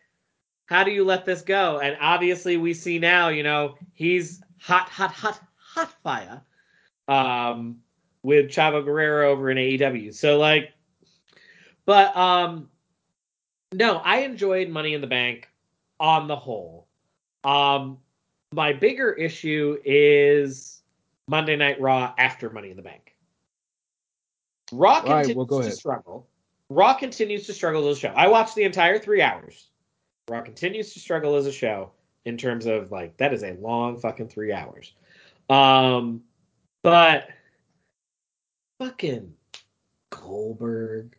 how 0.66 0.84
do 0.84 0.92
you 0.92 1.06
let 1.06 1.24
this 1.26 1.42
go? 1.42 1.80
And 1.80 1.98
obviously 2.02 2.58
we 2.58 2.74
see 2.74 3.00
now, 3.00 3.30
you 3.30 3.44
know, 3.44 3.78
he's 3.94 4.42
hot, 4.60 4.90
hot, 4.90 5.12
hot, 5.12 5.40
hot 5.58 5.92
fire. 6.04 6.42
Um 7.08 7.82
with 8.28 8.50
Chavo 8.50 8.84
Guerrero 8.84 9.32
over 9.32 9.50
in 9.50 9.58
AEW. 9.58 10.14
So 10.14 10.38
like 10.38 10.74
but 11.86 12.16
um 12.18 12.70
no, 13.74 14.00
I 14.00 14.18
enjoyed 14.20 14.68
Money 14.68 14.94
in 14.94 15.00
the 15.00 15.08
Bank 15.08 15.48
on 15.98 16.28
the 16.28 16.36
whole. 16.36 16.88
Um 17.46 18.00
my 18.54 18.74
bigger 18.74 19.14
issue 19.14 19.78
is 19.86 20.82
Monday 21.30 21.56
Night 21.56 21.80
Raw 21.80 22.14
after 22.18 22.50
Money 22.50 22.70
in 22.70 22.76
the 22.76 22.84
Bank. 22.84 23.16
Raw 24.74 24.96
right, 24.98 25.26
continues 25.26 25.48
well, 25.50 25.62
to 25.62 25.72
struggle. 25.72 26.28
Raw 26.70 26.96
continues 26.96 27.46
to 27.46 27.54
struggle 27.54 27.88
as 27.88 27.96
a 27.96 28.00
show. 28.02 28.14
I 28.14 28.28
watched 28.28 28.56
the 28.56 28.64
entire 28.64 29.00
three 29.00 29.22
hours. 29.22 29.70
Raw 30.28 30.42
continues 30.42 30.92
to 30.92 31.00
struggle 31.00 31.38
as 31.38 31.46
a 31.46 31.52
show 31.54 31.92
in 32.26 32.36
terms 32.36 32.66
of 32.66 32.92
like 32.92 33.16
that 33.20 33.34
is 33.34 33.44
a 33.44 33.54
long 33.54 33.98
fucking 33.98 34.28
three 34.28 34.52
hours. 34.52 34.92
Um, 35.50 36.24
but 36.84 37.30
fucking 38.80 39.34
Goldberg. 40.10 41.16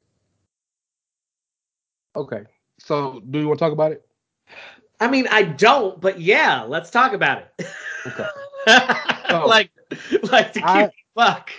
Okay. 2.16 2.42
So, 2.78 3.20
do 3.30 3.38
you 3.38 3.48
want 3.48 3.58
to 3.58 3.64
talk 3.64 3.72
about 3.72 3.92
it? 3.92 4.06
I 5.00 5.08
mean, 5.08 5.28
I 5.30 5.42
don't, 5.42 6.00
but 6.00 6.20
yeah, 6.20 6.62
let's 6.62 6.90
talk 6.90 7.12
about 7.12 7.38
it. 7.58 7.66
Okay. 8.06 8.26
like, 9.46 9.70
like 10.24 10.52
to 10.52 10.60
keep 10.60 10.64
I- 10.64 10.90
fuck. 11.14 11.50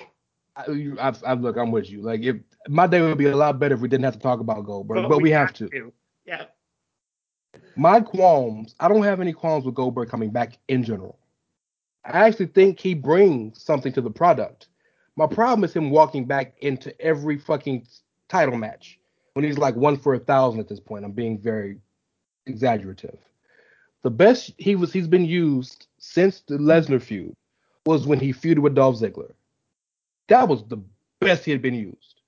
I, 0.55 0.93
I, 0.99 1.13
I 1.25 1.33
look, 1.33 1.55
I'm 1.55 1.71
with 1.71 1.89
you. 1.89 2.01
Like, 2.01 2.21
if 2.21 2.35
my 2.67 2.85
day 2.85 3.01
would 3.01 3.17
be 3.17 3.27
a 3.27 3.35
lot 3.35 3.59
better 3.59 3.75
if 3.75 3.81
we 3.81 3.87
didn't 3.87 4.03
have 4.03 4.15
to 4.15 4.19
talk 4.19 4.41
about 4.41 4.65
Goldberg, 4.65 5.07
but, 5.07 5.21
we, 5.21 5.31
have 5.31 5.53
to. 5.53 5.93
Yeah. 6.25 6.45
My 7.77 8.01
qualms, 8.01 8.75
I 8.79 8.89
don't 8.89 9.03
have 9.03 9.21
any 9.21 9.31
qualms 9.31 9.65
with 9.65 9.75
Goldberg 9.75 10.09
coming 10.09 10.31
back 10.31 10.57
in 10.67 10.83
general. 10.83 11.17
I 12.03 12.27
actually 12.27 12.47
think 12.47 12.79
he 12.79 12.93
brings 12.93 13.63
something 13.63 13.93
to 13.93 14.01
the 14.01 14.09
product. 14.09 14.67
My 15.19 15.27
problem 15.27 15.65
is 15.65 15.73
him 15.73 15.89
walking 15.89 16.23
back 16.23 16.53
into 16.61 16.97
every 17.01 17.37
fucking 17.37 17.85
title 18.29 18.55
match 18.55 18.97
when 19.33 19.43
he's 19.43 19.57
like 19.57 19.75
one 19.75 19.97
for 19.97 20.13
a 20.13 20.19
thousand 20.19 20.61
at 20.61 20.69
this 20.69 20.79
point. 20.79 21.03
I'm 21.03 21.11
being 21.11 21.37
very 21.37 21.77
exaggerative. 22.45 23.17
The 24.01 24.11
best 24.11 24.53
he 24.57 24.77
was 24.77 24.93
he's 24.93 25.09
been 25.09 25.25
used 25.25 25.87
since 25.97 26.39
the 26.47 26.57
Lesnar 26.57 27.01
feud 27.01 27.35
was 27.85 28.07
when 28.07 28.21
he 28.21 28.31
feuded 28.31 28.59
with 28.59 28.75
Dolph 28.75 28.95
Ziggler. 28.95 29.33
That 30.29 30.47
was 30.47 30.63
the 30.69 30.81
best 31.19 31.43
he 31.43 31.51
had 31.51 31.61
been 31.61 31.73
used 31.73 32.21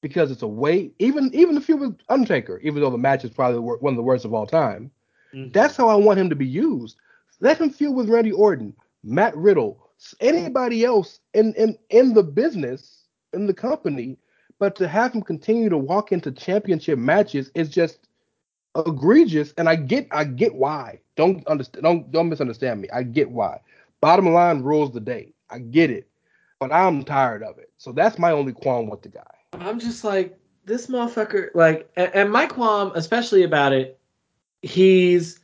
because 0.00 0.30
it's 0.30 0.40
a 0.40 0.48
way. 0.48 0.92
Even 0.98 1.30
even 1.34 1.54
the 1.54 1.60
feud 1.60 1.80
with 1.80 1.98
Undertaker, 2.08 2.58
even 2.60 2.80
though 2.80 2.88
the 2.88 2.96
match 2.96 3.26
is 3.26 3.32
probably 3.32 3.60
one 3.60 3.92
of 3.92 3.96
the 3.98 4.02
worst 4.02 4.24
of 4.24 4.32
all 4.32 4.46
time. 4.46 4.90
Mhm. 5.34 5.52
That's 5.52 5.76
how 5.76 5.88
I 5.90 5.94
want 5.96 6.18
him 6.18 6.30
to 6.30 6.36
be 6.36 6.46
used. 6.46 6.96
Let 7.40 7.60
him 7.60 7.68
feud 7.68 7.94
with 7.94 8.08
Randy 8.08 8.32
Orton, 8.32 8.74
Matt 9.02 9.36
Riddle, 9.36 9.83
anybody 10.20 10.84
else 10.84 11.20
in 11.32 11.54
in 11.54 11.78
in 11.90 12.14
the 12.14 12.22
business 12.22 13.04
in 13.32 13.46
the 13.46 13.54
company. 13.54 14.18
But 14.58 14.76
to 14.76 14.88
have 14.88 15.12
him 15.12 15.22
continue 15.22 15.68
to 15.68 15.78
walk 15.78 16.12
into 16.12 16.30
championship 16.30 16.98
matches 16.98 17.50
is 17.54 17.68
just 17.68 18.06
egregious. 18.76 19.52
And 19.56 19.68
I 19.68 19.76
get 19.76 20.08
I 20.10 20.24
get 20.24 20.54
why. 20.54 21.00
Don't 21.16 21.46
understand. 21.46 21.82
Don't 21.82 22.10
don't 22.10 22.28
misunderstand 22.28 22.80
me. 22.80 22.88
I 22.92 23.02
get 23.02 23.30
why. 23.30 23.60
Bottom 24.00 24.32
line 24.32 24.62
rules 24.62 24.92
the 24.92 25.00
day. 25.00 25.32
I 25.50 25.58
get 25.58 25.90
it. 25.90 26.08
But 26.58 26.72
I'm 26.72 27.04
tired 27.04 27.42
of 27.42 27.58
it. 27.58 27.70
So 27.78 27.92
that's 27.92 28.18
my 28.18 28.30
only 28.30 28.52
qualm 28.52 28.88
with 28.88 29.02
the 29.02 29.08
guy. 29.08 29.22
I'm 29.54 29.78
just 29.78 30.04
like 30.04 30.38
this 30.64 30.86
motherfucker. 30.86 31.48
Like, 31.54 31.90
and, 31.96 32.10
and 32.14 32.32
my 32.32 32.46
qualm, 32.46 32.92
especially 32.94 33.42
about 33.42 33.72
it, 33.72 33.98
he's 34.62 35.40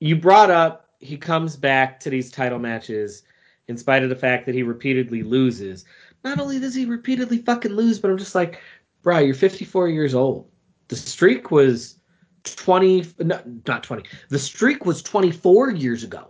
you 0.00 0.16
brought 0.16 0.50
up 0.50 0.86
he 1.00 1.16
comes 1.16 1.56
back 1.56 2.00
to 2.00 2.10
these 2.10 2.30
title 2.30 2.58
matches 2.58 3.22
in 3.68 3.76
spite 3.76 4.02
of 4.02 4.08
the 4.08 4.16
fact 4.16 4.46
that 4.46 4.54
he 4.54 4.62
repeatedly 4.62 5.22
loses. 5.22 5.84
Not 6.24 6.38
only 6.40 6.58
does 6.58 6.74
he 6.74 6.84
repeatedly 6.86 7.38
fucking 7.38 7.72
lose, 7.72 7.98
but 7.98 8.10
I'm 8.10 8.18
just 8.18 8.34
like, 8.34 8.60
bro, 9.02 9.18
you're 9.18 9.34
54 9.34 9.88
years 9.88 10.14
old. 10.14 10.50
The 10.88 10.96
streak 10.96 11.50
was 11.50 11.98
20, 12.44 13.06
no, 13.20 13.40
not 13.66 13.82
20. 13.82 14.04
The 14.28 14.38
streak 14.38 14.84
was 14.84 15.02
24 15.02 15.70
years 15.70 16.04
ago. 16.04 16.28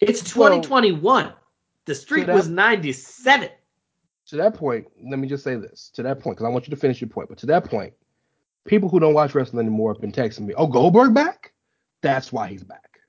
It's 0.00 0.34
Well, 0.34 0.50
2021. 0.60 1.32
the 1.86 1.94
streak 1.94 2.26
that- 2.26 2.34
was 2.34 2.48
97. 2.48 3.48
to 4.26 4.36
that 4.36 4.54
point, 4.54 4.86
let 5.02 5.18
me 5.18 5.28
just 5.28 5.44
say 5.44 5.56
this. 5.56 5.90
To 5.94 6.02
that 6.02 6.20
point, 6.20 6.36
because 6.36 6.46
I 6.46 6.50
want 6.50 6.66
you 6.66 6.70
to 6.70 6.80
finish 6.80 7.00
your 7.00 7.08
point, 7.10 7.28
but 7.28 7.38
to 7.38 7.46
that 7.46 7.64
point, 7.64 7.92
people 8.64 8.88
who 8.88 9.00
don't 9.00 9.14
watch 9.14 9.34
wrestling 9.34 9.66
anymore 9.66 9.92
have 9.92 10.00
been 10.00 10.12
texting 10.12 10.42
me, 10.42 10.54
"Oh, 10.54 10.66
Goldberg 10.66 11.14
back? 11.14 11.52
That's 12.02 12.32
why 12.32 12.48
he's 12.48 12.62
back." 12.64 13.00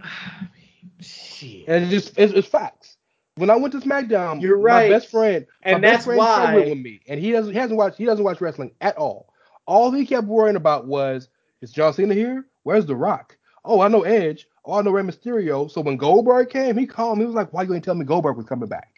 Shit. 1.00 1.64
And 1.68 1.84
it's 1.84 1.90
just 2.06 2.18
it's, 2.18 2.32
it's 2.32 2.48
facts. 2.48 2.96
When 3.36 3.48
I 3.50 3.56
went 3.56 3.72
to 3.72 3.80
SmackDown, 3.80 4.40
You're 4.42 4.58
right. 4.58 4.90
my 4.90 4.96
best 4.96 5.10
friend, 5.10 5.46
And 5.62 5.82
that's 5.82 6.04
friend 6.04 6.18
why- 6.18 6.54
went 6.54 6.68
with 6.70 6.78
me, 6.78 7.00
and 7.08 7.18
he 7.20 7.32
doesn't 7.32 7.52
he 7.52 7.58
hasn't 7.58 7.78
watched 7.78 7.96
he 7.98 8.04
doesn't 8.04 8.24
watch 8.24 8.40
wrestling 8.40 8.72
at 8.80 8.96
all. 8.96 9.32
All 9.66 9.90
he 9.90 10.04
kept 10.06 10.26
worrying 10.26 10.56
about 10.56 10.86
was 10.86 11.28
is 11.60 11.70
John 11.72 11.92
Cena 11.94 12.14
here? 12.14 12.46
Where's 12.64 12.86
The 12.86 12.96
Rock? 12.96 13.36
Oh, 13.64 13.80
I 13.80 13.88
know 13.88 14.02
Edge. 14.02 14.46
Oh, 14.64 14.74
I 14.74 14.82
know 14.82 14.90
Rey 14.90 15.02
Mysterio. 15.02 15.70
So 15.70 15.80
when 15.80 15.96
Goldberg 15.96 16.50
came, 16.50 16.76
he 16.76 16.86
called 16.86 17.18
me. 17.18 17.22
He 17.22 17.26
was 17.26 17.34
like, 17.34 17.52
"Why 17.52 17.62
you 17.62 17.72
ain't 17.74 17.84
tell 17.84 17.94
me 17.94 18.04
Goldberg 18.04 18.36
was 18.36 18.46
coming 18.46 18.68
back?" 18.68 18.88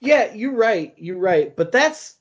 Yeah, 0.00 0.32
you're 0.34 0.54
right. 0.54 0.94
You're 0.96 1.18
right. 1.18 1.54
But 1.54 1.72
that's 1.72 2.16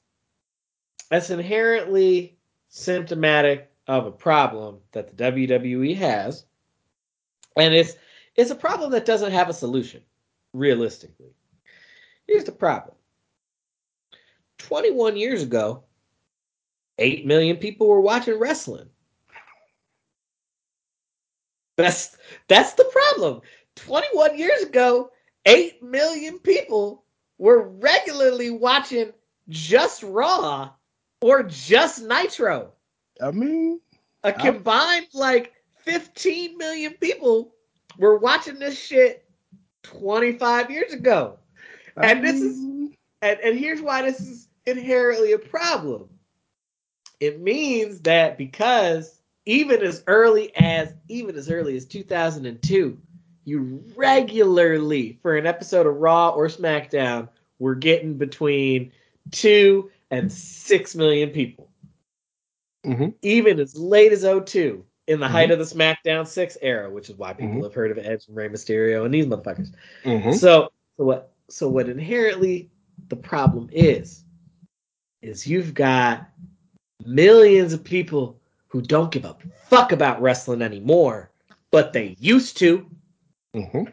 that's 1.10 1.30
inherently 1.30 2.38
symptomatic 2.70 3.72
of 3.88 4.06
a 4.06 4.12
problem 4.12 4.80
that 4.94 5.16
the 5.16 5.32
WWE 5.32 5.96
has. 5.98 6.46
And 7.58 7.74
it's 7.74 7.96
it's 8.36 8.52
a 8.52 8.56
problem 8.56 8.92
that 8.92 9.06
doesn't 9.06 9.32
have 9.32 9.50
a 9.50 9.54
solution, 9.54 10.02
realistically. 10.54 11.34
Here's 12.28 12.46
the 12.46 12.52
problem. 12.52 12.96
21 14.58 15.18
years 15.18 15.44
ago, 15.44 15.84
8 16.98 17.26
million 17.26 17.58
people 17.58 17.88
were 17.88 18.02
watching 18.02 18.40
wrestling. 18.40 18.90
That's 21.78 22.18
that's 22.48 22.74
the 22.74 22.86
problem. 22.86 23.42
21 23.76 24.38
years 24.38 24.62
ago, 24.62 25.12
8 25.46 25.82
million 25.84 26.40
people 26.40 27.04
were 27.38 27.68
regularly 27.68 28.52
watching 28.52 29.12
just 29.50 30.04
Raw 30.04 30.72
or 31.22 31.44
just 31.44 32.04
Nitro. 32.04 32.72
I 33.22 33.32
mean, 33.32 33.80
A 34.24 34.32
combined 34.32 35.08
like 35.14 35.53
15 35.84 36.58
million 36.58 36.94
people 36.94 37.54
were 37.98 38.18
watching 38.18 38.60
this 38.60 38.80
shit 38.80 39.26
25 39.84 40.72
years 40.72 40.94
ago. 40.94 41.38
And 41.98 42.24
this 42.24 42.42
is 42.42 42.60
and, 43.22 43.40
and 43.40 43.58
here's 43.58 43.82
why 43.82 44.02
this 44.02 44.20
is 44.20 44.48
inherently 44.66 45.34
a 45.34 45.38
problem. 45.38 46.10
It 47.20 47.42
means 47.42 48.02
that 48.02 48.38
because 48.38 49.22
even 49.46 49.82
as 49.82 50.04
early 50.08 50.56
as 50.56 50.94
even 51.08 51.36
as 51.36 51.50
early 51.50 51.78
as 51.78 51.86
2002, 51.86 52.98
you 53.46 53.84
regularly 53.96 55.20
for 55.22 55.38
an 55.38 55.46
episode 55.46 55.86
of 55.86 55.98
Raw 55.98 56.30
or 56.30 56.48
SmackDown 56.48 57.30
were 57.60 57.76
getting 57.76 58.18
between 58.18 58.92
two 59.32 59.92
and 60.12 60.32
six 60.32 60.96
million 60.96 61.30
people. 61.30 61.70
Mhm. 62.86 63.14
Even 63.22 63.60
as 63.60 63.78
late 63.78 64.12
as 64.12 64.24
02, 64.24 64.84
in 65.08 65.20
the 65.20 65.28
height 65.28 65.50
Mhm. 65.50 65.54
of 65.54 65.60
the 65.60 65.76
SmackDown 65.76 66.26
6 66.26 66.58
era, 66.62 66.90
which 66.90 67.10
is 67.10 67.18
why 67.18 67.34
people 67.34 67.56
Mhm. 67.56 67.64
have 67.64 67.74
heard 67.74 67.92
of 67.92 67.98
Edge 67.98 68.28
and 68.28 68.36
Rey 68.38 68.48
Mysterio 68.48 69.06
and 69.06 69.14
these 69.14 69.26
motherfuckers. 69.26 69.74
mhm. 70.04 70.34
So, 70.34 70.72
so 70.98 71.04
what? 71.04 71.34
So 71.50 71.68
what 71.70 71.90
inherently 71.90 72.70
the 73.10 73.16
problem 73.18 73.70
is, 73.72 74.24
is 75.22 75.46
you've 75.46 75.74
got 75.74 76.30
millions 77.06 77.74
of 77.74 77.84
people 77.84 78.40
who 78.68 78.82
don't 78.82 79.12
give 79.12 79.26
a 79.26 79.36
fuck 79.66 79.92
about 79.92 80.22
wrestling 80.22 80.62
anymore, 80.62 81.32
but 81.70 81.92
they 81.94 82.16
used 82.20 82.58
to, 82.58 82.90
Mhm. 83.54 83.92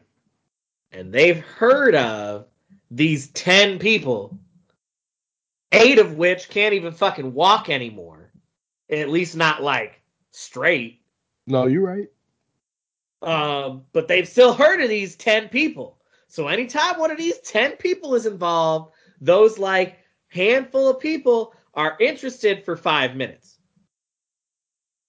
and 0.93 1.13
they've 1.13 1.41
heard 1.41 1.95
of 1.97 2.47
these 2.91 3.29
ten 3.33 3.79
people, 3.79 4.39
eight 5.73 5.99
of 5.99 6.17
which 6.17 6.49
can't 6.49 6.75
even 6.75 6.93
fucking 6.93 7.35
walk 7.35 7.69
anymore, 7.69 8.33
at 8.89 9.09
least 9.11 9.37
not 9.37 9.63
like 9.63 10.01
straight. 10.31 11.00
No, 11.51 11.67
you're 11.67 11.83
right. 11.83 12.09
Um, 13.23 13.83
but 13.93 14.09
they've 14.09 14.29
still 14.29 14.55
heard 14.55 14.81
of 14.81 14.89
these 14.89 15.17
10 15.17 15.49
people. 15.49 15.99
So 16.29 16.49
anytime 16.49 16.99
one 16.99 17.11
of 17.11 17.19
these 17.19 17.39
10 17.41 17.73
people 17.73 18.15
is 18.15 18.25
involved, 18.25 18.93
those 19.21 19.59
like 19.59 19.99
handful 20.29 20.89
of 20.89 21.01
people 21.01 21.55
are 21.75 21.97
interested 22.01 22.65
for 22.65 22.77
five 22.77 23.17
minutes. 23.17 23.59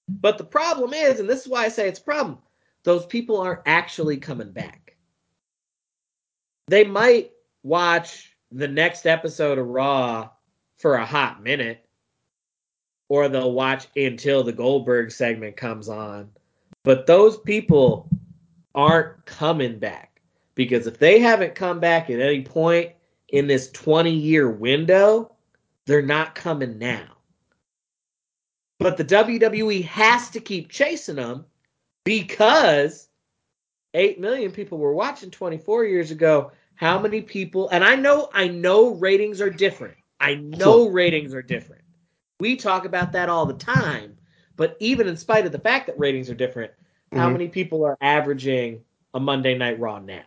But 0.09 0.37
the 0.37 0.43
problem 0.43 0.93
is, 0.93 1.19
and 1.19 1.29
this 1.29 1.41
is 1.41 1.47
why 1.47 1.65
I 1.65 1.69
say 1.69 1.87
it's 1.87 1.99
a 1.99 2.03
problem, 2.03 2.39
those 2.83 3.05
people 3.05 3.39
aren't 3.39 3.61
actually 3.65 4.17
coming 4.17 4.51
back. 4.51 4.97
They 6.67 6.83
might 6.83 7.31
watch 7.63 8.35
the 8.51 8.67
next 8.67 9.05
episode 9.05 9.57
of 9.57 9.67
Raw 9.67 10.29
for 10.77 10.95
a 10.95 11.05
hot 11.05 11.43
minute, 11.43 11.87
or 13.11 13.27
they'll 13.27 13.51
watch 13.51 13.87
until 13.97 14.41
the 14.41 14.53
Goldberg 14.53 15.11
segment 15.11 15.57
comes 15.57 15.89
on. 15.89 16.29
But 16.85 17.07
those 17.07 17.37
people 17.37 18.07
aren't 18.73 19.25
coming 19.25 19.79
back 19.79 20.21
because 20.55 20.87
if 20.87 20.97
they 20.97 21.19
haven't 21.19 21.53
come 21.53 21.81
back 21.81 22.09
at 22.09 22.21
any 22.21 22.41
point 22.41 22.93
in 23.27 23.47
this 23.47 23.69
20 23.71 24.11
year 24.11 24.49
window, 24.49 25.35
they're 25.85 26.01
not 26.01 26.35
coming 26.35 26.79
now. 26.79 27.17
But 28.79 28.95
the 28.95 29.03
WWE 29.03 29.83
has 29.83 30.29
to 30.29 30.39
keep 30.39 30.69
chasing 30.69 31.17
them 31.17 31.43
because 32.05 33.09
8 33.93 34.21
million 34.21 34.53
people 34.53 34.77
were 34.77 34.93
watching 34.93 35.31
24 35.31 35.83
years 35.83 36.11
ago. 36.11 36.53
How 36.75 36.97
many 36.97 37.19
people? 37.19 37.67
And 37.71 37.83
I 37.83 37.95
know 37.95 38.29
I 38.33 38.47
know 38.47 38.91
ratings 38.91 39.41
are 39.41 39.49
different. 39.49 39.97
I 40.21 40.35
know 40.35 40.87
ratings 40.87 41.33
are 41.33 41.41
different. 41.41 41.80
We 42.41 42.55
talk 42.55 42.85
about 42.85 43.11
that 43.11 43.29
all 43.29 43.45
the 43.45 43.53
time. 43.53 44.17
But 44.57 44.75
even 44.79 45.07
in 45.07 45.15
spite 45.15 45.45
of 45.45 45.51
the 45.51 45.59
fact 45.59 45.85
that 45.85 45.99
ratings 45.99 46.27
are 46.27 46.33
different, 46.33 46.71
how 47.13 47.29
Mhm. 47.29 47.33
many 47.33 47.47
people 47.47 47.85
are 47.85 47.95
averaging 48.01 48.83
a 49.13 49.19
Monday 49.19 49.55
Night 49.55 49.79
Raw 49.79 49.99
now? 49.99 50.23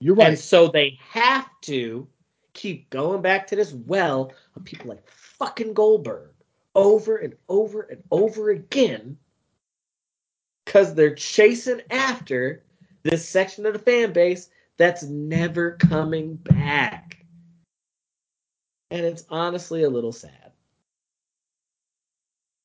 You're 0.00 0.14
right. 0.14 0.28
And 0.28 0.38
so 0.38 0.68
they 0.68 0.98
have 1.00 1.48
to 1.62 2.06
keep 2.52 2.90
going 2.90 3.22
back 3.22 3.46
to 3.46 3.56
this 3.56 3.72
well 3.72 4.34
of 4.54 4.64
people 4.64 4.88
like 4.88 5.08
fucking 5.08 5.72
Goldberg 5.72 6.34
over 6.74 7.16
and 7.16 7.34
over 7.48 7.82
and 7.82 8.02
over 8.10 8.50
again 8.50 9.16
because 10.66 10.94
they're 10.94 11.14
chasing 11.14 11.80
after 11.90 12.62
this 13.04 13.26
section 13.26 13.64
of 13.64 13.72
the 13.72 13.78
fan 13.78 14.12
base 14.12 14.50
that's 14.76 15.02
never 15.04 15.72
coming 15.76 16.36
back. 16.36 17.24
And 18.90 19.06
it's 19.06 19.24
honestly 19.30 19.84
a 19.84 19.90
little 19.90 20.12
sad. 20.12 20.49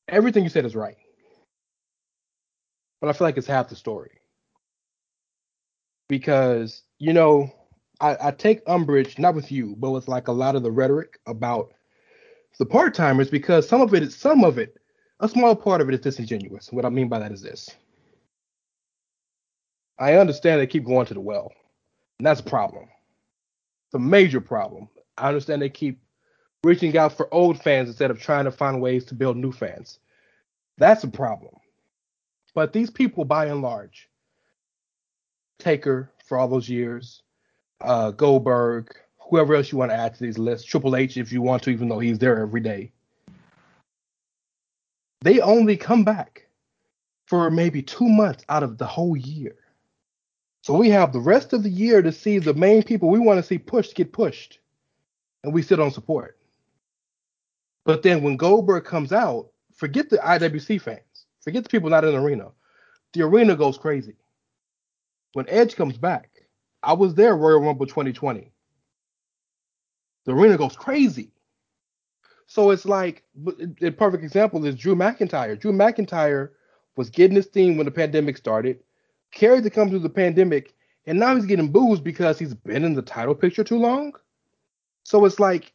Everything 0.07 0.43
you 0.43 0.49
said 0.49 0.65
is 0.65 0.75
right. 0.75 0.97
But 3.01 3.09
I 3.09 3.13
feel 3.13 3.27
like 3.27 3.37
it's 3.37 3.47
half 3.47 3.69
the 3.69 3.75
story. 3.75 4.11
Because, 6.07 6.83
you 6.99 7.13
know, 7.13 7.51
I, 7.99 8.17
I 8.21 8.31
take 8.31 8.61
umbrage, 8.67 9.17
not 9.17 9.35
with 9.35 9.51
you, 9.51 9.75
but 9.77 9.91
with 9.91 10.07
like 10.07 10.27
a 10.27 10.31
lot 10.31 10.55
of 10.55 10.63
the 10.63 10.71
rhetoric 10.71 11.19
about 11.25 11.73
the 12.57 12.65
part 12.65 12.93
timers 12.93 13.29
because 13.29 13.67
some 13.67 13.81
of 13.81 13.93
it 13.93 14.03
is 14.03 14.15
some 14.15 14.43
of 14.43 14.57
it, 14.57 14.77
a 15.19 15.27
small 15.27 15.55
part 15.55 15.81
of 15.81 15.89
it 15.89 15.95
is 15.95 16.01
disingenuous. 16.01 16.71
What 16.71 16.85
I 16.85 16.89
mean 16.89 17.09
by 17.09 17.19
that 17.19 17.31
is 17.31 17.41
this. 17.41 17.69
I 19.99 20.15
understand 20.15 20.61
they 20.61 20.67
keep 20.67 20.85
going 20.85 21.05
to 21.07 21.13
the 21.13 21.21
well. 21.21 21.51
And 22.19 22.25
that's 22.25 22.41
a 22.41 22.43
problem. 22.43 22.85
It's 23.87 23.95
a 23.95 23.99
major 23.99 24.41
problem. 24.41 24.89
I 25.17 25.27
understand 25.27 25.61
they 25.61 25.69
keep 25.69 25.99
reaching 26.65 26.97
out 26.97 27.15
for 27.15 27.33
old 27.33 27.61
fans 27.61 27.87
instead 27.87 28.11
of 28.11 28.19
trying 28.19 28.45
to 28.45 28.51
find 28.51 28.81
ways 28.81 29.05
to 29.05 29.15
build 29.15 29.37
new 29.37 29.51
fans. 29.51 29.99
That's 30.77 31.03
a 31.03 31.07
problem. 31.07 31.55
But 32.53 32.73
these 32.73 32.89
people, 32.89 33.23
by 33.23 33.45
and 33.45 33.61
large, 33.61 34.09
Taker 35.59 36.11
for 36.25 36.37
all 36.37 36.47
those 36.47 36.67
years, 36.67 37.21
uh, 37.81 38.11
Goldberg, 38.11 38.95
whoever 39.19 39.55
else 39.55 39.71
you 39.71 39.77
want 39.77 39.91
to 39.91 39.95
add 39.97 40.15
to 40.15 40.23
these 40.23 40.37
lists, 40.37 40.65
Triple 40.65 40.95
H 40.95 41.17
if 41.17 41.31
you 41.31 41.41
want 41.41 41.63
to, 41.63 41.69
even 41.69 41.87
though 41.87 41.99
he's 41.99 42.19
there 42.19 42.41
every 42.41 42.61
day, 42.61 42.91
they 45.21 45.39
only 45.39 45.77
come 45.77 46.03
back 46.03 46.47
for 47.25 47.49
maybe 47.49 47.81
two 47.81 48.07
months 48.07 48.43
out 48.49 48.63
of 48.63 48.77
the 48.77 48.85
whole 48.85 49.15
year. 49.15 49.55
So 50.61 50.75
we 50.75 50.89
have 50.89 51.13
the 51.13 51.19
rest 51.19 51.53
of 51.53 51.63
the 51.63 51.69
year 51.69 52.01
to 52.01 52.11
see 52.11 52.39
the 52.39 52.53
main 52.53 52.83
people 52.83 53.09
we 53.09 53.19
want 53.19 53.37
to 53.37 53.43
see 53.43 53.59
pushed 53.59 53.95
get 53.95 54.11
pushed, 54.11 54.59
and 55.43 55.53
we 55.53 55.61
sit 55.61 55.77
don't 55.77 55.91
support. 55.91 56.37
But 57.85 58.01
then 58.01 58.23
when 58.23 58.35
Goldberg 58.35 58.83
comes 58.83 59.13
out, 59.13 59.51
forget 59.73 60.09
the 60.09 60.17
IWC 60.17 60.81
fans, 60.81 61.25
forget 61.41 61.63
the 61.63 61.69
people 61.69 61.89
not 61.89 62.03
in 62.03 62.13
the 62.13 62.19
arena. 62.19 62.51
The 63.13 63.21
arena 63.21 63.55
goes 63.55 63.77
crazy. 63.77 64.15
When 65.33 65.45
Edge 65.47 65.75
comes 65.75 65.97
back, 65.97 66.29
I 66.81 66.93
was 66.93 67.13
there 67.13 67.35
Royal 67.35 67.61
Rumble 67.61 67.85
2020. 67.85 68.51
The 70.25 70.31
arena 70.33 70.57
goes 70.57 70.75
crazy. 70.75 71.31
So 72.47 72.71
it's 72.71 72.85
like 72.85 73.23
a 73.81 73.91
perfect 73.91 74.23
example 74.23 74.65
is 74.65 74.75
Drew 74.75 74.95
McIntyre. 74.95 75.59
Drew 75.59 75.71
McIntyre 75.71 76.49
was 76.95 77.09
getting 77.09 77.35
his 77.35 77.47
theme 77.47 77.77
when 77.77 77.85
the 77.85 77.91
pandemic 77.91 78.37
started, 78.37 78.79
carried 79.31 79.63
the 79.63 79.69
company 79.69 79.99
through 79.99 80.07
the 80.07 80.13
pandemic, 80.13 80.73
and 81.05 81.19
now 81.19 81.35
he's 81.35 81.45
getting 81.45 81.71
booed 81.71 82.03
because 82.03 82.39
he's 82.39 82.53
been 82.53 82.83
in 82.83 82.93
the 82.93 83.01
title 83.01 83.35
picture 83.35 83.63
too 83.63 83.77
long. 83.77 84.13
So 85.03 85.25
it's 85.25 85.39
like 85.39 85.73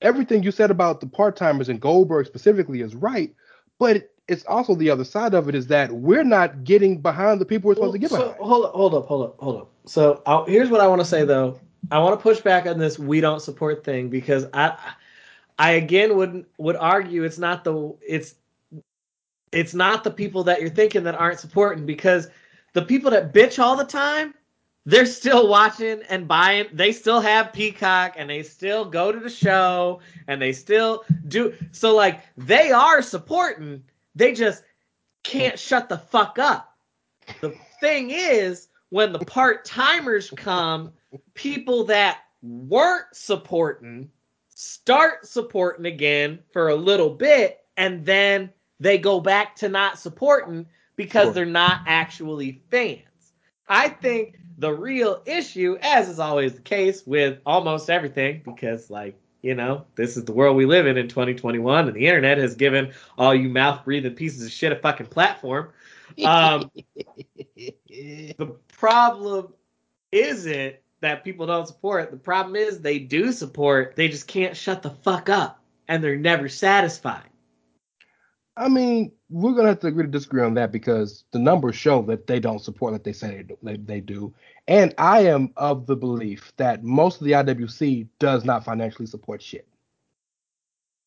everything 0.00 0.42
you 0.42 0.50
said 0.50 0.70
about 0.70 1.00
the 1.00 1.06
part 1.06 1.36
timers 1.36 1.68
and 1.68 1.80
Goldberg 1.80 2.26
specifically 2.26 2.80
is 2.80 2.94
right, 2.94 3.34
but 3.78 4.10
it's 4.28 4.44
also 4.44 4.76
the 4.76 4.90
other 4.90 5.04
side 5.04 5.34
of 5.34 5.48
it 5.48 5.54
is 5.56 5.66
that 5.66 5.90
we're 5.90 6.22
not 6.24 6.62
getting 6.62 7.00
behind 7.00 7.40
the 7.40 7.44
people 7.44 7.68
we're 7.68 7.74
supposed 7.74 7.94
to 7.94 7.98
get 7.98 8.10
so 8.10 8.18
behind. 8.18 8.36
hold 8.36 8.64
up, 8.64 8.72
hold 8.72 8.94
up, 8.94 9.06
hold 9.06 9.24
up, 9.24 9.36
hold 9.40 9.60
up. 9.60 9.70
So 9.86 10.22
i 10.24 10.44
here's 10.46 10.70
what 10.70 10.80
I 10.80 10.86
want 10.86 11.00
to 11.00 11.04
say 11.04 11.24
though. 11.24 11.58
I 11.90 11.98
want 11.98 12.18
to 12.18 12.22
push 12.22 12.40
back 12.40 12.66
on 12.66 12.78
this 12.78 12.98
"we 12.98 13.20
don't 13.20 13.40
support" 13.40 13.82
thing 13.84 14.08
because 14.08 14.46
I, 14.52 14.76
I 15.58 15.72
again 15.72 16.16
would 16.16 16.46
would 16.58 16.76
argue 16.76 17.24
it's 17.24 17.38
not 17.38 17.64
the 17.64 17.94
it's 18.06 18.34
it's 19.52 19.74
not 19.74 20.04
the 20.04 20.10
people 20.10 20.44
that 20.44 20.60
you're 20.60 20.70
thinking 20.70 21.04
that 21.04 21.16
aren't 21.16 21.40
supporting 21.40 21.84
because 21.86 22.28
the 22.72 22.82
people 22.82 23.10
that 23.10 23.34
bitch 23.34 23.58
all 23.58 23.76
the 23.76 23.84
time, 23.84 24.34
they're 24.86 25.06
still 25.06 25.48
watching 25.48 26.02
and 26.08 26.26
buying. 26.26 26.66
They 26.72 26.92
still 26.92 27.20
have 27.20 27.52
Peacock 27.52 28.14
and 28.16 28.28
they 28.30 28.42
still 28.42 28.84
go 28.84 29.12
to 29.12 29.20
the 29.20 29.30
show 29.30 30.00
and 30.26 30.40
they 30.40 30.52
still 30.52 31.04
do. 31.28 31.54
So, 31.72 31.94
like, 31.94 32.20
they 32.36 32.70
are 32.72 33.02
supporting. 33.02 33.82
They 34.14 34.32
just 34.32 34.64
can't 35.22 35.58
shut 35.58 35.88
the 35.88 35.98
fuck 35.98 36.38
up. 36.38 36.76
The 37.40 37.54
thing 37.80 38.10
is, 38.10 38.68
when 38.88 39.12
the 39.12 39.18
part 39.20 39.64
timers 39.64 40.30
come, 40.36 40.92
people 41.34 41.84
that 41.84 42.22
weren't 42.42 43.06
supporting 43.12 44.10
start 44.48 45.26
supporting 45.26 45.86
again 45.86 46.38
for 46.52 46.68
a 46.68 46.74
little 46.74 47.10
bit 47.10 47.64
and 47.76 48.04
then 48.04 48.50
they 48.78 48.98
go 48.98 49.20
back 49.20 49.56
to 49.56 49.68
not 49.68 49.98
supporting 49.98 50.66
because 50.96 51.26
Sure. 51.26 51.32
they're 51.32 51.46
not 51.46 51.80
actually 51.86 52.60
fans. 52.70 53.00
I 53.70 53.88
think 53.88 54.40
the 54.58 54.72
real 54.72 55.22
issue, 55.24 55.78
as 55.80 56.08
is 56.08 56.18
always 56.18 56.54
the 56.54 56.60
case 56.60 57.06
with 57.06 57.38
almost 57.46 57.88
everything, 57.88 58.42
because 58.44 58.90
like, 58.90 59.16
you 59.42 59.54
know, 59.54 59.86
this 59.94 60.16
is 60.16 60.24
the 60.24 60.32
world 60.32 60.56
we 60.56 60.66
live 60.66 60.88
in 60.88 60.98
in 60.98 61.06
2021 61.06 61.86
and 61.86 61.96
the 61.96 62.06
internet 62.08 62.36
has 62.38 62.56
given 62.56 62.92
all 63.16 63.32
you 63.32 63.48
mouth 63.48 63.84
breathing 63.84 64.14
pieces 64.14 64.44
of 64.44 64.50
shit 64.50 64.72
a 64.72 64.76
fucking 64.76 65.06
platform. 65.06 65.70
Um, 66.26 66.70
the 67.56 68.56
problem 68.68 69.54
isn't 70.10 70.74
that 71.00 71.24
people 71.24 71.46
don't 71.46 71.68
support. 71.68 72.10
The 72.10 72.16
problem 72.16 72.56
is 72.56 72.80
they 72.80 72.98
do 72.98 73.30
support. 73.30 73.94
They 73.94 74.08
just 74.08 74.26
can't 74.26 74.56
shut 74.56 74.82
the 74.82 74.90
fuck 74.90 75.28
up 75.28 75.62
and 75.86 76.02
they're 76.02 76.16
never 76.16 76.48
satisfied. 76.48 77.30
I 78.56 78.68
mean, 78.68 79.12
we're 79.30 79.52
gonna 79.52 79.68
have 79.68 79.80
to 79.80 79.86
agree 79.86 80.04
to 80.04 80.10
disagree 80.10 80.42
on 80.42 80.54
that 80.54 80.72
because 80.72 81.24
the 81.30 81.38
numbers 81.38 81.76
show 81.76 82.02
that 82.02 82.26
they 82.26 82.40
don't 82.40 82.58
support 82.58 82.92
like 82.92 83.04
they 83.04 83.12
say 83.12 83.44
they 83.62 83.76
they 83.76 84.00
do. 84.00 84.34
And 84.66 84.92
I 84.98 85.20
am 85.20 85.52
of 85.56 85.86
the 85.86 85.96
belief 85.96 86.52
that 86.56 86.82
most 86.82 87.20
of 87.20 87.26
the 87.26 87.32
IWC 87.32 88.08
does 88.18 88.44
not 88.44 88.64
financially 88.64 89.06
support 89.06 89.40
shit. 89.40 89.68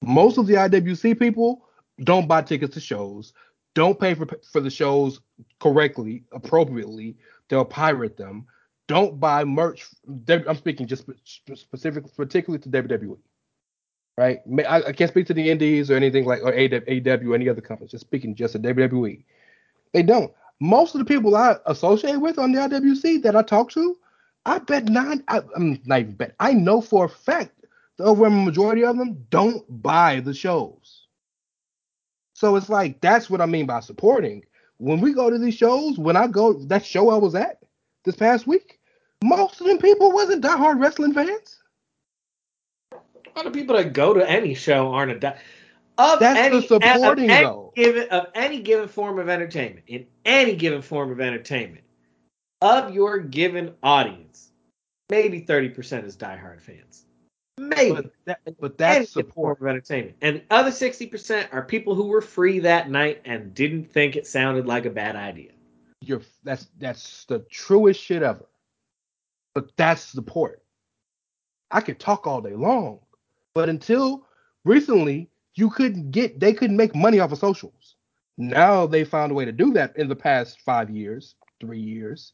Most 0.01 0.37
of 0.37 0.47
the 0.47 0.53
IWC 0.53 1.19
people 1.19 1.65
don't 2.03 2.27
buy 2.27 2.41
tickets 2.41 2.73
to 2.75 2.79
shows, 2.79 3.33
don't 3.73 3.99
pay 3.99 4.13
for 4.13 4.27
for 4.51 4.61
the 4.61 4.69
shows 4.69 5.19
correctly, 5.59 6.23
appropriately. 6.31 7.17
They'll 7.49 7.65
pirate 7.65 8.15
them. 8.15 8.47
Don't 8.87 9.19
buy 9.19 9.43
merch. 9.43 9.87
I'm 10.07 10.55
speaking 10.55 10.87
just 10.87 11.05
specifically, 11.55 12.11
particularly 12.15 12.61
to 12.63 12.69
WWE 12.69 13.17
right? 14.17 14.39
I, 14.67 14.83
I 14.83 14.91
can't 14.91 15.09
speak 15.09 15.27
to 15.27 15.33
the 15.33 15.49
Indies 15.49 15.89
or 15.89 15.95
anything 15.95 16.25
like 16.25 16.41
or 16.43 16.51
AEW 16.51 17.29
or 17.29 17.35
any 17.35 17.49
other 17.49 17.61
companies. 17.61 17.91
Just 17.91 18.05
speaking 18.05 18.35
just 18.35 18.53
to 18.53 18.59
WWE. 18.59 19.23
They 19.93 20.03
don't. 20.03 20.31
Most 20.59 20.95
of 20.95 20.99
the 20.99 21.05
people 21.05 21.35
I 21.35 21.57
associate 21.65 22.17
with 22.17 22.37
on 22.39 22.51
the 22.51 22.59
IWC 22.59 23.23
that 23.23 23.35
I 23.35 23.41
talk 23.41 23.71
to, 23.71 23.97
I 24.45 24.59
bet 24.59 24.85
nine. 24.85 25.23
I, 25.27 25.41
I'm 25.55 25.79
not 25.85 25.99
even 25.99 26.13
bet. 26.13 26.35
I 26.39 26.53
know 26.53 26.81
for 26.81 27.05
a 27.05 27.09
fact 27.09 27.51
the 27.97 28.05
overwhelming 28.05 28.45
majority 28.45 28.83
of 28.83 28.97
them 28.97 29.25
don't 29.29 29.63
buy 29.81 30.19
the 30.19 30.33
shows. 30.33 31.07
So 32.33 32.55
it's 32.55 32.69
like 32.69 33.01
that's 33.01 33.29
what 33.29 33.41
I 33.41 33.45
mean 33.45 33.65
by 33.65 33.79
supporting. 33.79 34.43
When 34.77 34.99
we 34.99 35.13
go 35.13 35.29
to 35.29 35.37
these 35.37 35.53
shows, 35.55 35.97
when 35.97 36.17
I 36.17 36.27
go 36.27 36.53
that 36.53 36.85
show 36.85 37.09
I 37.09 37.17
was 37.17 37.35
at 37.35 37.59
this 38.03 38.15
past 38.15 38.47
week, 38.47 38.79
most 39.23 39.61
of 39.61 39.67
them 39.67 39.77
people 39.77 40.11
wasn't 40.11 40.43
diehard 40.43 40.79
wrestling 40.81 41.13
fans. 41.13 41.62
A 43.35 43.39
lot 43.39 43.47
of 43.47 43.53
people 43.53 43.75
that 43.75 43.93
go 43.93 44.13
to 44.13 44.29
any 44.29 44.53
show 44.53 44.93
aren't 44.93 45.11
a 45.11 45.19
di- 45.19 45.37
of 45.97 46.19
That's 46.19 46.39
the 46.39 46.57
any 46.57 46.67
supporting, 46.67 47.25
of 47.25 47.37
any 47.37 47.45
though. 47.45 47.73
given 47.75 48.09
of 48.09 48.27
any 48.35 48.61
given 48.61 48.87
form 48.87 49.19
of 49.19 49.29
entertainment 49.29 49.85
in 49.87 50.05
any 50.25 50.55
given 50.55 50.81
form 50.81 51.11
of 51.11 51.19
entertainment 51.19 51.83
of 52.61 52.93
your 52.93 53.19
given 53.19 53.73
audience, 53.83 54.51
maybe 55.09 55.41
thirty 55.41 55.69
percent 55.69 56.05
is 56.05 56.15
diehard 56.15 56.61
fans. 56.61 57.05
Maybe. 57.59 57.93
But 57.93 58.11
that, 58.25 58.39
but 58.59 58.77
that's 58.77 59.11
support. 59.11 59.57
form 59.57 59.57
of 59.61 59.67
entertainment, 59.67 60.15
and 60.21 60.37
the 60.37 60.43
other 60.49 60.71
sixty 60.71 61.05
percent 61.05 61.49
are 61.51 61.61
people 61.61 61.93
who 61.93 62.07
were 62.07 62.21
free 62.21 62.59
that 62.59 62.89
night 62.89 63.21
and 63.25 63.53
didn't 63.53 63.91
think 63.91 64.15
it 64.15 64.25
sounded 64.25 64.65
like 64.65 64.85
a 64.85 64.89
bad 64.89 65.15
idea. 65.15 65.51
You're 66.01 66.21
that's 66.43 66.67
that's 66.79 67.25
the 67.25 67.39
truest 67.51 68.01
shit 68.01 68.23
ever. 68.23 68.45
But 69.53 69.75
that's 69.77 70.01
support. 70.01 70.63
I 71.69 71.81
could 71.81 71.99
talk 71.99 72.25
all 72.25 72.41
day 72.41 72.55
long, 72.55 72.99
but 73.53 73.69
until 73.69 74.25
recently, 74.65 75.29
you 75.55 75.69
couldn't 75.69 76.11
get 76.11 76.39
they 76.39 76.53
couldn't 76.53 76.77
make 76.77 76.95
money 76.95 77.19
off 77.19 77.31
of 77.31 77.37
socials. 77.37 77.95
Now 78.37 78.87
they 78.87 79.03
found 79.03 79.31
a 79.31 79.35
way 79.35 79.45
to 79.45 79.51
do 79.51 79.73
that 79.73 79.95
in 79.95 80.07
the 80.07 80.15
past 80.15 80.61
five 80.61 80.89
years, 80.89 81.35
three 81.59 81.79
years. 81.79 82.33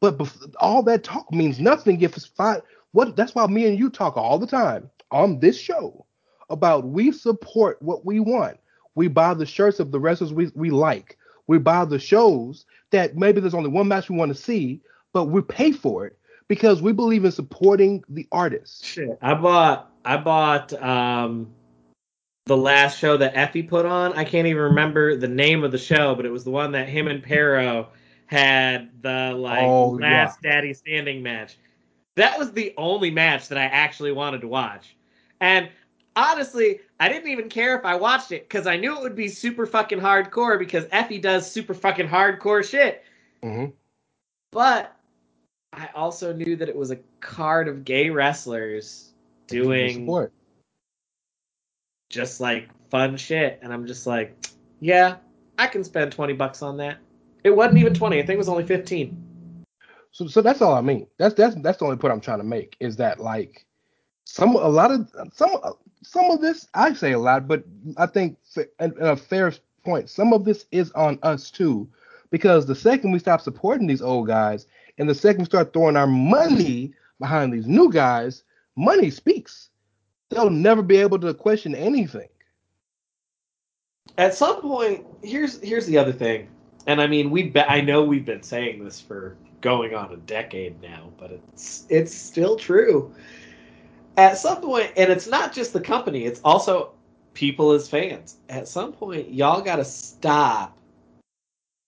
But 0.00 0.18
bef- 0.18 0.54
all 0.60 0.82
that 0.84 1.04
talk 1.04 1.32
means 1.32 1.58
nothing 1.58 2.00
if 2.02 2.16
it's 2.16 2.26
five. 2.26 2.62
What? 2.92 3.16
That's 3.16 3.34
why 3.34 3.46
me 3.46 3.66
and 3.66 3.78
you 3.78 3.90
talk 3.90 4.16
all 4.16 4.38
the 4.38 4.46
time 4.46 4.90
on 5.10 5.40
this 5.40 5.58
show 5.58 6.04
about 6.50 6.86
we 6.86 7.12
support 7.12 7.80
what 7.80 8.04
we 8.04 8.20
want. 8.20 8.58
We 8.94 9.08
buy 9.08 9.34
the 9.34 9.46
shirts 9.46 9.80
of 9.80 9.90
the 9.90 10.00
wrestlers 10.00 10.32
we, 10.32 10.50
we 10.54 10.70
like. 10.70 11.16
We 11.46 11.58
buy 11.58 11.84
the 11.84 11.98
shows 11.98 12.66
that 12.90 13.16
maybe 13.16 13.40
there's 13.40 13.54
only 13.54 13.70
one 13.70 13.88
match 13.88 14.10
we 14.10 14.16
want 14.16 14.34
to 14.34 14.40
see, 14.40 14.80
but 15.12 15.26
we 15.26 15.40
pay 15.40 15.72
for 15.72 16.06
it 16.06 16.18
because 16.48 16.82
we 16.82 16.92
believe 16.92 17.24
in 17.24 17.32
supporting 17.32 18.02
the 18.08 18.26
artists. 18.32 18.84
Shit, 18.84 19.18
I 19.22 19.34
bought 19.34 19.97
I 20.08 20.16
bought 20.16 20.72
um 20.82 21.52
the 22.46 22.56
last 22.56 22.98
show 22.98 23.18
that 23.18 23.36
Effie 23.36 23.62
put 23.62 23.84
on. 23.84 24.14
I 24.14 24.24
can't 24.24 24.46
even 24.46 24.62
remember 24.62 25.16
the 25.16 25.28
name 25.28 25.64
of 25.64 25.70
the 25.70 25.76
show, 25.76 26.14
but 26.14 26.24
it 26.24 26.30
was 26.30 26.44
the 26.44 26.50
one 26.50 26.72
that 26.72 26.88
him 26.88 27.08
and 27.08 27.22
Pero 27.22 27.88
had 28.24 29.02
the 29.02 29.34
like 29.36 29.60
Oh, 29.60 29.88
last 29.88 30.40
Daddy 30.40 30.72
Standing 30.72 31.22
match. 31.22 31.58
That 32.16 32.38
was 32.38 32.52
the 32.52 32.72
only 32.78 33.10
match 33.10 33.48
that 33.48 33.58
I 33.58 33.64
actually 33.64 34.12
wanted 34.12 34.40
to 34.40 34.48
watch. 34.48 34.96
And 35.42 35.68
honestly, 36.16 36.80
I 36.98 37.10
didn't 37.10 37.28
even 37.28 37.50
care 37.50 37.78
if 37.78 37.84
I 37.84 37.94
watched 37.96 38.32
it 38.32 38.48
because 38.48 38.66
I 38.66 38.78
knew 38.78 38.96
it 38.96 39.02
would 39.02 39.14
be 39.14 39.28
super 39.28 39.66
fucking 39.66 40.00
hardcore 40.00 40.58
because 40.58 40.86
Effie 40.90 41.18
does 41.18 41.52
super 41.52 41.74
fucking 41.74 42.08
hardcore 42.08 42.66
shit. 42.66 43.04
Mhm. 43.42 43.74
But 44.52 44.96
I 45.74 45.90
also 45.94 46.32
knew 46.32 46.56
that 46.56 46.70
it 46.70 46.76
was 46.76 46.90
a 46.90 46.98
card 47.20 47.68
of 47.68 47.84
gay 47.84 48.08
wrestlers 48.08 49.07
doing 49.48 50.28
just 52.10 52.40
like 52.40 52.68
fun 52.90 53.16
shit, 53.16 53.58
and 53.62 53.72
I'm 53.72 53.86
just 53.86 54.06
like, 54.06 54.36
yeah, 54.80 55.16
I 55.58 55.66
can 55.66 55.84
spend 55.84 56.12
twenty 56.12 56.32
bucks 56.32 56.62
on 56.62 56.76
that. 56.78 56.98
It 57.44 57.50
wasn't 57.50 57.78
even 57.78 57.94
twenty. 57.94 58.18
I 58.18 58.20
think 58.20 58.34
it 58.34 58.38
was 58.38 58.48
only 58.48 58.66
fifteen. 58.66 59.24
So, 60.10 60.26
so 60.26 60.40
that's 60.40 60.62
all 60.62 60.74
I 60.74 60.80
mean. 60.80 61.06
That's 61.18 61.34
that's 61.34 61.54
that's 61.56 61.78
the 61.78 61.84
only 61.84 61.96
point 61.96 62.12
I'm 62.12 62.20
trying 62.20 62.38
to 62.38 62.44
make 62.44 62.76
is 62.80 62.96
that 62.96 63.20
like 63.20 63.66
some 64.24 64.56
a 64.56 64.68
lot 64.68 64.90
of 64.90 65.10
some 65.32 65.50
some 66.02 66.30
of 66.30 66.40
this 66.40 66.66
I 66.74 66.94
say 66.94 67.12
a 67.12 67.18
lot, 67.18 67.46
but 67.48 67.64
I 67.96 68.06
think 68.06 68.38
in 68.80 68.94
a 69.00 69.16
fair 69.16 69.52
point, 69.84 70.10
some 70.10 70.32
of 70.32 70.44
this 70.44 70.66
is 70.70 70.90
on 70.92 71.18
us 71.22 71.50
too, 71.50 71.88
because 72.30 72.66
the 72.66 72.74
second 72.74 73.12
we 73.12 73.18
stop 73.18 73.40
supporting 73.40 73.86
these 73.86 74.02
old 74.02 74.26
guys, 74.26 74.66
and 74.98 75.08
the 75.08 75.14
second 75.14 75.40
we 75.40 75.46
start 75.46 75.72
throwing 75.72 75.96
our 75.96 76.06
money 76.06 76.92
behind 77.20 77.52
these 77.52 77.66
new 77.66 77.90
guys, 77.90 78.44
money 78.78 79.10
speaks. 79.10 79.68
They'll 80.30 80.50
never 80.50 80.82
be 80.82 80.96
able 80.96 81.18
to 81.18 81.34
question 81.34 81.74
anything. 81.74 82.28
At 84.16 84.34
some 84.34 84.60
point, 84.60 85.06
here's 85.22 85.60
here's 85.60 85.86
the 85.86 85.98
other 85.98 86.12
thing, 86.12 86.48
and 86.86 87.00
I 87.00 87.06
mean 87.06 87.30
we 87.30 87.44
be, 87.44 87.60
I 87.60 87.80
know 87.80 88.02
we've 88.02 88.24
been 88.24 88.42
saying 88.42 88.82
this 88.82 89.00
for 89.00 89.36
going 89.60 89.94
on 89.94 90.12
a 90.12 90.16
decade 90.16 90.80
now, 90.80 91.12
but 91.18 91.30
it's 91.30 91.86
it's 91.88 92.14
still 92.14 92.56
true. 92.56 93.14
At 94.16 94.38
some 94.38 94.60
point, 94.60 94.92
and 94.96 95.10
it's 95.10 95.28
not 95.28 95.52
just 95.52 95.72
the 95.72 95.80
company; 95.80 96.24
it's 96.24 96.40
also 96.42 96.92
people 97.34 97.70
as 97.72 97.88
fans. 97.88 98.38
At 98.48 98.66
some 98.66 98.92
point, 98.92 99.32
y'all 99.32 99.60
got 99.60 99.76
to 99.76 99.84
stop 99.84 100.78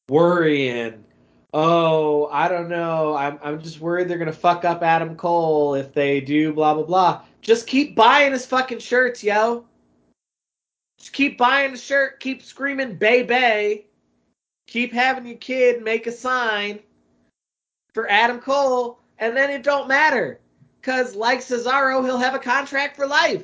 worrying. 0.08 1.04
Oh, 1.52 2.28
I 2.30 2.48
don't 2.48 2.68
know. 2.68 3.16
I'm 3.16 3.38
I'm 3.42 3.60
just 3.60 3.80
worried 3.80 4.08
they're 4.08 4.18
gonna 4.18 4.32
fuck 4.32 4.64
up 4.64 4.82
Adam 4.82 5.16
Cole 5.16 5.74
if 5.74 5.92
they 5.92 6.20
do 6.20 6.52
blah 6.52 6.74
blah 6.74 6.84
blah. 6.84 7.22
Just 7.40 7.66
keep 7.66 7.96
buying 7.96 8.32
his 8.32 8.46
fucking 8.46 8.78
shirts, 8.78 9.24
yo. 9.24 9.64
Just 10.98 11.12
keep 11.12 11.38
buying 11.38 11.72
the 11.72 11.78
shirt. 11.78 12.20
Keep 12.20 12.42
screaming 12.42 12.94
"Bay 12.94 13.22
Bay." 13.22 13.86
Keep 14.66 14.92
having 14.92 15.26
your 15.26 15.38
kid 15.38 15.82
make 15.82 16.06
a 16.06 16.12
sign 16.12 16.78
for 17.92 18.08
Adam 18.08 18.38
Cole, 18.38 19.00
and 19.18 19.36
then 19.36 19.50
it 19.50 19.64
don't 19.64 19.88
matter, 19.88 20.38
cause 20.82 21.16
like 21.16 21.40
Cesaro, 21.40 22.04
he'll 22.04 22.18
have 22.18 22.36
a 22.36 22.38
contract 22.38 22.94
for 22.94 23.04
life. 23.04 23.42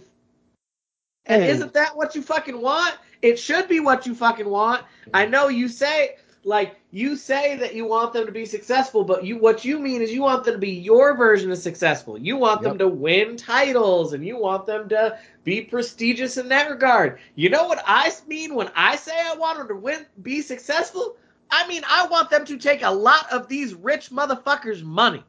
And 1.24 1.42
Hey. 1.42 1.50
isn't 1.50 1.72
that 1.72 1.96
what 1.96 2.14
you 2.14 2.22
fucking 2.22 2.60
want? 2.60 2.94
It 3.22 3.40
should 3.40 3.66
be 3.66 3.80
what 3.80 4.06
you 4.06 4.14
fucking 4.14 4.48
want. 4.48 4.84
I 5.12 5.26
know 5.26 5.48
you 5.48 5.66
say, 5.66 6.16
like 6.46 6.76
you 6.92 7.16
say 7.16 7.56
that 7.56 7.74
you 7.74 7.86
want 7.86 8.12
them 8.12 8.24
to 8.24 8.30
be 8.32 8.46
successful, 8.46 9.02
but 9.02 9.24
you 9.24 9.36
what 9.36 9.64
you 9.64 9.80
mean 9.80 10.00
is 10.00 10.12
you 10.12 10.22
want 10.22 10.44
them 10.44 10.54
to 10.54 10.60
be 10.60 10.70
your 10.70 11.16
version 11.16 11.50
of 11.50 11.58
successful. 11.58 12.16
You 12.16 12.36
want 12.36 12.62
them 12.62 12.78
to 12.78 12.86
win 12.86 13.36
titles 13.36 14.12
and 14.12 14.24
you 14.24 14.38
want 14.38 14.64
them 14.64 14.88
to 14.90 15.18
be 15.42 15.62
prestigious 15.62 16.36
in 16.36 16.48
that 16.50 16.70
regard. 16.70 17.18
You 17.34 17.50
know 17.50 17.66
what 17.66 17.82
I 17.84 18.12
mean 18.28 18.54
when 18.54 18.70
I 18.76 18.94
say 18.94 19.12
I 19.12 19.34
want 19.34 19.58
them 19.58 19.68
to 19.68 19.74
win 19.74 20.06
be 20.22 20.40
successful? 20.40 21.16
I 21.50 21.66
mean 21.66 21.82
I 21.88 22.06
want 22.06 22.30
them 22.30 22.44
to 22.44 22.56
take 22.56 22.82
a 22.82 22.90
lot 22.90 23.30
of 23.32 23.48
these 23.48 23.74
rich 23.74 24.10
motherfuckers' 24.10 24.84
money. 24.84 25.24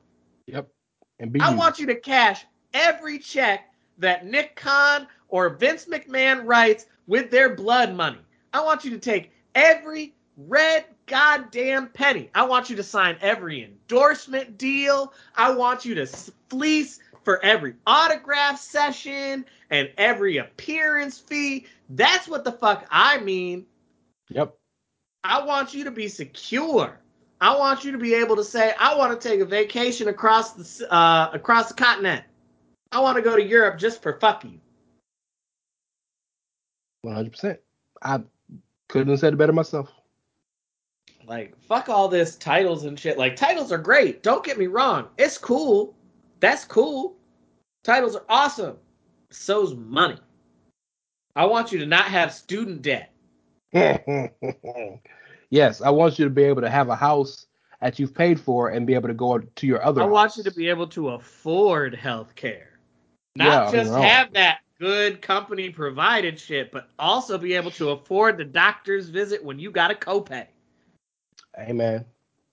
Yep. 0.45 0.69
And 1.19 1.34
be 1.34 1.39
I 1.39 1.53
want 1.56 1.80
you 1.80 1.88
to 1.88 1.95
cash 1.95 2.45
every 2.76 3.18
check 3.18 3.73
that 3.98 4.27
Nick 4.27 4.56
Khan 4.56 5.07
or 5.30 5.49
Vince 5.49 5.85
McMahon 5.85 6.45
writes 6.45 6.85
with 7.07 7.31
their 7.31 7.56
blood 7.56 7.95
money. 7.95 8.19
I 8.53 8.64
want 8.64 8.85
you 8.85 8.91
to 8.91 8.99
take 8.99 9.31
every 9.56 10.14
red 10.38 10.85
goddamn 11.07 11.88
penny. 11.89 12.30
I 12.34 12.43
want 12.43 12.69
you 12.69 12.76
to 12.76 12.84
sign 12.84 13.18
every 13.22 13.64
endorsement 13.64 14.57
deal. 14.57 15.14
I 15.35 15.51
want 15.53 15.84
you 15.84 15.95
to 15.95 16.05
fleece 16.49 16.99
for 17.23 17.43
every 17.43 17.73
autograph 17.85 18.59
session 18.59 19.45
and 19.69 19.89
every 19.97 20.38
appearance 20.38 21.19
fee. 21.19 21.65
That's 21.89 22.27
what 22.27 22.43
the 22.43 22.51
fuck 22.51 22.88
I 22.89 23.19
mean. 23.19 23.65
Yep. 24.30 24.55
I 25.23 25.43
want 25.43 25.73
you 25.73 25.84
to 25.85 25.91
be 25.91 26.07
secure. 26.07 26.99
I 27.41 27.55
want 27.57 27.84
you 27.84 27.91
to 27.91 27.97
be 27.97 28.14
able 28.14 28.35
to 28.38 28.43
say, 28.43 28.73
I 28.80 28.95
want 28.95 29.19
to 29.19 29.27
take 29.27 29.41
a 29.41 29.45
vacation 29.45 30.07
across 30.07 30.53
the 30.53 30.93
uh, 30.93 31.30
across 31.34 31.68
the 31.68 31.73
continent. 31.73 32.23
I 32.91 33.01
want 33.01 33.18
to 33.18 33.22
go 33.22 33.35
to 33.35 33.43
Europe 33.43 33.77
just 33.77 34.01
for 34.01 34.19
fuck 34.19 34.43
you. 34.43 34.59
One 37.01 37.15
hundred 37.15 37.34
percent. 37.34 37.59
I 38.01 38.22
couldn't 38.88 39.09
have 39.09 39.19
said 39.19 39.34
it 39.34 39.38
better 39.38 39.53
myself. 39.53 39.91
Like 41.28 41.62
fuck 41.62 41.90
all 41.90 42.08
this 42.08 42.38
titles 42.38 42.86
and 42.86 42.98
shit. 42.98 43.18
Like 43.18 43.36
titles 43.36 43.72
are 43.72 43.78
great. 43.78 44.24
Don't 44.24 44.45
get 44.45 44.58
me 44.58 44.68
wrong. 44.68 45.10
It's 45.18 45.38
cool. 45.38 45.94
That's 46.40 46.64
cool. 46.64 47.18
Titles 47.84 48.16
are 48.16 48.24
awesome. 48.30 48.78
So's 49.30 49.76
money. 49.76 50.18
I 51.36 51.45
want 51.45 51.72
you 51.72 51.80
to 51.80 51.86
not 51.86 52.06
have 52.06 52.34
student 52.34 52.82
debt. 52.82 53.14
yes, 55.49 55.82
I 55.82 55.90
want 55.90 56.18
you 56.18 56.26
to 56.26 56.32
be 56.32 56.44
able 56.44 56.62
to 56.62 56.70
have 56.70 56.90
a 56.90 56.95
house 56.95 57.45
that 57.82 57.99
you've 57.99 58.14
paid 58.14 58.40
for 58.40 58.70
and 58.70 58.88
be 58.88 58.95
able 58.95 59.10
to 59.10 59.14
go 59.14 59.38
to 59.38 59.68
your 59.68 59.84
other. 59.84 60.02
I 60.02 60.06
want 60.06 60.38
you 60.38 60.44
to 60.44 60.52
be 60.52 60.70
able 60.70 60.88
to 60.88 61.10
afford 61.10 61.94
health 61.94 62.36
care. 62.36 62.80
Not 63.36 63.68
on 63.68 63.74
just 63.74 63.94
have 63.94 64.34
that 64.34 64.60
good 64.80 65.22
company 65.22 65.70
provided 65.70 66.40
shit, 66.40 66.72
but 66.72 66.90
also 66.98 67.38
be 67.38 67.54
able 67.54 67.72
to 67.72 67.90
afford 67.90 68.38
the 68.38 68.45
doctor's 68.45 69.10
visit 69.10 69.44
when 69.44 69.60
you 69.60 69.70
got 69.72 69.91
a 69.91 69.95
copay. 69.95 70.48
Hey 71.58 71.74
man, 71.74 72.06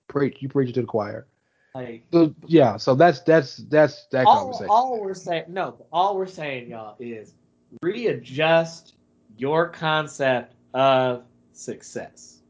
preach. 0.09 0.39
You 0.41 0.49
preach 0.49 0.71
it 0.71 0.75
to 0.75 0.81
the 0.81 0.87
choir. 0.87 1.27
Like 1.75 2.07
So 2.13 2.35
yeah, 2.47 2.77
so 2.77 2.95
that's 2.95 3.21
that's 3.21 3.59
that's 3.69 4.07
that 4.13 4.27
all, 4.27 4.37
conversation. 4.37 4.71
all 4.71 5.01
we're 5.01 5.15
saying 5.15 5.45
no, 5.49 5.77
all 5.93 6.17
we're 6.17 6.27
saying, 6.27 6.71
y'all, 6.71 6.97
is 6.99 7.35
readjust 7.83 8.95
your 9.37 9.69
concept 9.69 10.55
of 10.73 11.25
success. 11.53 12.41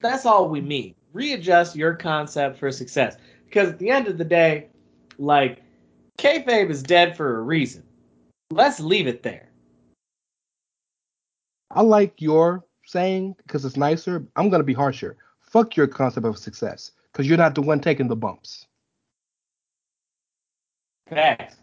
That's 0.00 0.26
all 0.26 0.48
we 0.48 0.60
mean. 0.60 0.94
Readjust 1.12 1.76
your 1.76 1.94
concept 1.94 2.58
for 2.58 2.70
success. 2.70 3.16
Because 3.46 3.70
at 3.70 3.78
the 3.78 3.90
end 3.90 4.06
of 4.06 4.18
the 4.18 4.24
day, 4.24 4.68
like 5.18 5.62
kayfabe 6.18 6.70
is 6.70 6.82
dead 6.82 7.16
for 7.16 7.38
a 7.38 7.42
reason. 7.42 7.82
Let's 8.50 8.80
leave 8.80 9.06
it 9.06 9.22
there. 9.22 9.50
I 11.70 11.82
like 11.82 12.20
your 12.22 12.64
saying 12.84 13.34
because 13.38 13.64
it's 13.64 13.76
nicer. 13.76 14.26
I'm 14.36 14.48
gonna 14.48 14.64
be 14.64 14.74
harsher. 14.74 15.16
Fuck 15.56 15.74
your 15.74 15.86
concept 15.86 16.26
of 16.26 16.36
success 16.36 16.90
because 17.10 17.26
you're 17.26 17.38
not 17.38 17.54
the 17.54 17.62
one 17.62 17.80
taking 17.80 18.08
the 18.08 18.14
bumps. 18.14 18.66
Facts. 21.08 21.56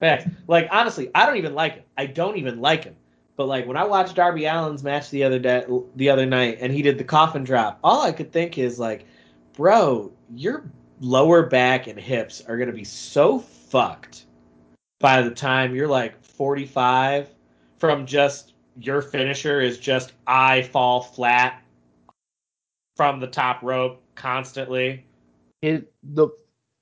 Facts. 0.00 0.28
Like 0.48 0.68
honestly, 0.70 1.10
I 1.14 1.24
don't 1.24 1.38
even 1.38 1.54
like 1.54 1.76
him. 1.76 1.84
I 1.96 2.04
don't 2.04 2.36
even 2.36 2.60
like 2.60 2.84
him. 2.84 2.94
But 3.36 3.46
like 3.46 3.66
when 3.66 3.78
I 3.78 3.84
watched 3.84 4.16
Darby 4.16 4.46
Allin's 4.46 4.84
match 4.84 5.08
the 5.08 5.24
other 5.24 5.38
day, 5.38 5.64
the 5.94 6.10
other 6.10 6.26
night, 6.26 6.58
and 6.60 6.70
he 6.70 6.82
did 6.82 6.98
the 6.98 7.04
coffin 7.04 7.42
drop, 7.42 7.78
all 7.82 8.02
I 8.02 8.12
could 8.12 8.32
think 8.32 8.58
is 8.58 8.78
like, 8.78 9.06
bro, 9.54 10.12
your 10.34 10.70
lower 11.00 11.46
back 11.46 11.86
and 11.86 11.98
hips 11.98 12.42
are 12.46 12.58
gonna 12.58 12.70
be 12.70 12.84
so 12.84 13.38
fucked 13.38 14.26
by 15.00 15.22
the 15.22 15.30
time 15.30 15.74
you're 15.74 15.88
like 15.88 16.22
45 16.22 17.30
from 17.78 18.04
just 18.04 18.52
your 18.78 19.00
finisher 19.00 19.62
is 19.62 19.78
just 19.78 20.12
I 20.26 20.64
fall 20.64 21.00
flat 21.00 21.62
from 22.96 23.20
the 23.20 23.26
top 23.26 23.62
rope 23.62 24.02
constantly. 24.14 25.04
It 25.62 25.92
the 26.02 26.28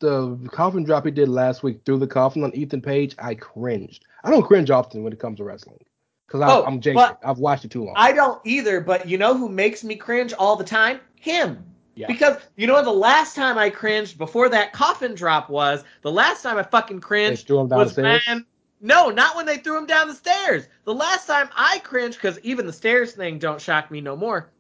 the 0.01 0.36
coffin 0.53 0.85
drop 0.85 1.05
he 1.05 1.11
did 1.11 1.28
last 1.28 1.62
week 1.62 1.81
through 1.85 1.99
the 1.99 2.07
coffin 2.07 2.45
on 2.45 2.55
Ethan 2.55 2.81
Page, 2.81 3.15
I 3.19 3.35
cringed. 3.35 4.05
I 4.23 4.31
don't 4.31 4.43
cringe 4.43 4.70
often 4.70 5.03
when 5.03 5.12
it 5.12 5.19
comes 5.19 5.39
to 5.39 5.45
wrestling 5.45 5.78
because 6.27 6.43
Oh, 6.45 6.65
I'm 6.65 6.81
jaded. 6.81 7.03
I've 7.24 7.39
watched 7.39 7.65
it 7.65 7.70
too 7.70 7.85
long. 7.85 7.95
I 7.97 8.12
don't 8.12 8.41
either, 8.45 8.81
but 8.81 9.09
you 9.09 9.19
know 9.19 9.36
who 9.36 9.49
makes 9.49 9.85
me 9.85 9.97
cringe 9.97 10.32
all 10.32 10.57
the 10.57 10.65
time? 10.65 11.01
Him. 11.20 11.65
Yeah. 11.95 12.09
Because 12.09 12.39
you 12.57 12.66
know 12.66 12.82
the 12.82 12.91
last 12.91 13.36
time 13.36 13.57
I 13.57 13.70
cringed 13.70 14.19
before 14.19 14.49
that 14.49 14.73
coffin 14.73 15.15
drop 15.15 15.49
was 15.49 15.85
the 16.03 16.11
last 16.12 16.43
time 16.43 16.57
I 16.59 16.62
fucking 16.65 16.97
They 16.97 17.01
cringed 17.01 17.47
threw 17.47 17.61
him 17.61 17.69
down 17.69 17.78
the 17.78 17.85
was 17.85 17.93
stairs. 17.93 18.23
when 18.27 18.47
no, 18.81 19.11
not 19.11 19.36
when 19.36 19.47
they 19.47 19.59
threw 19.59 19.78
him 19.78 19.86
down 19.86 20.09
the 20.09 20.15
stairs. 20.15 20.66
The 20.85 20.95
last 20.95 21.27
time 21.27 21.49
I 21.57 21.78
cringed 21.85 22.19
because 22.19 22.39
even 22.41 22.66
the 22.66 22.73
stairs 22.73 23.12
thing 23.12 23.39
don't 23.39 23.61
shock 23.61 23.91
me 23.91 24.01
no 24.01 24.16
more. 24.16 24.51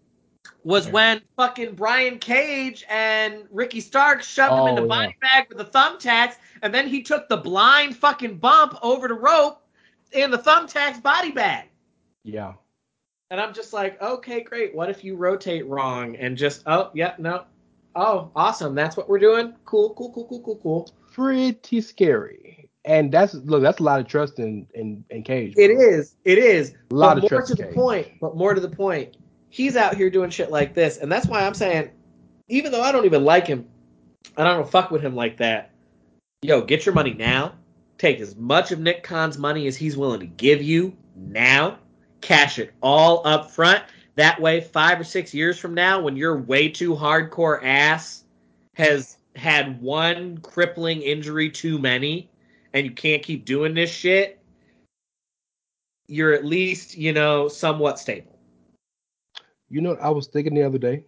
Was 0.64 0.86
Yeah. 0.86 0.92
when 0.92 1.22
fucking 1.36 1.74
Brian 1.74 2.18
Cage 2.18 2.84
and 2.88 3.44
Ricky 3.50 3.80
Starks 3.80 4.26
shoved 4.26 4.52
him 4.52 4.58
Oh, 4.60 4.66
in 4.66 4.74
the 4.74 4.80
oh, 4.82 4.84
yeah. 4.84 4.88
body 4.88 5.16
bag 5.20 5.46
with 5.48 5.58
the 5.58 5.64
thumbtacks, 5.66 6.36
and 6.62 6.72
then 6.74 6.88
he 6.88 7.02
took 7.02 7.28
the 7.28 7.36
blind 7.36 7.96
fucking 7.96 8.38
bump 8.38 8.74
over 8.82 9.08
the 9.08 9.14
rope 9.14 9.62
in 10.12 10.30
the 10.30 10.38
thumbtacks 10.38 11.02
body 11.02 11.32
bag. 11.32 11.68
Yeah. 12.24 12.54
And 13.30 13.40
I'm 13.40 13.52
just 13.52 13.72
like, 13.72 14.00
okay, 14.00 14.42
great. 14.42 14.74
What 14.74 14.88
if 14.90 15.02
you 15.04 15.16
rotate 15.16 15.66
wrong 15.66 16.16
and 16.16 16.36
just, 16.36 16.62
oh, 16.66 16.90
yeah, 16.94 17.14
no. 17.18 17.44
Oh, 17.96 18.30
awesome. 18.34 18.74
That's 18.74 18.96
what 18.96 19.08
we're 19.08 19.18
doing. 19.18 19.54
Cool, 19.64 19.94
cool, 19.94 20.12
cool, 20.12 20.26
cool, 20.26 20.40
cool, 20.42 20.56
cool. 20.62 20.90
Pretty 21.12 21.80
scary. 21.80 22.68
And 22.86 23.10
that's 23.10 23.34
look, 23.34 23.62
that's 23.62 23.80
a 23.80 23.82
lot 23.82 24.00
of 24.00 24.06
trust 24.06 24.38
in 24.38 24.66
in, 24.74 25.04
in 25.10 25.22
Cage. 25.22 25.54
It 25.56 25.74
bro. 25.74 25.80
is. 25.88 26.16
It 26.24 26.36
is. 26.38 26.74
A 26.90 26.94
lot 26.94 27.14
but 27.14 27.16
of 27.16 27.22
more 27.22 27.28
trust 27.40 27.48
to 27.48 27.54
the 27.54 27.64
Cage. 27.64 27.74
point. 27.74 28.08
But 28.20 28.36
more 28.36 28.52
to 28.52 28.60
the 28.60 28.68
point. 28.68 29.16
He's 29.54 29.76
out 29.76 29.94
here 29.94 30.10
doing 30.10 30.30
shit 30.30 30.50
like 30.50 30.74
this, 30.74 30.96
and 30.96 31.12
that's 31.12 31.28
why 31.28 31.46
I'm 31.46 31.54
saying, 31.54 31.88
even 32.48 32.72
though 32.72 32.82
I 32.82 32.90
don't 32.90 33.04
even 33.04 33.24
like 33.24 33.46
him, 33.46 33.68
and 34.36 34.48
I 34.48 34.56
don't 34.56 34.68
fuck 34.68 34.90
with 34.90 35.00
him 35.00 35.14
like 35.14 35.36
that. 35.36 35.70
Yo, 36.42 36.60
get 36.60 36.84
your 36.84 36.92
money 36.92 37.14
now. 37.14 37.52
Take 37.96 38.18
as 38.18 38.34
much 38.34 38.72
of 38.72 38.80
Nick 38.80 39.04
Khan's 39.04 39.38
money 39.38 39.68
as 39.68 39.76
he's 39.76 39.96
willing 39.96 40.18
to 40.18 40.26
give 40.26 40.60
you 40.60 40.96
now. 41.14 41.78
Cash 42.20 42.58
it 42.58 42.72
all 42.82 43.24
up 43.24 43.48
front. 43.48 43.84
That 44.16 44.40
way, 44.40 44.60
five 44.60 44.98
or 44.98 45.04
six 45.04 45.32
years 45.32 45.56
from 45.56 45.72
now, 45.72 46.00
when 46.00 46.16
your 46.16 46.36
way 46.36 46.68
too 46.68 46.92
hardcore 46.92 47.62
ass 47.62 48.24
has 48.74 49.18
had 49.36 49.80
one 49.80 50.38
crippling 50.38 51.00
injury 51.00 51.48
too 51.48 51.78
many, 51.78 52.28
and 52.72 52.84
you 52.84 52.90
can't 52.90 53.22
keep 53.22 53.44
doing 53.44 53.72
this 53.72 53.92
shit, 53.92 54.40
you're 56.08 56.32
at 56.32 56.44
least, 56.44 56.96
you 56.96 57.12
know, 57.12 57.46
somewhat 57.46 58.00
stable. 58.00 58.33
You 59.68 59.80
know 59.80 59.90
what 59.90 60.02
I 60.02 60.10
was 60.10 60.26
thinking 60.28 60.54
the 60.54 60.62
other 60.62 60.78
day? 60.78 61.04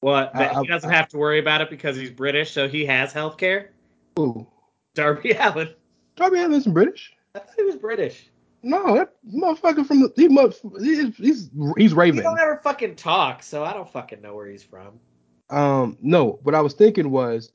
What? 0.00 0.32
That 0.34 0.56
I- 0.56 0.60
he 0.60 0.66
doesn't 0.66 0.90
have 0.90 1.08
to 1.08 1.18
worry 1.18 1.38
about 1.38 1.60
it 1.60 1.70
because 1.70 1.96
he's 1.96 2.10
British, 2.10 2.52
so 2.52 2.68
he 2.68 2.84
has 2.86 3.12
health 3.12 3.36
care? 3.36 3.70
Ooh. 4.18 4.46
Darby 4.94 5.32
Allin. 5.38 5.68
Darby 6.16 6.38
Allin's 6.40 6.66
British. 6.66 7.12
I 7.34 7.40
thought 7.40 7.54
he 7.56 7.64
was 7.64 7.76
British. 7.76 8.30
No, 8.62 8.96
that 8.96 9.14
motherfucker 9.24 9.86
from 9.86 10.00
the 10.00 10.12
he 10.16 10.26
must 10.26 10.60
he's 10.80 11.16
he's, 11.16 11.50
he's 11.76 11.90
He 11.90 11.94
Raven. 11.94 12.24
don't 12.24 12.40
ever 12.40 12.60
fucking 12.64 12.96
talk, 12.96 13.42
so 13.44 13.62
I 13.64 13.72
don't 13.72 13.88
fucking 13.90 14.20
know 14.20 14.34
where 14.34 14.48
he's 14.48 14.64
from. 14.64 14.98
Um, 15.48 15.96
no, 16.02 16.40
what 16.42 16.56
I 16.56 16.60
was 16.60 16.74
thinking 16.74 17.10
was, 17.10 17.52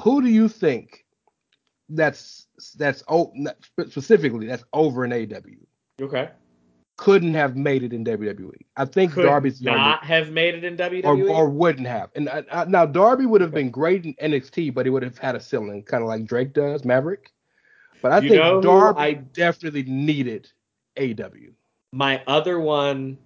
who 0.00 0.20
do 0.22 0.28
you 0.28 0.48
think 0.48 1.04
that's 1.88 2.48
that's 2.76 3.04
oh 3.06 3.32
specifically 3.88 4.46
that's 4.48 4.64
over 4.72 5.04
in 5.04 5.12
AEW? 5.12 5.58
Okay. 6.02 6.30
Couldn't 6.96 7.34
have 7.34 7.56
made 7.56 7.82
it 7.82 7.92
in 7.92 8.04
WWE? 8.04 8.56
I 8.76 8.84
think 8.86 9.12
Could 9.12 9.24
Darby's 9.26 9.60
not 9.60 10.02
have 10.04 10.30
made 10.30 10.54
it 10.54 10.64
in 10.64 10.74
E? 10.74 11.02
or, 11.02 11.16
WWE. 11.16 11.30
or 11.34 11.48
wouldn't 11.50 11.86
have. 11.86 12.10
And 12.14 12.28
now 12.68 12.86
Darby 12.86 13.26
would 13.26 13.40
have 13.40 13.52
been 13.52 13.70
great 13.70 14.04
in 14.04 14.14
NXT, 14.14 14.72
but 14.72 14.86
he 14.86 14.90
would 14.90 15.02
have 15.02 15.18
had 15.18 15.34
a 15.36 15.40
ceiling, 15.40 15.82
kind 15.82 16.02
of 16.02 16.08
like 16.08 16.24
Drake 16.24 16.52
does, 16.54 16.84
Maverick. 16.84 17.32
But 18.02 18.12
I 18.12 18.18
You 18.20 18.28
think 18.30 18.62
Darby 18.62 19.00
I- 19.00 19.12
definitely 19.32 19.82
needed 19.84 20.50
AEW. 20.96 21.52
My 21.92 22.22
other 22.26 22.60
one 22.60 23.18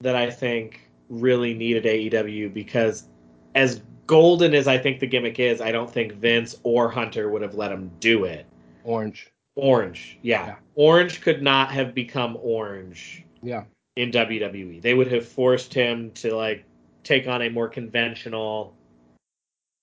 that 0.00 0.16
I 0.16 0.30
think 0.30 0.80
really 1.08 1.54
needed 1.54 1.84
AEW 1.84 2.52
because 2.52 3.08
as 3.54 3.82
golden 4.06 4.54
as 4.54 4.66
I 4.68 4.78
think 4.78 5.00
the 5.00 5.06
gimmick 5.06 5.38
is, 5.38 5.60
I 5.60 5.72
don't 5.72 5.90
think 5.90 6.12
Vince 6.12 6.56
or 6.62 6.90
Hunter 6.90 7.28
would 7.30 7.42
have 7.42 7.54
let 7.54 7.70
him 7.72 7.90
do 8.00 8.24
it. 8.24 8.46
Orange. 8.84 9.30
Orange, 9.56 10.18
yeah. 10.22 10.46
Yeah. 10.46 10.54
Orange 10.74 11.20
could 11.20 11.42
not 11.42 11.70
have 11.70 11.94
become 11.94 12.36
orange 12.42 13.24
Yeah. 13.42 13.64
in 13.96 14.10
WWE. 14.10 14.80
They 14.80 14.94
would 14.94 15.10
have 15.12 15.26
forced 15.26 15.72
him 15.72 16.10
to 16.12 16.34
like 16.34 16.64
take 17.04 17.28
on 17.28 17.42
a 17.42 17.48
more 17.48 17.68
conventional 17.68 18.74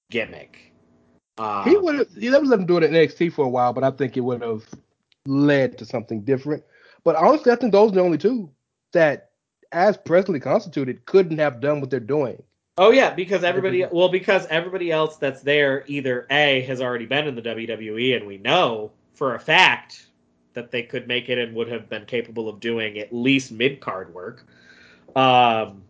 gimmick. 0.10 0.74
Um, 1.38 1.64
He 1.64 1.78
would 1.78 1.96
have. 1.96 2.08
He 2.14 2.30
let 2.30 2.44
him 2.44 2.66
do 2.66 2.78
it 2.78 2.84
at 2.84 2.92
NXT 2.92 3.32
for 3.34 3.46
a 3.46 3.50
while, 3.50 3.74
but 3.74 3.84
I 3.84 3.92
think 3.92 4.18
it 4.18 4.22
would 4.22 4.42
have 4.42 4.68
led 5.26 5.78
to 5.78 5.86
something 5.86 6.22
different. 6.22 6.64
But 7.04 7.16
honestly, 7.16 7.52
I 7.52 7.56
think 7.56 7.72
those 7.72 7.92
are 7.92 7.96
the 7.96 8.02
only 8.02 8.18
two 8.18 8.50
that, 8.92 9.32
as 9.72 9.98
presently 9.98 10.40
constituted, 10.40 11.06
couldn't 11.06 11.38
have 11.38 11.62
done 11.62 11.80
what 11.80 11.90
they're 11.90 12.00
doing. 12.00 12.42
Oh 12.78 12.92
yeah, 12.92 13.14
because 13.14 13.44
everybody 13.44 13.86
well 13.92 14.10
because 14.10 14.46
everybody 14.48 14.92
else 14.92 15.18
that's 15.18 15.42
there 15.42 15.84
either 15.88 16.28
A 16.30 16.62
has 16.62 16.82
already 16.82 17.06
been 17.06 17.28
in 17.28 17.36
the 17.36 17.42
WWE 17.42 18.18
and 18.18 18.28
we 18.28 18.38
know 18.38 18.92
for 19.14 19.36
a 19.36 19.40
fact 19.40 20.08
that 20.54 20.72
they 20.72 20.84
could 20.84 21.08
make 21.08 21.30
it 21.30 21.38
and 21.38 21.56
would 21.56 21.68
have 21.70 21.90
been 21.90 22.06
capable 22.06 22.50
of 22.50 22.60
doing 22.60 23.00
at 23.00 23.14
least 23.14 23.52
mid 23.52 23.80
card 23.80 24.14
work. 24.14 24.46
Um 25.16 25.84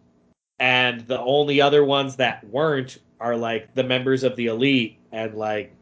and 0.60 1.02
the 1.02 1.19
only 1.19 1.60
other 1.60 1.84
ones 1.84 2.15
that 2.18 2.43
weren't 2.48 2.99
are 3.19 3.35
like 3.35 3.73
the 3.73 3.84
members 3.84 4.23
of 4.23 4.35
the 4.35 4.48
elite 4.48 4.98
and 5.11 5.34
like 5.35 5.73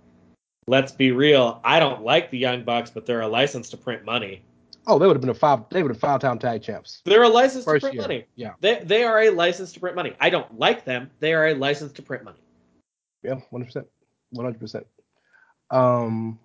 let's 0.68 0.92
be 0.92 1.12
real, 1.12 1.60
I 1.64 1.80
don't 1.80 2.04
like 2.04 2.30
the 2.30 2.38
Young 2.38 2.64
Bucks, 2.64 2.90
but 2.90 3.06
they're 3.06 3.22
a 3.22 3.28
license 3.28 3.70
to 3.72 3.78
print 3.78 4.06
money. 4.06 4.44
Oh, 4.88 4.98
they 4.98 5.06
would 5.06 5.16
have 5.16 5.22
been 5.22 5.30
a 5.30 5.34
five. 5.34 5.64
They 5.70 5.84
would 5.84 5.92
have 5.92 6.00
five 6.00 6.22
time 6.22 6.40
tag 6.40 6.62
champs. 6.62 7.02
They're 7.06 7.24
a 7.24 7.30
license 7.30 7.66
First 7.66 7.82
to 7.82 7.88
print 7.88 7.94
year, 7.96 8.02
money. 8.02 8.26
yeah. 8.36 8.54
They 8.62 8.80
they 8.84 9.04
are 9.04 9.22
a 9.22 9.30
license 9.30 9.72
to 9.74 9.80
print 9.80 9.96
money. 9.96 10.16
I 10.20 10.30
don't 10.30 10.58
like 10.58 10.86
them. 10.86 11.12
They 11.20 11.34
are 11.34 11.48
a 11.48 11.54
license 11.54 11.92
to 11.94 12.02
print 12.02 12.24
money. 12.24 12.40
Yeah, 13.22 13.34
one 13.34 13.44
hundred 13.52 13.66
percent, 13.66 13.88
one 14.32 14.46
hundred 14.46 14.60
percent. 14.60 14.88
Um, 15.70 16.40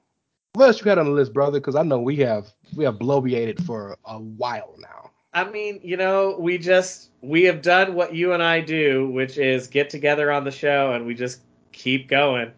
what 0.55 0.67
else 0.67 0.79
you 0.79 0.85
got 0.85 0.99
on 0.99 1.07
the 1.07 1.13
list, 1.13 1.33
brother? 1.33 1.59
Because 1.61 1.75
I 1.75 1.83
know 1.83 1.99
we 1.99 2.17
have 2.19 2.49
we 2.77 2.85
have 2.85 2.95
bloviated 2.97 3.65
for 3.67 3.97
a 4.05 4.19
while 4.19 4.75
now. 4.79 5.11
I 5.33 5.45
mean, 5.51 5.81
you 5.83 5.97
know, 5.97 6.37
we 6.39 6.59
just 6.59 7.11
we 7.21 7.43
have 7.45 7.61
done 7.61 7.95
what 7.95 8.15
you 8.15 8.33
and 8.33 8.43
I 8.43 8.61
do, 8.61 9.11
which 9.11 9.37
is 9.37 9.67
get 9.67 9.91
together 9.91 10.31
on 10.31 10.45
the 10.45 10.53
show 10.53 10.93
and 10.93 11.07
we 11.07 11.15
just 11.15 11.41
keep 11.73 12.09
going. 12.09 12.53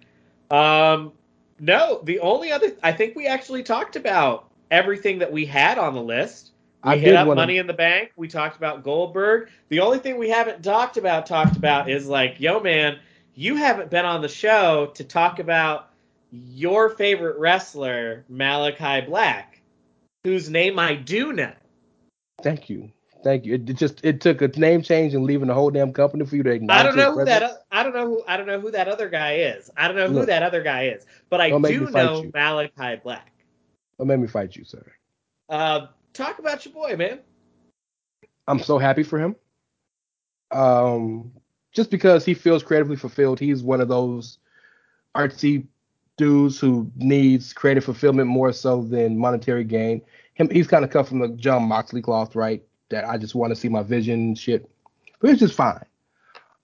Um 0.51 1.13
no, 1.59 2.01
the 2.05 2.21
only 2.21 2.53
other 2.53 2.73
I 2.83 2.93
think 2.93 3.17
we 3.17 3.27
actually 3.27 3.63
talked 3.63 3.97
about 3.97 4.51
everything 4.71 5.19
that 5.19 5.33
we 5.33 5.47
had 5.47 5.79
on 5.79 5.95
the 5.95 6.03
list. 6.03 6.53
We 6.85 6.91
I 6.91 6.97
hit 6.99 7.05
did 7.07 7.15
up 7.15 7.29
wanna- 7.29 7.41
Money 7.41 7.57
in 7.57 7.67
the 7.67 7.73
Bank. 7.73 8.13
We 8.17 8.29
talked 8.29 8.59
about 8.59 8.85
Goldberg. 8.85 9.49
The 9.71 9.81
only 9.81 9.99
thing 9.99 10.19
we 10.19 10.29
haven't 10.29 10.63
talked 10.63 10.99
about 10.99 11.25
talked 11.25 11.57
about 11.57 11.89
is 11.89 12.07
like, 12.07 12.39
yo 12.41 12.61
man, 12.61 12.99
you 13.35 13.57
haven't 13.57 13.91
been 13.91 14.05
on 14.05 14.21
the 14.21 14.29
show 14.29 14.93
to 14.95 15.03
talk 15.03 15.39
about 15.39 15.89
your 16.31 16.91
favorite 16.91 17.39
wrestler, 17.39 18.25
Malakai 18.31 19.07
Black, 19.07 19.61
whose 20.25 20.51
name 20.51 20.79
I 20.79 20.95
do 20.95 21.33
know. 21.33 21.53
Thank 22.43 22.69
you, 22.69 22.91
thank 23.25 23.45
you. 23.45 23.55
It, 23.55 23.69
it 23.69 23.75
just 23.75 24.05
it 24.05 24.21
took 24.21 24.43
a 24.43 24.49
name 24.49 24.83
change 24.83 25.15
and 25.15 25.25
leaving 25.25 25.49
the 25.49 25.55
whole 25.55 25.71
damn 25.71 25.93
company 25.93 26.27
for 26.27 26.37
you 26.37 26.43
to 26.43 26.51
acknowledge. 26.51 26.81
I 26.81 26.85
don't 26.85 26.97
know 26.97 27.13
who 27.13 27.25
that. 27.25 27.65
I 27.71 27.83
don't 27.83 27.95
know 27.95 28.07
who. 28.07 28.23
I 28.27 28.37
don't 28.37 28.47
know 28.47 28.61
who 28.61 28.71
that 28.73 28.89
other 28.89 29.09
guy 29.09 29.37
is. 29.37 29.71
I 29.77 29.89
don't 29.89 29.97
know 29.97 30.09
who 30.09 30.27
that 30.27 30.43
other 30.43 30.63
guy 30.63 30.87
is. 30.89 31.07
But 31.31 31.41
I 31.41 31.51
do 31.51 31.91
know 31.91 32.23
you. 32.23 32.33
Malakai 32.33 33.03
Black. 33.03 33.33
Don't 33.99 34.09
make 34.09 34.21
me 34.21 34.27
fight 34.27 34.55
you, 34.57 34.65
sir. 34.65 34.85
Uh, 35.49 35.87
talk 36.13 36.39
about 36.39 36.65
your 36.65 36.75
boy, 36.75 36.97
man. 36.97 37.21
I'm 38.47 38.61
so 38.61 38.79
happy 38.79 39.03
for 39.03 39.19
him. 39.19 39.37
Um, 40.51 41.33
just 41.73 41.91
because 41.91 42.25
he 42.25 42.35
feels 42.35 42.63
creatively 42.63 42.97
fulfilled. 42.97 43.41
He's 43.41 43.63
one 43.63 43.81
of 43.81 43.89
those 43.89 44.39
artsy 45.15 45.67
dudes 46.17 46.59
who 46.59 46.91
needs 46.97 47.53
creative 47.53 47.85
fulfillment 47.85 48.29
more 48.29 48.53
so 48.53 48.83
than 48.83 49.19
monetary 49.19 49.65
gain. 49.65 50.03
Him, 50.35 50.49
he's 50.51 50.67
kind 50.67 50.85
of 50.85 50.91
cut 50.91 51.07
from 51.09 51.19
the 51.21 51.29
Jon 51.29 51.65
Moxley 51.65 52.03
cloth, 52.03 52.35
right? 52.35 52.63
That 52.91 53.05
I 53.09 53.19
just 53.19 53.35
want 53.35 53.51
to 53.51 53.57
see 53.57 53.69
my 53.69 53.83
vision 53.83 54.15
and 54.15 54.39
shit. 54.39 54.71
But 55.21 55.31
it's 55.31 55.41
just 55.41 55.55
fine. 55.55 55.85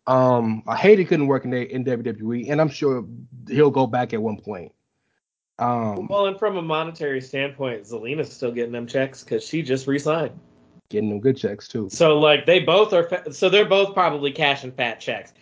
Um, 0.07 0.62
I 0.66 0.77
hate 0.77 0.99
he 0.99 1.05
couldn't 1.05 1.27
work 1.27 1.45
in, 1.45 1.51
the, 1.51 1.73
in 1.73 1.85
WWE, 1.85 2.51
and 2.51 2.61
I'm 2.61 2.69
sure 2.69 3.05
he'll 3.49 3.70
go 3.70 3.87
back 3.87 4.12
at 4.12 4.20
one 4.20 4.37
point. 4.41 4.73
Um, 5.59 6.09
Well, 6.09 6.27
and 6.27 6.39
from 6.39 6.57
a 6.57 6.62
monetary 6.62 7.20
standpoint, 7.20 7.85
Zelina's 7.85 8.33
still 8.33 8.51
getting 8.51 8.73
them 8.73 8.87
checks 8.87 9.23
because 9.23 9.47
she 9.47 9.62
just 9.62 9.87
re-signed. 9.87 10.39
getting 10.89 11.09
them 11.09 11.20
good 11.20 11.37
checks 11.37 11.69
too. 11.69 11.89
So 11.91 12.19
like 12.19 12.47
they 12.47 12.61
both 12.61 12.93
are. 12.93 13.09
Fa- 13.09 13.33
so 13.33 13.49
they're 13.49 13.65
both 13.65 13.95
probably 13.95 14.33
cashing 14.33 14.73
fat 14.73 14.99
checks. 15.01 15.33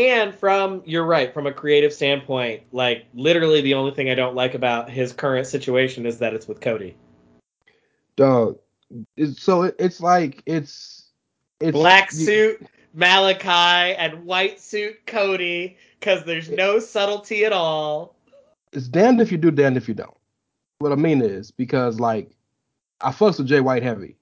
And 0.00 0.34
from 0.34 0.80
you're 0.86 1.04
right, 1.04 1.32
from 1.34 1.46
a 1.46 1.52
creative 1.52 1.92
standpoint, 1.92 2.62
like 2.72 3.04
literally 3.12 3.60
the 3.60 3.74
only 3.74 3.90
thing 3.92 4.08
I 4.08 4.14
don't 4.14 4.34
like 4.34 4.54
about 4.54 4.88
his 4.88 5.12
current 5.12 5.46
situation 5.46 6.06
is 6.06 6.18
that 6.20 6.32
it's 6.32 6.48
with 6.48 6.62
Cody. 6.62 6.96
Dog. 8.16 8.58
It's, 9.18 9.42
so 9.42 9.64
it, 9.64 9.76
it's 9.78 10.00
like 10.00 10.42
it's 10.46 11.10
it's 11.60 11.72
black 11.72 12.10
you- 12.12 12.24
suit 12.24 12.66
Malakai 12.96 13.94
and 13.98 14.24
white 14.24 14.58
suit 14.58 15.06
Cody 15.06 15.76
because 15.98 16.24
there's 16.24 16.48
no 16.48 16.78
subtlety 16.78 17.44
at 17.44 17.52
all. 17.52 18.16
it's 18.72 18.88
damned 18.88 19.20
if 19.20 19.30
you 19.30 19.36
do, 19.36 19.50
damned 19.50 19.76
if 19.76 19.86
you 19.86 19.92
don't. 19.94 20.16
What 20.78 20.92
I 20.92 20.96
mean 20.96 21.20
is 21.20 21.50
because 21.50 22.00
like 22.00 22.30
I 23.02 23.10
fucks 23.10 23.36
with 23.36 23.48
Jay 23.48 23.60
White 23.60 23.82
heavy, 23.82 24.16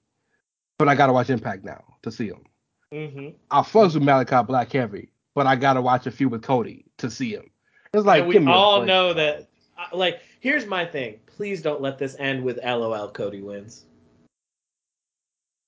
but 0.77 0.89
I 0.89 0.95
gotta 0.95 1.13
watch 1.13 1.29
Impact 1.29 1.63
now 1.63 1.81
to 2.01 2.11
see 2.11 2.27
him. 2.27 2.43
hmm 2.91 3.29
I 3.49 3.61
fucks 3.61 3.93
with 3.93 4.03
Malakai 4.03 4.45
Black 4.45 4.71
heavy, 4.73 5.09
but 5.39 5.47
I 5.47 5.55
gotta 5.55 5.81
watch 5.81 6.05
a 6.05 6.11
few 6.11 6.27
with 6.27 6.41
Cody 6.41 6.83
to 6.97 7.09
see 7.09 7.33
him. 7.33 7.49
It's 7.93 8.05
like 8.05 8.19
and 8.23 8.27
we 8.27 8.33
give 8.33 8.43
me 8.43 8.51
a 8.51 8.55
all 8.55 8.83
know 8.83 9.13
that. 9.13 9.47
uh, 9.77 9.95
Like, 9.95 10.19
here's 10.41 10.65
my 10.65 10.85
thing. 10.85 11.17
Please 11.27 11.61
don't 11.61 11.79
let 11.79 11.97
this 11.97 12.17
end 12.19 12.43
with 12.43 12.59
LOL 12.61 13.09
Cody 13.11 13.41
wins. 13.41 13.85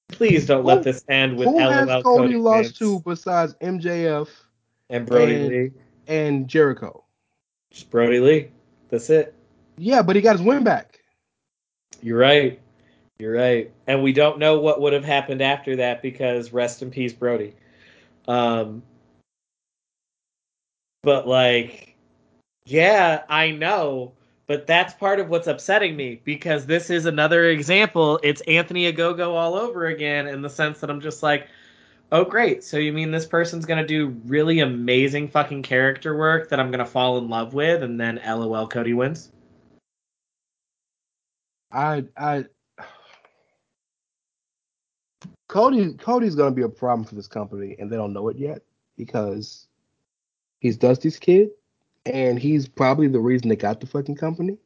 Please 0.09 0.45
don't 0.45 0.65
let 0.65 0.83
this 0.83 1.05
end 1.07 1.37
with 1.37 1.47
Who 1.47 1.57
LOL 1.57 1.71
has 1.71 1.87
Cody, 1.87 2.03
Cody 2.03 2.35
lost 2.35 2.75
to 2.79 2.99
besides 3.05 3.53
MJF 3.61 4.27
and 4.89 5.05
Brodie 5.05 5.35
and- 5.35 5.47
Lee. 5.47 5.71
and 6.07 6.49
Jericho? 6.49 7.05
Just 7.69 7.89
Brodie 7.89 8.19
Lee. 8.19 8.49
That's 8.89 9.09
it. 9.09 9.33
Yeah, 9.77 10.01
but 10.01 10.17
he 10.17 10.21
got 10.21 10.33
his 10.35 10.41
win 10.45 10.65
back. 10.65 10.99
You're 12.01 12.19
right. 12.19 12.59
You're 13.19 13.31
right. 13.35 13.71
And 13.87 14.03
we 14.03 14.11
don't 14.11 14.37
know 14.37 14.59
what 14.59 14.81
would 14.81 14.91
have 14.91 15.05
happened 15.05 15.41
after 15.41 15.77
that 15.77 16.01
because 16.01 16.51
rest 16.51 16.81
in 16.81 16.91
peace, 16.91 17.13
Brodie. 17.13 17.53
Um, 18.27 18.83
but 21.03 21.27
like, 21.27 21.95
yeah, 22.65 23.23
I 23.29 23.51
know. 23.51 24.13
But 24.47 24.67
that's 24.67 24.93
part 24.93 25.19
of 25.19 25.29
what's 25.29 25.47
upsetting 25.47 25.95
me 25.95 26.21
because 26.25 26.65
this 26.65 26.89
is 26.89 27.05
another 27.05 27.45
example. 27.45 28.19
It's 28.21 28.41
Anthony 28.41 28.91
Ogogo 28.91 29.29
all 29.29 29.55
over 29.55 29.85
again 29.85 30.27
in 30.27 30.41
the 30.41 30.49
sense 30.49 30.79
that 30.81 30.89
I'm 30.89 30.99
just 30.99 31.23
like, 31.23 31.47
oh, 32.11 32.25
great. 32.25 32.63
So 32.63 32.77
you 32.77 32.91
mean 32.91 33.11
this 33.11 33.25
person's 33.25 33.65
going 33.65 33.79
to 33.81 33.87
do 33.87 34.09
really 34.25 34.59
amazing 34.59 35.29
fucking 35.29 35.63
character 35.63 36.17
work 36.17 36.49
that 36.49 36.59
I'm 36.59 36.69
going 36.69 36.79
to 36.79 36.85
fall 36.85 37.17
in 37.17 37.29
love 37.29 37.53
with 37.53 37.81
and 37.81 37.97
then 37.97 38.19
LOL 38.25 38.67
Cody 38.67 38.93
wins? 38.93 39.31
I 41.71 42.05
I 42.17 42.45
Cody 45.47 45.93
Cody's 45.93 46.35
gonna 46.35 46.51
be 46.51 46.61
a 46.63 46.69
problem 46.69 47.05
for 47.05 47.15
this 47.15 47.27
company, 47.27 47.75
and 47.79 47.89
they 47.89 47.95
don't 47.95 48.13
know 48.13 48.29
it 48.29 48.37
yet 48.37 48.61
because 48.97 49.67
he's 50.61 50.77
Dusty's 50.77 51.19
kid, 51.19 51.49
and 52.05 52.39
he's 52.39 52.69
probably 52.69 53.07
the 53.07 53.19
reason 53.19 53.49
they 53.49 53.57
got 53.57 53.81
the 53.81 53.87
fucking 53.87 54.15
company. 54.15 54.57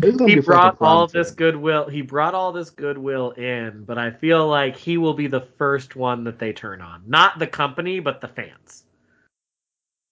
be 0.00 0.08
a 0.08 0.16
fucking 0.16 0.42
brought 0.42 0.76
all 0.80 1.06
this 1.06 1.32
goodwill 1.32 1.86
he 1.86 2.00
brought 2.00 2.34
all 2.34 2.50
this 2.50 2.70
goodwill 2.70 3.32
in 3.32 3.84
but 3.84 3.98
i 3.98 4.10
feel 4.10 4.48
like 4.48 4.74
he 4.74 4.96
will 4.96 5.12
be 5.12 5.26
the 5.26 5.42
first 5.58 5.96
one 5.96 6.24
that 6.24 6.38
they 6.38 6.50
turn 6.50 6.80
on 6.80 7.02
not 7.06 7.38
the 7.38 7.46
company 7.46 8.00
but 8.00 8.22
the 8.22 8.28
fans 8.28 8.84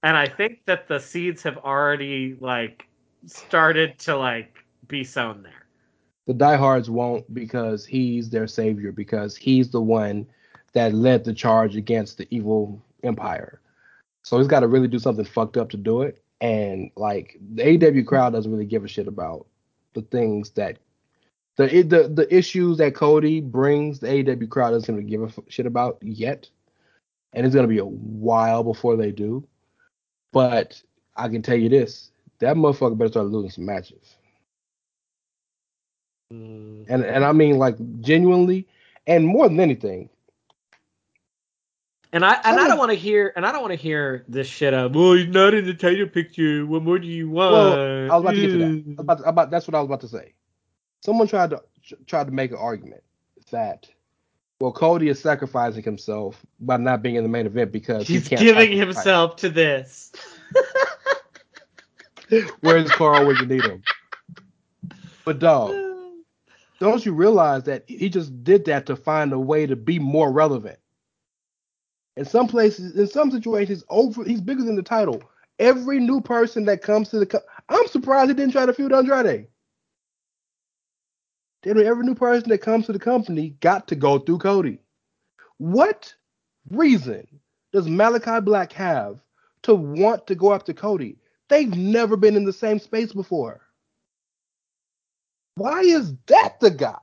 and 0.02 0.18
i 0.18 0.26
think 0.26 0.58
that 0.66 0.86
the 0.86 0.98
seeds 0.98 1.42
have 1.42 1.56
already 1.56 2.36
like 2.40 2.86
started 3.24 3.98
to 4.00 4.14
like 4.14 4.58
be 4.86 5.02
sown 5.02 5.42
there 5.42 5.64
The 6.26 6.34
diehards 6.34 6.90
won't 6.90 7.32
because 7.32 7.86
he's 7.86 8.28
their 8.28 8.46
savior 8.46 8.92
because 8.92 9.34
he's 9.34 9.70
the 9.70 9.80
one 9.80 10.26
that 10.74 10.94
led 10.94 11.24
the 11.24 11.32
charge 11.34 11.76
against 11.76 12.18
the 12.18 12.26
evil 12.30 12.82
empire. 13.02 13.60
So 14.30 14.38
he's 14.38 14.46
got 14.46 14.60
to 14.60 14.68
really 14.68 14.86
do 14.86 15.00
something 15.00 15.24
fucked 15.24 15.56
up 15.56 15.70
to 15.70 15.76
do 15.76 16.02
it. 16.02 16.22
And 16.40 16.92
like 16.94 17.36
the 17.52 17.64
AEW 17.64 18.06
crowd 18.06 18.32
doesn't 18.32 18.52
really 18.52 18.64
give 18.64 18.84
a 18.84 18.88
shit 18.88 19.08
about 19.08 19.48
the 19.94 20.02
things 20.02 20.50
that 20.50 20.78
the 21.56 21.82
the 21.82 22.06
the 22.06 22.32
issues 22.32 22.78
that 22.78 22.94
Cody 22.94 23.40
brings. 23.40 23.98
The 23.98 24.06
AEW 24.06 24.48
crowd 24.48 24.70
doesn't 24.70 24.94
really 24.94 25.10
give 25.10 25.22
a 25.22 25.32
shit 25.48 25.66
about 25.66 25.98
yet, 26.00 26.48
and 27.32 27.44
it's 27.44 27.56
gonna 27.56 27.66
be 27.66 27.78
a 27.78 27.84
while 27.84 28.62
before 28.62 28.94
they 28.94 29.10
do. 29.10 29.44
But 30.32 30.80
I 31.16 31.28
can 31.28 31.42
tell 31.42 31.56
you 31.56 31.68
this: 31.68 32.12
that 32.38 32.54
motherfucker 32.54 32.96
better 32.96 33.10
start 33.10 33.26
losing 33.26 33.50
some 33.50 33.66
matches 33.66 34.14
mm. 36.32 36.86
and 36.88 37.04
and 37.04 37.24
I 37.24 37.32
mean 37.32 37.58
like 37.58 37.74
genuinely, 38.00 38.68
and 39.08 39.26
more 39.26 39.48
than 39.48 39.58
anything, 39.58 40.08
and 42.12 42.24
i 42.24 42.34
and 42.44 42.58
i 42.58 42.66
don't 42.66 42.78
want 42.78 42.90
to 42.90 42.96
hear 42.96 43.32
and 43.36 43.46
i 43.46 43.52
don't 43.52 43.62
want 43.62 43.72
to 43.72 43.78
hear 43.78 44.24
this 44.28 44.46
shit 44.46 44.74
of 44.74 44.94
well 44.94 45.12
he's 45.12 45.28
not 45.28 45.54
in 45.54 45.64
the 45.64 45.74
title 45.74 46.06
picture 46.06 46.66
what 46.66 46.82
more 46.82 46.98
do 46.98 47.06
you 47.06 47.30
want 47.30 47.52
well, 47.52 48.10
I 48.10 48.16
was 48.16 48.22
about 48.22 48.34
to 48.34 48.40
get 48.40 48.46
to 48.48 48.58
that. 48.58 48.86
Mm. 48.86 48.98
About, 48.98 49.28
about 49.28 49.50
that's 49.50 49.68
what 49.68 49.74
I 49.74 49.80
was 49.80 49.86
about 49.86 50.00
to 50.00 50.08
say. 50.08 50.34
Someone 51.00 51.28
tried 51.28 51.50
to 51.50 51.62
tried 52.06 52.26
to 52.26 52.32
make 52.32 52.50
an 52.50 52.58
argument 52.58 53.02
that 53.50 53.88
Well, 54.60 54.72
Cody 54.72 55.08
is 55.08 55.20
sacrificing 55.20 55.82
himself 55.82 56.44
by 56.58 56.76
not 56.76 57.02
being 57.02 57.14
in 57.14 57.22
the 57.22 57.28
main 57.28 57.46
event 57.46 57.72
because 57.72 58.06
He's 58.06 58.26
he 58.26 58.36
giving 58.36 58.72
himself 58.72 59.36
to 59.36 59.48
this. 59.48 60.12
Where's 62.60 62.90
Karl 62.90 63.26
when 63.26 63.36
you 63.36 63.46
need 63.46 63.64
him? 63.64 63.82
But 65.24 65.38
dog, 65.38 65.74
don't 66.80 67.04
you 67.04 67.12
realize 67.12 67.64
that 67.64 67.84
he 67.86 68.08
just 68.08 68.44
did 68.44 68.64
that 68.66 68.86
to 68.86 68.96
find 68.96 69.32
a 69.32 69.38
way 69.38 69.66
to 69.66 69.76
be 69.76 69.98
more 69.98 70.30
relevant? 70.30 70.78
In 72.16 72.24
some 72.24 72.48
places, 72.48 72.96
in 72.96 73.06
some 73.06 73.30
situations, 73.30 73.84
over 73.88 74.24
he's 74.24 74.40
bigger 74.40 74.64
than 74.64 74.76
the 74.76 74.82
title. 74.82 75.22
Every 75.58 76.00
new 76.00 76.20
person 76.20 76.64
that 76.66 76.82
comes 76.82 77.10
to 77.10 77.18
the, 77.20 77.42
I'm 77.68 77.86
surprised 77.88 78.30
he 78.30 78.34
didn't 78.34 78.52
try 78.52 78.66
to 78.66 78.72
feud 78.72 78.92
Andrade. 78.92 79.46
Then 81.62 81.78
every 81.84 82.04
new 82.04 82.14
person 82.14 82.48
that 82.50 82.58
comes 82.58 82.86
to 82.86 82.92
the 82.92 82.98
company 82.98 83.50
got 83.60 83.88
to 83.88 83.94
go 83.94 84.18
through 84.18 84.38
Cody. 84.38 84.80
What 85.58 86.14
reason 86.70 87.26
does 87.72 87.86
Malakai 87.86 88.44
Black 88.44 88.72
have 88.72 89.20
to 89.62 89.74
want 89.74 90.26
to 90.28 90.34
go 90.34 90.54
after 90.54 90.72
Cody? 90.72 91.18
They've 91.48 91.74
never 91.74 92.16
been 92.16 92.36
in 92.36 92.44
the 92.44 92.52
same 92.52 92.78
space 92.78 93.12
before. 93.12 93.60
Why 95.56 95.80
is 95.80 96.14
that 96.28 96.60
the 96.60 96.70
guy? 96.70 96.96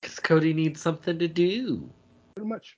Because 0.00 0.20
Cody 0.20 0.54
needs 0.54 0.80
something 0.80 1.18
to 1.18 1.28
do. 1.28 1.90
Pretty 2.36 2.48
much. 2.50 2.76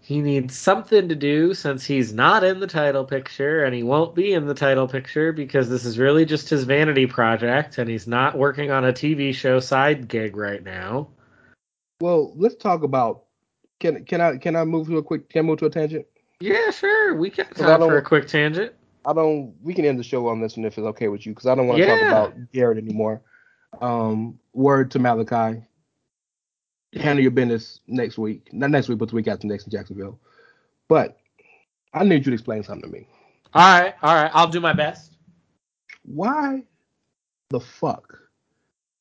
He 0.00 0.22
needs 0.22 0.56
something 0.56 1.06
to 1.10 1.14
do 1.14 1.52
since 1.52 1.84
he's 1.84 2.14
not 2.14 2.42
in 2.42 2.60
the 2.60 2.66
title 2.66 3.04
picture 3.04 3.64
and 3.64 3.74
he 3.74 3.82
won't 3.82 4.14
be 4.14 4.32
in 4.32 4.46
the 4.46 4.54
title 4.54 4.88
picture 4.88 5.34
because 5.34 5.68
this 5.68 5.84
is 5.84 5.98
really 5.98 6.24
just 6.24 6.48
his 6.48 6.64
vanity 6.64 7.04
project 7.06 7.76
and 7.76 7.90
he's 7.90 8.06
not 8.06 8.38
working 8.38 8.70
on 8.70 8.86
a 8.86 8.92
TV 8.92 9.34
show 9.34 9.60
side 9.60 10.08
gig 10.08 10.34
right 10.34 10.64
now. 10.64 11.08
Well, 12.00 12.32
let's 12.36 12.54
talk 12.56 12.84
about. 12.84 13.24
Can 13.80 14.02
can 14.06 14.22
I 14.22 14.38
can 14.38 14.56
I 14.56 14.64
move 14.64 14.86
to 14.86 14.96
a 14.96 15.02
quick 15.02 15.28
can 15.28 15.40
I 15.40 15.42
move 15.42 15.58
to 15.58 15.66
a 15.66 15.70
tangent? 15.70 16.06
Yeah, 16.40 16.70
sure. 16.70 17.16
We 17.16 17.28
got 17.28 17.54
Well, 17.58 17.68
I 17.68 17.72
time 17.72 17.80
don't- 17.80 17.90
for 17.90 17.98
a 17.98 18.02
quick 18.02 18.28
tangent. 18.28 18.72
I 19.04 19.12
don't. 19.12 19.54
We 19.62 19.74
can 19.74 19.84
end 19.84 19.98
the 19.98 20.02
show 20.04 20.26
on 20.28 20.40
this 20.40 20.56
one 20.56 20.64
if 20.64 20.76
it's 20.78 20.86
okay 20.86 21.08
with 21.08 21.24
you, 21.26 21.32
because 21.32 21.46
I 21.46 21.54
don't 21.54 21.66
want 21.66 21.80
to 21.80 21.86
talk 21.86 22.00
about 22.02 22.52
Garrett 22.52 22.78
anymore. 22.78 23.22
Um, 23.80 24.38
word 24.54 24.90
to 24.92 24.98
Malakai. 24.98 25.64
Handle 26.94 27.22
your 27.22 27.30
business 27.30 27.80
next 27.86 28.18
week. 28.18 28.52
Not 28.52 28.70
next 28.70 28.88
week, 28.88 28.98
but 28.98 29.08
the 29.08 29.16
week 29.16 29.28
after 29.28 29.46
next 29.46 29.64
in 29.64 29.70
Jacksonville. 29.70 30.18
But 30.88 31.18
I 31.92 32.04
need 32.04 32.24
you 32.26 32.30
to 32.30 32.34
explain 32.34 32.62
something 32.62 32.90
to 32.90 32.96
me. 32.96 33.06
All 33.54 33.80
right, 33.80 33.94
all 34.02 34.14
right. 34.14 34.30
I'll 34.34 34.48
do 34.48 34.60
my 34.60 34.72
best. 34.72 35.12
Why 36.04 36.62
the 37.50 37.60
fuck 37.60 38.18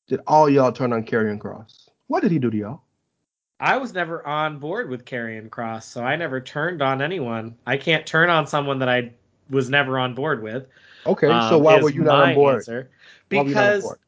did 0.07 0.21
all 0.27 0.49
y'all 0.49 0.71
turn 0.71 0.93
on 0.93 1.03
Karrion 1.03 1.37
Kross? 1.37 1.89
What 2.07 2.21
did 2.21 2.31
he 2.31 2.39
do 2.39 2.49
to 2.49 2.57
y'all? 2.57 2.81
I 3.59 3.77
was 3.77 3.93
never 3.93 4.25
on 4.25 4.59
board 4.59 4.89
with 4.89 5.05
Karrion 5.05 5.49
Kross, 5.49 5.83
so 5.83 6.03
I 6.03 6.15
never 6.15 6.39
turned 6.39 6.81
on 6.81 7.01
anyone. 7.01 7.55
I 7.65 7.77
can't 7.77 8.05
turn 8.05 8.29
on 8.29 8.45
someone 8.45 8.79
that 8.79 8.89
I 8.89 9.11
was 9.49 9.69
never 9.69 9.97
on 9.97 10.13
board 10.13 10.43
with. 10.43 10.67
Okay, 11.05 11.39
so 11.39 11.57
um, 11.57 11.63
why 11.63 11.77
were 11.77 11.89
you 11.89 12.03
not 12.03 12.19
on 12.19 12.33
board? 12.33 12.57
answer. 12.57 12.89
Why 13.29 13.41
were 13.41 13.49
you 13.49 13.55
not 13.55 13.65
on 13.65 13.69
Because 13.69 13.81
board? 13.81 13.99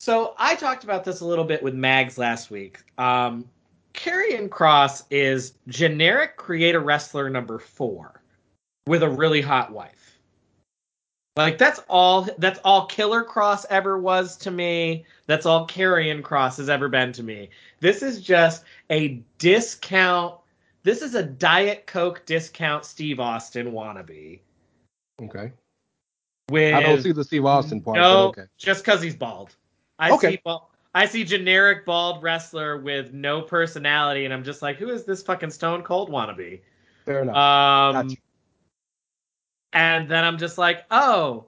So 0.00 0.34
I 0.38 0.54
talked 0.54 0.84
about 0.84 1.04
this 1.04 1.20
a 1.20 1.26
little 1.26 1.44
bit 1.44 1.62
with 1.62 1.74
Mags 1.74 2.18
last 2.18 2.50
week. 2.50 2.78
Um, 2.98 3.48
Karrion 3.94 4.48
Kross 4.48 5.04
is 5.10 5.54
generic 5.68 6.36
creator 6.36 6.80
wrestler 6.80 7.30
number 7.30 7.58
four 7.58 8.22
with 8.86 9.02
a 9.02 9.08
really 9.08 9.40
hot 9.40 9.72
wife. 9.72 10.18
Like 11.36 11.58
that's 11.58 11.80
all 11.88 12.28
that's 12.38 12.58
all 12.64 12.86
Killer 12.86 13.22
Kross 13.22 13.66
ever 13.68 13.98
was 13.98 14.36
to 14.38 14.50
me. 14.50 15.04
That's 15.26 15.44
all 15.44 15.66
Karrion 15.66 16.22
Kross 16.22 16.56
has 16.56 16.70
ever 16.70 16.88
been 16.88 17.12
to 17.12 17.22
me. 17.22 17.50
This 17.80 18.02
is 18.02 18.22
just 18.22 18.64
a 18.90 19.22
discount. 19.38 20.36
This 20.82 21.02
is 21.02 21.14
a 21.14 21.22
Diet 21.22 21.86
Coke 21.86 22.24
discount 22.24 22.86
Steve 22.86 23.20
Austin 23.20 23.72
wannabe. 23.72 24.40
Okay. 25.22 25.52
With 26.50 26.74
I 26.74 26.82
don't 26.82 27.02
see 27.02 27.12
the 27.12 27.24
Steve 27.24 27.44
Austin 27.44 27.82
part. 27.82 27.96
no, 27.96 28.32
but 28.34 28.40
okay. 28.40 28.48
just 28.56 28.82
because 28.84 29.02
he's 29.02 29.16
bald. 29.16 29.56
I 29.98 30.10
Okay. 30.12 30.30
see 30.32 30.40
bald, 30.44 30.62
I 30.94 31.06
see 31.06 31.24
generic 31.24 31.84
bald 31.84 32.22
wrestler 32.22 32.78
with 32.78 33.12
no 33.12 33.42
personality, 33.42 34.24
and 34.24 34.32
I'm 34.32 34.44
just 34.44 34.62
like, 34.62 34.76
who 34.76 34.88
is 34.88 35.04
this 35.04 35.22
fucking 35.22 35.50
Stone 35.50 35.82
Cold 35.82 36.10
wannabe? 36.10 36.60
Fair 37.04 37.22
enough. 37.22 37.36
Um, 37.36 38.08
Gotcha. 38.08 38.16
and 39.72 40.08
then 40.08 40.24
I'm 40.24 40.38
just 40.38 40.58
like, 40.58 40.84
oh, 40.90 41.46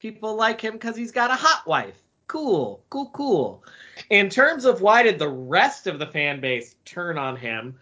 people 0.00 0.34
like 0.34 0.60
him 0.60 0.72
because 0.72 0.96
he's 0.96 1.12
got 1.12 1.30
a 1.30 1.34
hot 1.34 1.66
wife. 1.66 2.02
Cool, 2.26 2.84
cool, 2.90 3.10
cool. 3.14 3.64
In 4.10 4.28
terms 4.28 4.64
of 4.64 4.80
why 4.82 5.02
did 5.02 5.18
the 5.18 5.28
rest 5.28 5.86
of 5.86 5.98
the 5.98 6.06
fan 6.06 6.40
base 6.40 6.74
turn 6.84 7.18
on 7.18 7.36
him, 7.36 7.78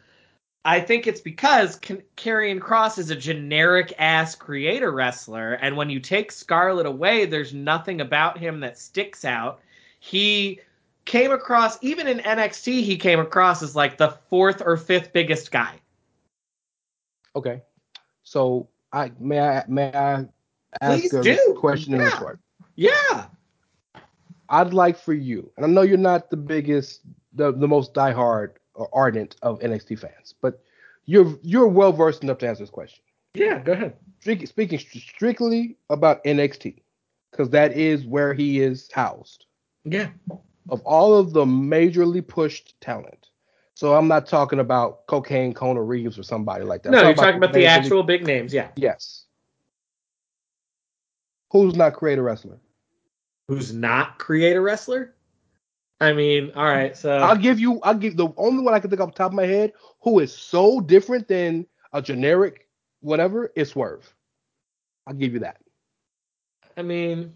I 0.67 0.81
think 0.81 1.07
it's 1.07 1.21
because 1.21 1.79
Karrion 1.79 2.59
Kross 2.59 2.99
is 2.99 3.11
a 3.11 3.17
generic 3.17 3.95
ass 3.99 4.35
creator 4.35 4.91
wrestler, 4.91 5.55
and 5.55 5.77
when 5.77 5.89
you 5.89 6.01
take 6.01 6.33
Scarlett 6.33 6.87
away, 6.87 7.25
there's 7.25 7.55
nothing 7.55 8.01
about 8.01 8.37
him 8.37 8.61
that 8.61 8.77
sticks 8.79 9.25
out. 9.25 9.61
He 10.01 10.61
came 11.05 11.31
across, 11.33 11.79
even 11.83 12.07
in 12.07 12.19
NXT, 12.19 12.83
he 12.83 12.97
came 12.97 13.21
across 13.21 13.63
as 13.63 13.75
like 13.77 13.97
the 13.97 14.11
fourth 14.29 14.63
or 14.65 14.77
fifth 14.77 15.13
biggest 15.13 15.51
guy. 15.51 15.75
Okay. 17.35 17.63
So 18.23 18.69
I 18.93 19.13
may 19.19 19.41
I 19.41 19.65
may 19.69 19.93
I 19.95 20.27
ask 20.81 21.01
Please 21.03 21.15
a 21.15 21.23
do. 21.23 21.57
question 21.59 21.95
in 21.95 22.01
Yeah. 22.01 22.07
retort? 22.07 22.41
Yeah. 22.77 23.27
I'd 24.49 24.73
like 24.75 24.97
for 24.99 25.13
you, 25.13 25.51
and 25.57 25.67
I 25.67 25.69
know 25.69 25.83
you're 25.83 25.99
not 25.99 26.31
the 26.31 26.37
biggest, 26.37 27.01
the, 27.33 27.53
the 27.53 27.67
most 27.67 27.93
diehard 27.95 28.53
or 28.75 28.89
ardent 28.93 29.35
of 29.43 29.59
NXT 29.59 29.99
fans, 29.99 30.35
but 30.41 30.63
you're 31.05 31.37
you're 31.43 31.67
well 31.67 31.93
versed 31.93 32.23
enough 32.23 32.39
to 32.39 32.49
answer 32.49 32.63
this 32.63 32.71
question. 32.71 33.03
Yeah, 33.35 33.59
go 33.59 33.73
ahead. 33.73 33.97
Speaking 34.21 34.79
strictly 34.79 35.77
about 35.91 36.23
NXT, 36.25 36.81
because 37.31 37.51
that 37.51 37.77
is 37.77 38.07
where 38.07 38.35
he 38.35 38.61
is 38.61 38.89
housed. 38.93 39.46
Yeah. 39.87 40.09
Of 40.69 40.83
all 40.83 41.17
of 41.17 41.33
the 41.33 41.45
majorly 41.45 42.27
pushed 42.27 42.79
talent, 42.81 43.29
so 43.75 43.95
I'm 43.95 44.09
not 44.09 44.27
talking 44.27 44.59
about 44.59 45.07
cocaine 45.07 45.55
Kona 45.55 45.81
Reeves 45.81 46.19
or 46.19 46.25
somebody 46.25 46.65
like 46.65 46.83
that. 46.83 46.91
No, 46.91 47.03
you're 47.03 47.15
talking 47.15 47.37
about 47.37 47.53
the 47.53 47.67
actual 47.67 48.03
big 48.03 48.27
names, 48.27 48.53
yeah. 48.53 48.69
Yes. 48.75 49.27
Who's 51.53 51.77
not 51.77 51.95
creator 51.95 52.25
wrestler? 52.25 52.59
Who's 53.47 53.73
not 53.73 54.19
creator 54.19 54.61
wrestler? 54.61 55.15
I 56.01 56.13
mean, 56.13 56.51
all 56.57 56.65
right, 56.65 56.97
so 56.97 57.17
I'll 57.19 57.37
give 57.37 57.61
you. 57.61 57.81
I'll 57.83 57.95
give 57.95 58.17
the 58.17 58.29
only 58.37 58.63
one 58.63 58.75
I 58.75 58.81
can 58.81 58.91
think 58.91 59.01
off 59.01 59.13
the 59.13 59.17
top 59.17 59.31
of 59.31 59.37
my 59.37 59.47
head 59.47 59.73
who 60.03 60.19
is 60.19 60.37
so 60.37 60.81
different 60.81 61.29
than 61.29 61.65
a 61.93 62.03
generic 62.03 62.67
whatever 63.01 63.53
is 63.55 63.71
Swerve. 63.71 64.13
I'll 65.07 65.15
give 65.15 65.33
you 65.33 65.39
that. 65.41 65.59
I 66.77 66.83
mean, 66.83 67.33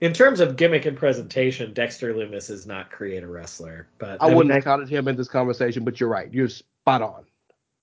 in 0.00 0.12
terms 0.12 0.40
of 0.40 0.56
gimmick 0.56 0.86
and 0.86 0.96
presentation, 0.96 1.72
Dexter 1.74 2.14
Lumis 2.14 2.50
is 2.50 2.66
not 2.66 2.90
creator 2.90 3.28
wrestler, 3.28 3.88
but 3.98 4.16
I, 4.20 4.28
mean, 4.28 4.36
wouldn't 4.36 4.54
have 4.54 4.64
counted 4.64 4.88
him 4.88 5.08
in 5.08 5.16
this 5.16 5.28
conversation, 5.28 5.84
but 5.84 6.00
you're 6.00 6.08
right. 6.08 6.32
You're 6.32 6.48
spot 6.48 7.02
on. 7.02 7.24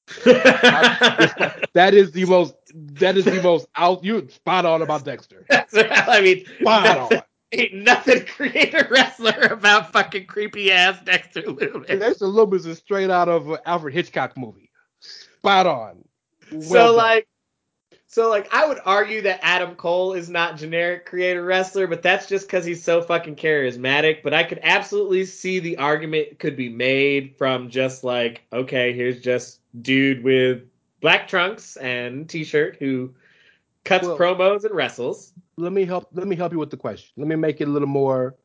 that- 0.25 1.93
is 1.93 2.11
the 2.11 2.25
most. 2.25 2.55
That 2.73 3.17
is 3.17 3.25
the 3.25 3.41
most 3.43 3.67
out. 3.75 4.03
You're 4.03 4.27
spot 4.29 4.65
on 4.65 4.81
about 4.81 5.03
Dexter. 5.05 5.45
That's 5.49 5.73
I 5.75 6.21
mean, 6.21 6.45
Spot 6.61 7.13
on. 7.13 7.21
ain't 7.51 7.73
nothing 7.73 8.25
creator 8.25 8.87
wrestler 8.89 9.47
about 9.51 9.91
fucking 9.91 10.25
creepy 10.25 10.71
ass 10.71 10.97
Dexter 11.03 11.41
Lumis. 11.41 11.89
And 11.89 11.99
Dexter 11.99 12.25
Lumis 12.25 12.65
is 12.65 12.77
straight 12.77 13.09
out 13.09 13.27
of 13.29 13.49
an 13.49 13.57
Alfred 13.65 13.93
Hitchcock 13.93 14.37
movie. 14.37 14.69
Spot 14.99 15.67
on. 15.67 16.03
Well 16.51 16.61
so 16.61 16.73
done. 16.87 16.95
like 16.95 17.27
so 18.07 18.29
like 18.29 18.53
I 18.53 18.65
would 18.65 18.79
argue 18.85 19.21
that 19.23 19.39
Adam 19.43 19.75
Cole 19.75 20.13
is 20.13 20.29
not 20.29 20.57
generic 20.57 21.05
creator 21.05 21.43
wrestler, 21.43 21.87
but 21.87 22.01
that's 22.01 22.27
just 22.27 22.47
because 22.47 22.63
he's 22.65 22.83
so 22.83 23.01
fucking 23.01 23.35
charismatic. 23.35 24.23
But 24.23 24.33
I 24.33 24.43
could 24.43 24.59
absolutely 24.63 25.25
see 25.25 25.59
the 25.59 25.77
argument 25.77 26.39
could 26.39 26.55
be 26.55 26.69
made 26.69 27.35
from 27.37 27.69
just 27.69 28.03
like, 28.03 28.43
okay, 28.53 28.93
here's 28.93 29.21
just 29.21 29.59
dude 29.81 30.23
with 30.23 30.63
black 31.01 31.27
trunks 31.27 31.75
and 31.77 32.27
t-shirt 32.29 32.77
who 32.79 33.13
cuts 33.83 34.07
Well- 34.07 34.17
promos 34.17 34.63
and 34.63 34.73
wrestles. 34.73 35.33
let 35.57 35.73
me 35.73 35.85
help. 35.85 36.07
Let 36.13 36.27
me 36.27 36.35
help 36.35 36.51
you 36.53 36.59
with 36.59 36.71
the 36.71 36.77
question. 36.77 37.11
Let 37.17 37.27
me 37.27 37.35
make 37.35 37.61
it 37.61 37.67
a 37.67 37.71
little 37.71 37.87
more 37.87 38.35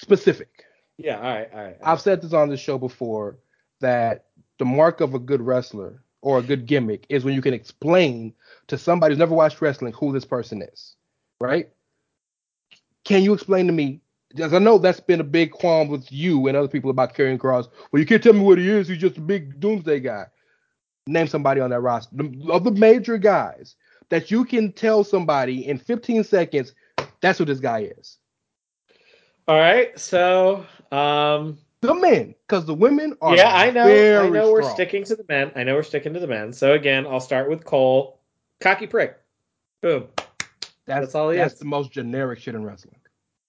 specific. 0.00 0.64
Yeah, 0.98 1.16
all 1.16 1.22
right, 1.22 1.48
all 1.52 1.62
right. 1.64 1.76
I've 1.82 2.00
said 2.00 2.22
this 2.22 2.32
on 2.32 2.48
the 2.48 2.56
show 2.56 2.78
before 2.78 3.36
that 3.80 4.26
the 4.58 4.64
mark 4.64 5.00
of 5.02 5.14
a 5.14 5.18
good 5.18 5.42
wrestler 5.42 6.02
or 6.22 6.38
a 6.38 6.42
good 6.42 6.66
gimmick 6.66 7.04
is 7.10 7.24
when 7.24 7.34
you 7.34 7.42
can 7.42 7.52
explain 7.52 8.32
to 8.68 8.78
somebody 8.78 9.12
who's 9.12 9.18
never 9.18 9.34
watched 9.34 9.60
wrestling 9.60 9.92
who 9.92 10.12
this 10.12 10.24
person 10.24 10.62
is, 10.62 10.96
right? 11.40 11.68
Can 13.04 13.22
you 13.22 13.32
explain 13.32 13.66
to 13.66 13.72
me? 13.72 14.00
Because 14.30 14.52
I 14.52 14.58
know 14.58 14.78
that's 14.78 15.00
been 15.00 15.20
a 15.20 15.24
big 15.24 15.52
qualm 15.52 15.88
with 15.88 16.10
you 16.12 16.48
and 16.48 16.56
other 16.56 16.68
people 16.68 16.90
about 16.90 17.14
Karrion 17.14 17.38
Kross. 17.38 17.68
Well, 17.90 18.00
you 18.00 18.06
can't 18.06 18.22
tell 18.22 18.32
me 18.32 18.40
what 18.40 18.58
he 18.58 18.68
is. 18.68 18.88
He's 18.88 18.98
just 18.98 19.16
a 19.16 19.22
big 19.22 19.60
doomsday 19.60 20.00
guy. 20.00 20.26
Name 21.06 21.28
somebody 21.28 21.60
on 21.60 21.70
that 21.70 21.80
roster 21.80 22.16
of 22.50 22.64
the 22.64 22.72
major 22.72 23.16
guys 23.16 23.76
that 24.08 24.30
you 24.30 24.44
can 24.44 24.72
tell 24.72 25.04
somebody 25.04 25.66
in 25.68 25.78
15 25.78 26.24
seconds. 26.24 26.74
That's 27.20 27.38
who 27.38 27.44
this 27.44 27.60
guy 27.60 27.90
is. 27.96 28.18
All 29.48 29.58
right, 29.58 29.96
so 29.98 30.66
Um, 30.90 31.58
The 31.80 31.94
men, 31.94 32.34
because 32.46 32.66
the 32.66 32.74
women 32.74 33.16
are 33.20 33.36
yeah, 33.36 33.54
I 33.54 33.70
know. 33.70 33.84
I 33.84 34.28
know 34.28 34.50
we're 34.50 34.62
sticking 34.62 35.04
to 35.04 35.14
the 35.14 35.24
men. 35.28 35.52
I 35.54 35.62
know 35.62 35.74
we're 35.74 35.82
sticking 35.82 36.14
to 36.14 36.20
the 36.20 36.26
men. 36.26 36.52
So 36.52 36.72
again, 36.72 37.06
I'll 37.06 37.20
start 37.20 37.48
with 37.48 37.64
Cole. 37.64 38.15
Cocky 38.60 38.86
prick. 38.86 39.16
Boom. 39.82 40.06
That's, 40.18 40.70
That's 40.86 41.14
all 41.14 41.30
he 41.30 41.36
That's 41.38 41.54
is. 41.54 41.58
the 41.60 41.64
most 41.66 41.90
generic 41.92 42.38
shit 42.40 42.54
in 42.54 42.64
wrestling. 42.64 42.96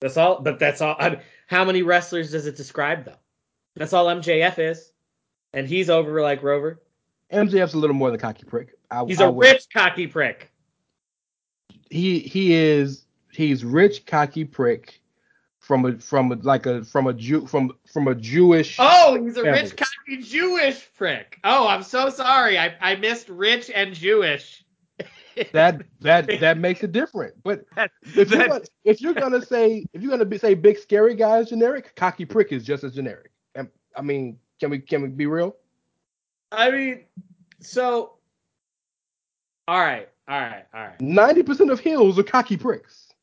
That's 0.02 0.18
all. 0.18 0.42
But 0.42 0.60
that's 0.60 0.82
all. 0.82 0.96
I, 1.00 1.22
how 1.48 1.64
many 1.66 1.82
wrestlers 1.82 2.32
does 2.32 2.46
it 2.46 2.56
describe 2.58 3.06
though? 3.06 3.16
That's 3.76 3.94
all 3.94 4.06
MJF 4.08 4.58
is, 4.60 4.92
and 5.54 5.68
he's 5.68 5.90
over 5.90 6.22
like 6.22 6.42
Rover. 6.44 6.82
MJF's 7.32 7.74
a 7.74 7.78
little 7.78 7.96
more 7.96 8.10
than 8.12 8.20
cocky 8.20 8.44
prick. 8.46 8.70
I, 8.90 9.04
He's 9.06 9.22
I 9.22 9.26
a 9.26 9.32
would- 9.32 9.46
rich 9.46 9.66
cocky 9.74 10.08
prick. 10.08 10.52
He 11.90 12.20
he 12.20 12.54
is 12.54 13.06
he's 13.32 13.64
rich 13.64 14.06
cocky 14.06 14.46
prick 14.46 15.02
from 15.60 15.86
a 15.86 15.98
from 16.00 16.32
a, 16.32 16.36
like 16.36 16.66
a 16.66 16.84
from 16.84 17.08
a 17.08 17.14
Jew 17.14 17.46
from 17.48 17.72
from 17.92 18.08
a 18.08 18.16
Jewish. 18.16 18.78
Oh, 18.80 19.22
he's 19.24 19.38
a 19.38 19.44
Family. 19.44 19.62
rich 19.62 19.76
cocky 19.78 20.22
Jewish 20.22 20.90
prick. 20.96 21.40
Oh, 21.44 21.68
I'm 21.68 21.84
so 21.84 22.10
sorry. 22.10 22.58
I, 22.60 22.76
I 22.82 22.96
missed 22.96 23.30
rich 23.30 23.70
and 23.74 23.94
Jewish. 23.94 24.64
That 25.54 25.84
that 26.02 26.28
that 26.40 26.58
makes 26.58 26.84
it 26.84 26.92
different. 26.92 27.36
But 27.44 27.66
That- 27.76 27.92
if 28.16 28.30
you're 28.32 28.48
gonna, 28.48 28.62
if 28.84 29.02
you're 29.02 29.14
gonna 29.14 29.42
say 29.46 29.86
if 29.94 30.02
you're 30.02 30.12
gonna 30.12 30.26
be, 30.26 30.38
say 30.38 30.54
big 30.54 30.78
scary 30.78 31.16
guy 31.16 31.40
is 31.40 31.50
generic, 31.50 31.96
cocky 31.96 32.26
prick 32.26 32.52
is 32.52 32.64
just 32.64 32.84
as 32.84 32.94
generic. 32.96 33.32
And 33.56 33.70
I 33.96 34.02
mean, 34.02 34.40
can 34.60 34.70
we 34.70 34.80
can 34.80 35.02
we 35.02 35.10
be 35.10 35.26
real? 35.28 35.56
I 36.52 36.72
mean, 36.72 37.04
so. 37.60 38.14
All 39.68 39.80
right, 39.80 40.08
all 40.30 40.40
right, 40.40 40.66
all 40.74 40.82
right. 40.82 41.02
Ninety 41.02 41.44
percent 41.44 41.72
of 41.72 41.80
heels 41.80 42.18
are 42.18 42.24
cocky 42.24 42.56
pricks. 42.58 43.14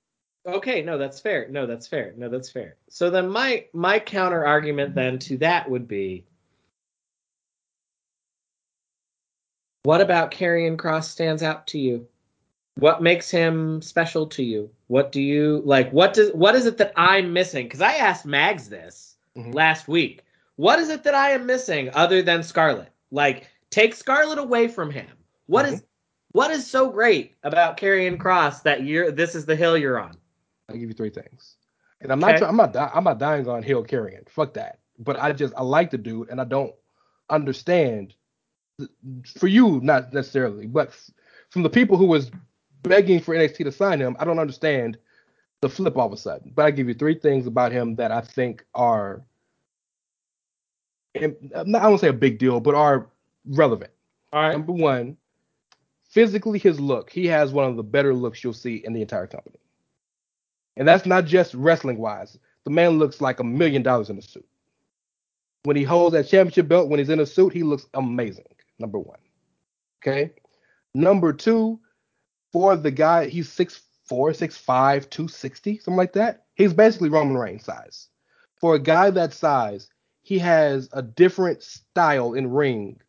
Okay, 0.46 0.82
no, 0.82 0.98
that's 0.98 1.18
fair. 1.20 1.48
No, 1.48 1.66
that's 1.66 1.86
fair. 1.86 2.12
No, 2.18 2.28
that's 2.28 2.50
fair. 2.50 2.76
So 2.90 3.08
then 3.08 3.28
my 3.30 3.64
my 3.72 3.98
counter 3.98 4.44
argument 4.44 4.94
then 4.94 5.18
to 5.20 5.38
that 5.38 5.70
would 5.70 5.88
be 5.88 6.26
what 9.84 10.00
about 10.00 10.30
Karrion 10.32 10.76
Kross 10.76 11.04
stands 11.04 11.42
out 11.42 11.66
to 11.68 11.78
you? 11.78 12.06
What 12.78 13.02
makes 13.02 13.30
him 13.30 13.80
special 13.80 14.26
to 14.28 14.42
you? 14.42 14.68
What 14.88 15.12
do 15.12 15.22
you 15.22 15.62
like 15.64 15.90
what 15.92 16.12
does 16.14 16.32
what 16.32 16.56
is 16.56 16.66
it 16.66 16.78
that 16.78 16.92
I'm 16.96 17.32
missing? 17.32 17.68
Cuz 17.68 17.80
I 17.80 17.92
asked 17.94 18.26
Mags 18.26 18.68
this 18.68 19.16
Mhm. 19.36 19.54
last 19.54 19.86
week. 19.86 20.24
What 20.56 20.78
is 20.78 20.88
it 20.88 21.04
that 21.04 21.14
I 21.14 21.30
am 21.30 21.46
missing 21.46 21.90
other 21.94 22.22
than 22.22 22.42
Scarlett? 22.42 22.90
Like 23.12 23.48
take 23.70 23.94
Scarlett 23.94 24.38
away 24.38 24.66
from 24.68 24.90
him. 24.90 25.06
What 25.46 25.66
is 25.66 25.84
what 26.32 26.50
is 26.50 26.68
so 26.68 26.90
great 26.90 27.34
about 27.44 27.76
Karrion 27.76 28.16
Kross 28.18 28.62
that 28.64 28.82
you're 28.82 29.12
this 29.12 29.34
is 29.36 29.46
the 29.46 29.54
hill 29.54 29.76
you're 29.78 30.00
on? 30.00 30.16
I'll 30.68 30.76
give 30.76 30.88
you 30.88 30.94
three 30.94 31.10
things. 31.10 31.56
And 32.00 32.10
I'm 32.10 32.18
not 32.18 32.30
Okay. 32.30 32.38
try- 32.40 32.48
I'm 32.48 32.56
not 32.56 32.74
I'm 32.76 33.04
not 33.04 33.18
dying 33.18 33.46
on 33.48 33.62
Hill 33.62 33.84
Karrion. 33.84 34.28
Fuck 34.28 34.54
that. 34.54 34.80
But 34.98 35.20
I 35.20 35.32
just 35.32 35.54
I 35.56 35.62
like 35.62 35.90
the 35.90 35.98
dude 35.98 36.28
and 36.30 36.40
I 36.40 36.44
don't 36.44 36.74
understand 37.30 38.14
for 39.38 39.48
you 39.48 39.80
not 39.82 40.12
necessarily, 40.12 40.66
but 40.66 40.94
from 41.50 41.62
the 41.62 41.70
people 41.70 41.96
who 41.96 42.06
was 42.06 42.30
begging 42.82 43.20
for 43.20 43.34
NXT 43.34 43.64
to 43.64 43.72
sign 43.72 44.00
him, 44.00 44.16
I 44.18 44.24
don't 44.24 44.38
understand 44.38 44.98
the 45.60 45.68
flip 45.68 45.96
all 45.96 46.06
of 46.06 46.12
a 46.12 46.16
sudden. 46.16 46.52
But 46.54 46.66
I 46.66 46.70
give 46.70 46.88
you 46.88 46.94
three 46.94 47.18
things 47.18 47.46
about 47.46 47.72
him 47.72 47.96
that 47.96 48.10
I 48.10 48.20
think 48.20 48.64
are 48.74 49.24
I 51.16 51.32
don't 51.54 51.98
say 51.98 52.08
a 52.08 52.12
big 52.12 52.38
deal, 52.38 52.60
but 52.60 52.74
are 52.74 53.08
relevant. 53.46 53.92
All 54.32 54.42
right. 54.42 54.52
Number 54.52 54.72
one, 54.72 55.16
physically 56.08 56.58
his 56.58 56.80
look. 56.80 57.10
He 57.10 57.26
has 57.26 57.52
one 57.52 57.68
of 57.68 57.76
the 57.76 57.82
better 57.82 58.14
looks 58.14 58.42
you'll 58.42 58.52
see 58.52 58.76
in 58.84 58.92
the 58.92 59.02
entire 59.02 59.26
company. 59.26 59.58
And 60.76 60.88
that's 60.88 61.06
not 61.06 61.24
just 61.24 61.54
wrestling 61.54 61.98
wise. 61.98 62.36
The 62.64 62.70
man 62.70 62.98
looks 62.98 63.20
like 63.20 63.38
a 63.38 63.44
million 63.44 63.82
dollars 63.82 64.10
in 64.10 64.18
a 64.18 64.22
suit. 64.22 64.46
When 65.62 65.76
he 65.76 65.84
holds 65.84 66.14
that 66.14 66.26
championship 66.26 66.68
belt, 66.68 66.88
when 66.88 66.98
he's 66.98 67.10
in 67.10 67.20
a 67.20 67.26
suit, 67.26 67.52
he 67.52 67.62
looks 67.62 67.86
amazing. 67.94 68.44
Number 68.78 68.98
one. 68.98 69.18
Okay. 70.02 70.32
Number 70.94 71.32
two, 71.32 71.80
for 72.52 72.76
the 72.76 72.90
guy, 72.90 73.26
he's 73.26 73.48
6'4, 73.48 73.80
6'5, 74.10 75.10
260, 75.10 75.78
something 75.78 75.96
like 75.96 76.12
that. 76.12 76.44
He's 76.54 76.72
basically 76.72 77.08
Roman 77.08 77.36
Reigns 77.36 77.64
size. 77.64 78.08
For 78.60 78.74
a 78.74 78.78
guy 78.78 79.10
that 79.10 79.32
size, 79.32 79.88
he 80.22 80.38
has 80.38 80.88
a 80.92 81.02
different 81.02 81.62
style 81.62 82.34
in 82.34 82.50
ring 82.50 83.00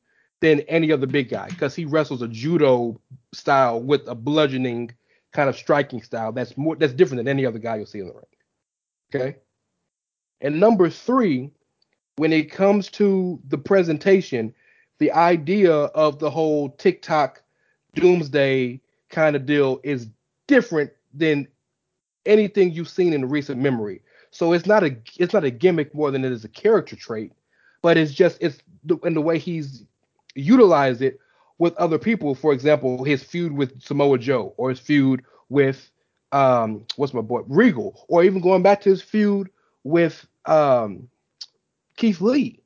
than 0.41 0.61
any 0.61 0.91
other 0.91 1.07
big 1.07 1.29
guy 1.29 1.47
because 1.49 1.75
he 1.75 1.85
wrestles 1.85 2.21
a 2.21 2.27
judo 2.27 2.99
style 3.33 3.81
with 3.81 4.07
a 4.07 4.15
bludgeoning 4.15 4.91
kind 5.31 5.49
of 5.49 5.55
striking 5.55 6.01
style 6.01 6.31
that's 6.31 6.57
more 6.57 6.75
that's 6.75 6.93
different 6.93 7.19
than 7.19 7.27
any 7.27 7.45
other 7.45 7.59
guy 7.59 7.75
you'll 7.75 7.85
see 7.85 7.99
in 7.99 8.07
the 8.07 8.13
ring. 8.13 8.25
Okay. 9.13 9.37
And 10.41 10.59
number 10.59 10.89
three, 10.89 11.51
when 12.17 12.33
it 12.33 12.51
comes 12.51 12.89
to 12.91 13.39
the 13.47 13.57
presentation, 13.57 14.53
the 14.99 15.11
idea 15.11 15.73
of 15.73 16.19
the 16.19 16.29
whole 16.29 16.69
TikTok 16.69 17.41
doomsday 17.95 18.79
kind 19.09 19.35
of 19.35 19.45
deal 19.45 19.79
is 19.83 20.07
different 20.47 20.91
than 21.13 21.47
anything 22.25 22.71
you've 22.71 22.89
seen 22.89 23.13
in 23.13 23.29
recent 23.29 23.61
memory. 23.61 24.01
So 24.31 24.53
it's 24.53 24.65
not 24.65 24.83
a 24.83 24.97
it's 25.17 25.33
not 25.33 25.43
a 25.43 25.49
gimmick 25.49 25.93
more 25.95 26.11
than 26.11 26.25
it 26.25 26.31
is 26.31 26.43
a 26.43 26.49
character 26.49 26.95
trait, 26.95 27.31
but 27.81 27.97
it's 27.97 28.13
just 28.13 28.37
it's 28.41 28.57
in 29.03 29.13
the 29.13 29.21
way 29.21 29.37
he's 29.37 29.83
utilized 30.35 31.01
it 31.01 31.19
with 31.57 31.73
other 31.77 31.97
people. 31.97 32.35
For 32.35 32.51
example, 32.51 33.03
his 33.03 33.23
feud 33.23 33.53
with 33.53 33.81
Samoa 33.81 34.17
Joe, 34.17 34.53
or 34.57 34.69
his 34.69 34.79
feud 34.79 35.23
with 35.49 35.89
um 36.31 36.85
what's 36.97 37.13
my 37.13 37.21
boy 37.21 37.41
Regal, 37.47 38.05
or 38.09 38.23
even 38.23 38.41
going 38.41 38.61
back 38.61 38.81
to 38.81 38.89
his 38.89 39.01
feud 39.01 39.49
with 39.83 40.27
um 40.45 41.07
Keith 41.95 42.19
Lee, 42.19 42.59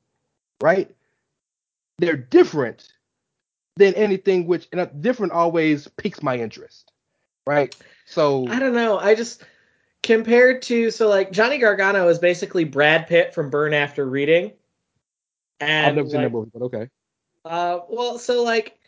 right? 0.60 0.92
They're 2.00 2.16
different 2.16 2.88
than 3.76 3.94
anything 3.94 4.46
which 4.46 4.68
and 4.72 4.88
different 5.02 5.32
always 5.32 5.86
piques 5.86 6.22
my 6.22 6.38
interest, 6.38 6.92
right? 7.46 7.74
So 8.06 8.48
I 8.48 8.58
don't 8.58 8.74
know. 8.74 8.98
I 8.98 9.14
just 9.14 9.44
compared 10.02 10.62
to 10.62 10.90
so 10.90 11.08
like 11.08 11.30
Johnny 11.30 11.58
Gargano 11.58 12.08
is 12.08 12.18
basically 12.18 12.64
Brad 12.64 13.06
Pitt 13.06 13.34
from 13.34 13.50
Burn 13.50 13.74
After 13.74 14.06
Reading. 14.06 14.52
And 15.60 15.88
I've 15.88 15.94
never 15.94 16.08
seen 16.08 16.16
like, 16.22 16.26
that 16.26 16.32
movie, 16.32 16.50
but 16.54 16.62
okay. 16.62 16.88
Uh, 17.44 17.80
well, 17.90 18.18
so 18.18 18.42
like, 18.42 18.78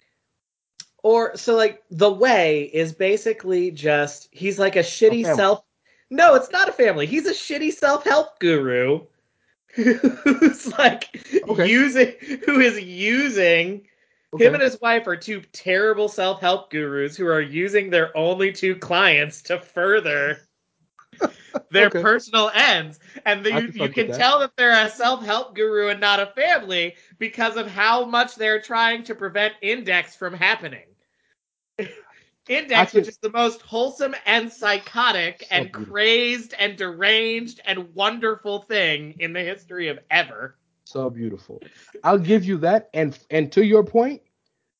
or 1.02 1.36
so 1.36 1.54
like 1.54 1.82
the 1.90 2.10
way 2.10 2.62
is 2.62 2.94
basically 2.94 3.70
just 3.70 4.28
he's 4.30 4.58
like 4.58 4.76
a 4.76 4.80
shitty 4.80 5.22
family. 5.22 5.36
self. 5.36 5.64
No, 6.08 6.34
it's 6.34 6.50
not 6.50 6.70
a 6.70 6.72
family. 6.72 7.04
He's 7.04 7.26
a 7.26 7.32
shitty 7.32 7.72
self 7.72 8.04
help 8.04 8.38
guru 8.38 9.06
who's 9.74 10.66
like 10.78 11.18
Okay. 11.48 11.66
using 11.68 12.14
who 12.44 12.60
is 12.60 12.80
using 12.80 13.86
Okay. 14.34 14.44
him 14.44 14.54
and 14.54 14.62
his 14.62 14.80
wife 14.80 15.06
are 15.06 15.16
two 15.16 15.40
terrible 15.52 16.08
self 16.08 16.40
help 16.40 16.70
gurus 16.70 17.16
who 17.16 17.26
are 17.26 17.40
using 17.40 17.90
their 17.90 18.16
only 18.16 18.52
two 18.52 18.76
clients 18.76 19.42
to 19.42 19.58
further 19.58 20.38
their 21.70 21.88
Okay. 21.88 22.02
personal 22.02 22.50
ends. 22.54 23.00
And 23.24 23.44
the, 23.44 23.52
you, 23.52 23.62
can 23.72 23.82
you 23.82 23.88
can 23.88 24.06
that. 24.08 24.18
tell 24.18 24.38
that 24.40 24.56
they're 24.56 24.86
a 24.86 24.90
self 24.90 25.24
help 25.24 25.54
guru 25.54 25.88
and 25.88 26.00
not 26.00 26.20
a 26.20 26.26
family 26.26 26.94
because 27.18 27.56
of 27.56 27.66
how 27.66 28.04
much 28.04 28.36
they're 28.36 28.60
trying 28.60 29.04
to 29.04 29.14
prevent 29.14 29.54
Indexter 29.62 30.18
from 30.18 30.34
happening. 30.34 30.84
Indexter, 32.48 32.98
which 32.98 33.08
is 33.08 33.18
the 33.18 33.30
most 33.30 33.62
wholesome 33.62 34.14
and 34.26 34.50
psychotic 34.50 35.46
and 35.50 35.72
crazed 35.72 36.54
and 36.58 36.76
deranged 36.76 37.60
and 37.64 37.94
wonderful 37.94 38.62
thing 38.62 39.14
in 39.20 39.32
the 39.32 39.40
history 39.40 39.88
of 39.88 39.98
ever. 40.10 40.56
So 40.84 41.08
beautiful. 41.08 41.62
I'll 42.02 42.18
give 42.18 42.44
you 42.44 42.58
that. 42.58 42.90
And 42.94 43.18
and 43.30 43.52
to 43.52 43.64
your 43.64 43.84
point, 43.84 44.22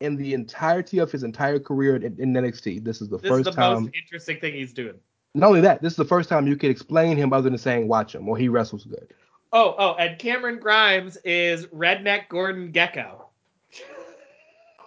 in 0.01 0.17
the 0.17 0.35
entirety 0.35 0.99
of 0.99 1.13
his 1.13 1.23
entire 1.23 1.61
career 1.61 1.97
in, 1.97 2.17
in 2.19 2.33
NXT, 2.33 2.83
this 2.85 3.01
is 3.01 3.09
the 3.09 3.19
This 3.19 3.29
first 3.29 3.49
is 3.49 3.55
the 3.55 3.61
time. 3.61 3.85
most 3.85 3.95
interesting 3.95 4.41
thing 4.41 4.55
he's 4.55 4.73
doing. 4.73 4.97
Not 5.35 5.47
only 5.47 5.61
that, 5.63 5.81
this 5.81 5.93
is 5.93 5.97
the 5.97 6.05
first 6.05 6.29
time 6.29 6.47
you 6.47 6.57
could 6.57 6.71
explain 6.71 7.17
him 7.17 7.33
other 7.33 7.49
than 7.49 7.59
saying 7.59 7.89
watch 7.89 8.15
him 8.15 8.29
or 8.29 8.37
he 8.37 8.49
wrestles 8.49 8.85
good. 8.85 9.15
Oh, 9.53 9.75
oh, 9.79 9.95
and 9.95 10.19
Cameron 10.19 10.59
Grimes 10.59 11.17
is 11.25 11.67
Redneck 11.67 12.29
Gordon 12.29 12.73
Gekko. 12.73 13.27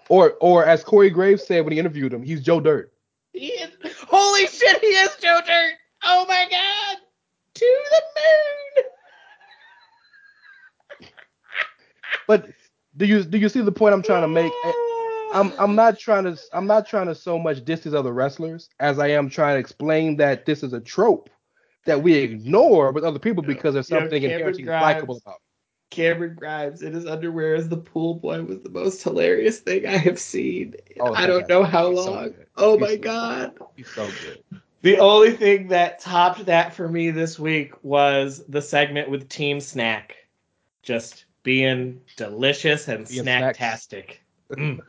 Or 0.10 0.36
or 0.40 0.66
as 0.66 0.84
Corey 0.84 1.10
Graves 1.10 1.46
said 1.46 1.64
when 1.64 1.74
he 1.74 1.80
interviewed 1.80 2.14
him, 2.14 2.24
he's 2.24 2.42
Joe 2.42 2.60
Dirt. 2.60 2.92
He 3.34 3.48
is, 3.48 3.72
holy 4.08 4.48
shit, 4.48 4.80
he 4.80 4.88
is 4.88 5.16
Joe 5.22 5.40
Dirt. 5.46 5.74
Oh 6.04 6.26
my 6.28 6.48
god. 6.50 6.98
To 7.56 7.84
the 7.92 8.02
moon. 8.16 8.86
But 12.28 12.50
do 12.98 13.06
you 13.06 13.24
do 13.24 13.38
you 13.38 13.50
see 13.50 13.62
the 13.62 13.72
point 13.72 13.94
I'm 13.94 14.04
trying 14.04 14.22
to 14.22 14.28
make? 14.28 14.52
Eh, 14.64 14.72
I'm 15.34 15.52
I'm 15.58 15.76
not 15.76 16.00
trying 16.00 16.24
to 16.24 16.38
I'm 16.54 16.68
not 16.68 16.88
trying 16.88 17.08
to 17.08 17.16
so 17.16 17.38
much 17.38 17.66
diss 17.66 17.82
these 17.82 17.94
other 17.94 18.14
wrestlers 18.14 18.70
as 18.80 19.00
I 19.00 19.08
am 19.08 19.30
trying 19.30 19.56
to 19.56 19.60
explain 19.60 20.18
that 20.18 20.46
this 20.46 20.64
is 20.64 20.74
a 20.74 20.80
trope 20.80 21.30
that 21.86 22.02
we 22.02 22.14
ignore 22.16 22.92
with 22.92 23.04
other 23.04 23.20
people 23.20 23.44
because 23.44 23.74
there's 23.74 23.90
Yeah, 23.90 24.00
something 24.00 24.22
Cameron 24.22 24.56
inherently 24.56 24.66
likable 24.66 25.22
about. 25.26 25.40
Cameron 25.90 26.36
Grimes 26.36 26.82
in 26.82 26.94
his 26.94 27.06
underwear 27.06 27.56
as 27.56 27.70
the 27.70 27.78
pool 27.78 28.16
boy 28.16 28.42
was 28.44 28.60
the 28.62 28.70
most 28.70 29.02
hilarious 29.04 29.60
thing 29.60 29.86
I 29.86 29.98
have 29.98 30.20
seen. 30.20 30.76
Oh, 31.00 31.14
I 31.14 31.26
don't 31.26 31.48
know 31.48 31.64
how 31.64 31.92
He's 31.92 32.04
so 32.04 32.12
long. 32.12 32.24
good. 32.26 32.48
oh 32.58 32.78
my 32.78 32.96
so- 32.96 32.98
god. 32.98 33.58
He's 33.76 33.90
so 33.92 34.08
good. 34.08 34.62
The 34.82 35.00
only 35.00 35.32
thing 35.32 35.68
that 35.70 36.00
topped 36.00 36.46
that 36.46 36.74
for 36.76 36.88
me 36.88 37.10
this 37.10 37.40
week 37.40 37.74
was 37.84 38.44
the 38.50 38.62
segment 38.62 39.10
with 39.10 39.28
Team 39.30 39.60
Snack. 39.60 40.16
Just 40.84 41.26
being 41.42 42.02
delicious 42.18 42.88
and 42.88 43.08
Being 43.08 43.24
snacktastic. 43.26 44.18
Mm. 44.52 44.80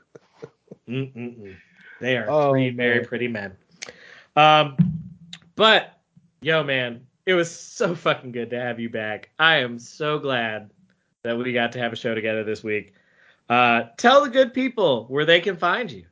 Mm-mm-mm. 0.88 1.56
They 2.00 2.16
are 2.18 2.28
Oh, 2.28 2.50
three 2.50 2.70
very 2.70 3.04
pretty 3.06 3.28
men. 3.28 3.56
Um, 4.36 4.76
but 5.54 5.98
yo, 6.42 6.62
man, 6.62 7.06
it 7.24 7.32
was 7.34 7.50
so 7.50 7.94
fucking 7.94 8.32
good 8.32 8.50
to 8.50 8.60
have 8.60 8.78
you 8.78 8.90
back. 8.90 9.30
I 9.38 9.56
am 9.56 9.78
so 9.78 10.18
glad 10.18 10.70
that 11.26 11.36
we 11.36 11.52
got 11.52 11.72
to 11.72 11.78
have 11.80 11.92
a 11.92 11.96
show 11.96 12.14
together 12.14 12.44
this 12.44 12.62
week. 12.62 12.94
Uh, 13.48 13.84
tell 13.98 14.22
the 14.22 14.30
good 14.30 14.54
people 14.54 15.06
where 15.08 15.24
they 15.24 15.40
can 15.40 15.56
find 15.56 15.90
you. 15.90 16.04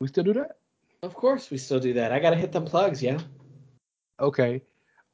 We 0.00 0.08
still 0.08 0.24
do 0.24 0.32
that? 0.34 0.58
Of 1.02 1.14
course, 1.14 1.50
we 1.50 1.58
still 1.58 1.80
do 1.80 1.92
that. 1.94 2.12
I 2.12 2.18
gotta 2.18 2.36
hit 2.36 2.52
them 2.52 2.64
plugs, 2.64 3.02
yeah. 3.02 3.20
Okay. 4.20 4.62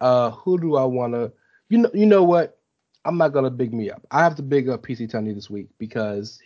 Uh, 0.01 0.31
who 0.31 0.59
do 0.59 0.77
I 0.77 0.85
want 0.85 1.13
to? 1.15 1.33
You 1.69 1.79
know, 1.79 1.91
you 1.93 2.07
know 2.07 2.23
what? 2.25 2.59
I'm 3.05 3.17
not 3.19 3.33
gonna 3.33 3.51
big 3.51 3.73
me 3.75 3.91
up. 3.91 4.03
I 4.11 4.23
have 4.23 4.35
to 4.37 4.43
big 4.43 4.69
up 4.69 4.83
PC 4.83 5.11
Tony 5.11 5.33
this 5.33 5.51
week 5.51 5.69
because 5.79 6.41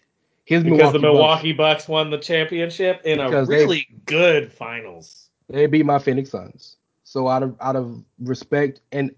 his 0.44 0.62
Because 0.64 0.92
the 0.92 0.98
Milwaukee 0.98 1.52
Bucks- 1.52 1.82
Bucks 1.84 1.88
won 1.88 2.10
the 2.10 2.18
championship 2.18 3.00
in 3.04 3.20
a 3.20 3.26
Because 3.26 3.48
they- 3.48 3.56
really 3.58 3.86
good 4.06 4.52
finals. 4.52 5.30
they 5.48 5.66
beat 5.66 5.86
my 5.86 5.98
Phoenix 5.98 6.30
Suns. 6.30 6.76
So 7.04 7.28
out 7.28 7.42
of 7.42 7.56
out 7.60 7.76
of 7.76 8.02
respect, 8.18 8.80
and 8.92 9.14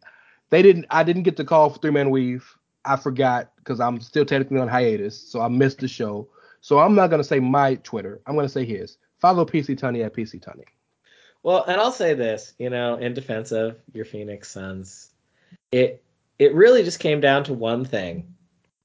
they 0.51 0.63
didn't. 0.63 0.87
I 0.91 1.03
didn't 1.03 1.23
get 1.25 1.37
the 1.37 1.45
call 1.45 1.71
for 1.71 1.79
three 1.79 1.91
man 1.91 2.11
weave. 2.11 2.47
I 2.85 2.97
forgot 2.97 3.51
because 3.57 3.81
I'm 3.81 4.01
still 4.01 4.25
technically 4.25 4.61
on 4.61 4.69
hiatus, 4.69 5.21
so 5.21 5.41
I 5.41 5.49
missed 5.49 5.79
the 5.79 5.89
show. 5.89 6.29
So 6.61 6.79
I'm 6.79 6.95
not 6.95 7.09
gonna 7.11 7.25
say 7.25 7.41
my 7.41 7.77
Twitter. 7.77 8.21
I'm 8.27 8.35
gonna 8.37 8.49
say 8.49 8.65
his. 8.65 8.99
Follow 9.21 9.45
PC 9.45 9.79
Tunney 9.79 10.05
at 10.05 10.15
PC 10.15 10.41
Tunney. 10.41 10.65
Well, 11.43 11.65
and 11.69 11.81
I'll 11.81 11.93
say 11.93 12.15
this, 12.15 12.55
you 12.59 12.71
know, 12.71 12.97
in 12.97 13.15
defense 13.15 13.53
of 13.53 13.77
your 13.93 14.05
Phoenix 14.05 14.51
Suns, 14.51 15.11
it 15.73 16.03
it 16.39 16.55
really 16.55 16.83
just 16.83 17.01
came 17.01 17.21
down 17.21 17.45
to 17.45 17.53
one 17.55 17.85
thing. 17.85 18.33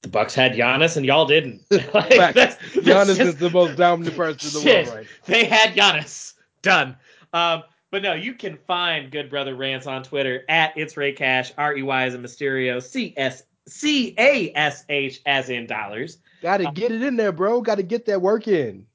The 0.03 0.07
Bucks 0.09 0.33
had 0.33 0.53
Giannis 0.53 0.97
and 0.97 1.05
y'all 1.05 1.25
didn't. 1.25 1.61
Like, 1.93 2.09
that's- 2.09 2.33
that's 2.35 2.57
Giannis 2.75 3.17
just- 3.17 3.21
is 3.21 3.35
the 3.37 3.49
most 3.51 3.77
dominant 3.77 4.15
person 4.15 4.47
in 4.47 4.53
the 4.53 4.69
Shit. 4.71 4.85
world, 4.87 4.97
right? 4.99 5.07
They 5.25 5.45
had 5.45 5.75
Giannis. 5.75 6.33
Done. 6.63 6.95
Um, 7.33 7.63
but 7.91 8.01
no, 8.01 8.13
you 8.13 8.33
can 8.33 8.57
find 8.65 9.11
Good 9.11 9.29
Brother 9.29 9.55
Rance 9.55 9.85
on 9.85 10.01
Twitter 10.01 10.45
at 10.47 10.73
It's 10.77 10.95
Rey 10.95 11.11
Cash, 11.11 11.51
R 11.57 11.75
E 11.75 11.83
Y 11.83 12.03
as 12.05 12.13
in 12.13 12.23
Mysterio, 12.23 12.81
C 12.81 13.13
S 13.17 13.43
C 13.67 14.15
A 14.17 14.51
S 14.55 14.85
H 14.89 15.21
as 15.25 15.49
in 15.49 15.67
dollars. 15.67 16.17
Got 16.41 16.57
to 16.57 16.71
get 16.71 16.91
it 16.91 17.03
in 17.03 17.17
there, 17.17 17.33
bro. 17.33 17.61
Got 17.61 17.75
to 17.75 17.83
get 17.83 18.05
that 18.05 18.21
work 18.21 18.47
in. 18.47 18.87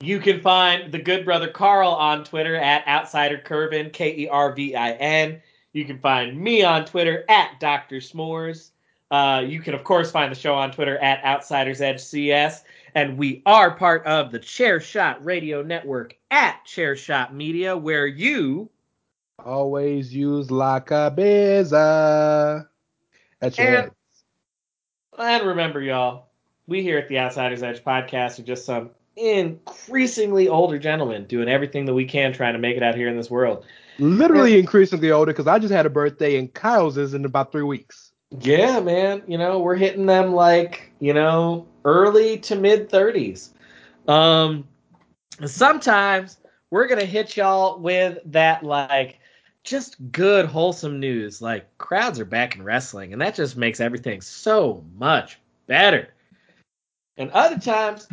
You 0.00 0.18
can 0.18 0.40
find 0.40 0.90
the 0.90 0.98
good 0.98 1.24
brother 1.24 1.48
Karl 1.48 1.90
on 1.90 2.24
Twitter 2.24 2.56
at 2.56 2.86
Outsider 2.88 3.38
Kervin, 3.38 3.92
K 3.92 4.16
E 4.16 4.28
R 4.28 4.54
V 4.54 4.74
I 4.74 4.92
N. 4.92 5.42
You 5.74 5.84
can 5.84 5.98
find 5.98 6.38
me 6.38 6.64
on 6.64 6.86
Twitter 6.86 7.24
at 7.28 7.60
Dr. 7.60 7.96
S'mores. 7.96 8.70
Uh, 9.10 9.42
you 9.46 9.60
can, 9.60 9.74
of 9.74 9.84
course, 9.84 10.10
find 10.10 10.30
the 10.30 10.38
show 10.38 10.54
on 10.54 10.70
Twitter 10.70 10.98
at 10.98 11.22
Outsiders 11.24 11.80
Edge 11.80 12.00
CS. 12.00 12.64
And 12.94 13.18
we 13.18 13.42
are 13.46 13.76
part 13.76 14.06
of 14.06 14.32
the 14.32 14.40
Chairshot 14.40 15.24
Radio 15.24 15.62
Network 15.62 16.16
at 16.30 16.64
Chairshot 16.66 17.32
Media, 17.32 17.76
where 17.76 18.06
you 18.06 18.70
Always 19.44 20.12
use 20.12 20.50
La 20.50 20.80
Cabeza. 20.80 22.68
That's 23.40 23.56
your 23.56 23.76
And-. 23.76 23.90
And 25.18 25.46
remember, 25.46 25.80
y'all, 25.80 26.26
we 26.66 26.82
here 26.82 26.98
at 26.98 27.08
the 27.08 27.18
Outsiders 27.18 27.62
Edge 27.62 27.82
podcast 27.82 28.38
are 28.38 28.42
just 28.42 28.64
some 28.64 28.90
increasingly 29.16 30.48
older 30.48 30.78
gentlemen 30.78 31.24
doing 31.24 31.48
everything 31.48 31.86
that 31.86 31.94
we 31.94 32.04
can 32.04 32.32
trying 32.32 32.52
to 32.52 32.58
make 32.58 32.76
it 32.76 32.82
out 32.82 32.94
here 32.94 33.08
in 33.08 33.16
this 33.16 33.30
world. 33.30 33.64
Literally 33.98 34.58
increasingly 34.58 35.10
older 35.10 35.32
because 35.32 35.48
I 35.48 35.58
just 35.58 35.72
had 35.72 35.86
a 35.86 35.90
birthday 35.90 36.36
and 36.36 36.52
Kyle's 36.52 36.96
is 36.96 37.14
in 37.14 37.24
about 37.24 37.50
three 37.50 37.64
weeks. 37.64 38.12
Yeah, 38.40 38.78
man. 38.80 39.22
You 39.26 39.38
know, 39.38 39.58
we're 39.58 39.76
hitting 39.76 40.06
them 40.06 40.34
like, 40.34 40.92
you 41.00 41.14
know, 41.14 41.66
early 41.88 42.38
to 42.38 42.54
mid 42.54 42.90
30s. 42.90 43.50
Um 44.06 44.68
sometimes 45.46 46.38
we're 46.70 46.86
going 46.86 47.00
to 47.00 47.06
hit 47.06 47.36
y'all 47.36 47.78
with 47.78 48.18
that 48.26 48.62
like 48.62 49.20
just 49.64 49.96
good 50.12 50.46
wholesome 50.46 50.98
news 50.98 51.40
like 51.40 51.66
crowds 51.78 52.18
are 52.18 52.24
back 52.24 52.56
in 52.56 52.62
wrestling 52.62 53.12
and 53.12 53.20
that 53.22 53.34
just 53.34 53.56
makes 53.56 53.80
everything 53.80 54.20
so 54.20 54.84
much 54.96 55.38
better. 55.66 56.08
And 57.16 57.30
other 57.30 57.58
times 57.58 58.08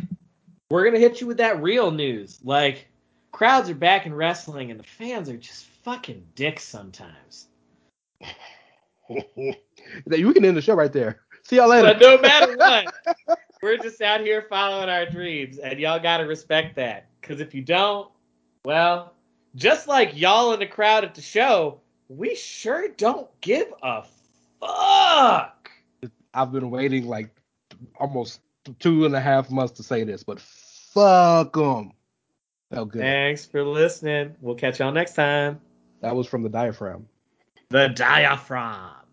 we're 0.70 0.82
going 0.82 0.94
to 0.94 1.00
hit 1.00 1.20
you 1.20 1.26
with 1.26 1.36
that 1.38 1.62
real 1.62 1.90
news 1.90 2.38
like 2.42 2.86
crowds 3.32 3.68
are 3.68 3.74
back 3.74 4.06
in 4.06 4.14
wrestling 4.14 4.70
and 4.70 4.80
the 4.80 4.84
fans 4.84 5.28
are 5.28 5.36
just 5.36 5.66
fucking 5.84 6.24
dicks 6.34 6.64
sometimes. 6.64 7.48
you 9.08 10.32
can 10.32 10.44
end 10.44 10.56
the 10.56 10.62
show 10.62 10.74
right 10.74 10.92
there. 10.92 11.20
See 11.44 11.56
y'all 11.56 11.68
later. 11.68 11.92
But 11.92 12.00
no 12.00 12.18
matter 12.18 12.56
what, 12.56 13.38
we're 13.62 13.78
just 13.78 14.00
out 14.00 14.20
here 14.20 14.42
following 14.42 14.88
our 14.88 15.06
dreams, 15.06 15.58
and 15.58 15.78
y'all 15.78 15.98
gotta 15.98 16.26
respect 16.26 16.76
that. 16.76 17.08
Because 17.20 17.40
if 17.40 17.54
you 17.54 17.62
don't, 17.62 18.08
well, 18.64 19.12
just 19.54 19.88
like 19.88 20.10
y'all 20.14 20.52
in 20.52 20.60
the 20.60 20.66
crowd 20.66 21.04
at 21.04 21.14
the 21.14 21.22
show, 21.22 21.80
we 22.08 22.34
sure 22.34 22.88
don't 22.88 23.28
give 23.40 23.72
a 23.82 24.04
fuck. 24.60 25.70
I've 26.34 26.52
been 26.52 26.70
waiting 26.70 27.06
like 27.06 27.30
almost 27.98 28.40
two 28.78 29.06
and 29.06 29.14
a 29.14 29.20
half 29.20 29.50
months 29.50 29.72
to 29.74 29.82
say 29.82 30.04
this, 30.04 30.22
but 30.22 30.40
fuck 30.40 31.54
them. 31.54 31.92
Felt 32.70 32.90
good. 32.90 33.00
Thanks 33.00 33.46
for 33.46 33.64
listening. 33.64 34.34
We'll 34.40 34.56
catch 34.56 34.80
y'all 34.80 34.92
next 34.92 35.14
time. 35.14 35.60
That 36.00 36.14
was 36.14 36.26
from 36.26 36.42
the 36.42 36.48
diaphragm. 36.48 37.08
The 37.70 37.88
diaphragm. 37.88 39.05